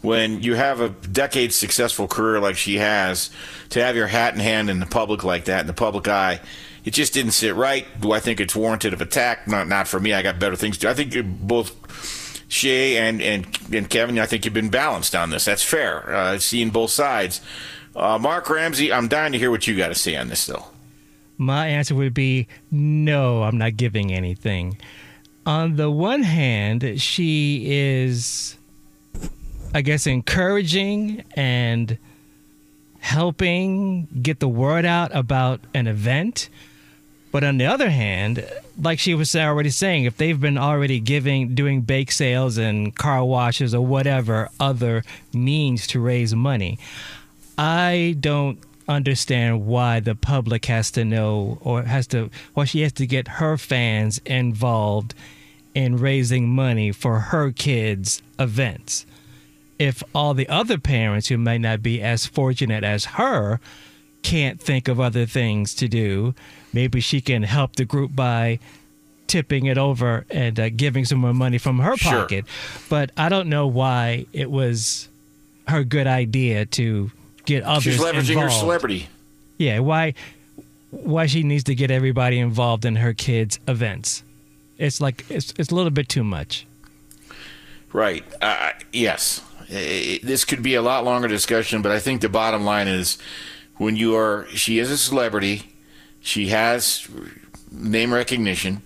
when 0.00 0.40
you 0.40 0.54
have 0.54 0.80
a 0.80 0.90
decade 0.90 1.52
successful 1.52 2.06
career 2.06 2.38
like 2.38 2.56
she 2.56 2.76
has, 2.76 3.30
to 3.70 3.82
have 3.82 3.96
your 3.96 4.06
hat 4.06 4.34
in 4.34 4.40
hand 4.40 4.70
in 4.70 4.78
the 4.78 4.86
public 4.86 5.24
like 5.24 5.46
that, 5.46 5.62
in 5.62 5.66
the 5.66 5.72
public 5.72 6.06
eye, 6.06 6.40
it 6.84 6.92
just 6.92 7.12
didn't 7.12 7.32
sit 7.32 7.56
right. 7.56 7.88
Do 8.00 8.12
I 8.12 8.20
think 8.20 8.38
it's 8.38 8.54
warranted 8.54 8.92
of 8.92 9.00
attack? 9.00 9.48
Not 9.48 9.66
not 9.66 9.88
for 9.88 9.98
me. 9.98 10.12
I 10.12 10.22
got 10.22 10.38
better 10.38 10.54
things 10.54 10.76
to 10.76 10.82
do. 10.82 10.90
I 10.90 10.94
think 10.94 11.12
you're 11.12 11.24
both 11.24 11.74
Shay 12.48 12.96
and, 12.96 13.20
and, 13.20 13.46
and 13.72 13.90
Kevin, 13.90 14.18
I 14.18 14.26
think 14.26 14.44
you've 14.44 14.54
been 14.54 14.70
balanced 14.70 15.14
on 15.14 15.30
this. 15.30 15.44
That's 15.44 15.62
fair. 15.62 16.14
Uh, 16.14 16.38
seeing 16.38 16.70
both 16.70 16.90
sides. 16.90 17.42
Uh, 17.98 18.16
Mark 18.16 18.48
Ramsey, 18.48 18.92
I'm 18.92 19.08
dying 19.08 19.32
to 19.32 19.38
hear 19.38 19.50
what 19.50 19.66
you 19.66 19.76
got 19.76 19.88
to 19.88 19.94
say 19.94 20.14
on 20.14 20.28
this, 20.28 20.46
though. 20.46 20.64
My 21.36 21.66
answer 21.66 21.96
would 21.96 22.14
be 22.14 22.46
no, 22.70 23.42
I'm 23.42 23.58
not 23.58 23.76
giving 23.76 24.12
anything. 24.12 24.78
On 25.44 25.74
the 25.74 25.90
one 25.90 26.22
hand, 26.22 27.00
she 27.00 27.64
is, 27.66 28.56
I 29.74 29.82
guess, 29.82 30.06
encouraging 30.06 31.24
and 31.32 31.98
helping 33.00 34.06
get 34.22 34.38
the 34.38 34.48
word 34.48 34.84
out 34.84 35.14
about 35.14 35.60
an 35.74 35.88
event. 35.88 36.50
But 37.32 37.42
on 37.42 37.58
the 37.58 37.66
other 37.66 37.90
hand, 37.90 38.48
like 38.80 39.00
she 39.00 39.14
was 39.14 39.34
already 39.34 39.70
saying, 39.70 40.04
if 40.04 40.16
they've 40.16 40.40
been 40.40 40.56
already 40.56 41.00
giving, 41.00 41.54
doing 41.56 41.80
bake 41.80 42.12
sales 42.12 42.58
and 42.58 42.94
car 42.94 43.24
washes 43.24 43.74
or 43.74 43.84
whatever 43.84 44.50
other 44.60 45.02
means 45.32 45.86
to 45.88 46.00
raise 46.00 46.34
money, 46.34 46.78
I 47.58 48.16
don't 48.20 48.58
understand 48.88 49.66
why 49.66 50.00
the 50.00 50.14
public 50.14 50.64
has 50.66 50.90
to 50.92 51.04
know 51.04 51.58
or 51.60 51.82
has 51.82 52.06
to, 52.08 52.30
or 52.54 52.64
she 52.64 52.80
has 52.82 52.92
to 52.94 53.06
get 53.06 53.28
her 53.28 53.58
fans 53.58 54.18
involved 54.24 55.14
in 55.74 55.96
raising 55.96 56.48
money 56.48 56.92
for 56.92 57.18
her 57.20 57.50
kids' 57.52 58.22
events. 58.38 59.04
If 59.78 60.02
all 60.14 60.34
the 60.34 60.48
other 60.48 60.78
parents 60.78 61.28
who 61.28 61.38
may 61.38 61.58
not 61.58 61.82
be 61.82 62.00
as 62.02 62.26
fortunate 62.26 62.82
as 62.84 63.04
her 63.04 63.60
can't 64.22 64.60
think 64.60 64.88
of 64.88 64.98
other 64.98 65.26
things 65.26 65.74
to 65.74 65.88
do, 65.88 66.34
maybe 66.72 67.00
she 67.00 67.20
can 67.20 67.42
help 67.42 67.76
the 67.76 67.84
group 67.84 68.14
by 68.16 68.58
tipping 69.26 69.66
it 69.66 69.78
over 69.78 70.24
and 70.30 70.58
uh, 70.58 70.68
giving 70.70 71.04
some 71.04 71.18
more 71.18 71.34
money 71.34 71.58
from 71.58 71.78
her 71.80 71.96
Sure. 71.96 72.12
pocket. 72.22 72.44
But 72.88 73.10
I 73.16 73.28
don't 73.28 73.48
know 73.48 73.66
why 73.66 74.26
it 74.32 74.50
was 74.50 75.08
her 75.68 75.84
good 75.84 76.06
idea 76.06 76.64
to 76.66 77.10
get 77.48 77.64
others 77.64 77.84
She's 77.84 77.98
leveraging 78.00 78.40
her 78.40 78.50
celebrity. 78.50 79.08
Yeah, 79.56 79.80
why 79.80 80.14
why 80.90 81.26
she 81.26 81.42
needs 81.42 81.64
to 81.64 81.74
get 81.74 81.90
everybody 81.90 82.38
involved 82.38 82.84
in 82.84 82.96
her 82.96 83.12
kids' 83.12 83.58
events. 83.66 84.22
It's 84.78 85.00
like 85.00 85.24
it's 85.28 85.52
it's 85.58 85.70
a 85.70 85.74
little 85.74 85.90
bit 85.90 86.08
too 86.08 86.24
much. 86.24 86.66
Right. 87.92 88.24
Uh, 88.40 88.72
yes. 88.92 89.42
Uh, 89.62 90.20
This 90.22 90.44
could 90.44 90.62
be 90.62 90.74
a 90.74 90.82
lot 90.82 91.04
longer 91.04 91.28
discussion, 91.28 91.82
but 91.82 91.90
I 91.90 91.98
think 91.98 92.20
the 92.20 92.28
bottom 92.28 92.64
line 92.64 92.88
is 92.88 93.18
when 93.76 93.96
you 93.96 94.14
are, 94.16 94.46
she 94.54 94.78
is 94.78 94.90
a 94.90 94.98
celebrity, 94.98 95.72
she 96.20 96.48
has 96.48 97.08
name 97.70 98.12
recognition, 98.12 98.82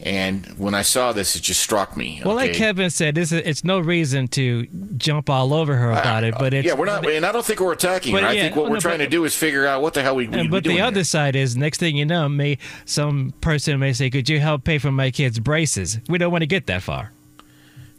and 0.00 0.46
when 0.58 0.74
I 0.74 0.82
saw 0.82 1.12
this, 1.12 1.34
it 1.34 1.42
just 1.42 1.60
struck 1.60 1.96
me. 1.96 2.22
Well, 2.24 2.36
like? 2.36 2.52
Kevin 2.52 2.88
said, 2.90 3.16
this 3.16 3.32
is, 3.32 3.42
it's 3.44 3.64
no 3.64 3.80
reason 3.80 4.28
to 4.28 4.66
jump 4.96 5.28
all 5.28 5.52
over 5.52 5.74
her 5.74 5.90
about 5.90 6.22
it, 6.22 6.34
but 6.38 6.54
it's 6.54 6.66
yeah, 6.66 6.74
we're 6.74 6.86
not, 6.86 7.04
and 7.04 7.26
I 7.26 7.32
don't 7.32 7.44
think 7.44 7.58
we're 7.58 7.72
attacking 7.72 8.14
her. 8.14 8.20
but 8.20 8.28
I 8.28 8.34
think 8.34 8.54
what 8.54 8.66
oh, 8.66 8.70
we're 8.70 8.80
trying 8.80 8.98
but- 8.98 9.04
to 9.04 9.10
do 9.10 9.24
is 9.24 9.34
figure 9.34 9.66
out 9.66 9.82
what 9.82 9.94
the 9.94 10.02
hell 10.02 10.14
we. 10.14 10.28
we 10.28 10.46
but 10.46 10.62
the 10.62 10.80
other 10.80 11.02
side 11.02 11.34
is, 11.34 11.56
next 11.56 11.78
thing 11.78 11.96
you 11.96 12.06
know, 12.06 12.28
may 12.28 12.58
some 12.84 13.34
person 13.40 13.78
may 13.80 13.92
say, 13.92 14.08
"Could 14.08 14.28
you 14.28 14.38
help 14.38 14.62
pay 14.62 14.78
for 14.78 14.92
my 14.92 15.10
kids' 15.10 15.40
braces?" 15.40 15.98
We 16.08 16.18
don't 16.18 16.30
want 16.30 16.42
to 16.42 16.46
get 16.46 16.66
that 16.66 16.82
far. 16.82 17.12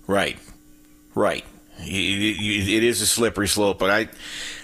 Right, 0.08 0.40
right. 1.16 1.44
It, 1.80 1.86
it- 1.86 2.70
it 2.70 2.84
is 2.84 3.02
a 3.02 3.06
slippery 3.08 3.48
slope, 3.50 3.78
but 3.78 3.90
I, 3.90 4.08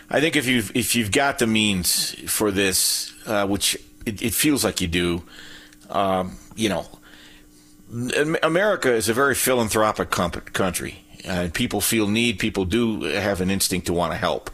I 0.10 0.22
think 0.22 0.36
if 0.38 0.48
you've 0.48 0.74
if 0.76 0.96
you've 0.96 1.12
got 1.12 1.40
the 1.40 1.48
means 1.48 2.16
for 2.32 2.50
this, 2.52 3.14
uh, 3.26 3.46
which 3.46 3.78
it, 4.06 4.34
feels 4.34 4.64
like 4.64 4.80
you 4.80 4.88
do, 4.88 5.24
um, 5.90 6.38
you 6.56 6.70
know, 6.70 6.86
America 8.44 8.94
is 8.94 9.08
a 9.08 9.14
very 9.14 9.36
philanthropic 9.36 10.10
com- 10.10 10.32
country. 10.32 11.06
Uh, 11.28 11.48
people 11.54 11.82
feel 11.82 12.08
need. 12.08 12.40
People 12.40 12.66
do 12.66 13.02
have 13.04 13.42
an 13.42 13.50
instinct 13.50 13.88
to 13.88 13.94
want 13.94 14.12
to 14.12 14.18
help. 14.18 14.52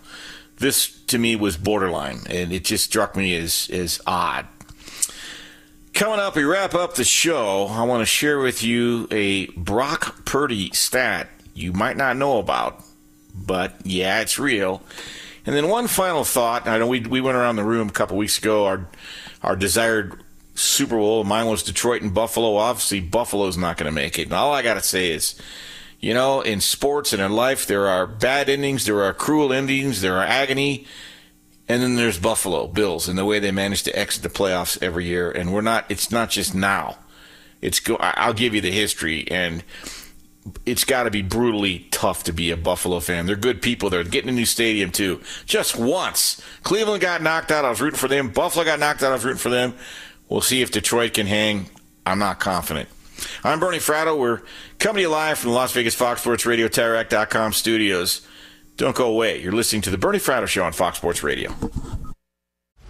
This 0.57 1.01
to 1.05 1.17
me 1.17 1.35
was 1.35 1.57
borderline, 1.57 2.19
and 2.29 2.53
it 2.53 2.63
just 2.63 2.85
struck 2.85 3.15
me 3.15 3.35
as 3.35 3.69
as 3.73 3.99
odd. 4.05 4.47
Coming 5.93 6.19
up, 6.19 6.35
we 6.35 6.43
wrap 6.43 6.73
up 6.73 6.93
the 6.93 7.03
show. 7.03 7.67
I 7.67 7.83
want 7.83 8.01
to 8.01 8.05
share 8.05 8.39
with 8.39 8.63
you 8.63 9.07
a 9.11 9.47
Brock 9.47 10.23
Purdy 10.23 10.71
stat 10.71 11.27
you 11.53 11.73
might 11.73 11.97
not 11.97 12.15
know 12.15 12.37
about, 12.37 12.83
but 13.33 13.75
yeah, 13.83 14.21
it's 14.21 14.39
real. 14.39 14.81
And 15.45 15.55
then 15.55 15.67
one 15.67 15.87
final 15.87 16.23
thought. 16.23 16.67
I 16.67 16.77
know 16.77 16.87
we 16.87 17.01
we 17.01 17.21
went 17.21 17.37
around 17.37 17.55
the 17.55 17.63
room 17.63 17.89
a 17.89 17.91
couple 17.91 18.17
weeks 18.17 18.37
ago. 18.37 18.65
Our 18.65 18.87
our 19.41 19.55
desired 19.55 20.23
Super 20.61 20.97
Bowl. 20.97 21.23
Mine 21.23 21.47
was 21.47 21.63
Detroit 21.63 22.01
and 22.01 22.13
Buffalo. 22.13 22.57
Obviously, 22.57 22.99
Buffalo's 22.99 23.57
not 23.57 23.77
going 23.77 23.87
to 23.87 23.91
make 23.91 24.19
it. 24.19 24.23
And 24.23 24.33
all 24.33 24.53
I 24.53 24.61
got 24.61 24.75
to 24.75 24.81
say 24.81 25.11
is, 25.11 25.35
you 25.99 26.13
know, 26.13 26.41
in 26.41 26.61
sports 26.61 27.13
and 27.13 27.21
in 27.21 27.31
life, 27.31 27.65
there 27.67 27.87
are 27.87 28.07
bad 28.07 28.49
endings, 28.49 28.85
there 28.85 29.01
are 29.03 29.13
cruel 29.13 29.53
endings, 29.53 30.01
there 30.01 30.17
are 30.17 30.25
agony, 30.25 30.87
and 31.67 31.81
then 31.81 31.95
there's 31.95 32.17
Buffalo 32.17 32.67
Bills 32.67 33.07
and 33.07 33.17
the 33.17 33.25
way 33.25 33.39
they 33.39 33.51
manage 33.51 33.83
to 33.83 33.97
exit 33.97 34.23
the 34.23 34.29
playoffs 34.29 34.81
every 34.81 35.05
year. 35.05 35.31
And 35.31 35.53
we're 35.53 35.61
not. 35.61 35.85
It's 35.89 36.11
not 36.11 36.29
just 36.29 36.55
now. 36.55 36.97
It's 37.61 37.79
go. 37.79 37.97
I'll 37.97 38.33
give 38.33 38.55
you 38.55 38.61
the 38.61 38.71
history, 38.71 39.27
and 39.29 39.63
it's 40.65 40.83
got 40.83 41.03
to 41.03 41.11
be 41.11 41.21
brutally 41.21 41.87
tough 41.91 42.23
to 42.23 42.33
be 42.33 42.51
a 42.51 42.57
Buffalo 42.57 42.99
fan. 42.99 43.25
They're 43.25 43.35
good 43.35 43.61
people. 43.61 43.89
They're 43.89 44.03
getting 44.03 44.29
a 44.29 44.33
new 44.33 44.45
stadium 44.45 44.91
too. 44.91 45.21
Just 45.45 45.77
once, 45.77 46.41
Cleveland 46.63 47.01
got 47.01 47.21
knocked 47.21 47.51
out. 47.51 47.63
I 47.63 47.69
was 47.69 47.79
rooting 47.79 47.99
for 47.99 48.07
them. 48.07 48.29
Buffalo 48.29 48.65
got 48.65 48.79
knocked 48.79 49.03
out. 49.03 49.11
I 49.11 49.13
was 49.13 49.23
rooting 49.23 49.39
for 49.39 49.49
them. 49.49 49.75
We'll 50.31 50.39
see 50.39 50.61
if 50.61 50.71
Detroit 50.71 51.13
can 51.13 51.27
hang. 51.27 51.65
I'm 52.05 52.17
not 52.17 52.39
confident. 52.39 52.87
I'm 53.43 53.59
Bernie 53.59 53.79
Fratto. 53.79 54.17
We're 54.17 54.39
coming 54.79 54.95
to 54.95 55.01
you 55.01 55.09
live 55.09 55.37
from 55.37 55.49
the 55.49 55.57
Las 55.57 55.73
Vegas 55.73 55.93
Fox 55.93 56.21
Sports 56.21 56.45
Radio, 56.45 56.69
TireRack.com 56.69 57.51
studios. 57.51 58.25
Don't 58.77 58.95
go 58.95 59.07
away. 59.07 59.41
You're 59.41 59.51
listening 59.51 59.81
to 59.81 59.89
the 59.89 59.97
Bernie 59.97 60.19
Fratto 60.19 60.47
Show 60.47 60.63
on 60.63 60.71
Fox 60.71 60.97
Sports 60.97 61.21
Radio. 61.21 61.53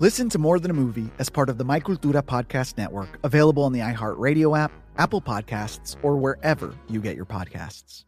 Listen 0.00 0.28
to 0.28 0.38
More 0.38 0.60
Than 0.60 0.70
a 0.70 0.74
Movie 0.74 1.10
as 1.18 1.28
part 1.28 1.48
of 1.48 1.58
the 1.58 1.64
My 1.64 1.80
Cultura 1.80 2.22
Podcast 2.22 2.78
Network, 2.78 3.18
available 3.24 3.64
on 3.64 3.72
the 3.72 3.80
iHeartRadio 3.80 4.56
app, 4.56 4.70
Apple 4.96 5.20
Podcasts, 5.20 5.96
or 6.02 6.16
wherever 6.16 6.72
you 6.88 7.00
get 7.00 7.16
your 7.16 7.24
podcasts. 7.24 8.04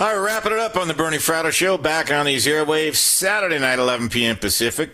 All 0.00 0.08
right, 0.08 0.20
wrapping 0.20 0.52
it 0.52 0.58
up 0.58 0.74
on 0.76 0.88
the 0.88 0.94
Bernie 0.94 1.18
Fratto 1.18 1.52
Show. 1.52 1.78
Back 1.78 2.10
on 2.10 2.26
these 2.26 2.44
airwaves 2.46 2.96
Saturday 2.96 3.60
night, 3.60 3.78
11 3.78 4.08
p.m. 4.08 4.36
Pacific 4.36 4.90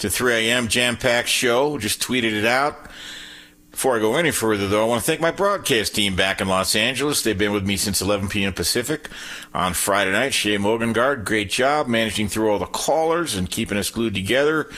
to 0.00 0.10
3 0.10 0.34
a.m. 0.34 0.68
Jam 0.68 0.98
packed 0.98 1.28
show. 1.28 1.78
Just 1.78 2.02
tweeted 2.02 2.32
it 2.32 2.44
out. 2.44 2.90
Before 3.78 3.96
I 3.96 4.00
go 4.00 4.16
any 4.16 4.32
further, 4.32 4.66
though, 4.66 4.82
I 4.82 4.88
want 4.88 5.04
to 5.04 5.06
thank 5.06 5.20
my 5.20 5.30
broadcast 5.30 5.94
team 5.94 6.16
back 6.16 6.40
in 6.40 6.48
Los 6.48 6.74
Angeles. 6.74 7.22
They've 7.22 7.38
been 7.38 7.52
with 7.52 7.64
me 7.64 7.76
since 7.76 8.02
11 8.02 8.28
p.m. 8.28 8.52
Pacific 8.52 9.08
on 9.54 9.72
Friday 9.72 10.10
night. 10.10 10.34
Shay 10.34 10.58
Mogengard, 10.58 11.24
great 11.24 11.48
job 11.48 11.86
managing 11.86 12.26
through 12.26 12.50
all 12.50 12.58
the 12.58 12.66
callers 12.66 13.36
and 13.36 13.48
keeping 13.48 13.78
us 13.78 13.88
glued 13.88 14.14
together. 14.14 14.68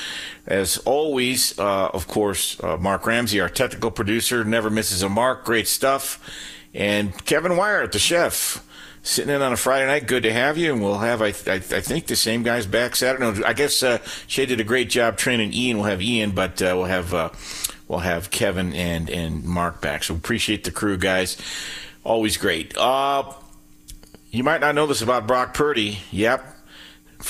As 0.47 0.77
always, 0.85 1.59
uh, 1.59 1.89
of 1.95 2.09
course, 2.09 2.63
uh, 2.63 2.77
Mark 2.77 3.07
Ramsey, 3.07 3.41
our 3.41 3.49
technical 3.49 3.91
producer, 3.91 4.45
never 4.45 4.69
misses 4.69 5.03
a 5.03 5.09
mark. 5.09 5.47
Great 5.47 5.67
stuff. 5.67 6.23
And 6.75 7.25
Kevin 7.25 7.57
Wyatt, 7.57 7.93
the 7.93 7.99
chef 7.99 8.63
sitting 9.03 9.35
in 9.35 9.41
on 9.41 9.55
a 9.55 9.57
Friday 9.57 9.87
night. 9.87 10.09
Good 10.09 10.25
to 10.25 10.33
have 10.35 10.59
you, 10.59 10.75
and 10.75 10.83
we'll 10.83 10.99
have 10.99 11.23
I, 11.23 11.29
I, 11.47 11.55
I 11.55 11.61
think 11.81 12.07
the 12.07 12.17
same 12.17 12.43
guys 12.43 12.67
back 12.67 12.95
Saturday. 12.97 13.25
No, 13.25 13.47
I 13.47 13.55
guess 13.55 13.83
uh, 13.83 13.97
Shay 14.27 14.45
did 14.45 14.61
a 14.61 14.65
great 14.65 14.91
job 14.91 15.17
training 15.17 15.55
Ian. 15.55 15.79
We'll 15.79 15.87
have 15.87 16.03
Ian, 16.03 16.33
but 16.33 16.61
uh, 16.61 16.75
we'll 16.77 16.85
have 16.85 17.15
uh, 17.15 17.31
we'll 17.91 17.99
have 17.99 18.31
Kevin 18.31 18.73
and 18.73 19.11
and 19.11 19.45
Mark 19.45 19.81
back. 19.81 20.05
So 20.05 20.15
appreciate 20.15 20.63
the 20.63 20.71
crew, 20.71 20.97
guys. 20.97 21.37
Always 22.05 22.37
great. 22.37 22.77
Uh, 22.79 23.33
you 24.31 24.45
might 24.45 24.61
not 24.61 24.77
know 24.77 24.87
this 24.87 25.03
about 25.03 25.27
Brock 25.27 25.53
Purdy. 25.53 25.99
Yep. 26.13 26.57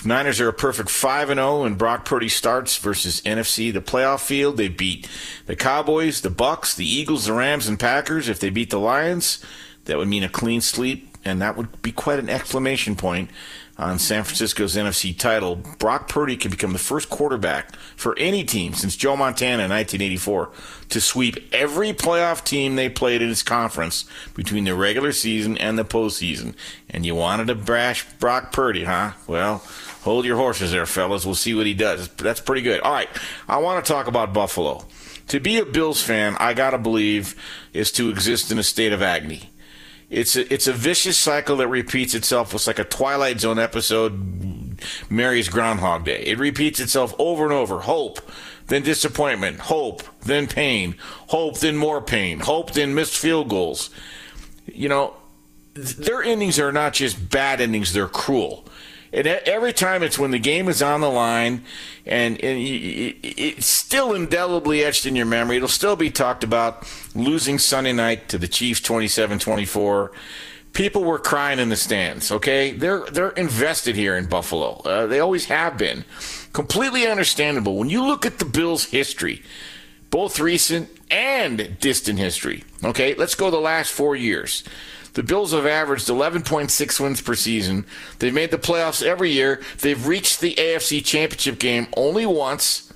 Niners 0.05 0.41
are 0.41 0.49
a 0.49 0.53
perfect 0.53 0.89
5 0.89 1.31
and 1.31 1.39
0 1.39 1.65
and 1.65 1.77
Brock 1.77 2.05
Purdy 2.05 2.29
starts 2.29 2.77
versus 2.77 3.21
NFC 3.23 3.73
the 3.73 3.81
playoff 3.81 4.21
field. 4.21 4.57
They 4.57 4.69
beat 4.69 5.09
the 5.47 5.57
Cowboys, 5.57 6.21
the 6.21 6.29
Bucs, 6.29 6.77
the 6.77 6.89
Eagles, 6.89 7.25
the 7.25 7.33
Rams 7.33 7.67
and 7.67 7.81
Packers. 7.81 8.29
If 8.29 8.39
they 8.39 8.51
beat 8.51 8.71
the 8.71 8.79
Lions, 8.79 9.45
that 9.87 9.99
would 9.99 10.07
mean 10.07 10.23
a 10.23 10.29
clean 10.29 10.61
sweep 10.61 11.17
and 11.25 11.43
that 11.43 11.57
would 11.57 11.83
be 11.83 11.91
quite 11.91 12.19
an 12.19 12.29
exclamation 12.29 12.95
point 12.95 13.31
on 13.81 13.99
San 13.99 14.25
Francisco's 14.25 14.77
NFC 14.77 15.17
title. 15.17 15.57
Brock 15.57 16.07
Purdy 16.07 16.37
could 16.37 16.51
become 16.51 16.75
the 16.75 16.79
first 16.79 17.09
quarterback 17.09 17.75
for 17.97 18.17
any 18.19 18.45
team 18.45 18.75
since 18.75 18.95
Joe 18.95 19.17
Montana 19.17 19.65
in 19.65 19.71
1984 19.71 20.51
to 20.91 21.01
sweep 21.01 21.39
every 21.53 21.95
playoff 21.95 22.45
team 22.45 22.77
they 22.77 22.91
played 22.91 23.23
in 23.23 23.29
his 23.29 23.43
conference 23.43 24.05
between 24.35 24.65
the 24.65 24.75
regular 24.75 25.13
season 25.13 25.57
and 25.57 25.79
the 25.79 25.85
postseason. 25.85 26.55
And 26.91 27.07
you 27.07 27.15
wanted 27.15 27.47
to 27.47 27.55
brash 27.55 28.07
Brock 28.19 28.53
Purdy, 28.53 28.85
huh? 28.85 29.13
Well, 29.27 29.65
hold 30.03 30.27
your 30.27 30.37
horses 30.37 30.73
there, 30.73 30.85
fellas. 30.85 31.25
We'll 31.25 31.35
see 31.35 31.55
what 31.55 31.67
he 31.67 31.75
does. 31.75 32.09
That's 32.09 32.41
pretty 32.41 32.63
good. 32.63 32.81
All 32.83 32.93
right, 32.93 33.09
I 33.49 33.59
want 33.59 33.85
to 33.85 33.91
talk 33.91 34.07
about 34.07 34.35
Buffalo. 34.35 34.85
To 35.29 35.41
be 35.41 35.59
a 35.59 35.65
Bills 35.65 36.03
fan, 36.03 36.37
I 36.39 36.53
gotta 36.53 36.79
believe, 36.79 37.35
is 37.73 37.91
to 37.93 38.11
exist 38.11 38.53
in 38.53 38.59
a 38.59 38.63
state 38.63 38.93
of 38.93 39.01
agony. 39.01 39.51
It's 40.11 40.35
a, 40.35 40.53
it's 40.53 40.67
a 40.67 40.73
vicious 40.73 41.17
cycle 41.17 41.57
that 41.59 41.69
repeats 41.69 42.15
itself. 42.15 42.53
It's 42.53 42.67
like 42.67 42.81
a 42.81 42.85
Twilight 42.85 43.41
Zone 43.41 43.61
episode, 43.61 44.83
Murray's 45.09 45.49
Groundhog 45.49 46.05
Day. 46.05 46.25
It 46.27 46.39
repeats 46.39 46.81
itself 46.81 47.15
over 47.17 47.45
and 47.45 47.53
over. 47.53 47.79
Hope, 47.81 48.19
then 48.67 48.83
disappointment. 48.83 49.61
Hope, 49.61 50.03
then 50.23 50.49
pain. 50.49 50.97
Hope, 51.29 51.61
then 51.61 51.77
more 51.77 52.03
pain. 52.03 52.41
Hope, 52.41 52.73
then 52.73 52.93
missed 52.93 53.17
field 53.17 53.49
goals. 53.49 53.91
You 54.67 54.89
know, 54.89 55.15
th- 55.77 55.97
their 55.97 56.25
endings 56.25 56.59
are 56.59 56.73
not 56.73 56.93
just 56.93 57.31
bad 57.31 57.61
endings, 57.61 57.93
they're 57.93 58.09
cruel. 58.09 58.67
And 59.13 59.27
every 59.27 59.73
time 59.73 60.03
it's 60.03 60.19
when 60.19 60.31
the 60.31 60.39
game 60.39 60.69
is 60.69 60.83
on 60.83 61.01
the 61.01 61.11
line 61.11 61.65
and, 62.07 62.35
and 62.45 62.59
it's 62.61 63.67
still 63.67 64.15
indelibly 64.15 64.85
etched 64.85 65.05
in 65.05 65.17
your 65.17 65.27
memory. 65.27 65.57
It'll 65.57 65.69
still 65.69 65.97
be 65.97 66.11
talked 66.11 66.45
about 66.45 66.87
losing 67.15 67.59
Sunday 67.59 67.93
night 67.93 68.29
to 68.29 68.39
the 68.39 68.47
Chiefs 68.47 68.81
27-24. 68.81 70.11
People 70.73 71.03
were 71.03 71.19
crying 71.19 71.59
in 71.59 71.69
the 71.69 71.77
stands, 71.77 72.31
okay? 72.31 72.71
They're 72.71 73.05
they're 73.07 73.31
invested 73.31 73.97
here 73.97 74.17
in 74.17 74.27
Buffalo. 74.27 74.81
Uh, 74.85 75.07
they 75.07 75.19
always 75.19 75.47
have 75.47 75.77
been. 75.77 76.05
Completely 76.53 77.09
understandable. 77.09 77.77
When 77.77 77.91
you 77.91 78.05
look 78.07 78.25
at 78.25 78.39
the 78.39 78.45
Bills' 78.45 78.85
history, 78.85 79.43
both 80.11 80.39
recent 80.39 80.89
and 81.11 81.77
distant 81.81 82.21
history, 82.21 82.63
okay? 82.85 83.15
Let's 83.15 83.35
go 83.35 83.51
the 83.51 83.59
last 83.59 83.91
4 83.91 84.15
years. 84.15 84.63
The 85.15 85.23
Bills 85.23 85.53
have 85.53 85.67
averaged 85.67 86.09
11.6 86.09 87.01
wins 87.01 87.21
per 87.21 87.35
season. 87.35 87.85
They've 88.19 88.33
made 88.35 88.51
the 88.51 88.59
playoffs 88.59 89.05
every 89.05 89.31
year. 89.31 89.61
They've 89.81 90.07
reached 90.07 90.41
the 90.41 90.55
AFC 90.55 91.05
Championship 91.05 91.59
game 91.59 91.89
only 91.97 92.27
once. 92.27 92.93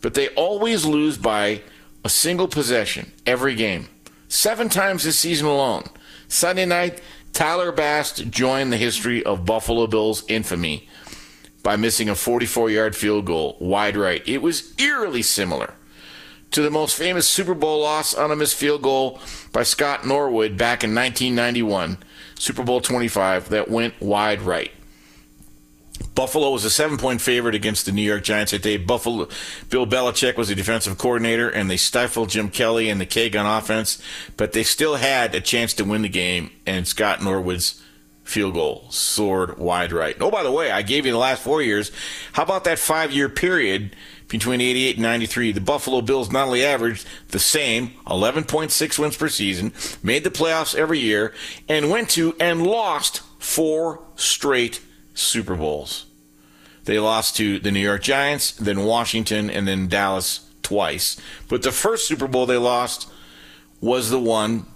but 0.00 0.12
they 0.14 0.28
always 0.28 0.84
lose 0.84 1.16
by 1.16 1.62
a 2.04 2.10
single 2.10 2.46
possession 2.46 3.10
every 3.24 3.54
game. 3.54 3.88
Seven 4.28 4.68
times 4.68 5.04
this 5.04 5.18
season 5.18 5.46
alone. 5.46 5.84
Sunday 6.28 6.66
night, 6.66 7.00
Tyler 7.32 7.72
Bass 7.72 8.12
joined 8.12 8.70
the 8.70 8.76
history 8.76 9.22
of 9.24 9.46
Buffalo 9.46 9.86
Bills 9.86 10.22
infamy 10.28 10.88
by 11.62 11.76
missing 11.76 12.10
a 12.10 12.14
44 12.14 12.70
yard 12.70 12.94
field 12.94 13.24
goal 13.24 13.56
wide 13.60 13.96
right. 13.96 14.22
It 14.28 14.42
was 14.42 14.74
eerily 14.78 15.22
similar 15.22 15.72
to 16.54 16.62
the 16.62 16.70
most 16.70 16.96
famous 16.96 17.28
Super 17.28 17.52
Bowl 17.52 17.80
loss 17.80 18.14
on 18.14 18.30
a 18.30 18.36
missed 18.36 18.54
field 18.54 18.80
goal 18.80 19.18
by 19.52 19.64
Scott 19.64 20.06
Norwood 20.06 20.56
back 20.56 20.84
in 20.84 20.94
1991, 20.94 21.98
Super 22.36 22.62
Bowl 22.62 22.80
25, 22.80 23.48
that 23.48 23.68
went 23.68 24.00
wide 24.00 24.40
right. 24.40 24.70
Buffalo 26.14 26.50
was 26.50 26.64
a 26.64 26.70
seven 26.70 26.96
point 26.96 27.20
favorite 27.20 27.56
against 27.56 27.86
the 27.86 27.92
New 27.92 28.02
York 28.02 28.22
Giants 28.22 28.52
that 28.52 28.62
day. 28.62 28.76
Buffalo, 28.76 29.28
Bill 29.68 29.84
Belichick 29.84 30.36
was 30.36 30.46
the 30.46 30.54
defensive 30.54 30.96
coordinator, 30.96 31.48
and 31.48 31.68
they 31.68 31.76
stifled 31.76 32.30
Jim 32.30 32.48
Kelly 32.50 32.88
and 32.88 33.00
the 33.00 33.06
K 33.06 33.28
gun 33.28 33.46
offense, 33.46 34.00
but 34.36 34.52
they 34.52 34.62
still 34.62 34.94
had 34.94 35.34
a 35.34 35.40
chance 35.40 35.74
to 35.74 35.84
win 35.84 36.02
the 36.02 36.08
game, 36.08 36.52
and 36.64 36.86
Scott 36.86 37.20
Norwood's 37.20 37.82
field 38.22 38.54
goal 38.54 38.86
soared 38.90 39.58
wide 39.58 39.92
right. 39.92 40.16
Oh, 40.20 40.30
by 40.30 40.44
the 40.44 40.52
way, 40.52 40.70
I 40.70 40.82
gave 40.82 41.04
you 41.04 41.12
the 41.12 41.18
last 41.18 41.42
four 41.42 41.62
years. 41.62 41.90
How 42.32 42.44
about 42.44 42.64
that 42.64 42.78
five 42.78 43.12
year 43.12 43.28
period 43.28 43.96
between 44.34 44.60
88 44.60 44.96
and 44.96 45.02
93? 45.04 45.52
The 45.52 45.60
Buffalo 45.60 46.00
Bills 46.00 46.32
not 46.32 46.48
only 46.48 46.64
averaged 46.64 47.06
the 47.28 47.38
same 47.38 47.92
11.6 48.08 48.98
wins 48.98 49.16
per 49.16 49.28
season, 49.28 49.72
made 50.02 50.24
the 50.24 50.30
playoffs 50.30 50.74
every 50.74 50.98
year, 50.98 51.32
and 51.68 51.88
went 51.88 52.10
to 52.10 52.34
and 52.40 52.66
lost 52.66 53.20
four 53.38 54.02
straight 54.16 54.80
Super 55.14 55.54
Bowls. 55.54 56.06
They 56.84 56.98
lost 56.98 57.36
to 57.36 57.60
the 57.60 57.70
New 57.70 57.78
York 57.78 58.02
Giants, 58.02 58.50
then 58.50 58.84
Washington, 58.84 59.50
and 59.50 59.68
then 59.68 59.86
Dallas 59.86 60.50
twice. 60.64 61.16
But 61.48 61.62
the 61.62 61.70
first 61.70 62.08
Super 62.08 62.26
Bowl 62.26 62.44
they 62.44 62.56
lost 62.56 63.08
was 63.80 64.10
the 64.10 64.18
one 64.18 64.66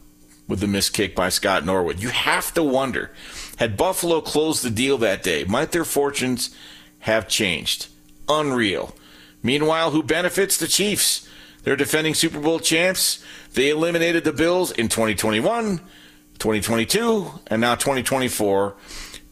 with 0.47 0.61
the 0.61 0.69
missed 0.69 0.93
kick 0.93 1.17
by 1.17 1.31
Scott 1.31 1.67
Norwood. 1.67 2.01
You 2.01 2.11
have 2.11 2.55
to 2.55 2.63
wonder 2.63 3.11
had 3.57 3.77
Buffalo 3.77 4.21
closed 4.21 4.63
the 4.63 4.71
deal 4.71 4.99
that 4.99 5.25
day, 5.25 5.43
might 5.43 5.73
their 5.73 5.85
fortunes 5.85 6.55
have 7.01 7.27
changed? 7.27 7.89
Unreal. 8.29 8.95
Meanwhile, 9.43 9.91
who 9.93 10.03
benefits? 10.03 10.57
The 10.57 10.69
Chiefs. 10.69 11.29
They're 11.63 11.77
defending 11.77 12.15
Super 12.15 12.41
Bowl 12.41 12.61
champs. 12.61 13.23
They 13.55 13.71
eliminated 13.71 14.25
the 14.25 14.33
Bills 14.33 14.73
in 14.73 14.89
2021, 14.89 15.79
2022, 16.39 17.31
and 17.49 17.61
now 17.61 17.75
2024 17.75 18.77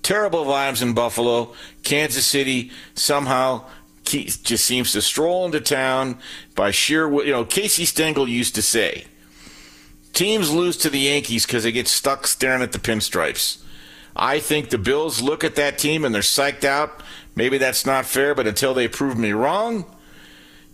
terrible 0.06 0.44
vibes 0.44 0.82
in 0.82 0.94
Buffalo. 0.94 1.52
Kansas 1.82 2.24
City 2.24 2.70
somehow 2.94 3.64
just 4.04 4.64
seems 4.64 4.92
to 4.92 5.02
stroll 5.02 5.46
into 5.46 5.60
town 5.60 6.18
by 6.54 6.70
sheer, 6.70 7.10
you 7.24 7.32
know, 7.32 7.44
Casey 7.44 7.84
Stengel 7.84 8.28
used 8.28 8.54
to 8.54 8.62
say, 8.62 9.06
teams 10.12 10.52
lose 10.52 10.76
to 10.76 10.88
the 10.88 11.00
Yankees 11.00 11.44
because 11.44 11.64
they 11.64 11.72
get 11.72 11.88
stuck 11.88 12.28
staring 12.28 12.62
at 12.62 12.70
the 12.70 12.78
pinstripes. 12.78 13.60
I 14.14 14.38
think 14.38 14.70
the 14.70 14.78
Bills 14.78 15.20
look 15.20 15.42
at 15.42 15.56
that 15.56 15.76
team 15.76 16.04
and 16.04 16.14
they're 16.14 16.22
psyched 16.22 16.62
out. 16.62 17.02
Maybe 17.34 17.58
that's 17.58 17.84
not 17.84 18.06
fair, 18.06 18.32
but 18.32 18.46
until 18.46 18.74
they 18.74 18.86
prove 18.86 19.18
me 19.18 19.32
wrong, 19.32 19.84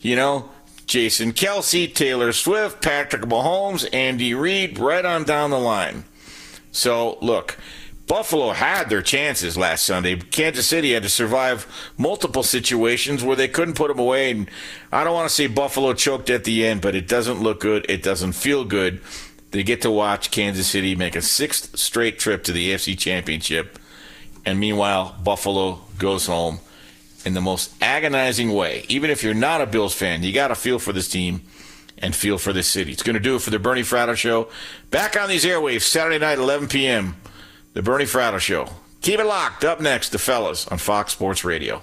you 0.03 0.17
know, 0.17 0.51
Jason 0.87 1.33
Kelce, 1.33 1.93
Taylor 1.93 2.33
Swift, 2.33 2.83
Patrick 2.83 3.23
Mahomes, 3.23 3.89
Andy 3.93 4.35
Reid, 4.35 4.79
right 4.79 5.05
on 5.05 5.25
down 5.25 5.51
the 5.51 5.59
line. 5.59 6.05
So, 6.73 7.19
look, 7.21 7.57
Buffalo 8.07 8.51
had 8.53 8.91
their 8.91 9.01
chances 9.01 9.57
last 9.57 9.85
Sunday. 9.85 10.17
Kansas 10.17 10.67
City 10.67 10.93
had 10.93 11.05
to 11.05 11.09
survive 11.09 11.67
multiple 11.97 12.43
situations 12.43 13.23
where 13.23 13.37
they 13.37 13.49
couldn't 13.49 13.75
put 13.75 13.89
them 13.89 13.99
away. 13.99 14.33
And 14.33 14.51
I 14.91 15.05
don't 15.05 15.15
want 15.15 15.29
to 15.29 15.35
say 15.35 15.47
Buffalo 15.47 15.95
choked 15.95 16.29
at 16.29 16.45
the 16.45 16.67
end, 16.67 16.83
but 16.83 16.95
it 16.95 17.09
doesn't 17.09 17.41
look 17.41 17.61
good. 17.61 17.87
It 17.89 18.03
doesn't 18.03 18.33
feel 18.33 18.65
good. 18.65 19.01
They 19.53 19.63
get 19.63 19.83
to 19.83 19.91
watch 19.91 20.31
Kansas 20.31 20.67
City 20.67 20.95
make 20.95 21.15
a 21.15 21.23
sixth 21.23 21.79
straight 21.79 22.19
trip 22.19 22.43
to 22.45 22.53
the 22.53 22.73
AFC 22.73 22.99
Championship. 22.99 23.79
And 24.45 24.59
meanwhile, 24.59 25.15
Buffalo 25.23 25.81
goes 25.99 26.27
home 26.27 26.61
in 27.25 27.35
the 27.35 27.41
most 27.41 27.73
agonizing 27.83 28.53
way. 28.53 28.85
Even 28.89 29.11
if 29.11 29.23
you're 29.23 29.35
not 29.35 29.61
a 29.61 29.67
Bills 29.67 29.95
fan, 29.95 30.23
you 30.23 30.33
got 30.33 30.49
to 30.49 30.55
feel 30.55 30.79
for 30.79 30.93
this 30.93 31.09
team 31.09 31.43
and 31.99 32.15
feel 32.15 32.39
for 32.39 32.53
this 32.53 32.67
city. 32.69 32.93
It's 32.93 33.03
going 33.03 33.15
to 33.15 33.21
do 33.21 33.37
it 33.37 33.43
for 33.43 33.51
the 33.51 33.59
Bernie 33.59 33.83
Fratto 33.83 34.17
Show. 34.17 34.49
Back 34.91 35.17
on 35.17 35.29
these 35.29 35.45
airwaves, 35.45 35.83
Saturday 35.83 36.19
night, 36.19 36.39
11 36.39 36.69
p.m. 36.69 37.17
The 37.75 37.83
Bernie 37.83 38.05
Fratto 38.05 38.39
Show. 38.39 38.69
Keep 39.01 39.21
it 39.21 39.27
locked. 39.27 39.65
Up 39.65 39.81
next, 39.81 40.11
the 40.11 40.19
fellas 40.19 40.67
on 40.69 40.79
Fox 40.79 41.13
Sports 41.13 41.45
Radio. 41.45 41.83